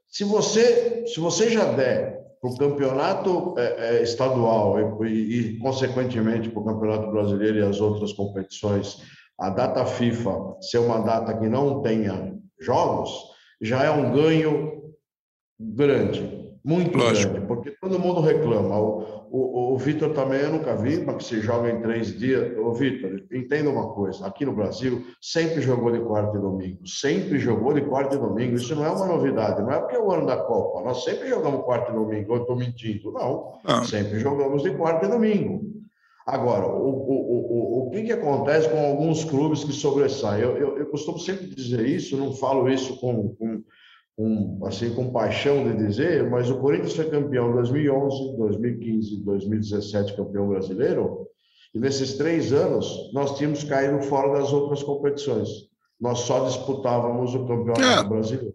Se 0.08 0.24
você, 0.24 1.06
se 1.06 1.20
você 1.20 1.50
já 1.50 1.64
der 1.72 2.20
para 2.40 2.50
o 2.50 2.56
campeonato 2.56 3.54
é, 3.58 3.98
é, 3.98 4.02
estadual 4.02 5.04
e, 5.04 5.06
e, 5.06 5.58
consequentemente, 5.58 6.48
para 6.48 6.60
o 6.60 6.64
campeonato 6.64 7.10
brasileiro 7.12 7.58
e 7.58 7.62
as 7.62 7.80
outras 7.80 8.12
competições, 8.12 8.98
a 9.38 9.50
data 9.50 9.84
FIFA 9.84 10.56
ser 10.60 10.78
uma 10.78 11.00
data 11.00 11.36
que 11.38 11.48
não 11.48 11.82
tenha 11.82 12.34
jogos, 12.60 13.10
já 13.60 13.84
é 13.84 13.90
um 13.90 14.12
ganho 14.12 14.69
grande. 15.60 16.40
Muito 16.62 16.96
Lógico. 16.96 17.32
grande, 17.32 17.46
porque 17.46 17.70
todo 17.80 17.98
mundo 17.98 18.20
reclama. 18.20 18.78
O, 18.78 19.28
o, 19.30 19.74
o 19.74 19.78
Vitor 19.78 20.12
também 20.12 20.40
eu 20.40 20.50
nunca 20.50 20.76
vi, 20.76 21.02
mas 21.02 21.16
que 21.16 21.24
se 21.24 21.40
joga 21.40 21.70
em 21.70 21.80
três 21.80 22.18
dias. 22.18 22.56
Ô, 22.58 22.72
Vitor, 22.72 23.22
entenda 23.32 23.70
uma 23.70 23.94
coisa: 23.94 24.26
aqui 24.26 24.44
no 24.44 24.54
Brasil, 24.54 25.02
sempre 25.22 25.62
jogou 25.62 25.90
de 25.90 26.00
quarta 26.00 26.36
e 26.36 26.40
domingo. 26.40 26.86
Sempre 26.86 27.38
jogou 27.38 27.72
de 27.72 27.80
quarta 27.80 28.14
e 28.14 28.18
domingo. 28.18 28.56
Isso 28.56 28.74
não 28.74 28.84
é 28.84 28.90
uma 28.90 29.06
novidade, 29.06 29.62
não 29.62 29.72
é 29.72 29.78
porque 29.78 29.96
é 29.96 30.00
o 30.00 30.12
ano 30.12 30.26
da 30.26 30.36
Copa. 30.36 30.82
Nós 30.82 31.02
sempre 31.02 31.28
jogamos 31.28 31.64
quarta 31.64 31.92
e 31.92 31.94
domingo. 31.94 32.34
Eu 32.34 32.42
estou 32.42 32.56
mentindo. 32.56 33.12
Não. 33.12 33.54
Ah. 33.64 33.82
Sempre 33.84 34.18
jogamos 34.18 34.62
de 34.62 34.70
quarta 34.72 35.06
e 35.06 35.08
domingo. 35.08 35.70
Agora, 36.26 36.66
o, 36.66 36.88
o, 36.88 37.84
o, 37.84 37.86
o 37.86 37.90
que, 37.90 38.02
que 38.02 38.12
acontece 38.12 38.68
com 38.68 38.78
alguns 38.78 39.24
clubes 39.24 39.64
que 39.64 39.72
sobressaem? 39.72 40.42
Eu, 40.42 40.56
eu, 40.58 40.78
eu 40.78 40.86
costumo 40.86 41.18
sempre 41.18 41.46
dizer 41.46 41.86
isso, 41.86 42.16
não 42.16 42.32
falo 42.34 42.68
isso 42.68 43.00
com, 43.00 43.34
com 43.34 43.62
com, 44.20 44.66
assim, 44.66 44.94
com 44.94 45.10
paixão 45.10 45.64
de 45.64 45.86
dizer, 45.86 46.28
mas 46.28 46.50
o 46.50 46.58
Corinthians 46.58 46.94
foi 46.94 47.08
campeão 47.08 47.48
em 47.48 47.54
2011, 47.54 48.36
2015, 48.36 49.24
2017 49.24 50.14
campeão 50.14 50.46
brasileiro, 50.46 51.26
e 51.74 51.78
nesses 51.78 52.18
três 52.18 52.52
anos 52.52 53.10
nós 53.14 53.38
tínhamos 53.38 53.64
caído 53.64 54.02
fora 54.02 54.38
das 54.38 54.52
outras 54.52 54.82
competições. 54.82 55.48
Nós 55.98 56.18
só 56.20 56.44
disputávamos 56.44 57.34
o 57.34 57.46
campeonato 57.46 57.80
é. 57.80 58.04
brasileiro. 58.06 58.54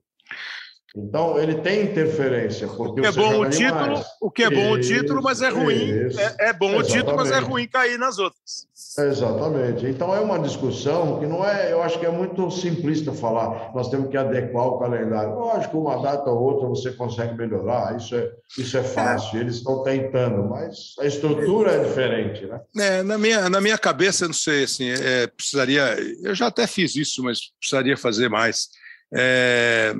Então, 0.97 1.37
ele 1.37 1.55
tem 1.55 1.83
interferência. 1.83 2.67
Porque 2.67 3.01
o 3.01 3.03
que 3.03 3.07
é 3.07 3.11
bom 3.11 3.41
o 3.41 3.49
título, 3.49 4.03
o 4.21 4.31
que 4.31 4.43
é 4.43 4.49
bom 4.49 4.77
isso, 4.77 4.93
o 4.93 4.97
título, 4.97 5.21
mas 5.21 5.41
é 5.41 5.49
ruim. 5.49 5.91
É, 6.17 6.49
é, 6.49 6.53
bom 6.53 6.67
Exatamente. 6.67 6.75
o 6.75 6.83
título, 6.83 7.15
mas 7.17 7.31
é 7.31 7.39
ruim 7.39 7.67
cair 7.67 7.99
nas 7.99 8.17
outras. 8.17 8.67
Exatamente. 8.97 9.85
Então, 9.85 10.15
é 10.15 10.21
uma 10.21 10.39
discussão 10.39 11.19
que 11.19 11.25
não 11.25 11.45
é, 11.45 11.73
eu 11.73 11.83
acho 11.83 11.99
que 11.99 12.05
é 12.05 12.09
muito 12.09 12.49
simplista 12.49 13.11
falar, 13.11 13.73
nós 13.75 13.89
temos 13.89 14.09
que 14.09 14.15
adequar 14.15 14.67
o 14.67 14.79
calendário. 14.79 15.35
Lógico, 15.35 15.79
uma 15.79 16.01
data 16.01 16.29
ou 16.29 16.41
outra 16.41 16.67
você 16.69 16.91
consegue 16.91 17.35
melhorar, 17.35 17.97
isso 17.97 18.15
é, 18.15 18.31
isso 18.57 18.77
é 18.77 18.83
fácil, 18.83 19.37
é. 19.37 19.41
eles 19.41 19.55
estão 19.55 19.83
tentando, 19.83 20.47
mas 20.47 20.95
a 20.99 21.05
estrutura 21.05 21.71
é 21.71 21.83
diferente, 21.83 22.45
né? 22.45 22.61
É, 22.79 23.03
na, 23.03 23.17
minha, 23.17 23.49
na 23.49 23.59
minha 23.59 23.77
cabeça, 23.77 24.27
não 24.27 24.33
sei, 24.33 24.63
assim, 24.63 24.89
é, 24.89 25.27
precisaria, 25.27 25.97
eu 26.23 26.33
já 26.33 26.47
até 26.47 26.65
fiz 26.65 26.95
isso, 26.95 27.21
mas 27.21 27.51
precisaria 27.59 27.97
fazer 27.97 28.29
mais. 28.29 28.69
É, 29.13 29.93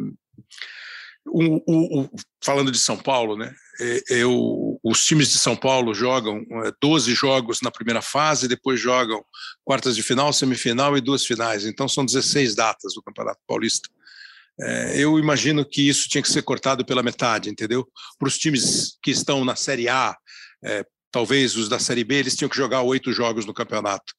falando 2.43 2.71
de 2.71 2.79
São 2.79 2.97
Paulo, 2.97 3.37
né? 3.37 3.53
É, 3.79 4.03
eu, 4.09 4.79
os 4.83 5.05
times 5.05 5.31
de 5.31 5.37
São 5.37 5.55
Paulo 5.55 5.93
jogam 5.93 6.45
12 6.81 7.11
é, 7.11 7.15
jogos 7.15 7.61
na 7.61 7.71
primeira 7.71 8.01
fase, 8.01 8.47
depois 8.47 8.79
jogam 8.79 9.23
quartas 9.63 9.95
de 9.95 10.03
final, 10.03 10.31
semifinal 10.31 10.95
e 10.97 11.01
duas 11.01 11.25
finais. 11.25 11.65
Então 11.65 11.87
são 11.87 12.05
16 12.05 12.55
datas 12.55 12.93
do 12.93 13.01
Campeonato 13.01 13.39
Paulista. 13.47 13.89
É, 14.59 14.97
eu 14.97 15.19
imagino 15.19 15.65
que 15.65 15.87
isso 15.87 16.07
tinha 16.07 16.21
que 16.21 16.31
ser 16.31 16.41
cortado 16.41 16.85
pela 16.85 17.03
metade, 17.03 17.49
entendeu? 17.49 17.85
Para 18.17 18.27
os 18.27 18.37
times 18.37 18.97
que 19.03 19.11
estão 19.11 19.43
na 19.43 19.55
Série 19.55 19.89
A, 19.89 20.15
é, 20.63 20.85
talvez 21.11 21.55
os 21.57 21.67
da 21.67 21.79
Série 21.79 22.03
B, 22.03 22.15
eles 22.15 22.35
tinham 22.35 22.49
que 22.49 22.55
jogar 22.55 22.81
oito 22.81 23.11
jogos 23.11 23.45
no 23.45 23.53
campeonato. 23.53 24.13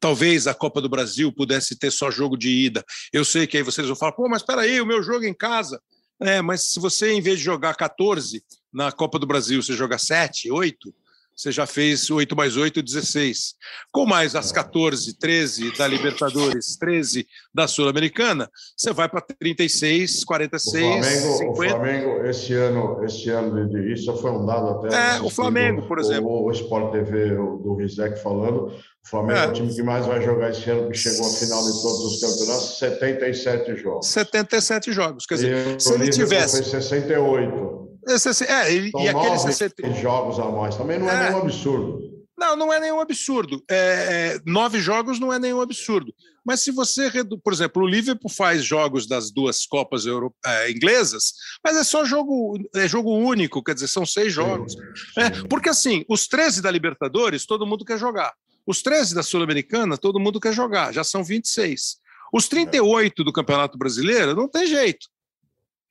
Talvez 0.00 0.46
a 0.46 0.54
Copa 0.54 0.80
do 0.80 0.88
Brasil 0.88 1.32
pudesse 1.32 1.78
ter 1.78 1.90
só 1.90 2.10
jogo 2.10 2.36
de 2.36 2.48
ida. 2.48 2.84
Eu 3.12 3.24
sei 3.24 3.46
que 3.46 3.56
aí 3.58 3.62
vocês 3.62 3.86
vão 3.86 3.96
falar, 3.96 4.12
pô, 4.12 4.28
mas 4.28 4.42
espera 4.42 4.62
aí, 4.62 4.80
o 4.80 4.86
meu 4.86 5.02
jogo 5.02 5.24
é 5.24 5.28
em 5.28 5.34
casa. 5.34 5.80
É, 6.24 6.40
mas 6.40 6.62
se 6.62 6.80
você, 6.80 7.12
em 7.12 7.20
vez 7.20 7.38
de 7.38 7.44
jogar 7.44 7.74
14 7.74 8.44
na 8.72 8.92
Copa 8.92 9.18
do 9.18 9.26
Brasil, 9.26 9.62
você 9.62 9.74
joga 9.74 9.98
7, 9.98 10.50
8, 10.50 10.94
você 11.34 11.50
já 11.50 11.66
fez 11.66 12.10
8 12.10 12.36
mais 12.36 12.56
8, 12.56 12.82
16. 12.82 13.54
Com 13.90 14.06
mais 14.06 14.34
as 14.34 14.52
14, 14.52 15.18
13 15.18 15.76
da 15.76 15.86
Libertadores, 15.86 16.76
13 16.76 17.26
da 17.52 17.66
Sul-Americana, 17.66 18.50
você 18.76 18.92
vai 18.92 19.08
para 19.08 19.20
36, 19.20 20.24
46, 20.24 20.84
o 20.84 20.88
Flamengo, 20.88 21.38
50. 21.38 21.50
O 21.50 21.56
Flamengo, 21.56 22.26
esse 22.26 22.54
ano, 22.54 23.04
esse 23.04 23.30
ano 23.30 23.68
de, 23.68 23.92
isso 23.92 24.14
foi 24.16 24.30
um 24.30 24.46
dado 24.46 24.86
até. 24.86 25.16
É, 25.16 25.20
o 25.20 25.30
Flamengo, 25.30 25.86
por 25.86 25.98
exemplo. 25.98 26.28
O, 26.28 26.48
o 26.48 26.50
Sport 26.52 26.92
TV 26.92 27.30
do 27.34 27.74
Rizek 27.74 28.22
falando. 28.22 28.72
O 29.04 29.08
Flamengo 29.08 29.38
é. 29.38 29.44
é 29.44 29.48
o 29.48 29.52
time 29.52 29.74
que 29.74 29.82
mais 29.82 30.06
vai 30.06 30.22
jogar 30.22 30.50
esse 30.50 30.70
ano, 30.70 30.88
que 30.88 30.96
chegou 30.96 31.26
à 31.26 31.30
final 31.30 31.60
de 31.64 31.82
todos 31.82 32.04
os 32.04 32.20
campeonatos, 32.20 32.78
77 32.78 33.76
jogos. 33.76 34.06
77 34.06 34.92
jogos. 34.92 35.26
Quer 35.26 35.34
dizer, 35.34 35.76
e 35.76 35.80
se 35.80 35.92
ele 35.92 36.10
tivesse. 36.10 36.62
Foi 36.62 36.80
68. 36.80 37.81
Esse, 38.08 38.44
é, 38.44 38.72
e, 38.72 38.90
e 38.94 39.08
aqueles 39.08 39.42
60... 39.42 39.94
jogos 39.94 40.38
a 40.38 40.50
mais 40.50 40.76
também 40.76 40.98
não 40.98 41.08
é, 41.08 41.14
é 41.14 41.30
nenhum 41.30 41.42
absurdo. 41.42 42.12
Não, 42.36 42.56
não 42.56 42.72
é 42.72 42.80
nenhum 42.80 43.00
absurdo. 43.00 43.62
É, 43.70 43.76
é, 43.76 44.40
nove 44.44 44.80
jogos 44.80 45.20
não 45.20 45.32
é 45.32 45.38
nenhum 45.38 45.60
absurdo. 45.60 46.12
Mas 46.44 46.60
se 46.60 46.72
você, 46.72 47.08
por 47.42 47.52
exemplo, 47.52 47.84
o 47.84 47.86
Liverpool 47.86 48.28
faz 48.28 48.64
jogos 48.64 49.06
das 49.06 49.30
duas 49.30 49.64
Copas 49.64 50.06
Euro, 50.06 50.34
é, 50.44 50.70
inglesas, 50.70 51.34
mas 51.64 51.76
é 51.76 51.84
só 51.84 52.04
jogo, 52.04 52.58
é 52.74 52.88
jogo 52.88 53.16
único, 53.16 53.62
quer 53.62 53.74
dizer, 53.74 53.86
são 53.86 54.04
seis 54.04 54.32
jogos. 54.32 54.74
É, 55.16 55.30
porque 55.48 55.68
assim, 55.68 56.04
os 56.08 56.26
13 56.26 56.60
da 56.60 56.70
Libertadores, 56.70 57.46
todo 57.46 57.66
mundo 57.66 57.84
quer 57.84 57.98
jogar. 57.98 58.34
Os 58.66 58.82
13 58.82 59.14
da 59.14 59.22
Sul-Americana, 59.22 59.96
todo 59.96 60.18
mundo 60.18 60.40
quer 60.40 60.52
jogar, 60.52 60.92
já 60.92 61.04
são 61.04 61.22
26. 61.22 61.98
Os 62.32 62.48
38 62.48 63.22
do 63.22 63.32
Campeonato 63.32 63.78
Brasileiro, 63.78 64.34
não 64.34 64.48
tem 64.48 64.66
jeito. 64.66 65.06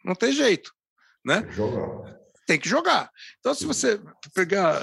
Não 0.03 0.15
tem 0.15 0.33
jeito. 0.33 0.73
Né? 1.25 1.47
Jogar. 1.51 2.11
Tem 2.47 2.59
que 2.59 2.67
jogar. 2.67 3.09
Então, 3.39 3.53
se 3.53 3.65
você 3.65 3.99
pegar 4.33 4.81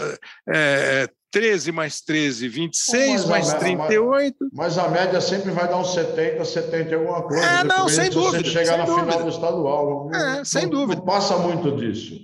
é, 0.49 1.09
13 1.31 1.73
mais 1.73 2.01
13, 2.01 2.49
26, 2.49 3.25
mas 3.25 3.27
mais 3.27 3.51
a, 3.51 3.59
38. 3.59 4.37
Mas, 4.41 4.77
mas, 4.77 4.79
a 4.79 4.89
média 4.89 5.21
sempre 5.21 5.51
vai 5.51 5.69
dar 5.69 5.77
uns 5.77 5.93
70, 5.93 6.45
70 6.45 6.95
alguma 6.95 7.23
coisa. 7.23 7.45
É, 7.45 7.65
não, 7.65 7.89
sem 7.89 8.09
dúvida. 8.11 8.45
Se 8.45 8.51
chegar 8.51 8.79
na 8.79 8.85
dúvida. 8.85 9.07
final 9.07 9.23
do 9.25 9.29
estadual. 9.29 10.11
É, 10.15 10.37
não, 10.37 10.45
sem 10.45 10.69
dúvida. 10.69 11.01
Não 11.01 11.07
passa 11.07 11.37
muito 11.37 11.77
disso. 11.77 12.15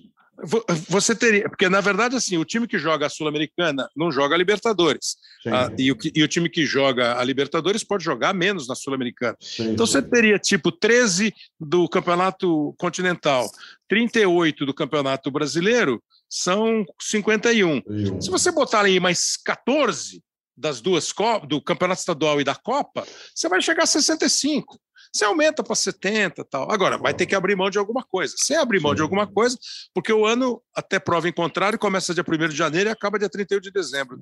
Você 0.89 1.15
teria, 1.15 1.48
porque 1.48 1.69
na 1.69 1.81
verdade, 1.81 2.16
assim, 2.16 2.36
o 2.36 2.44
time 2.44 2.66
que 2.66 2.78
joga 2.78 3.06
a 3.06 3.11
Sul-Americana 3.11 3.89
não 3.97 4.11
joga 4.11 4.35
a 4.35 4.39
Libertadores. 4.39 5.16
Ah, 5.47 5.70
e, 5.78 5.93
o, 5.93 5.97
e, 6.15 6.23
o, 6.23 6.28
time 6.28 6.48
que 6.48 6.66
joga 6.66 7.19
a 7.19 7.24
Libertadores 7.24 7.85
pode 7.85 8.02
jogar 8.02 8.35
menos 8.35 8.66
na 8.66 8.74
Sul-Americana. 8.74 9.36
Então 9.59 9.86
você 9.86 10.02
teria 10.02 10.39
tipo 10.39 10.73
13 10.73 11.32
do 11.59 11.89
Campeonato 11.89 12.74
Continental, 12.78 13.48
38 13.89 14.66
do 14.66 14.74
Campeonato 14.74 15.31
Brasileiro, 15.31 16.02
são 16.28 16.85
51. 17.01 17.77
Sim. 17.77 18.20
Se 18.20 18.31
você 18.31 18.51
botar 18.51 18.85
aí 18.85 18.98
mais 18.98 19.36
14 19.36 20.23
das 20.56 20.81
duas 20.81 21.12
do 21.48 21.61
Campeonato 21.61 22.01
Estadual 22.01 22.40
e 22.40 22.44
da 22.44 22.55
Copa, 22.55 23.06
você 23.35 23.48
vai 23.48 23.61
chegar 23.61 23.85
a 23.85 23.86
65. 23.86 24.78
Você 25.14 25.24
aumenta 25.24 25.62
para 25.62 25.76
70 25.76 26.44
tal. 26.44 26.70
Agora, 26.72 26.98
vai 26.98 27.14
ter 27.14 27.24
que 27.24 27.36
abrir 27.36 27.54
mão 27.54 27.70
de 27.70 27.78
alguma 27.78 28.02
coisa. 28.02 28.34
Sem 28.36 28.56
abrir 28.56 28.80
mão 28.80 28.90
Sim. 28.90 28.96
de 28.96 29.02
alguma 29.02 29.28
coisa, 29.28 29.56
porque 29.94 30.12
o 30.12 30.26
ano, 30.26 30.60
até 30.74 30.98
prova 30.98 31.28
em 31.28 31.32
contrário, 31.32 31.78
começa 31.78 32.12
dia 32.12 32.24
1 32.26 32.48
de 32.48 32.56
janeiro 32.56 32.90
e 32.90 32.92
acaba 32.92 33.16
dia 33.16 33.28
31 33.28 33.60
de 33.60 33.70
dezembro. 33.70 34.20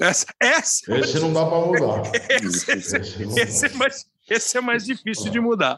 Essa, 0.00 0.26
essa 0.40 0.94
esse 0.96 1.16
é 1.16 1.20
não 1.20 1.32
dá 1.32 1.44
para 1.44 1.58
mudar. 1.58 2.12
esse, 2.30 2.70
esse, 2.70 2.96
esse, 3.36 3.66
é 3.66 3.68
mais, 3.70 4.06
esse 4.30 4.56
é 4.56 4.60
mais 4.60 4.84
difícil 4.84 5.28
de 5.28 5.40
mudar. 5.40 5.76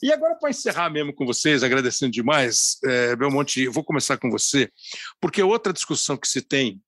E 0.00 0.12
agora, 0.12 0.36
para 0.36 0.50
encerrar 0.50 0.90
mesmo 0.90 1.12
com 1.12 1.26
vocês, 1.26 1.64
agradecendo 1.64 2.12
demais, 2.12 2.78
é, 2.84 3.16
Belmonte, 3.16 3.62
eu 3.62 3.72
vou 3.72 3.82
começar 3.82 4.16
com 4.16 4.30
você, 4.30 4.70
porque 5.20 5.42
outra 5.42 5.72
discussão 5.72 6.16
que 6.16 6.28
se 6.28 6.40
tem 6.40 6.80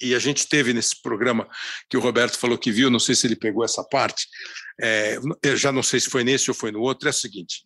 e 0.00 0.14
a 0.14 0.18
gente 0.18 0.48
teve 0.48 0.72
nesse 0.72 1.00
programa 1.00 1.48
que 1.88 1.96
o 1.96 2.00
Roberto 2.00 2.38
falou 2.38 2.58
que 2.58 2.70
viu, 2.70 2.90
não 2.90 2.98
sei 2.98 3.14
se 3.14 3.26
ele 3.26 3.36
pegou 3.36 3.64
essa 3.64 3.82
parte, 3.84 4.28
é, 4.80 5.18
eu 5.42 5.56
já 5.56 5.72
não 5.72 5.82
sei 5.82 6.00
se 6.00 6.10
foi 6.10 6.22
nesse 6.22 6.50
ou 6.50 6.54
foi 6.54 6.70
no 6.70 6.80
outro, 6.80 7.08
é 7.08 7.10
o 7.10 7.14
seguinte: 7.14 7.64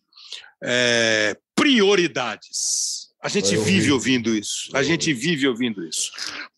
é, 0.63 1.35
prioridades. 1.55 3.09
A 3.23 3.29
gente 3.29 3.55
vive 3.55 3.91
ouvindo 3.91 4.35
isso. 4.35 4.75
A 4.75 4.81
gente 4.81 5.13
vive 5.13 5.47
ouvindo 5.47 5.85
isso. 5.85 6.11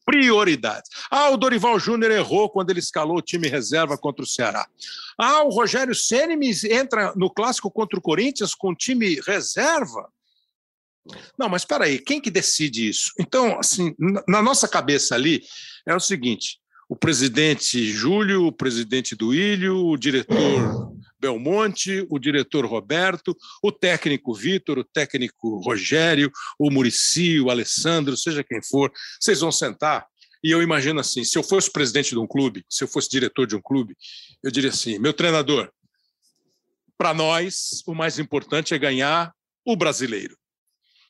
Prioridades. 0.05 0.89
Ah, 1.11 1.29
o 1.29 1.35
Dorival 1.35 1.77
Júnior 1.77 2.09
errou 2.09 2.49
quando 2.49 2.69
ele 2.69 2.79
escalou 2.79 3.17
o 3.17 3.21
time 3.21 3.49
reserva 3.49 3.97
contra 3.97 4.23
o 4.23 4.27
Ceará. 4.27 4.65
Ah, 5.17 5.43
o 5.43 5.49
Rogério 5.49 5.93
Ceni 5.93 6.37
entra 6.71 7.13
no 7.17 7.29
clássico 7.29 7.69
contra 7.69 7.99
o 7.99 8.01
Corinthians 8.01 8.55
com 8.55 8.73
time 8.73 9.19
reserva. 9.27 10.09
Não, 11.37 11.49
mas 11.49 11.63
espera 11.63 11.85
aí, 11.85 11.99
quem 11.99 12.21
que 12.21 12.31
decide 12.31 12.87
isso? 12.87 13.11
Então, 13.19 13.59
assim, 13.59 13.93
na 14.27 14.41
nossa 14.41 14.67
cabeça 14.67 15.15
ali 15.15 15.43
é 15.85 15.93
o 15.95 15.99
seguinte: 15.99 16.59
o 16.87 16.95
presidente 16.95 17.85
Júlio, 17.91 18.45
o 18.45 18.51
presidente 18.51 19.15
Duílio, 19.15 19.75
o 19.85 19.97
diretor 19.97 20.93
Belmonte, 21.19 22.05
o 22.09 22.19
diretor 22.19 22.65
Roberto, 22.65 23.35
o 23.61 23.71
técnico 23.71 24.33
Vitor, 24.33 24.77
o 24.77 24.83
técnico 24.83 25.59
Rogério, 25.59 26.31
o 26.59 26.69
Murici, 26.69 27.39
o 27.39 27.49
Alessandro, 27.49 28.15
seja 28.17 28.43
quem 28.43 28.61
for, 28.61 28.91
vocês 29.19 29.39
vão 29.39 29.51
sentar. 29.51 30.05
E 30.43 30.51
eu 30.51 30.61
imagino 30.61 30.99
assim: 30.99 31.23
se 31.23 31.37
eu 31.37 31.43
fosse 31.43 31.71
presidente 31.71 32.09
de 32.09 32.19
um 32.19 32.27
clube, 32.27 32.65
se 32.69 32.83
eu 32.83 32.87
fosse 32.87 33.09
diretor 33.09 33.47
de 33.47 33.55
um 33.55 33.61
clube, 33.61 33.95
eu 34.43 34.51
diria 34.51 34.69
assim: 34.69 34.99
meu 34.99 35.13
treinador, 35.13 35.71
para 36.97 37.13
nós, 37.13 37.81
o 37.87 37.95
mais 37.95 38.19
importante 38.19 38.73
é 38.73 38.77
ganhar 38.77 39.33
o 39.65 39.75
brasileiro. 39.75 40.37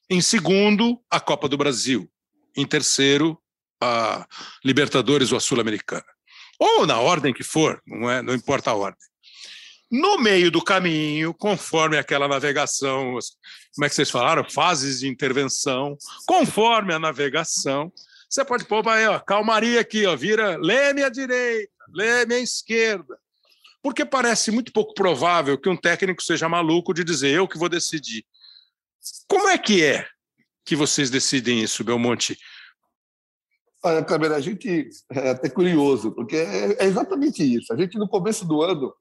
Em 0.10 0.22
segundo, 0.22 1.00
a 1.10 1.20
Copa 1.20 1.48
do 1.48 1.58
Brasil. 1.58 2.10
Em 2.56 2.66
terceiro, 2.66 3.40
a 3.82 4.28
Libertadores 4.64 5.32
ou 5.32 5.38
a 5.38 5.42
Sul-Americana. 5.42 6.06
Ou 6.60 6.86
na 6.86 7.00
ordem 7.00 7.34
que 7.34 7.44
for, 7.44 7.82
não, 7.86 8.10
é, 8.10 8.22
não 8.22 8.34
importa 8.34 8.72
a 8.72 8.76
ordem. 8.76 9.02
No 9.92 10.18
meio 10.18 10.50
do 10.50 10.64
caminho, 10.64 11.34
conforme 11.34 11.98
aquela 11.98 12.28
navegação, 12.28 13.18
como 13.76 13.86
é 13.86 13.90
que 13.90 13.96
vocês 13.96 14.10
falaram? 14.10 14.44
Fases 14.50 15.02
de 15.02 15.08
intervenção, 15.08 15.98
conforme 16.26 16.94
a 16.94 17.00
navegação, 17.00 17.92
você 18.30 18.44
pode 18.44 18.66
pôr 18.66 18.88
aí, 18.88 19.06
ó, 19.06 19.20
calmaria 19.20 19.80
aqui, 19.80 20.08
ó, 20.08 20.16
vira 20.16 20.58
leme 20.58 21.04
à 21.04 21.10
direita, 21.10 21.72
leme 21.94 22.34
à 22.34 22.40
esquerda. 22.40 23.16
Porque 23.84 24.04
parece 24.04 24.50
muito 24.50 24.72
pouco 24.72 24.96
provável 24.96 25.58
que 25.60 25.70
um 25.70 25.78
técnico 25.78 26.24
seja 26.24 26.50
maluco 26.50 26.94
de 26.94 27.04
dizer 27.04 27.30
eu 27.30 27.48
que 27.48 27.60
vou 27.60 27.70
decidir. 27.70 28.26
Como 29.28 29.50
é 29.50 29.58
que 29.58 29.84
é 29.84 30.06
que 30.66 30.76
vocês 30.76 31.10
decidem 31.10 31.62
isso, 31.62 31.84
Belmonte? 31.84 32.38
Olha, 33.84 34.04
Câmara, 34.04 34.38
a 34.38 34.40
gente 34.40 34.90
é 35.12 35.32
até 35.32 35.50
curioso, 35.50 36.12
porque 36.12 36.38
é, 36.38 36.84
é 36.84 36.86
exatamente 36.86 37.44
isso. 37.44 37.74
A 37.74 37.78
gente, 37.78 37.98
no 37.98 38.08
começo 38.08 38.46
do 38.46 38.62
ano, 38.62 38.94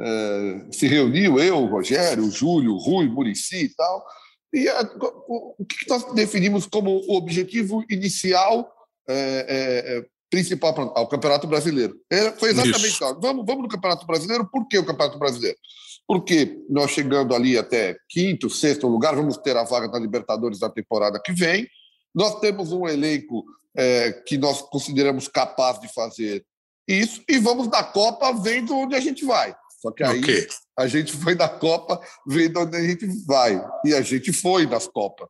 é, 0.00 0.66
se 0.72 0.86
reuniu, 0.86 1.38
eu, 1.38 1.66
Rogério, 1.66 2.30
Júlio, 2.30 2.76
Rui, 2.76 3.06
Murici 3.06 3.64
e 3.64 3.68
tal, 3.74 4.04
e 4.52 4.68
a, 4.68 4.80
o, 5.28 5.54
o, 5.58 5.66
que 5.66 5.88
nós 5.88 6.14
definimos 6.14 6.66
como 6.66 7.02
o 7.06 7.16
objetivo 7.16 7.84
inicial 7.90 8.72
é, 9.06 9.96
é, 9.98 10.06
principal 10.30 10.72
para 10.72 10.84
o 10.84 11.06
Campeonato 11.06 11.46
Brasileiro. 11.46 11.94
foi 12.38 12.50
exatamente 12.50 12.86
isso. 12.86 13.20
Vamos, 13.20 13.44
vamos 13.44 13.62
no 13.64 13.68
Campeonato 13.68 14.06
Brasileiro, 14.06 14.48
por 14.50 14.66
que 14.66 14.78
o 14.78 14.86
Campeonato 14.86 15.18
Brasileiro? 15.18 15.58
Porque 16.06 16.64
nós 16.68 16.90
chegando 16.90 17.34
ali 17.34 17.56
até 17.56 17.96
quinto, 18.08 18.50
sexto 18.50 18.86
lugar, 18.86 19.14
vamos 19.14 19.36
ter 19.38 19.56
a 19.56 19.64
vaga 19.64 19.88
da 19.88 19.98
Libertadores 19.98 20.58
da 20.58 20.68
temporada 20.68 21.20
que 21.22 21.32
vem. 21.32 21.66
Nós 22.14 22.38
temos 22.40 22.72
um 22.72 22.86
elenco 22.86 23.44
é, 23.76 24.12
que 24.12 24.36
nós 24.36 24.62
consideramos 24.62 25.28
capaz 25.28 25.80
de 25.80 25.92
fazer 25.92 26.44
isso 26.86 27.22
e 27.28 27.38
vamos 27.38 27.68
da 27.68 27.82
Copa 27.82 28.32
vendo 28.32 28.76
onde 28.76 28.94
a 28.94 29.00
gente 29.00 29.24
vai. 29.24 29.54
Só 29.80 29.90
que 29.90 30.02
aí 30.02 30.20
okay. 30.20 30.46
a 30.78 30.86
gente 30.86 31.12
foi 31.16 31.34
da 31.34 31.48
Copa 31.48 32.00
vendo 32.26 32.60
onde 32.60 32.76
a 32.76 32.82
gente 32.82 33.06
vai. 33.26 33.62
E 33.84 33.94
a 33.94 34.02
gente 34.02 34.32
foi 34.32 34.66
nas 34.66 34.86
Copas. 34.86 35.28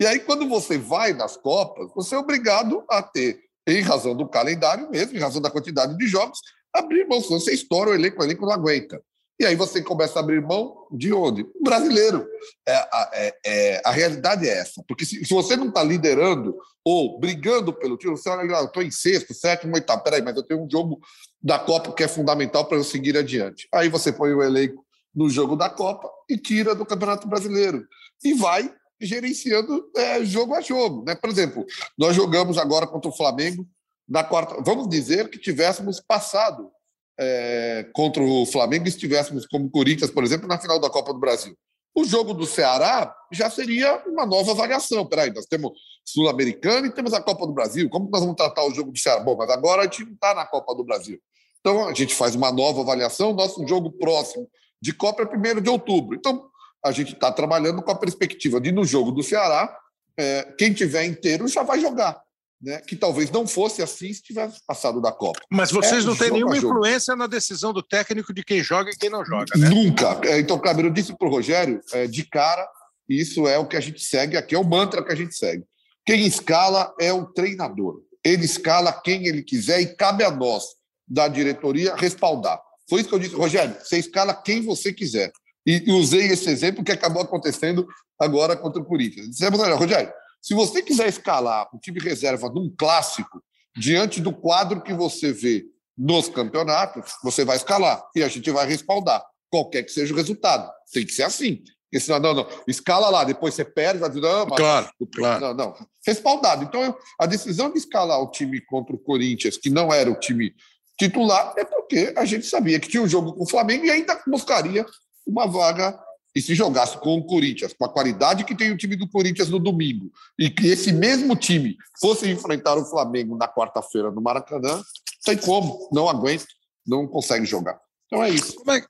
E 0.00 0.06
aí, 0.06 0.18
quando 0.18 0.48
você 0.48 0.78
vai 0.78 1.12
nas 1.12 1.36
Copas, 1.36 1.88
você 1.94 2.14
é 2.14 2.18
obrigado 2.18 2.84
a 2.90 3.00
ter, 3.02 3.38
em 3.68 3.80
razão 3.80 4.16
do 4.16 4.26
calendário 4.26 4.90
mesmo, 4.90 5.16
em 5.16 5.20
razão 5.20 5.40
da 5.40 5.50
quantidade 5.50 5.96
de 5.96 6.06
jogos, 6.08 6.40
abrir 6.74 7.06
mão. 7.06 7.20
Você 7.20 7.52
estoura 7.52 7.90
o 7.90 7.94
elenco, 7.94 8.20
o 8.20 8.24
elenco 8.24 8.44
não 8.44 8.52
aguenta. 8.52 9.00
E 9.40 9.44
aí 9.44 9.56
você 9.56 9.82
começa 9.82 10.18
a 10.18 10.22
abrir 10.22 10.40
mão 10.40 10.86
de 10.90 11.12
onde? 11.12 11.42
O 11.42 11.62
brasileiro. 11.62 12.26
É, 12.68 12.88
é, 13.12 13.34
é, 13.44 13.82
a 13.84 13.90
realidade 13.90 14.48
é 14.48 14.58
essa. 14.58 14.82
Porque 14.86 15.04
se, 15.04 15.24
se 15.24 15.34
você 15.34 15.56
não 15.56 15.68
está 15.68 15.82
liderando 15.82 16.56
ou 16.84 17.18
brigando 17.18 17.72
pelo 17.72 17.96
título, 17.96 18.16
você 18.16 18.28
olha, 18.28 18.50
eu 18.52 18.64
estou 18.66 18.82
em 18.82 18.90
sexto, 18.90 19.34
sétimo, 19.34 19.74
oitavo. 19.74 20.02
Peraí, 20.02 20.22
mas 20.22 20.36
eu 20.36 20.42
tenho 20.42 20.64
um 20.64 20.70
jogo 20.70 21.00
da 21.42 21.58
Copa 21.58 21.92
que 21.92 22.04
é 22.04 22.08
fundamental 22.08 22.64
para 22.66 22.76
eu 22.76 22.84
seguir 22.84 23.16
adiante. 23.16 23.66
Aí 23.72 23.88
você 23.88 24.12
põe 24.12 24.32
o 24.32 24.42
elenco 24.42 24.84
no 25.14 25.28
jogo 25.28 25.56
da 25.56 25.68
Copa 25.68 26.08
e 26.28 26.36
tira 26.36 26.74
do 26.74 26.86
Campeonato 26.86 27.28
Brasileiro. 27.28 27.86
E 28.24 28.34
vai 28.34 28.72
gerenciando 29.00 29.90
é, 29.96 30.24
jogo 30.24 30.54
a 30.54 30.60
jogo. 30.60 31.04
Né? 31.04 31.14
Por 31.14 31.28
exemplo, 31.28 31.66
nós 31.98 32.14
jogamos 32.14 32.58
agora 32.58 32.86
contra 32.86 33.10
o 33.10 33.16
Flamengo 33.16 33.66
na 34.08 34.22
quarta. 34.22 34.62
Vamos 34.62 34.88
dizer 34.88 35.28
que 35.28 35.38
tivéssemos 35.38 36.00
passado 36.00 36.70
é, 37.18 37.86
contra 37.92 38.22
o 38.22 38.46
Flamengo 38.46 38.86
e 38.86 38.88
estivéssemos 38.88 39.46
como 39.46 39.70
Corinthians, 39.70 40.10
por 40.10 40.24
exemplo, 40.24 40.48
na 40.48 40.58
final 40.58 40.78
da 40.78 40.90
Copa 40.90 41.12
do 41.12 41.20
Brasil. 41.20 41.56
O 41.94 42.04
jogo 42.04 42.32
do 42.32 42.46
Ceará 42.46 43.14
já 43.30 43.50
seria 43.50 44.02
uma 44.06 44.24
nova 44.24 44.54
variação. 44.54 45.04
Peraí, 45.06 45.30
nós 45.32 45.44
temos 45.44 45.72
Sul-Americano 46.04 46.86
e 46.86 46.90
temos 46.90 47.12
a 47.12 47.20
Copa 47.20 47.46
do 47.46 47.52
Brasil. 47.52 47.88
Como 47.90 48.08
nós 48.10 48.22
vamos 48.22 48.36
tratar 48.36 48.64
o 48.64 48.72
jogo 48.72 48.92
do 48.92 48.98
Ceará? 48.98 49.20
Bom, 49.20 49.36
mas 49.36 49.50
agora 49.50 49.82
a 49.82 49.84
gente 49.84 50.04
não 50.04 50.14
está 50.14 50.34
na 50.34 50.46
Copa 50.46 50.74
do 50.74 50.84
Brasil. 50.84 51.20
Então 51.60 51.86
a 51.86 51.94
gente 51.94 52.14
faz 52.14 52.34
uma 52.34 52.50
nova 52.50 52.80
avaliação. 52.80 53.34
Nosso 53.34 53.66
jogo 53.68 53.90
próximo 53.92 54.48
de 54.80 54.94
Copa 54.94 55.22
é 55.22 55.58
1 55.58 55.60
de 55.60 55.68
outubro. 55.68 56.16
Então 56.16 56.48
a 56.82 56.90
gente 56.92 57.12
está 57.12 57.30
trabalhando 57.30 57.82
com 57.82 57.90
a 57.90 57.94
perspectiva 57.94 58.58
de, 58.58 58.72
no 58.72 58.84
jogo 58.84 59.12
do 59.12 59.22
Ceará, 59.22 59.78
é, 60.16 60.42
quem 60.58 60.72
tiver 60.72 61.04
inteiro 61.04 61.46
já 61.46 61.62
vai 61.62 61.78
jogar 61.78 62.20
né, 62.62 62.80
que 62.80 62.94
talvez 62.94 63.30
não 63.30 63.46
fosse 63.46 63.82
assim 63.82 64.12
se 64.12 64.22
tivesse 64.22 64.60
passado 64.64 65.00
da 65.00 65.10
Copa. 65.10 65.40
Mas 65.50 65.72
vocês 65.72 66.04
é, 66.04 66.06
não 66.06 66.14
têm 66.14 66.30
nenhuma 66.30 66.56
influência 66.56 67.16
na 67.16 67.26
decisão 67.26 67.72
do 67.72 67.82
técnico 67.82 68.32
de 68.32 68.44
quem 68.44 68.62
joga 68.62 68.90
e 68.90 68.96
quem 68.96 69.10
não 69.10 69.24
joga, 69.24 69.46
né? 69.56 69.68
Nunca. 69.68 70.20
É, 70.24 70.38
então, 70.38 70.58
Cabelo, 70.58 70.88
eu 70.88 70.92
disse 70.92 71.16
para 71.16 71.26
o 71.26 71.30
Rogério, 71.30 71.80
é, 71.92 72.06
de 72.06 72.24
cara, 72.24 72.66
isso 73.08 73.48
é 73.48 73.58
o 73.58 73.66
que 73.66 73.76
a 73.76 73.80
gente 73.80 74.00
segue 74.04 74.36
aqui, 74.36 74.54
é 74.54 74.58
o 74.58 74.64
mantra 74.64 75.04
que 75.04 75.12
a 75.12 75.16
gente 75.16 75.34
segue. 75.34 75.64
Quem 76.06 76.24
escala 76.24 76.94
é 77.00 77.12
o 77.12 77.26
treinador. 77.26 78.00
ele 78.24 78.44
escala 78.44 78.92
quem 78.92 79.26
ele 79.26 79.42
quiser 79.42 79.80
e 79.80 79.96
cabe 79.96 80.22
a 80.22 80.30
nós, 80.30 80.64
da 81.08 81.26
diretoria, 81.26 81.96
respaldar. 81.96 82.60
Foi 82.88 83.00
isso 83.00 83.08
que 83.08 83.14
eu 83.14 83.18
disse, 83.18 83.34
Rogério, 83.34 83.76
você 83.80 83.98
escala 83.98 84.34
quem 84.34 84.62
você 84.62 84.92
quiser. 84.92 85.32
E 85.66 85.90
usei 85.92 86.26
esse 86.26 86.48
exemplo 86.48 86.84
que 86.84 86.92
acabou 86.92 87.22
acontecendo 87.22 87.86
agora 88.18 88.56
contra 88.56 88.80
o 88.80 88.84
Corinthians. 88.84 89.28
Dissemos, 89.30 89.60
olha, 89.60 89.74
Rogério, 89.74 90.12
se 90.42 90.54
você 90.54 90.82
quiser 90.82 91.08
escalar 91.08 91.68
o 91.72 91.78
time 91.78 92.00
reserva 92.00 92.50
num 92.50 92.68
clássico, 92.76 93.42
diante 93.76 94.20
do 94.20 94.32
quadro 94.32 94.82
que 94.82 94.92
você 94.92 95.32
vê 95.32 95.64
nos 95.96 96.28
campeonatos, 96.28 97.12
você 97.22 97.44
vai 97.44 97.56
escalar 97.56 98.02
e 98.16 98.24
a 98.24 98.28
gente 98.28 98.50
vai 98.50 98.66
respaldar, 98.66 99.24
qualquer 99.48 99.84
que 99.84 99.92
seja 99.92 100.12
o 100.12 100.16
resultado. 100.16 100.68
Tem 100.92 101.06
que 101.06 101.12
ser 101.12 101.22
assim. 101.22 101.62
Porque 101.84 102.00
senão, 102.00 102.18
não, 102.18 102.34
não, 102.34 102.48
escala 102.66 103.08
lá, 103.08 103.22
depois 103.22 103.54
você 103.54 103.64
perde, 103.64 104.00
vai 104.00 104.08
dizer, 104.08 104.22
não, 104.22 104.46
mas, 104.46 104.56
claro, 104.56 104.90
claro. 105.14 105.40
Não, 105.40 105.54
não, 105.54 105.74
respaldado. 106.04 106.64
Então, 106.64 106.96
a 107.20 107.26
decisão 107.26 107.70
de 107.70 107.78
escalar 107.78 108.20
o 108.20 108.30
time 108.30 108.60
contra 108.62 108.96
o 108.96 108.98
Corinthians, 108.98 109.58
que 109.58 109.70
não 109.70 109.92
era 109.92 110.10
o 110.10 110.18
time 110.18 110.54
titular, 110.98 111.52
é 111.56 111.64
porque 111.64 112.14
a 112.16 112.24
gente 112.24 112.46
sabia 112.46 112.80
que 112.80 112.88
tinha 112.88 113.02
um 113.02 113.08
jogo 113.08 113.34
com 113.34 113.44
o 113.44 113.48
Flamengo 113.48 113.84
e 113.84 113.90
ainda 113.90 114.20
buscaria 114.26 114.86
uma 115.26 115.46
vaga 115.46 115.98
e 116.34 116.40
se 116.40 116.54
jogasse 116.54 116.98
com 116.98 117.18
o 117.18 117.24
Corinthians, 117.24 117.72
com 117.72 117.84
a 117.84 117.92
qualidade 117.92 118.44
que 118.44 118.54
tem 118.54 118.70
o 118.70 118.76
time 118.76 118.96
do 118.96 119.08
Corinthians 119.08 119.50
no 119.50 119.58
domingo, 119.58 120.10
e 120.38 120.48
que 120.48 120.66
esse 120.66 120.92
mesmo 120.92 121.36
time 121.36 121.76
fosse 122.00 122.30
enfrentar 122.30 122.76
o 122.76 122.84
Flamengo 122.84 123.36
na 123.36 123.46
quarta-feira 123.46 124.10
no 124.10 124.20
Maracanã, 124.20 124.82
tem 125.24 125.36
como, 125.36 125.88
não 125.92 126.08
aguenta, 126.08 126.46
não 126.86 127.06
consegue 127.06 127.44
jogar. 127.44 127.78
Então 128.06 128.22
é 128.22 128.30
isso. 128.30 128.54
Como 128.56 128.72
é, 128.72 128.84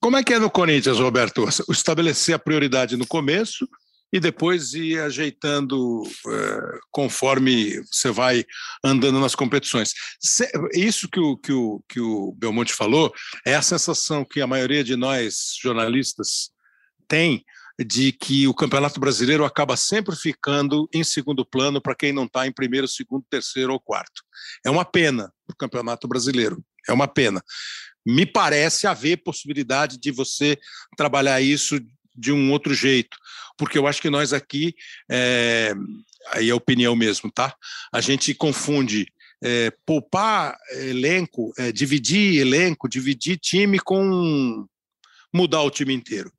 como 0.00 0.16
é 0.16 0.24
que 0.24 0.34
é 0.34 0.38
no 0.38 0.50
Corinthians, 0.50 0.98
Roberto? 0.98 1.46
Estabelecer 1.70 2.34
a 2.34 2.38
prioridade 2.38 2.96
no 2.96 3.06
começo 3.06 3.66
e 4.12 4.20
depois 4.20 4.72
ir 4.72 5.00
ajeitando 5.00 6.02
é, 6.28 6.78
conforme 6.90 7.82
você 7.90 8.10
vai 8.10 8.44
andando 8.84 9.20
nas 9.20 9.34
competições. 9.34 9.92
Isso 10.72 11.08
que 11.08 11.20
o, 11.20 11.36
que, 11.36 11.52
o, 11.52 11.82
que 11.88 12.00
o 12.00 12.32
Belmonte 12.32 12.72
falou 12.72 13.12
é 13.44 13.54
a 13.54 13.62
sensação 13.62 14.24
que 14.24 14.40
a 14.40 14.46
maioria 14.46 14.84
de 14.84 14.96
nós 14.96 15.56
jornalistas 15.60 16.50
tem 17.08 17.44
de 17.78 18.10
que 18.12 18.48
o 18.48 18.54
Campeonato 18.54 18.98
Brasileiro 18.98 19.44
acaba 19.44 19.76
sempre 19.76 20.16
ficando 20.16 20.88
em 20.94 21.04
segundo 21.04 21.44
plano 21.44 21.80
para 21.80 21.94
quem 21.94 22.12
não 22.12 22.24
está 22.24 22.46
em 22.46 22.52
primeiro, 22.52 22.88
segundo, 22.88 23.24
terceiro 23.28 23.72
ou 23.72 23.80
quarto. 23.80 24.22
É 24.64 24.70
uma 24.70 24.84
pena 24.84 25.32
o 25.46 25.54
Campeonato 25.54 26.08
Brasileiro, 26.08 26.64
é 26.88 26.92
uma 26.92 27.06
pena. 27.06 27.42
Me 28.04 28.24
parece 28.24 28.86
haver 28.86 29.18
possibilidade 29.18 29.98
de 29.98 30.10
você 30.10 30.58
trabalhar 30.96 31.40
isso 31.40 31.78
de 32.14 32.32
um 32.32 32.50
outro 32.50 32.72
jeito, 32.72 33.16
porque 33.58 33.76
eu 33.76 33.86
acho 33.86 34.00
que 34.00 34.08
nós 34.08 34.32
aqui, 34.32 34.74
é, 35.10 35.74
aí 36.32 36.48
é 36.48 36.54
opinião 36.54 36.96
mesmo, 36.96 37.30
tá? 37.30 37.54
A 37.92 38.00
gente 38.00 38.34
confunde 38.34 39.06
é, 39.42 39.70
poupar 39.84 40.56
elenco, 40.70 41.52
é, 41.58 41.70
dividir 41.70 42.40
elenco, 42.40 42.88
dividir 42.88 43.38
time 43.38 43.78
com 43.78 44.66
mudar 45.32 45.62
o 45.62 45.70
time 45.70 45.92
inteiro. 45.92 46.32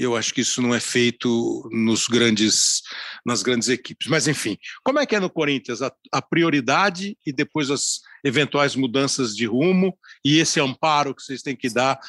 Eu 0.00 0.16
acho 0.16 0.32
que 0.32 0.40
isso 0.40 0.62
não 0.62 0.74
é 0.74 0.80
feito 0.80 1.68
nos 1.70 2.08
grandes, 2.08 2.80
nas 3.24 3.42
grandes 3.42 3.68
equipes. 3.68 4.08
Mas, 4.08 4.26
enfim, 4.26 4.56
como 4.82 4.98
é 4.98 5.04
que 5.04 5.14
é 5.14 5.20
no 5.20 5.28
Corinthians? 5.28 5.82
A, 5.82 5.92
a 6.10 6.22
prioridade 6.22 7.18
e 7.26 7.30
depois 7.30 7.70
as 7.70 8.00
eventuais 8.24 8.74
mudanças 8.74 9.36
de 9.36 9.44
rumo 9.44 9.94
e 10.24 10.38
esse 10.38 10.58
amparo 10.58 11.14
que 11.14 11.22
vocês 11.22 11.42
têm 11.42 11.54
que 11.54 11.68
dar 11.68 12.00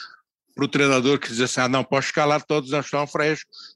para 0.55 0.63
o 0.63 0.69
treinador 0.69 1.19
que 1.19 1.27
diz 1.27 1.41
assim: 1.41 1.59
ah, 1.59 1.68
não, 1.68 1.84
pode 1.84 2.05
escalar 2.05 2.41
todos, 2.45 2.72
nós 2.72 2.85
estamos 2.85 3.11
frescos. 3.11 3.76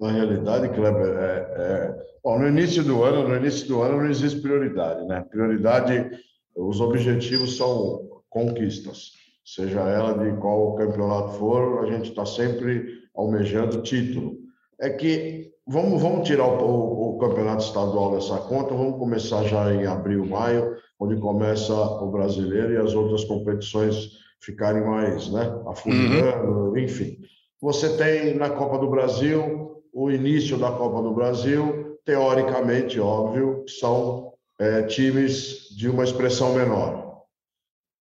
Na 0.00 0.10
realidade, 0.10 0.70
Kleber, 0.70 1.14
é, 1.14 1.54
é... 1.58 2.12
Bom, 2.24 2.38
no 2.38 2.48
início 2.48 2.82
do 2.82 3.04
ano, 3.04 3.28
no 3.28 3.36
início 3.36 3.68
do 3.68 3.82
ano 3.82 3.98
não 3.98 4.08
existe 4.08 4.40
prioridade, 4.40 5.04
né? 5.06 5.20
Prioridade, 5.30 6.10
os 6.56 6.80
objetivos 6.80 7.58
são 7.58 8.22
conquistas 8.30 9.12
seja 9.44 9.80
ela 9.80 10.12
de 10.14 10.36
qual 10.38 10.74
campeonato 10.74 11.32
for, 11.32 11.84
a 11.84 11.86
gente 11.86 12.10
está 12.10 12.24
sempre 12.24 13.02
almejando 13.14 13.82
título. 13.82 14.36
É 14.80 14.90
que 14.90 15.52
vamos, 15.66 16.00
vamos 16.00 16.26
tirar 16.26 16.46
o, 16.46 17.16
o, 17.16 17.18
campeonato 17.18 17.64
estadual 17.64 18.12
dessa 18.12 18.38
conta, 18.38 18.74
vamos 18.74 18.98
começar 18.98 19.44
já 19.44 19.72
em 19.72 19.86
abril, 19.86 20.26
maio, 20.26 20.76
onde 20.98 21.16
começa 21.16 21.74
o 21.74 22.10
brasileiro 22.10 22.72
e 22.72 22.76
as 22.76 22.94
outras 22.94 23.24
competições 23.24 24.10
ficarem 24.40 24.84
mais, 24.84 25.30
né, 25.30 25.62
afundando, 25.66 26.70
uhum. 26.70 26.78
enfim. 26.78 27.18
Você 27.60 27.96
tem 27.96 28.34
na 28.34 28.50
Copa 28.50 28.78
do 28.78 28.90
Brasil 28.90 29.82
o 29.92 30.10
início 30.10 30.58
da 30.58 30.72
Copa 30.72 31.00
do 31.02 31.14
Brasil, 31.14 31.98
teoricamente, 32.04 32.98
óbvio, 32.98 33.64
são 33.68 34.32
é, 34.58 34.82
times 34.82 35.68
de 35.76 35.88
uma 35.88 36.02
expressão 36.02 36.54
menor. 36.54 37.11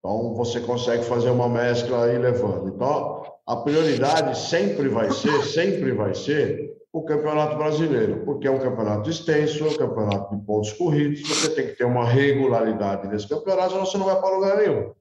Então, 0.08 0.32
você 0.32 0.58
consegue 0.60 1.04
fazer 1.04 1.28
uma 1.28 1.50
mescla 1.50 2.06
aí 2.06 2.16
levando. 2.16 2.68
Então, 2.68 3.24
a 3.46 3.56
prioridade 3.56 4.38
sempre 4.38 4.88
vai 4.88 5.10
ser, 5.10 5.42
sempre 5.44 5.92
vai 5.92 6.14
ser 6.14 6.78
o 6.90 7.02
Campeonato 7.02 7.58
Brasileiro, 7.58 8.22
porque 8.24 8.48
é 8.48 8.50
um 8.50 8.58
campeonato 8.58 9.10
extenso, 9.10 9.66
é 9.66 9.68
um 9.68 9.76
campeonato 9.76 10.34
de 10.34 10.42
pontos 10.46 10.72
corridos, 10.72 11.20
você 11.28 11.50
tem 11.50 11.66
que 11.66 11.74
ter 11.74 11.84
uma 11.84 12.06
regularidade 12.06 13.06
nesse 13.06 13.28
campeonato, 13.28 13.72
senão 13.72 13.84
você 13.84 13.98
não 13.98 14.06
vai 14.06 14.18
para 14.18 14.34
lugar 14.34 14.56
nenhum. 14.56 14.92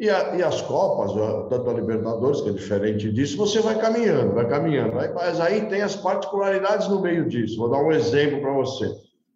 E, 0.00 0.10
a, 0.10 0.34
e, 0.34 0.42
as 0.42 0.60
Copas, 0.62 1.12
tanto 1.48 1.70
a 1.70 1.72
Libertadores, 1.72 2.40
que 2.40 2.48
é 2.48 2.52
diferente 2.52 3.12
disso, 3.12 3.36
você 3.36 3.60
vai 3.60 3.78
caminhando, 3.78 4.34
vai 4.34 4.48
caminhando. 4.48 4.94
Mas 5.14 5.40
aí 5.40 5.66
tem 5.66 5.82
as 5.82 5.94
particularidades 5.94 6.88
no 6.88 7.00
meio 7.00 7.28
disso. 7.28 7.56
Vou 7.56 7.70
dar 7.70 7.78
um 7.78 7.92
exemplo 7.92 8.40
para 8.40 8.52
você. 8.52 8.92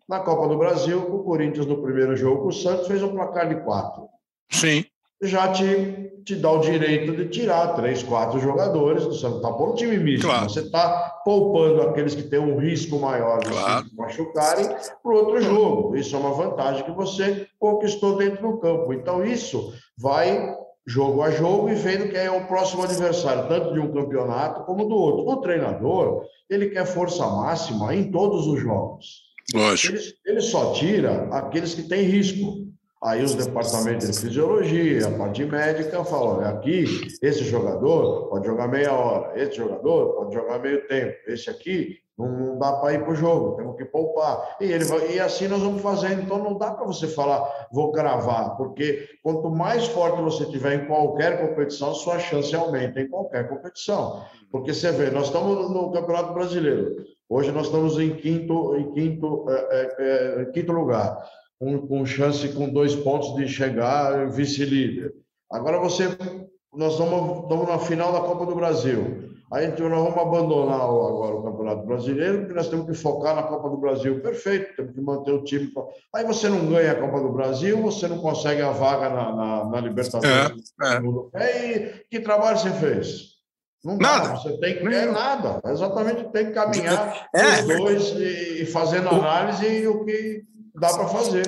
Na 0.08 0.18
Copa 0.18 0.48
do 0.48 0.58
Brasil, 0.58 0.98
o 0.98 1.22
Corinthians, 1.22 1.66
no 1.66 1.80
primeiro 1.80 2.16
jogo, 2.16 2.48
o 2.48 2.52
Santos 2.52 2.88
fez 2.88 3.00
um 3.04 3.12
placar 3.12 3.48
de 3.48 3.62
quatro. 3.62 4.08
Sim. 4.50 4.84
Já 5.20 5.48
te, 5.52 6.12
te 6.24 6.36
dá 6.36 6.52
o 6.52 6.60
direito 6.60 7.16
de 7.16 7.28
tirar 7.28 7.74
três, 7.74 8.02
quatro 8.02 8.38
jogadores. 8.38 9.04
Você 9.04 9.28
não 9.28 9.36
está 9.36 9.52
pondo 9.52 9.74
time 9.74 9.98
misto. 9.98 10.26
Claro. 10.26 10.48
Você 10.48 10.60
está 10.60 11.20
poupando 11.24 11.82
aqueles 11.82 12.14
que 12.14 12.22
têm 12.22 12.38
um 12.38 12.58
risco 12.58 12.98
maior 12.98 13.40
de 13.40 13.50
claro. 13.50 13.86
se 13.86 13.96
machucarem 13.96 14.68
para 15.02 15.12
outro 15.12 15.40
jogo. 15.42 15.96
Isso 15.96 16.14
é 16.14 16.18
uma 16.18 16.32
vantagem 16.32 16.84
que 16.84 16.92
você 16.92 17.48
conquistou 17.58 18.16
dentro 18.16 18.42
do 18.42 18.58
campo. 18.58 18.92
Então, 18.92 19.24
isso 19.24 19.72
vai 19.96 20.54
jogo 20.88 21.22
a 21.22 21.30
jogo 21.30 21.68
e 21.68 21.74
vendo 21.74 22.08
quem 22.08 22.20
é 22.20 22.30
o 22.30 22.46
próximo 22.46 22.82
adversário, 22.82 23.46
tanto 23.46 23.74
de 23.74 23.78
um 23.78 23.92
campeonato 23.92 24.64
como 24.64 24.88
do 24.88 24.94
outro. 24.94 25.28
O 25.28 25.36
treinador, 25.36 26.24
ele 26.48 26.70
quer 26.70 26.86
força 26.86 27.26
máxima 27.26 27.94
em 27.94 28.10
todos 28.10 28.46
os 28.46 28.58
jogos. 28.60 29.28
Lógico. 29.54 29.96
Ele, 29.96 30.14
ele 30.24 30.40
só 30.40 30.72
tira 30.72 31.28
aqueles 31.30 31.74
que 31.74 31.82
têm 31.82 32.02
risco. 32.02 32.67
Aí 33.00 33.22
os 33.22 33.36
departamentos 33.36 34.10
de 34.10 34.20
fisiologia, 34.20 35.06
a 35.06 35.10
parte 35.16 35.44
médica, 35.44 36.04
falam: 36.04 36.40
aqui, 36.40 36.84
esse 37.22 37.44
jogador 37.44 38.28
pode 38.28 38.46
jogar 38.46 38.66
meia 38.66 38.92
hora, 38.92 39.40
esse 39.40 39.56
jogador 39.56 40.14
pode 40.14 40.34
jogar 40.34 40.58
meio 40.58 40.84
tempo, 40.88 41.16
esse 41.28 41.48
aqui 41.48 41.98
não 42.18 42.58
dá 42.58 42.72
para 42.72 42.94
ir 42.94 43.04
para 43.04 43.12
o 43.12 43.14
jogo, 43.14 43.56
temos 43.56 43.76
que 43.76 43.84
poupar. 43.84 44.56
E, 44.60 44.64
ele 44.64 44.84
vai, 44.84 45.12
e 45.12 45.20
assim 45.20 45.46
nós 45.46 45.62
vamos 45.62 45.80
fazendo. 45.80 46.22
Então 46.22 46.38
não 46.38 46.58
dá 46.58 46.72
para 46.72 46.84
você 46.84 47.06
falar, 47.06 47.68
vou 47.70 47.92
cravar, 47.92 48.56
porque 48.56 49.08
quanto 49.22 49.48
mais 49.48 49.86
forte 49.86 50.20
você 50.20 50.44
tiver 50.46 50.82
em 50.82 50.86
qualquer 50.88 51.40
competição, 51.40 51.94
sua 51.94 52.18
chance 52.18 52.52
aumenta 52.56 53.00
em 53.00 53.08
qualquer 53.08 53.48
competição. 53.48 54.24
Porque 54.50 54.74
você 54.74 54.90
vê, 54.90 55.10
nós 55.10 55.26
estamos 55.26 55.70
no 55.70 55.92
Campeonato 55.92 56.34
Brasileiro. 56.34 56.96
Hoje 57.28 57.52
nós 57.52 57.66
estamos 57.66 57.96
em 58.00 58.16
quinto, 58.16 58.74
em 58.74 58.90
quinto, 58.90 59.44
é, 59.48 59.94
é, 59.98 60.42
é, 60.42 60.44
quinto 60.46 60.72
lugar 60.72 61.22
com, 61.58 61.86
com 61.86 62.06
chance 62.06 62.48
com 62.50 62.68
dois 62.68 62.94
pontos 62.94 63.34
de 63.34 63.48
chegar 63.48 64.30
vice-líder. 64.30 65.12
Agora 65.50 65.78
você, 65.78 66.08
nós 66.74 66.92
estamos, 66.92 67.42
estamos 67.42 67.68
na 67.68 67.78
final 67.78 68.12
da 68.12 68.20
Copa 68.20 68.46
do 68.46 68.54
Brasil. 68.54 69.28
Aí 69.50 69.66
nós 69.68 69.78
vamos 69.78 70.18
abandonar 70.18 70.80
agora 70.80 71.34
o 71.34 71.42
Campeonato 71.42 71.86
Brasileiro, 71.86 72.40
porque 72.40 72.52
nós 72.52 72.68
temos 72.68 72.86
que 72.86 72.92
focar 72.92 73.34
na 73.34 73.42
Copa 73.44 73.70
do 73.70 73.78
Brasil. 73.78 74.20
Perfeito, 74.20 74.76
temos 74.76 74.92
que 74.94 75.00
manter 75.00 75.32
o 75.32 75.42
time. 75.42 75.72
Aí 76.14 76.22
você 76.24 76.50
não 76.50 76.66
ganha 76.66 76.92
a 76.92 77.00
Copa 77.00 77.18
do 77.20 77.32
Brasil, 77.32 77.80
você 77.80 78.06
não 78.06 78.18
consegue 78.18 78.60
a 78.60 78.70
vaga 78.70 79.08
na, 79.08 79.34
na, 79.34 79.64
na 79.64 79.80
Libertadores. 79.80 80.74
É, 81.34 81.42
é. 81.42 81.64
E 81.64 82.04
que 82.10 82.20
trabalho 82.20 82.58
você 82.58 82.70
fez? 82.72 83.38
Não 83.82 83.96
nada. 83.96 84.28
Dá, 84.28 84.34
você 84.36 84.58
tem 84.58 84.78
que. 84.78 84.86
É 84.86 85.06
nada. 85.06 85.62
Exatamente, 85.64 86.24
tem 86.24 86.46
que 86.46 86.52
caminhar 86.52 87.28
é. 87.34 87.60
os 87.60 87.66
dois 87.66 88.08
e, 88.16 88.62
e 88.62 88.66
fazendo 88.66 89.08
análise 89.08 89.66
e 89.66 89.86
o 89.86 90.04
que 90.04 90.44
dá 90.78 90.92
para 90.92 91.08
fazer. 91.08 91.44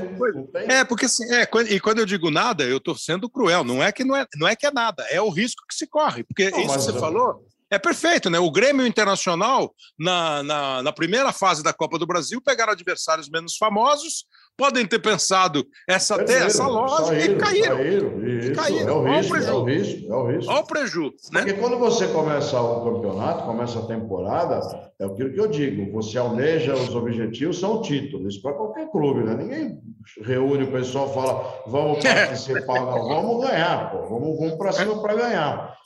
É, 0.69 0.85
porque 0.85 1.07
assim, 1.07 1.25
é, 1.33 1.49
e 1.69 1.81
quando 1.81 1.99
eu 1.99 2.07
digo 2.07 2.31
nada, 2.31 2.65
eu 2.65 2.79
estou 2.79 2.97
sendo 2.97 3.31
cruel. 3.31 3.65
Não 3.65 3.83
é 3.83 3.93
que 3.93 4.05
não 4.05 4.17
é, 4.17 4.27
não 4.37 4.49
é 4.49 4.57
que 4.57 4.67
é 4.67 4.71
nada, 4.71 5.05
é 5.11 5.21
o 5.21 5.31
risco 5.31 5.63
que 5.69 5.75
se 5.75 5.87
corre. 5.87 6.25
Porque 6.25 6.51
não, 6.51 6.61
isso 6.61 6.75
que 6.75 6.83
você 6.83 6.91
eu... 6.91 7.01
falou 7.01 7.45
é 7.71 7.79
perfeito, 7.79 8.29
né? 8.29 8.39
O 8.39 8.51
Grêmio 8.51 8.85
Internacional, 8.85 9.73
na, 9.97 10.43
na, 10.43 10.83
na, 10.83 10.93
primeira 10.93 11.33
fase 11.33 11.63
da 11.63 11.73
Copa 11.73 11.99
do 11.99 12.07
Brasil, 12.07 12.43
pegaram 12.43 12.73
adversários 12.73 13.31
menos 13.31 13.57
famosos, 13.57 14.25
podem 14.61 14.87
ter 14.87 14.99
pensado 14.99 15.67
essa, 15.89 16.17
até 16.17 16.45
essa 16.45 16.67
lógica 16.67 17.07
saíram, 17.07 17.35
e 17.35 17.39
caíram. 17.39 17.77
Saíram, 17.77 18.29
isso, 18.29 18.53
caíram. 18.53 18.89
É 18.89 18.93
o 18.93 19.17
risco, 19.17 19.37
é 19.37 19.53
o 19.53 19.65
risco, 19.65 20.13
é 20.13 20.17
o 20.17 20.27
risco. 20.27 20.53
Olha 20.53 20.61
o 20.61 20.67
prejuízo. 20.67 21.17
Né? 21.33 21.41
Porque 21.41 21.55
quando 21.55 21.79
você 21.79 22.07
começa 22.09 22.61
o 22.61 22.85
campeonato, 22.85 23.47
começa 23.47 23.79
a 23.79 23.87
temporada, 23.87 24.61
é 24.99 25.07
aquilo 25.07 25.33
que 25.33 25.41
eu 25.41 25.49
digo, 25.49 25.91
você 25.91 26.19
almeja 26.19 26.75
os 26.75 26.95
objetivos, 26.95 27.59
são 27.59 27.81
títulos, 27.81 28.37
para 28.37 28.53
qualquer 28.53 28.91
clube, 28.91 29.23
né? 29.23 29.35
Ninguém 29.35 29.79
reúne 30.23 30.65
o 30.65 30.73
pessoal 30.73 31.13
fala, 31.13 31.63
vamos 31.67 32.03
participar, 32.03 32.81
não, 32.81 33.09
vamos 33.09 33.47
ganhar, 33.47 33.91
pô, 33.91 34.09
vamos, 34.09 34.39
vamos 34.39 34.55
para 34.57 34.73
cima 34.73 35.01
para 35.01 35.15
ganhar. 35.15 35.77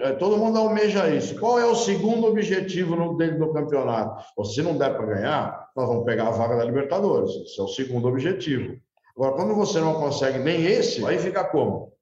É, 0.00 0.12
todo 0.12 0.38
mundo 0.38 0.58
almeja 0.58 1.08
isso. 1.14 1.38
Qual 1.38 1.58
é 1.58 1.66
o 1.66 1.74
segundo 1.74 2.26
objetivo 2.26 2.96
no, 2.96 3.16
dentro 3.16 3.38
do 3.38 3.52
campeonato? 3.52 4.24
Se 4.44 4.62
não 4.62 4.78
der 4.78 4.96
para 4.96 5.06
ganhar, 5.06 5.68
nós 5.76 5.86
vamos 5.86 6.04
pegar 6.04 6.28
a 6.28 6.30
vaga 6.30 6.56
da 6.56 6.64
Libertadores. 6.64 7.30
Esse 7.36 7.60
é 7.60 7.62
o 7.62 7.68
segundo 7.68 8.08
objetivo. 8.08 8.76
Agora, 9.16 9.34
quando 9.34 9.54
você 9.54 9.80
não 9.80 9.94
consegue 9.94 10.38
nem 10.38 10.64
esse, 10.64 11.04
aí 11.04 11.18
fica 11.18 11.44
como? 11.44 11.92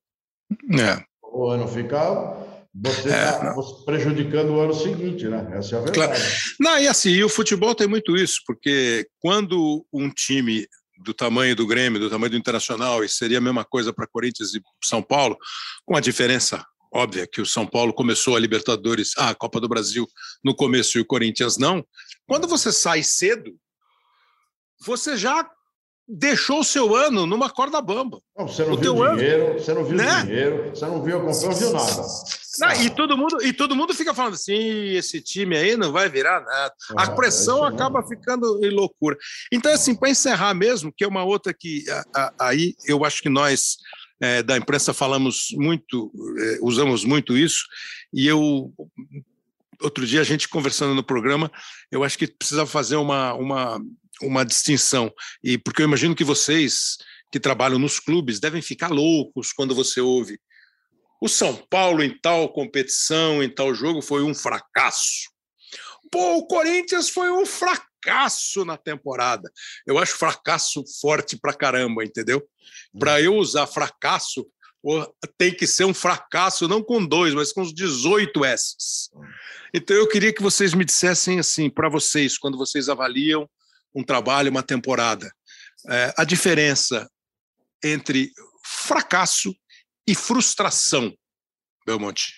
É. 0.79 1.03
O 1.23 1.49
ano 1.49 1.67
fica 1.67 2.37
você 2.81 3.09
está 3.09 3.55
é, 3.57 3.85
prejudicando 3.85 4.51
o 4.51 4.61
ano 4.61 4.75
seguinte, 4.75 5.27
né? 5.27 5.49
Essa 5.55 5.77
é 5.77 5.79
a 5.79 5.83
verdade. 5.83 6.13
Claro. 6.13 6.33
Não, 6.61 6.79
e 6.79 6.87
assim, 6.87 7.11
e 7.11 7.25
o 7.25 7.29
futebol 7.29 7.75
tem 7.75 7.89
muito 7.89 8.17
isso, 8.17 8.41
porque 8.47 9.07
quando 9.19 9.85
um 9.93 10.09
time 10.11 10.67
do 10.99 11.15
tamanho 11.15 11.55
do 11.55 11.67
Grêmio, 11.67 12.01
do 12.01 12.11
tamanho 12.11 12.31
do 12.31 12.37
Internacional, 12.37 13.05
e 13.05 13.09
seria 13.09 13.39
a 13.39 13.41
mesma 13.41 13.65
coisa 13.65 13.93
para 13.93 14.07
Corinthians 14.07 14.55
e 14.55 14.63
São 14.83 15.03
Paulo, 15.03 15.37
com 15.85 15.97
a 15.97 16.01
diferença 16.01 16.65
óbvia 16.93 17.27
que 17.27 17.41
o 17.41 17.47
São 17.47 17.67
Paulo 17.67 17.93
começou 17.93 18.37
a 18.37 18.41
Libertadores, 18.41 19.13
a 19.17 19.35
Copa 19.35 19.61
do 19.61 19.69
Brasil 19.69 20.07
no 20.43 20.55
começo 20.55 20.99
e 20.99 21.01
o 21.01 21.07
Corinthians 21.07 21.57
não. 21.57 21.87
Quando 22.27 22.49
você 22.49 22.73
sai 22.73 23.03
cedo, 23.03 23.59
você 24.81 25.17
já 25.17 25.49
deixou 26.09 26.61
o 26.61 26.65
seu 26.65 26.97
ano 26.97 27.27
numa 27.27 27.51
corda 27.51 27.83
bamba. 27.83 28.21
Não, 28.37 28.49
você 28.49 28.65
não 28.65 28.73
o 28.73 28.77
viu 28.77 28.95
dinheiro, 29.15 29.51
ano, 29.51 29.61
você 29.61 29.75
não 29.75 29.85
viu 29.85 29.97
né? 29.97 30.23
dinheiro, 30.23 30.71
você 30.71 30.87
não 30.87 31.03
viu 31.03 31.17
a 31.19 31.23
não 31.23 31.33
viu 31.33 31.73
nada. 31.75 32.03
Não, 32.59 32.73
e, 32.83 32.91
todo 32.91 33.17
mundo, 33.17 33.45
e 33.45 33.53
todo 33.53 33.77
mundo 33.77 33.95
fica 33.95 34.15
falando 34.15 34.35
assim: 34.35 34.57
esse 34.95 35.21
time 35.21 35.57
aí 35.57 35.77
não 35.77 35.93
vai 35.93 36.09
virar 36.09 36.41
nada. 36.41 36.75
Ah, 36.97 37.05
a 37.05 37.11
pressão 37.11 37.65
é 37.65 37.69
acaba 37.69 38.03
ficando 38.03 38.65
em 38.65 38.71
loucura. 38.71 39.17
Então, 39.53 39.73
assim, 39.73 39.95
para 39.95 40.09
encerrar 40.09 40.55
mesmo, 40.55 40.93
que 40.97 41.05
é 41.05 41.09
uma 41.09 41.25
outra 41.25 41.53
que 41.53 41.85
a, 41.91 42.05
a, 42.15 42.49
aí 42.49 42.75
eu 42.87 43.05
acho 43.05 43.23
que 43.23 43.29
nós 43.29 43.77
é, 44.21 44.43
da 44.43 44.57
imprensa 44.57 44.95
falamos 44.95 45.49
muito, 45.53 46.11
é, 46.39 46.59
usamos 46.63 47.05
muito 47.05 47.37
isso, 47.37 47.65
e 48.13 48.27
eu 48.27 48.73
outro 49.81 50.05
dia 50.05 50.21
a 50.21 50.25
gente 50.25 50.49
conversando 50.49 50.95
no 50.95 51.05
programa, 51.05 51.51
eu 51.91 52.03
acho 52.03 52.19
que 52.19 52.27
precisava 52.27 52.69
fazer 52.69 52.97
uma, 52.97 53.33
uma, 53.35 53.81
uma 54.23 54.45
distinção, 54.45 55.13
e 55.43 55.59
porque 55.59 55.83
eu 55.83 55.87
imagino 55.87 56.15
que 56.15 56.25
vocês 56.25 56.97
que 57.31 57.39
trabalham 57.39 57.79
nos 57.79 58.01
clubes 58.01 58.41
devem 58.41 58.63
ficar 58.63 58.91
loucos 58.91 59.53
quando 59.53 59.75
você 59.75 60.01
ouve 60.01 60.39
o 61.21 61.29
São 61.29 61.55
Paulo 61.69 62.03
em 62.03 62.17
tal 62.17 62.53
competição, 62.53 63.43
em 63.43 63.53
tal 63.53 63.75
jogo 63.75 64.01
foi 64.01 64.23
um 64.23 64.35
fracasso. 64.35 65.31
Pô, 66.11 66.37
o 66.37 66.47
Corinthians 66.47 67.11
foi 67.11 67.31
um 67.31 67.45
fracasso 67.45 68.65
na 68.65 68.77
temporada. 68.77 69.51
Eu 69.87 69.99
acho 69.99 70.17
fracasso 70.17 70.83
forte 71.01 71.37
pra 71.37 71.53
caramba, 71.53 72.05
entendeu? 72.05 72.47
Para 72.99 73.21
eu 73.21 73.35
usar 73.35 73.67
fracasso, 73.67 74.47
tem 75.37 75.53
que 75.53 75.67
ser 75.67 75.85
um 75.85 75.93
fracasso, 75.93 76.69
não 76.69 76.83
com 76.83 77.05
dois, 77.05 77.35
mas 77.35 77.53
com 77.53 77.63
os 77.63 77.75
18 77.75 78.45
S. 78.45 78.77
Então 79.75 79.97
eu 79.97 80.09
queria 80.09 80.33
que 80.33 80.43
vocês 80.43 80.73
me 80.73 80.85
dissessem 80.85 81.39
assim, 81.39 81.69
para 81.69 81.89
vocês, 81.89 82.39
quando 82.39 82.57
vocês 82.57 82.89
avaliam 82.89 83.49
um 83.95 84.05
trabalho, 84.05 84.51
uma 84.51 84.63
temporada, 84.63 85.31
é, 85.89 86.15
a 86.17 86.25
diferença 86.25 87.09
entre 87.83 88.33
fracasso 88.65 89.55
e 90.07 90.15
frustração, 90.15 91.13
Belmonte. 91.87 92.35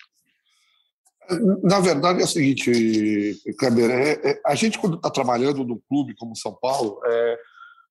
Na 1.63 1.79
verdade 1.79 2.21
é 2.21 2.25
o 2.25 2.27
seguinte, 2.27 3.39
Kleber, 3.57 3.89
é, 3.89 4.31
é, 4.31 4.41
a 4.45 4.55
gente 4.55 4.77
quando 4.77 4.97
está 4.97 5.09
trabalhando 5.09 5.63
no 5.63 5.79
clube 5.81 6.15
como 6.15 6.35
São 6.35 6.53
Paulo, 6.53 6.99
é, 7.05 7.39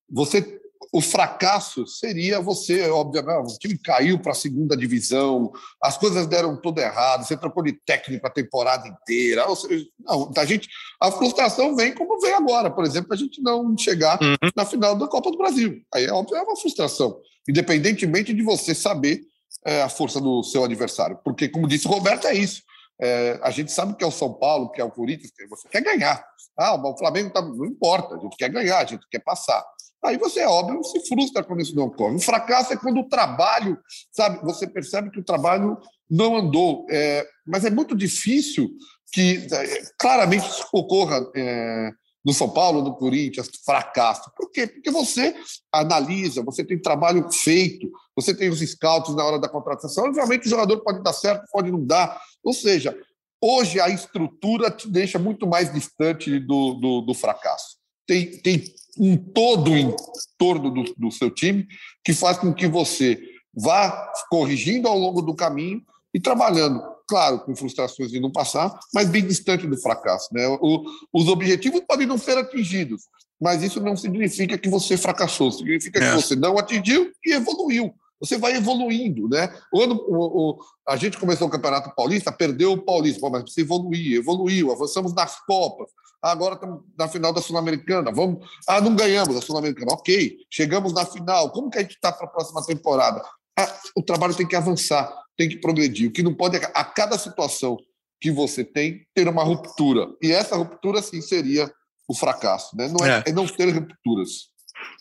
você 0.09 0.60
o 0.91 0.99
fracasso 0.99 1.87
seria 1.87 2.41
você, 2.41 2.89
obviamente, 2.89 3.53
o 3.53 3.57
time 3.57 3.77
caiu 3.77 4.19
para 4.19 4.33
a 4.33 4.35
segunda 4.35 4.75
divisão, 4.75 5.51
as 5.81 5.97
coisas 5.97 6.27
deram 6.27 6.59
tudo 6.59 6.81
errado, 6.81 7.25
você 7.25 7.37
trocou 7.37 7.63
de 7.63 7.73
técnico 7.85 8.27
a 8.27 8.29
temporada 8.29 8.87
inteira. 8.87 9.43
Seja, 9.55 9.85
não, 9.99 10.29
a 10.35 10.45
gente, 10.45 10.67
a 10.99 11.09
frustração 11.09 11.75
vem 11.75 11.93
como 11.93 12.19
vem 12.19 12.33
agora, 12.33 12.69
por 12.69 12.83
exemplo, 12.83 13.13
a 13.13 13.17
gente 13.17 13.41
não 13.41 13.77
chegar 13.77 14.21
uhum. 14.21 14.35
na 14.55 14.65
final 14.65 14.95
da 14.95 15.07
Copa 15.07 15.31
do 15.31 15.37
Brasil. 15.37 15.81
Aí 15.93 16.05
é 16.05 16.11
óbvio, 16.11 16.35
é 16.35 16.41
uma 16.41 16.57
frustração, 16.57 17.17
independentemente 17.47 18.33
de 18.33 18.43
você 18.43 18.75
saber 18.75 19.21
é, 19.65 19.81
a 19.83 19.89
força 19.89 20.19
do 20.19 20.43
seu 20.43 20.63
adversário, 20.65 21.17
porque 21.23 21.47
como 21.47 21.67
disse 21.67 21.87
o 21.87 21.91
Roberto, 21.91 22.27
é 22.27 22.33
isso. 22.33 22.63
É, 23.01 23.39
a 23.41 23.49
gente 23.49 23.71
sabe 23.71 23.95
que 23.95 24.03
é 24.03 24.07
o 24.07 24.11
São 24.11 24.33
Paulo, 24.33 24.69
que 24.71 24.79
é 24.79 24.83
o 24.83 24.91
Corinthians, 24.91 25.31
que 25.31 25.47
você 25.47 25.67
quer 25.67 25.81
ganhar. 25.81 26.23
Ah, 26.57 26.75
o 26.75 26.97
Flamengo 26.97 27.31
tá, 27.31 27.41
não 27.41 27.65
importa, 27.65 28.15
a 28.15 28.19
gente 28.19 28.37
quer 28.37 28.49
ganhar, 28.49 28.77
a 28.77 28.85
gente 28.85 29.07
quer 29.09 29.19
passar. 29.19 29.63
Aí 30.03 30.17
você, 30.17 30.41
é 30.41 30.47
óbvio, 30.47 30.83
se 30.83 30.99
frustra 31.07 31.43
quando 31.43 31.61
isso 31.61 31.75
não 31.75 31.85
ocorre. 31.85 32.15
O 32.15 32.19
fracasso 32.19 32.73
é 32.73 32.77
quando 32.77 32.99
o 32.99 33.09
trabalho, 33.09 33.77
sabe, 34.11 34.43
você 34.43 34.67
percebe 34.67 35.11
que 35.11 35.19
o 35.19 35.23
trabalho 35.23 35.77
não 36.09 36.37
andou. 36.37 36.85
É, 36.89 37.25
mas 37.45 37.65
é 37.65 37.69
muito 37.69 37.95
difícil 37.95 38.69
que 39.11 39.47
é, 39.51 39.81
claramente 39.99 40.47
isso 40.47 40.67
ocorra 40.73 41.27
é, 41.35 41.91
no 42.25 42.33
São 42.33 42.49
Paulo, 42.49 42.81
no 42.81 42.95
Corinthians, 42.95 43.49
fracasso. 43.63 44.31
Por 44.35 44.51
quê? 44.51 44.67
Porque 44.67 44.89
você 44.89 45.35
analisa, 45.71 46.43
você 46.43 46.63
tem 46.63 46.79
trabalho 46.79 47.31
feito, 47.31 47.91
você 48.21 48.33
tem 48.33 48.49
os 48.49 48.59
scouts 48.59 49.15
na 49.15 49.23
hora 49.23 49.39
da 49.39 49.49
contratação. 49.49 50.05
Obviamente, 50.05 50.45
o 50.45 50.49
jogador 50.49 50.79
pode 50.81 51.01
dar 51.03 51.13
certo, 51.13 51.45
pode 51.51 51.71
não 51.71 51.83
dar. 51.85 52.19
Ou 52.43 52.53
seja, 52.53 52.97
hoje 53.41 53.79
a 53.79 53.89
estrutura 53.89 54.69
te 54.69 54.87
deixa 54.87 55.17
muito 55.17 55.47
mais 55.47 55.73
distante 55.73 56.39
do, 56.39 56.75
do, 56.75 57.01
do 57.01 57.13
fracasso. 57.13 57.77
Tem, 58.07 58.37
tem 58.41 58.63
um 58.97 59.17
todo 59.17 59.75
em 59.75 59.95
torno 60.37 60.69
do, 60.69 60.83
do 60.97 61.11
seu 61.11 61.29
time 61.29 61.67
que 62.03 62.13
faz 62.13 62.37
com 62.37 62.53
que 62.53 62.67
você 62.67 63.21
vá 63.53 64.11
corrigindo 64.29 64.87
ao 64.87 64.97
longo 64.97 65.21
do 65.21 65.35
caminho 65.35 65.81
e 66.13 66.19
trabalhando, 66.19 66.81
claro, 67.07 67.39
com 67.39 67.55
frustrações 67.55 68.11
de 68.11 68.19
não 68.19 68.31
passar, 68.31 68.77
mas 68.93 69.09
bem 69.09 69.25
distante 69.25 69.67
do 69.67 69.77
fracasso. 69.77 70.29
Né? 70.33 70.47
O, 70.61 70.83
os 71.13 71.27
objetivos 71.27 71.81
podem 71.87 72.07
não 72.07 72.17
ser 72.17 72.37
atingidos, 72.37 73.03
mas 73.39 73.63
isso 73.63 73.79
não 73.79 73.95
significa 73.95 74.57
que 74.57 74.69
você 74.69 74.97
fracassou, 74.97 75.51
significa 75.51 76.03
é. 76.03 76.09
que 76.09 76.21
você 76.21 76.35
não 76.35 76.57
atingiu 76.57 77.11
e 77.25 77.33
evoluiu. 77.33 77.93
Você 78.21 78.37
vai 78.37 78.55
evoluindo, 78.55 79.27
né? 79.27 79.51
O 79.73 79.81
ano, 79.81 79.95
o, 80.07 80.51
o, 80.51 80.59
a 80.87 80.95
gente 80.95 81.17
começou 81.17 81.47
o 81.47 81.51
Campeonato 81.51 81.93
Paulista, 81.95 82.31
perdeu 82.31 82.73
o 82.73 82.81
Paulista, 82.81 83.27
mas 83.29 83.41
precisa 83.41 83.65
evoluir, 83.65 84.17
evoluiu, 84.17 84.71
avançamos 84.71 85.13
nas 85.13 85.43
Copas, 85.45 85.89
agora 86.21 86.53
estamos 86.53 86.83
na 86.97 87.07
final 87.07 87.33
da 87.33 87.41
Sul-Americana. 87.41 88.11
Vamos. 88.11 88.47
Ah, 88.67 88.79
não 88.79 88.95
ganhamos 88.95 89.35
a 89.35 89.41
Sul-Americana. 89.41 89.93
Ok, 89.93 90.37
chegamos 90.49 90.93
na 90.93 91.05
final. 91.05 91.49
Como 91.51 91.69
que 91.69 91.79
a 91.79 91.81
gente 91.81 91.95
está 91.95 92.11
para 92.11 92.27
a 92.27 92.29
próxima 92.29 92.63
temporada? 92.63 93.21
Ah, 93.57 93.79
o 93.95 94.03
trabalho 94.03 94.35
tem 94.35 94.47
que 94.47 94.55
avançar, 94.55 95.11
tem 95.35 95.49
que 95.49 95.57
progredir. 95.57 96.09
O 96.09 96.13
que 96.13 96.23
não 96.23 96.33
pode 96.33 96.57
é 96.57 96.71
a 96.73 96.83
cada 96.83 97.17
situação 97.17 97.77
que 98.21 98.29
você 98.29 98.63
tem 98.63 99.03
ter 99.15 99.27
uma 99.27 99.43
ruptura. 99.43 100.07
E 100.21 100.31
essa 100.31 100.55
ruptura, 100.55 101.01
sim, 101.01 101.21
seria 101.21 101.71
o 102.07 102.15
fracasso. 102.15 102.77
Né? 102.77 102.87
Não 102.87 103.05
é, 103.05 103.23
é. 103.25 103.29
é 103.29 103.33
não 103.33 103.47
ter 103.47 103.69
rupturas. 103.71 104.50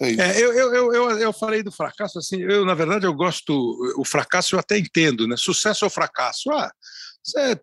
É 0.01 0.11
é, 0.12 0.43
eu, 0.43 0.52
eu, 0.52 0.93
eu, 0.94 1.11
eu 1.19 1.32
falei 1.32 1.62
do 1.62 1.70
fracasso 1.70 2.19
assim, 2.19 2.40
eu 2.43 2.65
na 2.65 2.74
verdade 2.74 3.07
eu 3.07 3.12
gosto, 3.12 3.52
o 3.97 4.05
fracasso 4.05 4.55
eu 4.55 4.61
até 4.61 4.78
entendo, 4.78 5.27
né? 5.27 5.36
Sucesso 5.36 5.85
ou 5.85 5.90
fracasso? 5.90 6.51
Ah, 6.51 6.70
você 7.23 7.61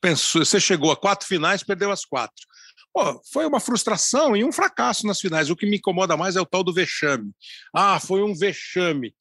pensou, 0.00 0.44
você 0.44 0.58
chegou 0.58 0.90
a 0.90 0.96
quatro 0.96 1.26
finais, 1.26 1.62
perdeu 1.62 1.90
as 1.90 2.04
quatro. 2.04 2.46
Pô, 2.92 3.20
foi 3.32 3.46
uma 3.46 3.60
frustração 3.60 4.36
e 4.36 4.44
um 4.44 4.50
fracasso 4.50 5.06
nas 5.06 5.20
finais. 5.20 5.50
O 5.50 5.56
que 5.56 5.66
me 5.66 5.76
incomoda 5.76 6.16
mais 6.16 6.36
é 6.36 6.40
o 6.40 6.46
tal 6.46 6.64
do 6.64 6.72
vexame. 6.72 7.30
Ah, 7.74 8.00
foi 8.00 8.22
um 8.22 8.34
vexame. 8.34 9.14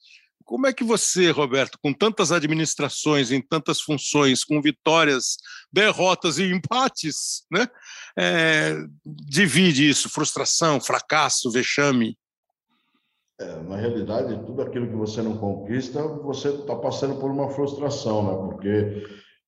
Como 0.43 0.65
é 0.65 0.71
que 0.71 0.83
você, 0.83 1.29
Roberto, 1.29 1.77
com 1.83 1.93
tantas 1.93 2.31
administrações, 2.31 3.31
em 3.31 3.41
tantas 3.41 3.81
funções, 3.81 4.45
com 4.45 4.61
vitórias, 4.61 5.35
derrotas 5.71 6.39
e 6.39 6.45
empates, 6.45 7.43
né, 7.51 7.67
é, 8.17 8.77
divide 9.05 9.87
isso? 9.87 10.09
Frustração, 10.09 10.79
fracasso, 10.79 11.51
vexame? 11.51 12.17
É, 13.39 13.61
na 13.63 13.75
realidade, 13.75 14.43
tudo 14.45 14.63
aquilo 14.63 14.87
que 14.87 14.95
você 14.95 15.21
não 15.21 15.37
conquista, 15.37 16.01
você 16.01 16.49
está 16.49 16.75
passando 16.75 17.19
por 17.19 17.29
uma 17.29 17.49
frustração, 17.49 18.23
né? 18.23 18.49
Porque 18.49 19.03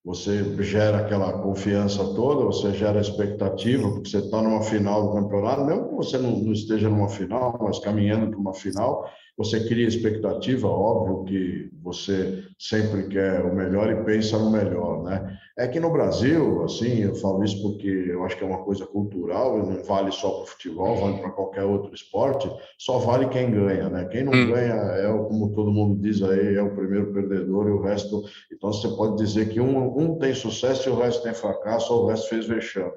você 0.06 0.44
gera 0.64 0.99
aquela 0.99 1.41
confiança 1.41 2.03
toda, 2.14 2.45
você 2.45 2.72
gera 2.72 3.02
expectativa, 3.02 3.90
porque 3.90 4.10
você 4.10 4.20
está 4.20 4.41
numa 4.41 4.61
final 4.61 5.07
do 5.07 5.14
campeonato, 5.14 5.66
mesmo 5.66 5.90
que 5.90 5.95
você 5.95 6.18
não, 6.20 6.38
não 6.38 6.53
esteja 6.53 6.88
numa 6.88 7.10
final, 7.10 7.57
mas 7.61 7.80
caminhando 7.80 8.30
para 8.30 8.40
uma 8.40 8.53
final, 8.53 9.10
você 9.40 9.66
cria 9.70 9.88
expectativa, 9.88 10.68
óbvio 10.68 11.24
que 11.24 11.72
você 11.82 12.44
sempre 12.60 13.07
quer 13.07 13.40
o 13.45 13.56
melhor 13.56 13.90
e 13.90 14.03
pensa 14.03 14.38
no 14.38 14.52
melhor, 14.52 15.02
né? 15.02 15.40
É 15.57 15.66
que 15.66 15.80
no 15.80 15.90
Brasil, 15.90 16.61
assim, 16.66 17.03
eu 17.03 17.16
falo 17.16 17.41
isso 17.45 17.61
porque 17.61 17.88
eu 17.88 18.26
acho 18.26 18.36
que 18.36 18.44
é 18.44 18.48
uma 18.48 18.66
coisa 18.66 18.86
cultural, 18.86 19.57
não 19.57 19.82
vale 19.82 20.11
só 20.11 20.30
para 20.30 20.44
o 20.44 20.45
futebol, 20.45 20.98
vale 20.98 21.20
para 21.20 21.30
qualquer 21.30 21.64
outro 21.64 21.95
esporte, 21.95 22.52
só 22.78 22.98
vale 22.98 23.30
quem 23.30 23.49
ganha, 23.49 23.88
né? 23.88 24.10
Quem 24.11 24.26
não 24.26 24.34
hum. 24.34 24.52
ganha 24.52 24.74
é, 24.74 25.07
como 25.07 25.53
todo 25.53 25.72
mundo 25.72 26.02
diz 26.02 26.22
aí, 26.22 26.56
é 26.56 26.61
o 26.61 26.76
primeiro 26.76 27.14
perdedor 27.14 27.70
e 27.70 27.72
o 27.72 27.82
resto... 27.82 28.22
Então, 28.52 28.74
você 28.74 28.90
pode 28.90 29.16
dizer 29.24 29.48
que 29.48 29.61
um, 29.61 29.98
um 29.98 30.20
tem 30.20 30.34
sucesso 30.34 30.90
e 30.90 30.91
o 30.91 30.98
resto 30.98 31.24
tem 31.24 31.34
fracasso, 31.34 31.94
ou 31.94 32.03
o 32.03 32.07
resto 32.07 32.28
fez 32.28 32.45
vexame. 32.45 32.91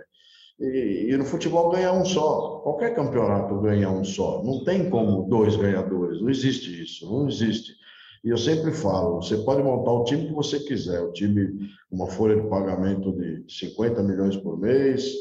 E, 0.63 1.11
e, 1.11 1.17
no 1.17 1.25
futebol 1.25 1.71
ganha 1.71 1.93
um 1.93 2.05
só. 2.05 2.61
Qualquer 2.63 2.95
campeonato 2.95 3.61
ganha 3.61 3.91
um 3.91 4.05
só. 4.05 4.43
Não 4.45 4.63
tem 4.63 4.89
como 4.89 5.29
dois 5.29 5.57
ganhadores. 5.57 6.23
Não 6.23 6.31
existe 6.31 6.83
isso. 6.83 7.05
Não 7.11 7.29
existe. 7.29 7.73
E 8.25 8.29
eu 8.29 8.39
sempre 8.39 8.71
falo, 8.71 9.21
você 9.21 9.37
pode 9.39 9.63
montar 9.65 9.91
o 9.91 10.05
time 10.05 10.29
que 10.29 10.33
você 10.33 10.61
quiser, 10.61 11.01
o 11.01 11.13
time 11.13 11.69
uma 11.91 12.07
folha 12.07 12.41
de 12.41 12.49
pagamento 12.49 13.11
de 13.13 13.45
50 13.49 14.01
milhões 14.05 14.37
por 14.37 14.57
mês, 14.57 15.13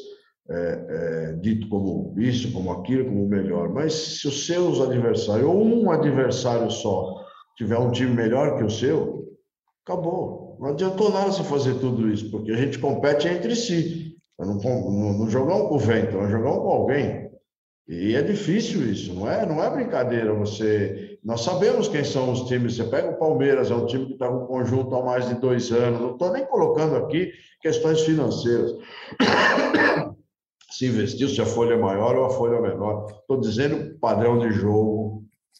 é, 0.48 0.54
é, 0.54 1.34
dito 1.42 1.68
como 1.68 2.14
isso, 2.20 2.52
como 2.54 2.72
aquilo, 2.72 3.06
como 3.06 3.28
melhor. 3.28 3.70
Mas 3.70 3.94
se 3.94 4.28
os 4.28 4.46
seus 4.46 4.80
adversários, 4.80 5.48
ou 5.48 5.64
um 5.66 5.90
adversário 5.90 6.70
só, 6.70 7.26
tiver 7.58 7.78
um 7.80 7.92
time 7.92 8.14
melhor 8.14 8.58
que 8.58 8.64
o 8.64 8.70
seu, 8.70 9.36
acabou. 9.84 10.58
Não 10.60 10.70
adiantou 10.70 11.12
nada 11.12 11.32
você 11.32 11.44
fazer 11.44 11.80
tudo 11.80 12.08
isso, 12.08 12.30
porque 12.30 12.52
a 12.52 12.58
gente 12.58 12.78
compete 12.78 13.28
entre 13.28 13.56
si. 13.56 14.11
Não, 14.40 14.56
não, 14.56 15.14
não 15.14 15.30
jogamos 15.30 15.68
com 15.68 15.76
o 15.76 15.80
vento, 15.80 16.18
nós 16.18 16.32
jogamos 16.32 16.60
com 16.60 16.70
alguém. 16.70 17.32
E 17.88 18.16
é 18.16 18.22
difícil 18.22 18.90
isso, 18.90 19.14
não 19.14 19.30
é, 19.30 19.46
não 19.46 19.62
é 19.62 19.70
brincadeira 19.70 20.34
você. 20.34 21.20
Nós 21.24 21.42
sabemos 21.42 21.88
quem 21.88 22.04
são 22.04 22.32
os 22.32 22.48
times. 22.48 22.76
Você 22.76 22.86
pega 22.86 23.10
o 23.10 23.20
Palmeiras, 23.20 23.70
é 23.70 23.76
um 23.76 23.86
time 23.86 24.06
que 24.06 24.14
está 24.14 24.30
com 24.30 24.46
conjunto 24.46 24.96
há 24.96 25.04
mais 25.04 25.28
de 25.28 25.36
dois 25.36 25.72
anos. 25.72 26.00
Não 26.00 26.14
estou 26.14 26.32
nem 26.32 26.46
colocando 26.46 26.96
aqui 26.96 27.32
questões 27.62 28.02
financeiras. 28.02 28.72
Se 30.72 30.88
investiu, 30.88 31.28
se 31.28 31.42
a 31.42 31.46
folha 31.46 31.74
é 31.74 31.78
maior 31.78 32.16
ou 32.16 32.26
a 32.26 32.30
folha 32.30 32.56
é 32.56 32.62
menor. 32.62 33.06
Estou 33.12 33.42
dizendo 33.42 34.00
padrão 34.00 34.40
de 34.40 34.52
jogo, 34.52 35.01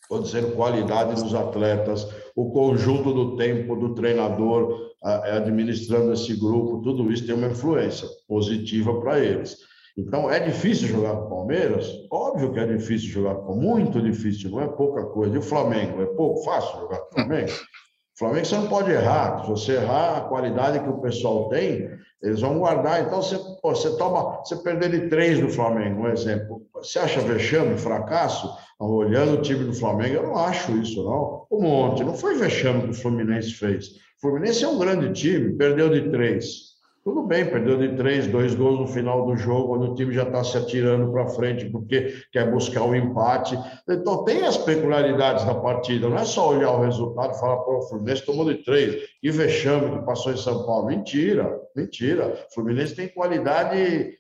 estou 0.02 0.22
dizendo 0.22 0.56
qualidade 0.56 1.22
dos 1.22 1.34
atletas, 1.34 2.08
o 2.36 2.52
conjunto 2.52 3.14
do 3.14 3.36
tempo 3.36 3.76
do 3.76 3.94
treinador 3.96 4.92
administrando 5.04 6.14
esse 6.14 6.36
grupo, 6.36 6.82
tudo 6.82 7.12
isso 7.12 7.26
tem 7.26 7.34
uma 7.34 7.48
influência 7.48 8.08
positiva 8.28 9.00
para 9.00 9.20
eles. 9.20 9.58
Então, 9.98 10.30
é 10.30 10.40
difícil 10.40 10.88
jogar 10.88 11.16
com 11.16 11.26
o 11.26 11.30
Palmeiras? 11.30 11.88
Óbvio 12.12 12.54
que 12.54 12.60
é 12.60 12.66
difícil 12.66 13.10
jogar 13.10 13.36
com 13.36 13.56
muito 13.56 14.02
difícil, 14.02 14.50
não 14.50 14.62
é 14.62 14.68
pouca 14.68 15.06
coisa. 15.06 15.36
E 15.36 15.40
o 15.40 15.42
Flamengo? 15.42 16.02
É 16.02 16.06
pouco 16.06 16.44
fácil 16.44 16.80
jogar 16.80 17.00
com 17.00 17.10
o 17.10 17.14
Flamengo? 17.14 17.52
O 18.16 18.20
Flamengo 18.20 18.46
você 18.46 18.56
não 18.56 18.68
pode 18.68 18.92
errar. 18.92 19.44
Se 19.44 19.50
você 19.50 19.72
errar 19.74 20.18
a 20.18 20.22
qualidade 20.22 20.80
que 20.80 20.90
o 20.90 21.02
pessoal 21.02 21.50
tem, 21.50 21.90
eles 22.22 22.42
vão 22.42 22.60
guardar. 22.60 23.02
Então, 23.02 23.22
você, 23.22 23.38
pô, 23.62 23.74
você 23.74 23.98
toma, 23.98 24.40
você 24.44 24.56
perder 24.58 24.92
de 24.92 25.10
três 25.10 25.40
do 25.40 25.50
Flamengo, 25.50 26.04
um 26.04 26.12
exemplo. 26.12 26.62
Você 26.76 27.00
acha 27.00 27.22
vexame, 27.22 27.78
fracasso? 27.78 28.50
Olhando 28.80 29.34
o 29.34 29.42
time 29.42 29.64
do 29.64 29.74
Flamengo, 29.74 30.16
eu 30.16 30.24
não 30.24 30.38
acho 30.38 30.76
isso, 30.78 31.04
não. 31.04 31.46
Um 31.52 31.62
monte. 31.62 32.04
Não 32.04 32.14
foi 32.14 32.36
vexame 32.36 32.84
que 32.84 32.90
o 32.90 32.94
Fluminense 32.94 33.54
fez. 33.54 33.88
O 34.18 34.22
Fluminense 34.22 34.64
é 34.64 34.68
um 34.68 34.78
grande 34.78 35.14
time, 35.14 35.54
perdeu 35.54 35.90
de 35.90 36.10
três. 36.12 36.71
Tudo 37.04 37.24
bem, 37.24 37.50
perdeu 37.50 37.80
de 37.80 37.96
três, 37.96 38.28
dois 38.28 38.54
gols 38.54 38.80
no 38.80 38.88
final 38.88 39.26
do 39.26 39.36
jogo, 39.36 39.70
quando 39.70 39.92
o 39.92 39.96
time 39.96 40.14
já 40.14 40.22
está 40.22 40.44
se 40.44 40.56
atirando 40.56 41.12
para 41.12 41.28
frente 41.30 41.68
porque 41.68 42.22
quer 42.32 42.52
buscar 42.52 42.84
o 42.84 42.90
um 42.90 42.96
empate. 42.96 43.58
Então, 43.90 44.24
tem 44.24 44.46
as 44.46 44.56
peculiaridades 44.56 45.44
da 45.44 45.56
partida, 45.56 46.08
não 46.08 46.18
é 46.18 46.26
só 46.26 46.52
olhar 46.52 46.72
o 46.72 46.82
resultado 46.82 47.34
e 47.34 47.40
falar, 47.40 47.58
pô, 47.58 47.80
o 47.80 47.82
Fluminense 47.88 48.24
tomou 48.24 48.46
de 48.46 48.64
três, 48.64 49.02
e 49.24 49.32
vexame 49.32 49.98
que 49.98 50.06
passou 50.06 50.32
em 50.32 50.38
São 50.38 50.64
Paulo. 50.64 50.88
Mentira, 50.88 51.60
mentira. 51.76 52.38
O 52.50 52.54
Fluminense 52.54 52.96
tem 52.96 53.08
qualidade 53.08 54.20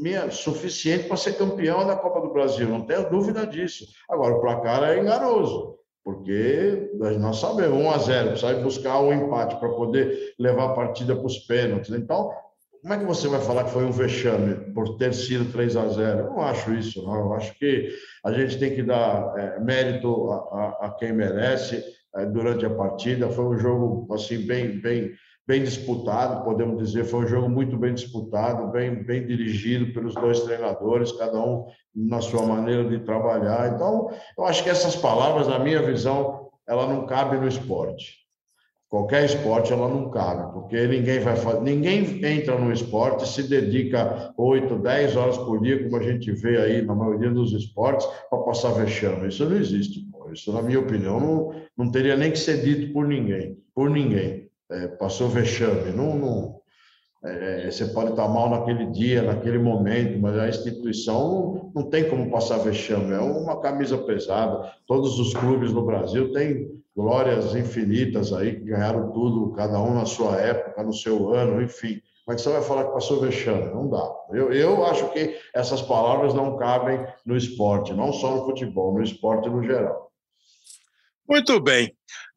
minha, 0.00 0.30
suficiente 0.30 1.08
para 1.08 1.16
ser 1.16 1.36
campeão 1.36 1.84
da 1.84 1.96
Copa 1.96 2.20
do 2.20 2.32
Brasil, 2.32 2.68
não 2.68 2.86
tenho 2.86 3.10
dúvida 3.10 3.44
disso. 3.44 3.84
Agora, 4.08 4.34
o 4.34 4.40
placar 4.40 4.84
é 4.84 5.00
enganoso 5.00 5.81
porque 6.04 6.90
nós 7.20 7.38
sabemos, 7.38 7.78
1 7.78 7.90
a 7.90 7.98
0 7.98 8.36
sai 8.36 8.62
buscar 8.62 8.98
o 8.98 9.08
um 9.08 9.12
empate 9.12 9.56
para 9.56 9.68
poder 9.68 10.34
levar 10.38 10.66
a 10.66 10.74
partida 10.74 11.14
para 11.14 11.26
os 11.26 11.38
pênaltis. 11.38 11.94
Então, 11.94 12.30
como 12.82 12.94
é 12.94 12.98
que 12.98 13.04
você 13.04 13.28
vai 13.28 13.40
falar 13.40 13.62
que 13.62 13.70
foi 13.70 13.84
um 13.84 13.92
vexame 13.92 14.72
por 14.74 14.96
ter 14.96 15.14
sido 15.14 15.52
3 15.52 15.76
a 15.76 15.86
0 15.86 16.18
Eu 16.18 16.30
não 16.30 16.40
acho 16.40 16.74
isso, 16.74 17.00
não. 17.04 17.14
Eu 17.14 17.32
acho 17.34 17.56
que 17.56 17.90
a 18.24 18.32
gente 18.32 18.58
tem 18.58 18.74
que 18.74 18.82
dar 18.82 19.32
é, 19.38 19.60
mérito 19.60 20.32
a, 20.32 20.36
a, 20.36 20.86
a, 20.86 20.90
quem 20.98 21.12
merece 21.12 21.84
é, 22.16 22.26
durante 22.26 22.66
a 22.66 22.70
partida. 22.70 23.28
Foi 23.28 23.44
um 23.44 23.56
jogo 23.56 24.12
assim 24.12 24.44
bem, 24.44 24.80
bem 24.80 25.12
bem 25.46 25.62
disputado, 25.62 26.44
podemos 26.44 26.78
dizer, 26.78 27.04
foi 27.04 27.24
um 27.24 27.28
jogo 27.28 27.48
muito 27.48 27.76
bem 27.76 27.94
disputado, 27.94 28.70
bem, 28.70 29.02
bem 29.02 29.26
dirigido 29.26 29.92
pelos 29.92 30.14
dois 30.14 30.40
treinadores, 30.40 31.12
cada 31.12 31.38
um 31.38 31.66
na 31.94 32.20
sua 32.20 32.46
maneira 32.46 32.88
de 32.88 33.00
trabalhar. 33.00 33.74
Então, 33.74 34.10
eu 34.38 34.44
acho 34.44 34.62
que 34.62 34.70
essas 34.70 34.94
palavras, 34.94 35.48
na 35.48 35.58
minha 35.58 35.82
visão, 35.82 36.48
ela 36.68 36.86
não 36.86 37.06
cabe 37.06 37.36
no 37.38 37.48
esporte. 37.48 38.22
Qualquer 38.88 39.24
esporte 39.24 39.72
ela 39.72 39.88
não 39.88 40.10
cabe, 40.10 40.52
porque 40.52 40.86
ninguém 40.86 41.18
vai 41.18 41.34
fazer, 41.34 41.62
ninguém 41.62 42.22
entra 42.24 42.58
no 42.58 42.70
esporte 42.70 43.26
se 43.26 43.42
dedica 43.48 44.32
8, 44.36 44.78
10 44.78 45.16
horas 45.16 45.38
por 45.38 45.62
dia, 45.62 45.82
como 45.82 45.96
a 45.96 46.02
gente 46.02 46.30
vê 46.30 46.58
aí 46.58 46.82
na 46.82 46.94
maioria 46.94 47.30
dos 47.30 47.52
esportes, 47.54 48.06
para 48.28 48.38
passar 48.40 48.72
vexame. 48.72 49.28
Isso 49.28 49.48
não 49.48 49.56
existe. 49.56 50.06
Pô. 50.12 50.30
Isso, 50.30 50.52
na 50.52 50.62
minha 50.62 50.78
opinião, 50.78 51.18
não, 51.18 51.62
não 51.76 51.90
teria 51.90 52.16
nem 52.16 52.30
que 52.30 52.38
ser 52.38 52.62
dito 52.62 52.92
por 52.92 53.08
ninguém, 53.08 53.56
por 53.74 53.88
ninguém 53.88 54.41
é, 54.72 54.88
passou 54.88 55.28
vexame. 55.28 55.92
Não, 55.92 56.16
não 56.16 56.62
é, 57.24 57.70
você 57.70 57.86
pode 57.86 58.10
estar 58.10 58.26
mal 58.26 58.50
naquele 58.50 58.86
dia, 58.86 59.22
naquele 59.22 59.58
momento, 59.58 60.18
mas 60.20 60.36
a 60.36 60.48
instituição 60.48 61.70
não, 61.74 61.82
não 61.82 61.90
tem 61.90 62.08
como 62.08 62.30
passar 62.30 62.58
vexame. 62.58 63.12
É 63.12 63.20
uma 63.20 63.60
camisa 63.60 63.96
pesada. 63.98 64.72
Todos 64.88 65.20
os 65.20 65.32
clubes 65.32 65.72
no 65.72 65.86
Brasil 65.86 66.32
têm 66.32 66.82
glórias 66.96 67.54
infinitas 67.54 68.32
aí, 68.32 68.56
que 68.56 68.64
ganharam 68.64 69.12
tudo, 69.12 69.52
cada 69.52 69.80
um 69.80 69.94
na 69.94 70.04
sua 70.04 70.36
época, 70.36 70.82
no 70.82 70.92
seu 70.92 71.32
ano, 71.32 71.62
enfim. 71.62 72.00
Como 72.24 72.34
é 72.34 72.34
que 72.34 72.42
você 72.42 72.52
vai 72.52 72.62
falar 72.62 72.84
que 72.84 72.92
passou 72.92 73.20
vexame? 73.20 73.72
Não 73.72 73.88
dá. 73.88 74.12
Eu, 74.30 74.52
eu 74.52 74.84
acho 74.86 75.08
que 75.12 75.36
essas 75.54 75.80
palavras 75.80 76.34
não 76.34 76.56
cabem 76.56 77.04
no 77.24 77.36
esporte, 77.36 77.94
não 77.94 78.12
só 78.12 78.34
no 78.34 78.44
futebol, 78.44 78.94
no 78.94 79.02
esporte 79.02 79.48
no 79.48 79.62
geral. 79.62 80.01
Muito 81.32 81.58
bem. 81.58 81.90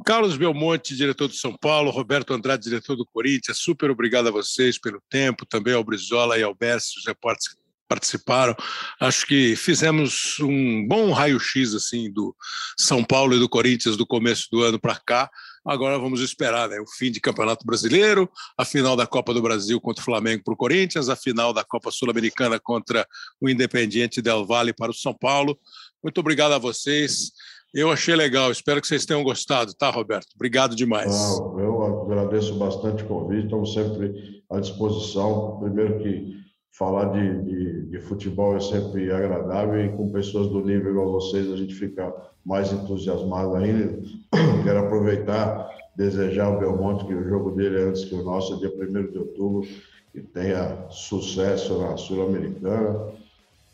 Carlos 0.05 0.37
Belmonte, 0.37 0.95
diretor 0.95 1.27
do 1.27 1.33
São 1.33 1.53
Paulo, 1.53 1.91
Roberto 1.91 2.33
Andrade, 2.33 2.63
diretor 2.63 2.95
do 2.95 3.05
Corinthians, 3.05 3.57
super 3.57 3.91
obrigado 3.91 4.29
a 4.29 4.31
vocês 4.31 4.79
pelo 4.79 5.03
tempo, 5.09 5.45
também 5.45 5.73
ao 5.73 5.83
Brizola 5.83 6.37
e 6.37 6.43
ao 6.43 6.55
Bessi, 6.55 6.97
os 6.97 7.05
repórteres 7.05 7.49
que 7.49 7.57
participaram. 7.89 8.55
Acho 8.97 9.27
que 9.27 9.53
fizemos 9.57 10.39
um 10.39 10.87
bom 10.87 11.11
raio-x 11.11 11.75
assim 11.75 12.09
do 12.09 12.33
São 12.79 13.03
Paulo 13.03 13.35
e 13.35 13.39
do 13.39 13.49
Corinthians 13.49 13.97
do 13.97 14.07
começo 14.07 14.47
do 14.49 14.61
ano 14.61 14.79
para 14.79 14.95
cá. 14.95 15.29
Agora 15.65 15.99
vamos 15.99 16.21
esperar 16.21 16.69
né? 16.69 16.79
o 16.79 16.87
fim 16.87 17.11
de 17.11 17.19
Campeonato 17.19 17.65
Brasileiro, 17.65 18.31
a 18.57 18.63
final 18.63 18.95
da 18.95 19.05
Copa 19.05 19.33
do 19.33 19.41
Brasil 19.41 19.81
contra 19.81 20.01
o 20.01 20.05
Flamengo 20.05 20.41
para 20.41 20.53
o 20.53 20.57
Corinthians, 20.57 21.09
a 21.09 21.17
final 21.17 21.51
da 21.51 21.65
Copa 21.65 21.91
Sul-Americana 21.91 22.61
contra 22.61 23.05
o 23.41 23.49
Independiente 23.49 24.21
Del 24.21 24.45
Valle 24.45 24.71
para 24.71 24.91
o 24.91 24.95
São 24.95 25.13
Paulo. 25.13 25.59
Muito 26.01 26.19
obrigado 26.19 26.53
a 26.53 26.57
vocês. 26.57 27.31
Eu 27.75 27.91
achei 27.91 28.15
legal, 28.15 28.49
espero 28.51 28.79
que 28.79 28.87
vocês 28.87 29.05
tenham 29.05 29.21
gostado, 29.21 29.73
tá, 29.73 29.89
Roberto? 29.89 30.29
Obrigado 30.33 30.77
demais. 30.77 31.11
Não, 31.11 31.59
eu 31.59 32.03
agradeço 32.03 32.55
bastante 32.55 33.03
o 33.03 33.05
convite, 33.05 33.43
estamos 33.43 33.73
sempre 33.73 34.41
à 34.49 34.61
disposição. 34.61 35.59
Primeiro 35.59 35.99
que 35.99 36.37
falar 36.71 37.11
de, 37.11 37.43
de, 37.43 37.85
de, 37.87 37.99
futebol 37.99 38.55
é 38.55 38.61
sempre 38.61 39.11
agradável 39.11 39.83
e 39.83 39.89
com 39.89 40.09
pessoas 40.09 40.47
do 40.47 40.63
nível 40.63 40.91
igual 40.91 41.11
vocês 41.11 41.51
a 41.51 41.57
gente 41.57 41.75
fica 41.75 42.15
mais 42.45 42.71
entusiasmado 42.71 43.55
ainda. 43.55 44.01
Quero 44.63 44.79
aproveitar, 44.79 45.69
desejar 45.97 46.45
ao 46.45 46.57
Belmonte 46.57 47.05
que 47.05 47.13
o 47.13 47.27
jogo 47.27 47.51
dele 47.51 47.77
é 47.77 47.83
antes 47.89 48.05
que 48.05 48.15
o 48.15 48.23
nosso, 48.23 48.57
dia 48.57 48.71
1 48.73 49.11
de 49.11 49.17
outubro, 49.17 49.67
que 50.13 50.21
tenha 50.21 50.85
sucesso 50.89 51.77
na 51.77 51.97
Sul-Americana 51.97 53.24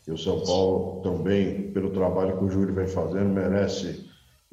que 0.04 0.10
o 0.10 0.18
São 0.18 0.40
Paulo 0.40 1.00
também, 1.02 1.70
pelo 1.70 1.90
trabalho 1.90 2.36
que 2.38 2.44
o 2.44 2.50
Júlio 2.50 2.74
vem 2.74 2.88
fazendo, 2.88 3.28
merece 3.28 4.04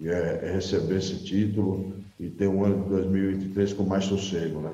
é, 0.01 0.39
é 0.43 0.51
receber 0.53 0.97
esse 0.97 1.23
título 1.23 1.93
e 2.19 2.29
ter 2.29 2.47
um 2.47 2.63
ano 2.63 2.83
de 2.83 2.89
2023 2.89 3.73
com 3.73 3.83
mais 3.83 4.05
sossego, 4.05 4.61
né? 4.61 4.71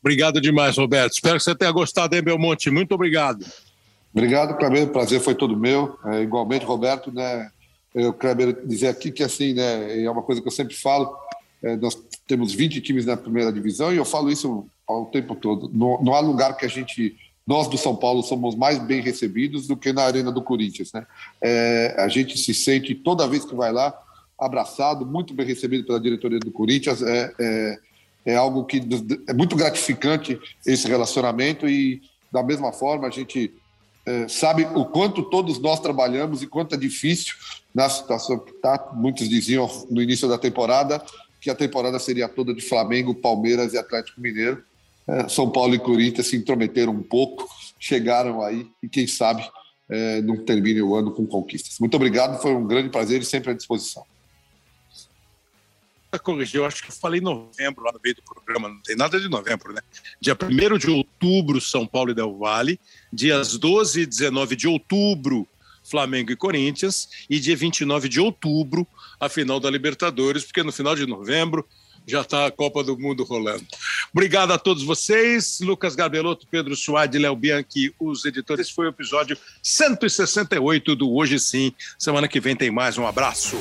Obrigado 0.00 0.40
demais, 0.40 0.76
Roberto. 0.76 1.14
Espero 1.14 1.36
que 1.36 1.42
você 1.42 1.54
tenha 1.54 1.72
gostado, 1.72 2.14
hein, 2.14 2.22
Belmonte? 2.22 2.70
Muito 2.70 2.94
obrigado. 2.94 3.44
Obrigado, 4.12 4.56
Kleber. 4.56 4.84
O 4.84 4.92
prazer 4.92 5.20
foi 5.20 5.34
todo 5.34 5.56
meu. 5.56 5.98
É, 6.06 6.22
igualmente, 6.22 6.64
Roberto, 6.64 7.12
né? 7.12 7.50
Eu 7.94 8.12
quero 8.12 8.66
dizer 8.66 8.88
aqui 8.88 9.10
que, 9.10 9.22
assim, 9.22 9.54
né, 9.54 10.02
é 10.02 10.10
uma 10.10 10.22
coisa 10.22 10.40
que 10.40 10.46
eu 10.46 10.52
sempre 10.52 10.74
falo, 10.74 11.16
é, 11.62 11.76
nós 11.76 11.96
temos 12.26 12.54
20 12.54 12.80
times 12.80 13.06
na 13.06 13.16
primeira 13.16 13.52
divisão 13.52 13.92
e 13.92 13.96
eu 13.96 14.04
falo 14.04 14.30
isso 14.30 14.66
ao 14.86 15.06
tempo 15.06 15.34
todo. 15.34 15.70
Não, 15.72 16.02
não 16.02 16.14
há 16.14 16.20
lugar 16.20 16.56
que 16.56 16.64
a 16.64 16.68
gente 16.68 17.16
nós 17.48 17.66
do 17.66 17.78
São 17.78 17.96
Paulo 17.96 18.22
somos 18.22 18.54
mais 18.54 18.78
bem 18.78 19.00
recebidos 19.00 19.66
do 19.66 19.74
que 19.74 19.90
na 19.90 20.02
Arena 20.02 20.30
do 20.30 20.42
Corinthians. 20.42 20.92
Né? 20.92 21.06
É, 21.40 21.94
a 21.96 22.06
gente 22.06 22.36
se 22.36 22.52
sente, 22.52 22.94
toda 22.94 23.26
vez 23.26 23.42
que 23.42 23.54
vai 23.54 23.72
lá, 23.72 23.98
abraçado, 24.38 25.06
muito 25.06 25.32
bem 25.32 25.46
recebido 25.46 25.86
pela 25.86 25.98
diretoria 25.98 26.38
do 26.38 26.52
Corinthians. 26.52 27.00
É, 27.00 27.32
é, 27.40 27.78
é 28.26 28.36
algo 28.36 28.66
que 28.66 28.82
é 29.26 29.32
muito 29.32 29.56
gratificante 29.56 30.38
esse 30.66 30.86
relacionamento 30.86 31.66
e, 31.66 32.02
da 32.30 32.42
mesma 32.42 32.70
forma, 32.70 33.08
a 33.08 33.10
gente 33.10 33.50
é, 34.04 34.28
sabe 34.28 34.66
o 34.74 34.84
quanto 34.84 35.22
todos 35.22 35.58
nós 35.58 35.80
trabalhamos 35.80 36.42
e 36.42 36.46
quanto 36.46 36.74
é 36.74 36.78
difícil 36.78 37.34
na 37.74 37.88
situação 37.88 38.38
que 38.40 38.50
está. 38.50 38.90
Muitos 38.92 39.26
diziam 39.26 39.66
no 39.88 40.02
início 40.02 40.28
da 40.28 40.36
temporada 40.36 41.02
que 41.40 41.48
a 41.48 41.54
temporada 41.54 41.98
seria 41.98 42.28
toda 42.28 42.52
de 42.52 42.60
Flamengo, 42.60 43.14
Palmeiras 43.14 43.72
e 43.72 43.78
Atlético 43.78 44.20
Mineiro. 44.20 44.62
É, 45.08 45.28
São 45.28 45.50
Paulo 45.50 45.74
e 45.74 45.78
Corinthians 45.78 46.26
se 46.26 46.36
intrometeram 46.36 46.92
um 46.92 47.02
pouco 47.02 47.48
chegaram 47.78 48.42
aí 48.42 48.66
e 48.82 48.88
quem 48.88 49.06
sabe 49.06 49.48
é, 49.88 50.20
não 50.22 50.44
termine 50.44 50.82
o 50.82 50.94
ano 50.94 51.12
com 51.12 51.26
conquistas. 51.26 51.78
Muito 51.78 51.94
obrigado, 51.94 52.40
foi 52.42 52.52
um 52.54 52.66
grande 52.66 52.90
prazer 52.90 53.22
e 53.22 53.24
sempre 53.24 53.52
à 53.52 53.54
disposição. 53.54 54.04
Corrigir, 56.22 56.56
eu 56.56 56.64
acho 56.64 56.82
que 56.82 56.90
eu 56.90 56.94
falei 56.94 57.20
novembro 57.20 57.84
lá 57.84 57.92
no 57.92 58.00
meio 58.02 58.16
do 58.16 58.22
programa, 58.22 58.68
não 58.68 58.80
tem 58.80 58.96
nada 58.96 59.20
de 59.20 59.28
novembro, 59.28 59.74
né? 59.74 59.80
Dia 60.20 60.34
1 60.34 60.78
de 60.78 60.90
outubro, 60.90 61.60
São 61.60 61.86
Paulo 61.86 62.10
e 62.10 62.14
Del 62.14 62.36
Valle, 62.36 62.80
dias 63.12 63.58
12 63.58 64.00
e 64.00 64.06
19 64.06 64.56
de 64.56 64.66
outubro, 64.66 65.46
Flamengo 65.84 66.32
e 66.32 66.36
Corinthians, 66.36 67.08
e 67.28 67.38
dia 67.38 67.54
29 67.54 68.08
de 68.08 68.20
outubro, 68.20 68.86
a 69.20 69.28
final 69.28 69.60
da 69.60 69.70
Libertadores, 69.70 70.44
porque 70.44 70.62
no 70.62 70.72
final 70.72 70.96
de 70.96 71.06
novembro 71.06 71.66
já 72.08 72.22
está 72.22 72.46
a 72.46 72.50
Copa 72.50 72.82
do 72.82 72.98
Mundo 72.98 73.22
rolando. 73.22 73.64
Obrigado 74.12 74.52
a 74.52 74.58
todos 74.58 74.82
vocês, 74.82 75.60
Lucas 75.60 75.94
Gabelotto, 75.94 76.46
Pedro 76.50 76.74
Suárez, 76.74 77.20
Léo 77.20 77.36
Bianchi, 77.36 77.94
os 77.98 78.24
editores. 78.24 78.66
Esse 78.66 78.74
foi 78.74 78.86
o 78.86 78.90
episódio 78.90 79.36
168 79.62 80.96
do 80.96 81.12
Hoje 81.12 81.38
Sim. 81.38 81.72
Semana 81.98 82.26
que 82.26 82.40
vem 82.40 82.56
tem 82.56 82.70
mais. 82.70 82.96
Um 82.96 83.06
abraço. 83.06 83.56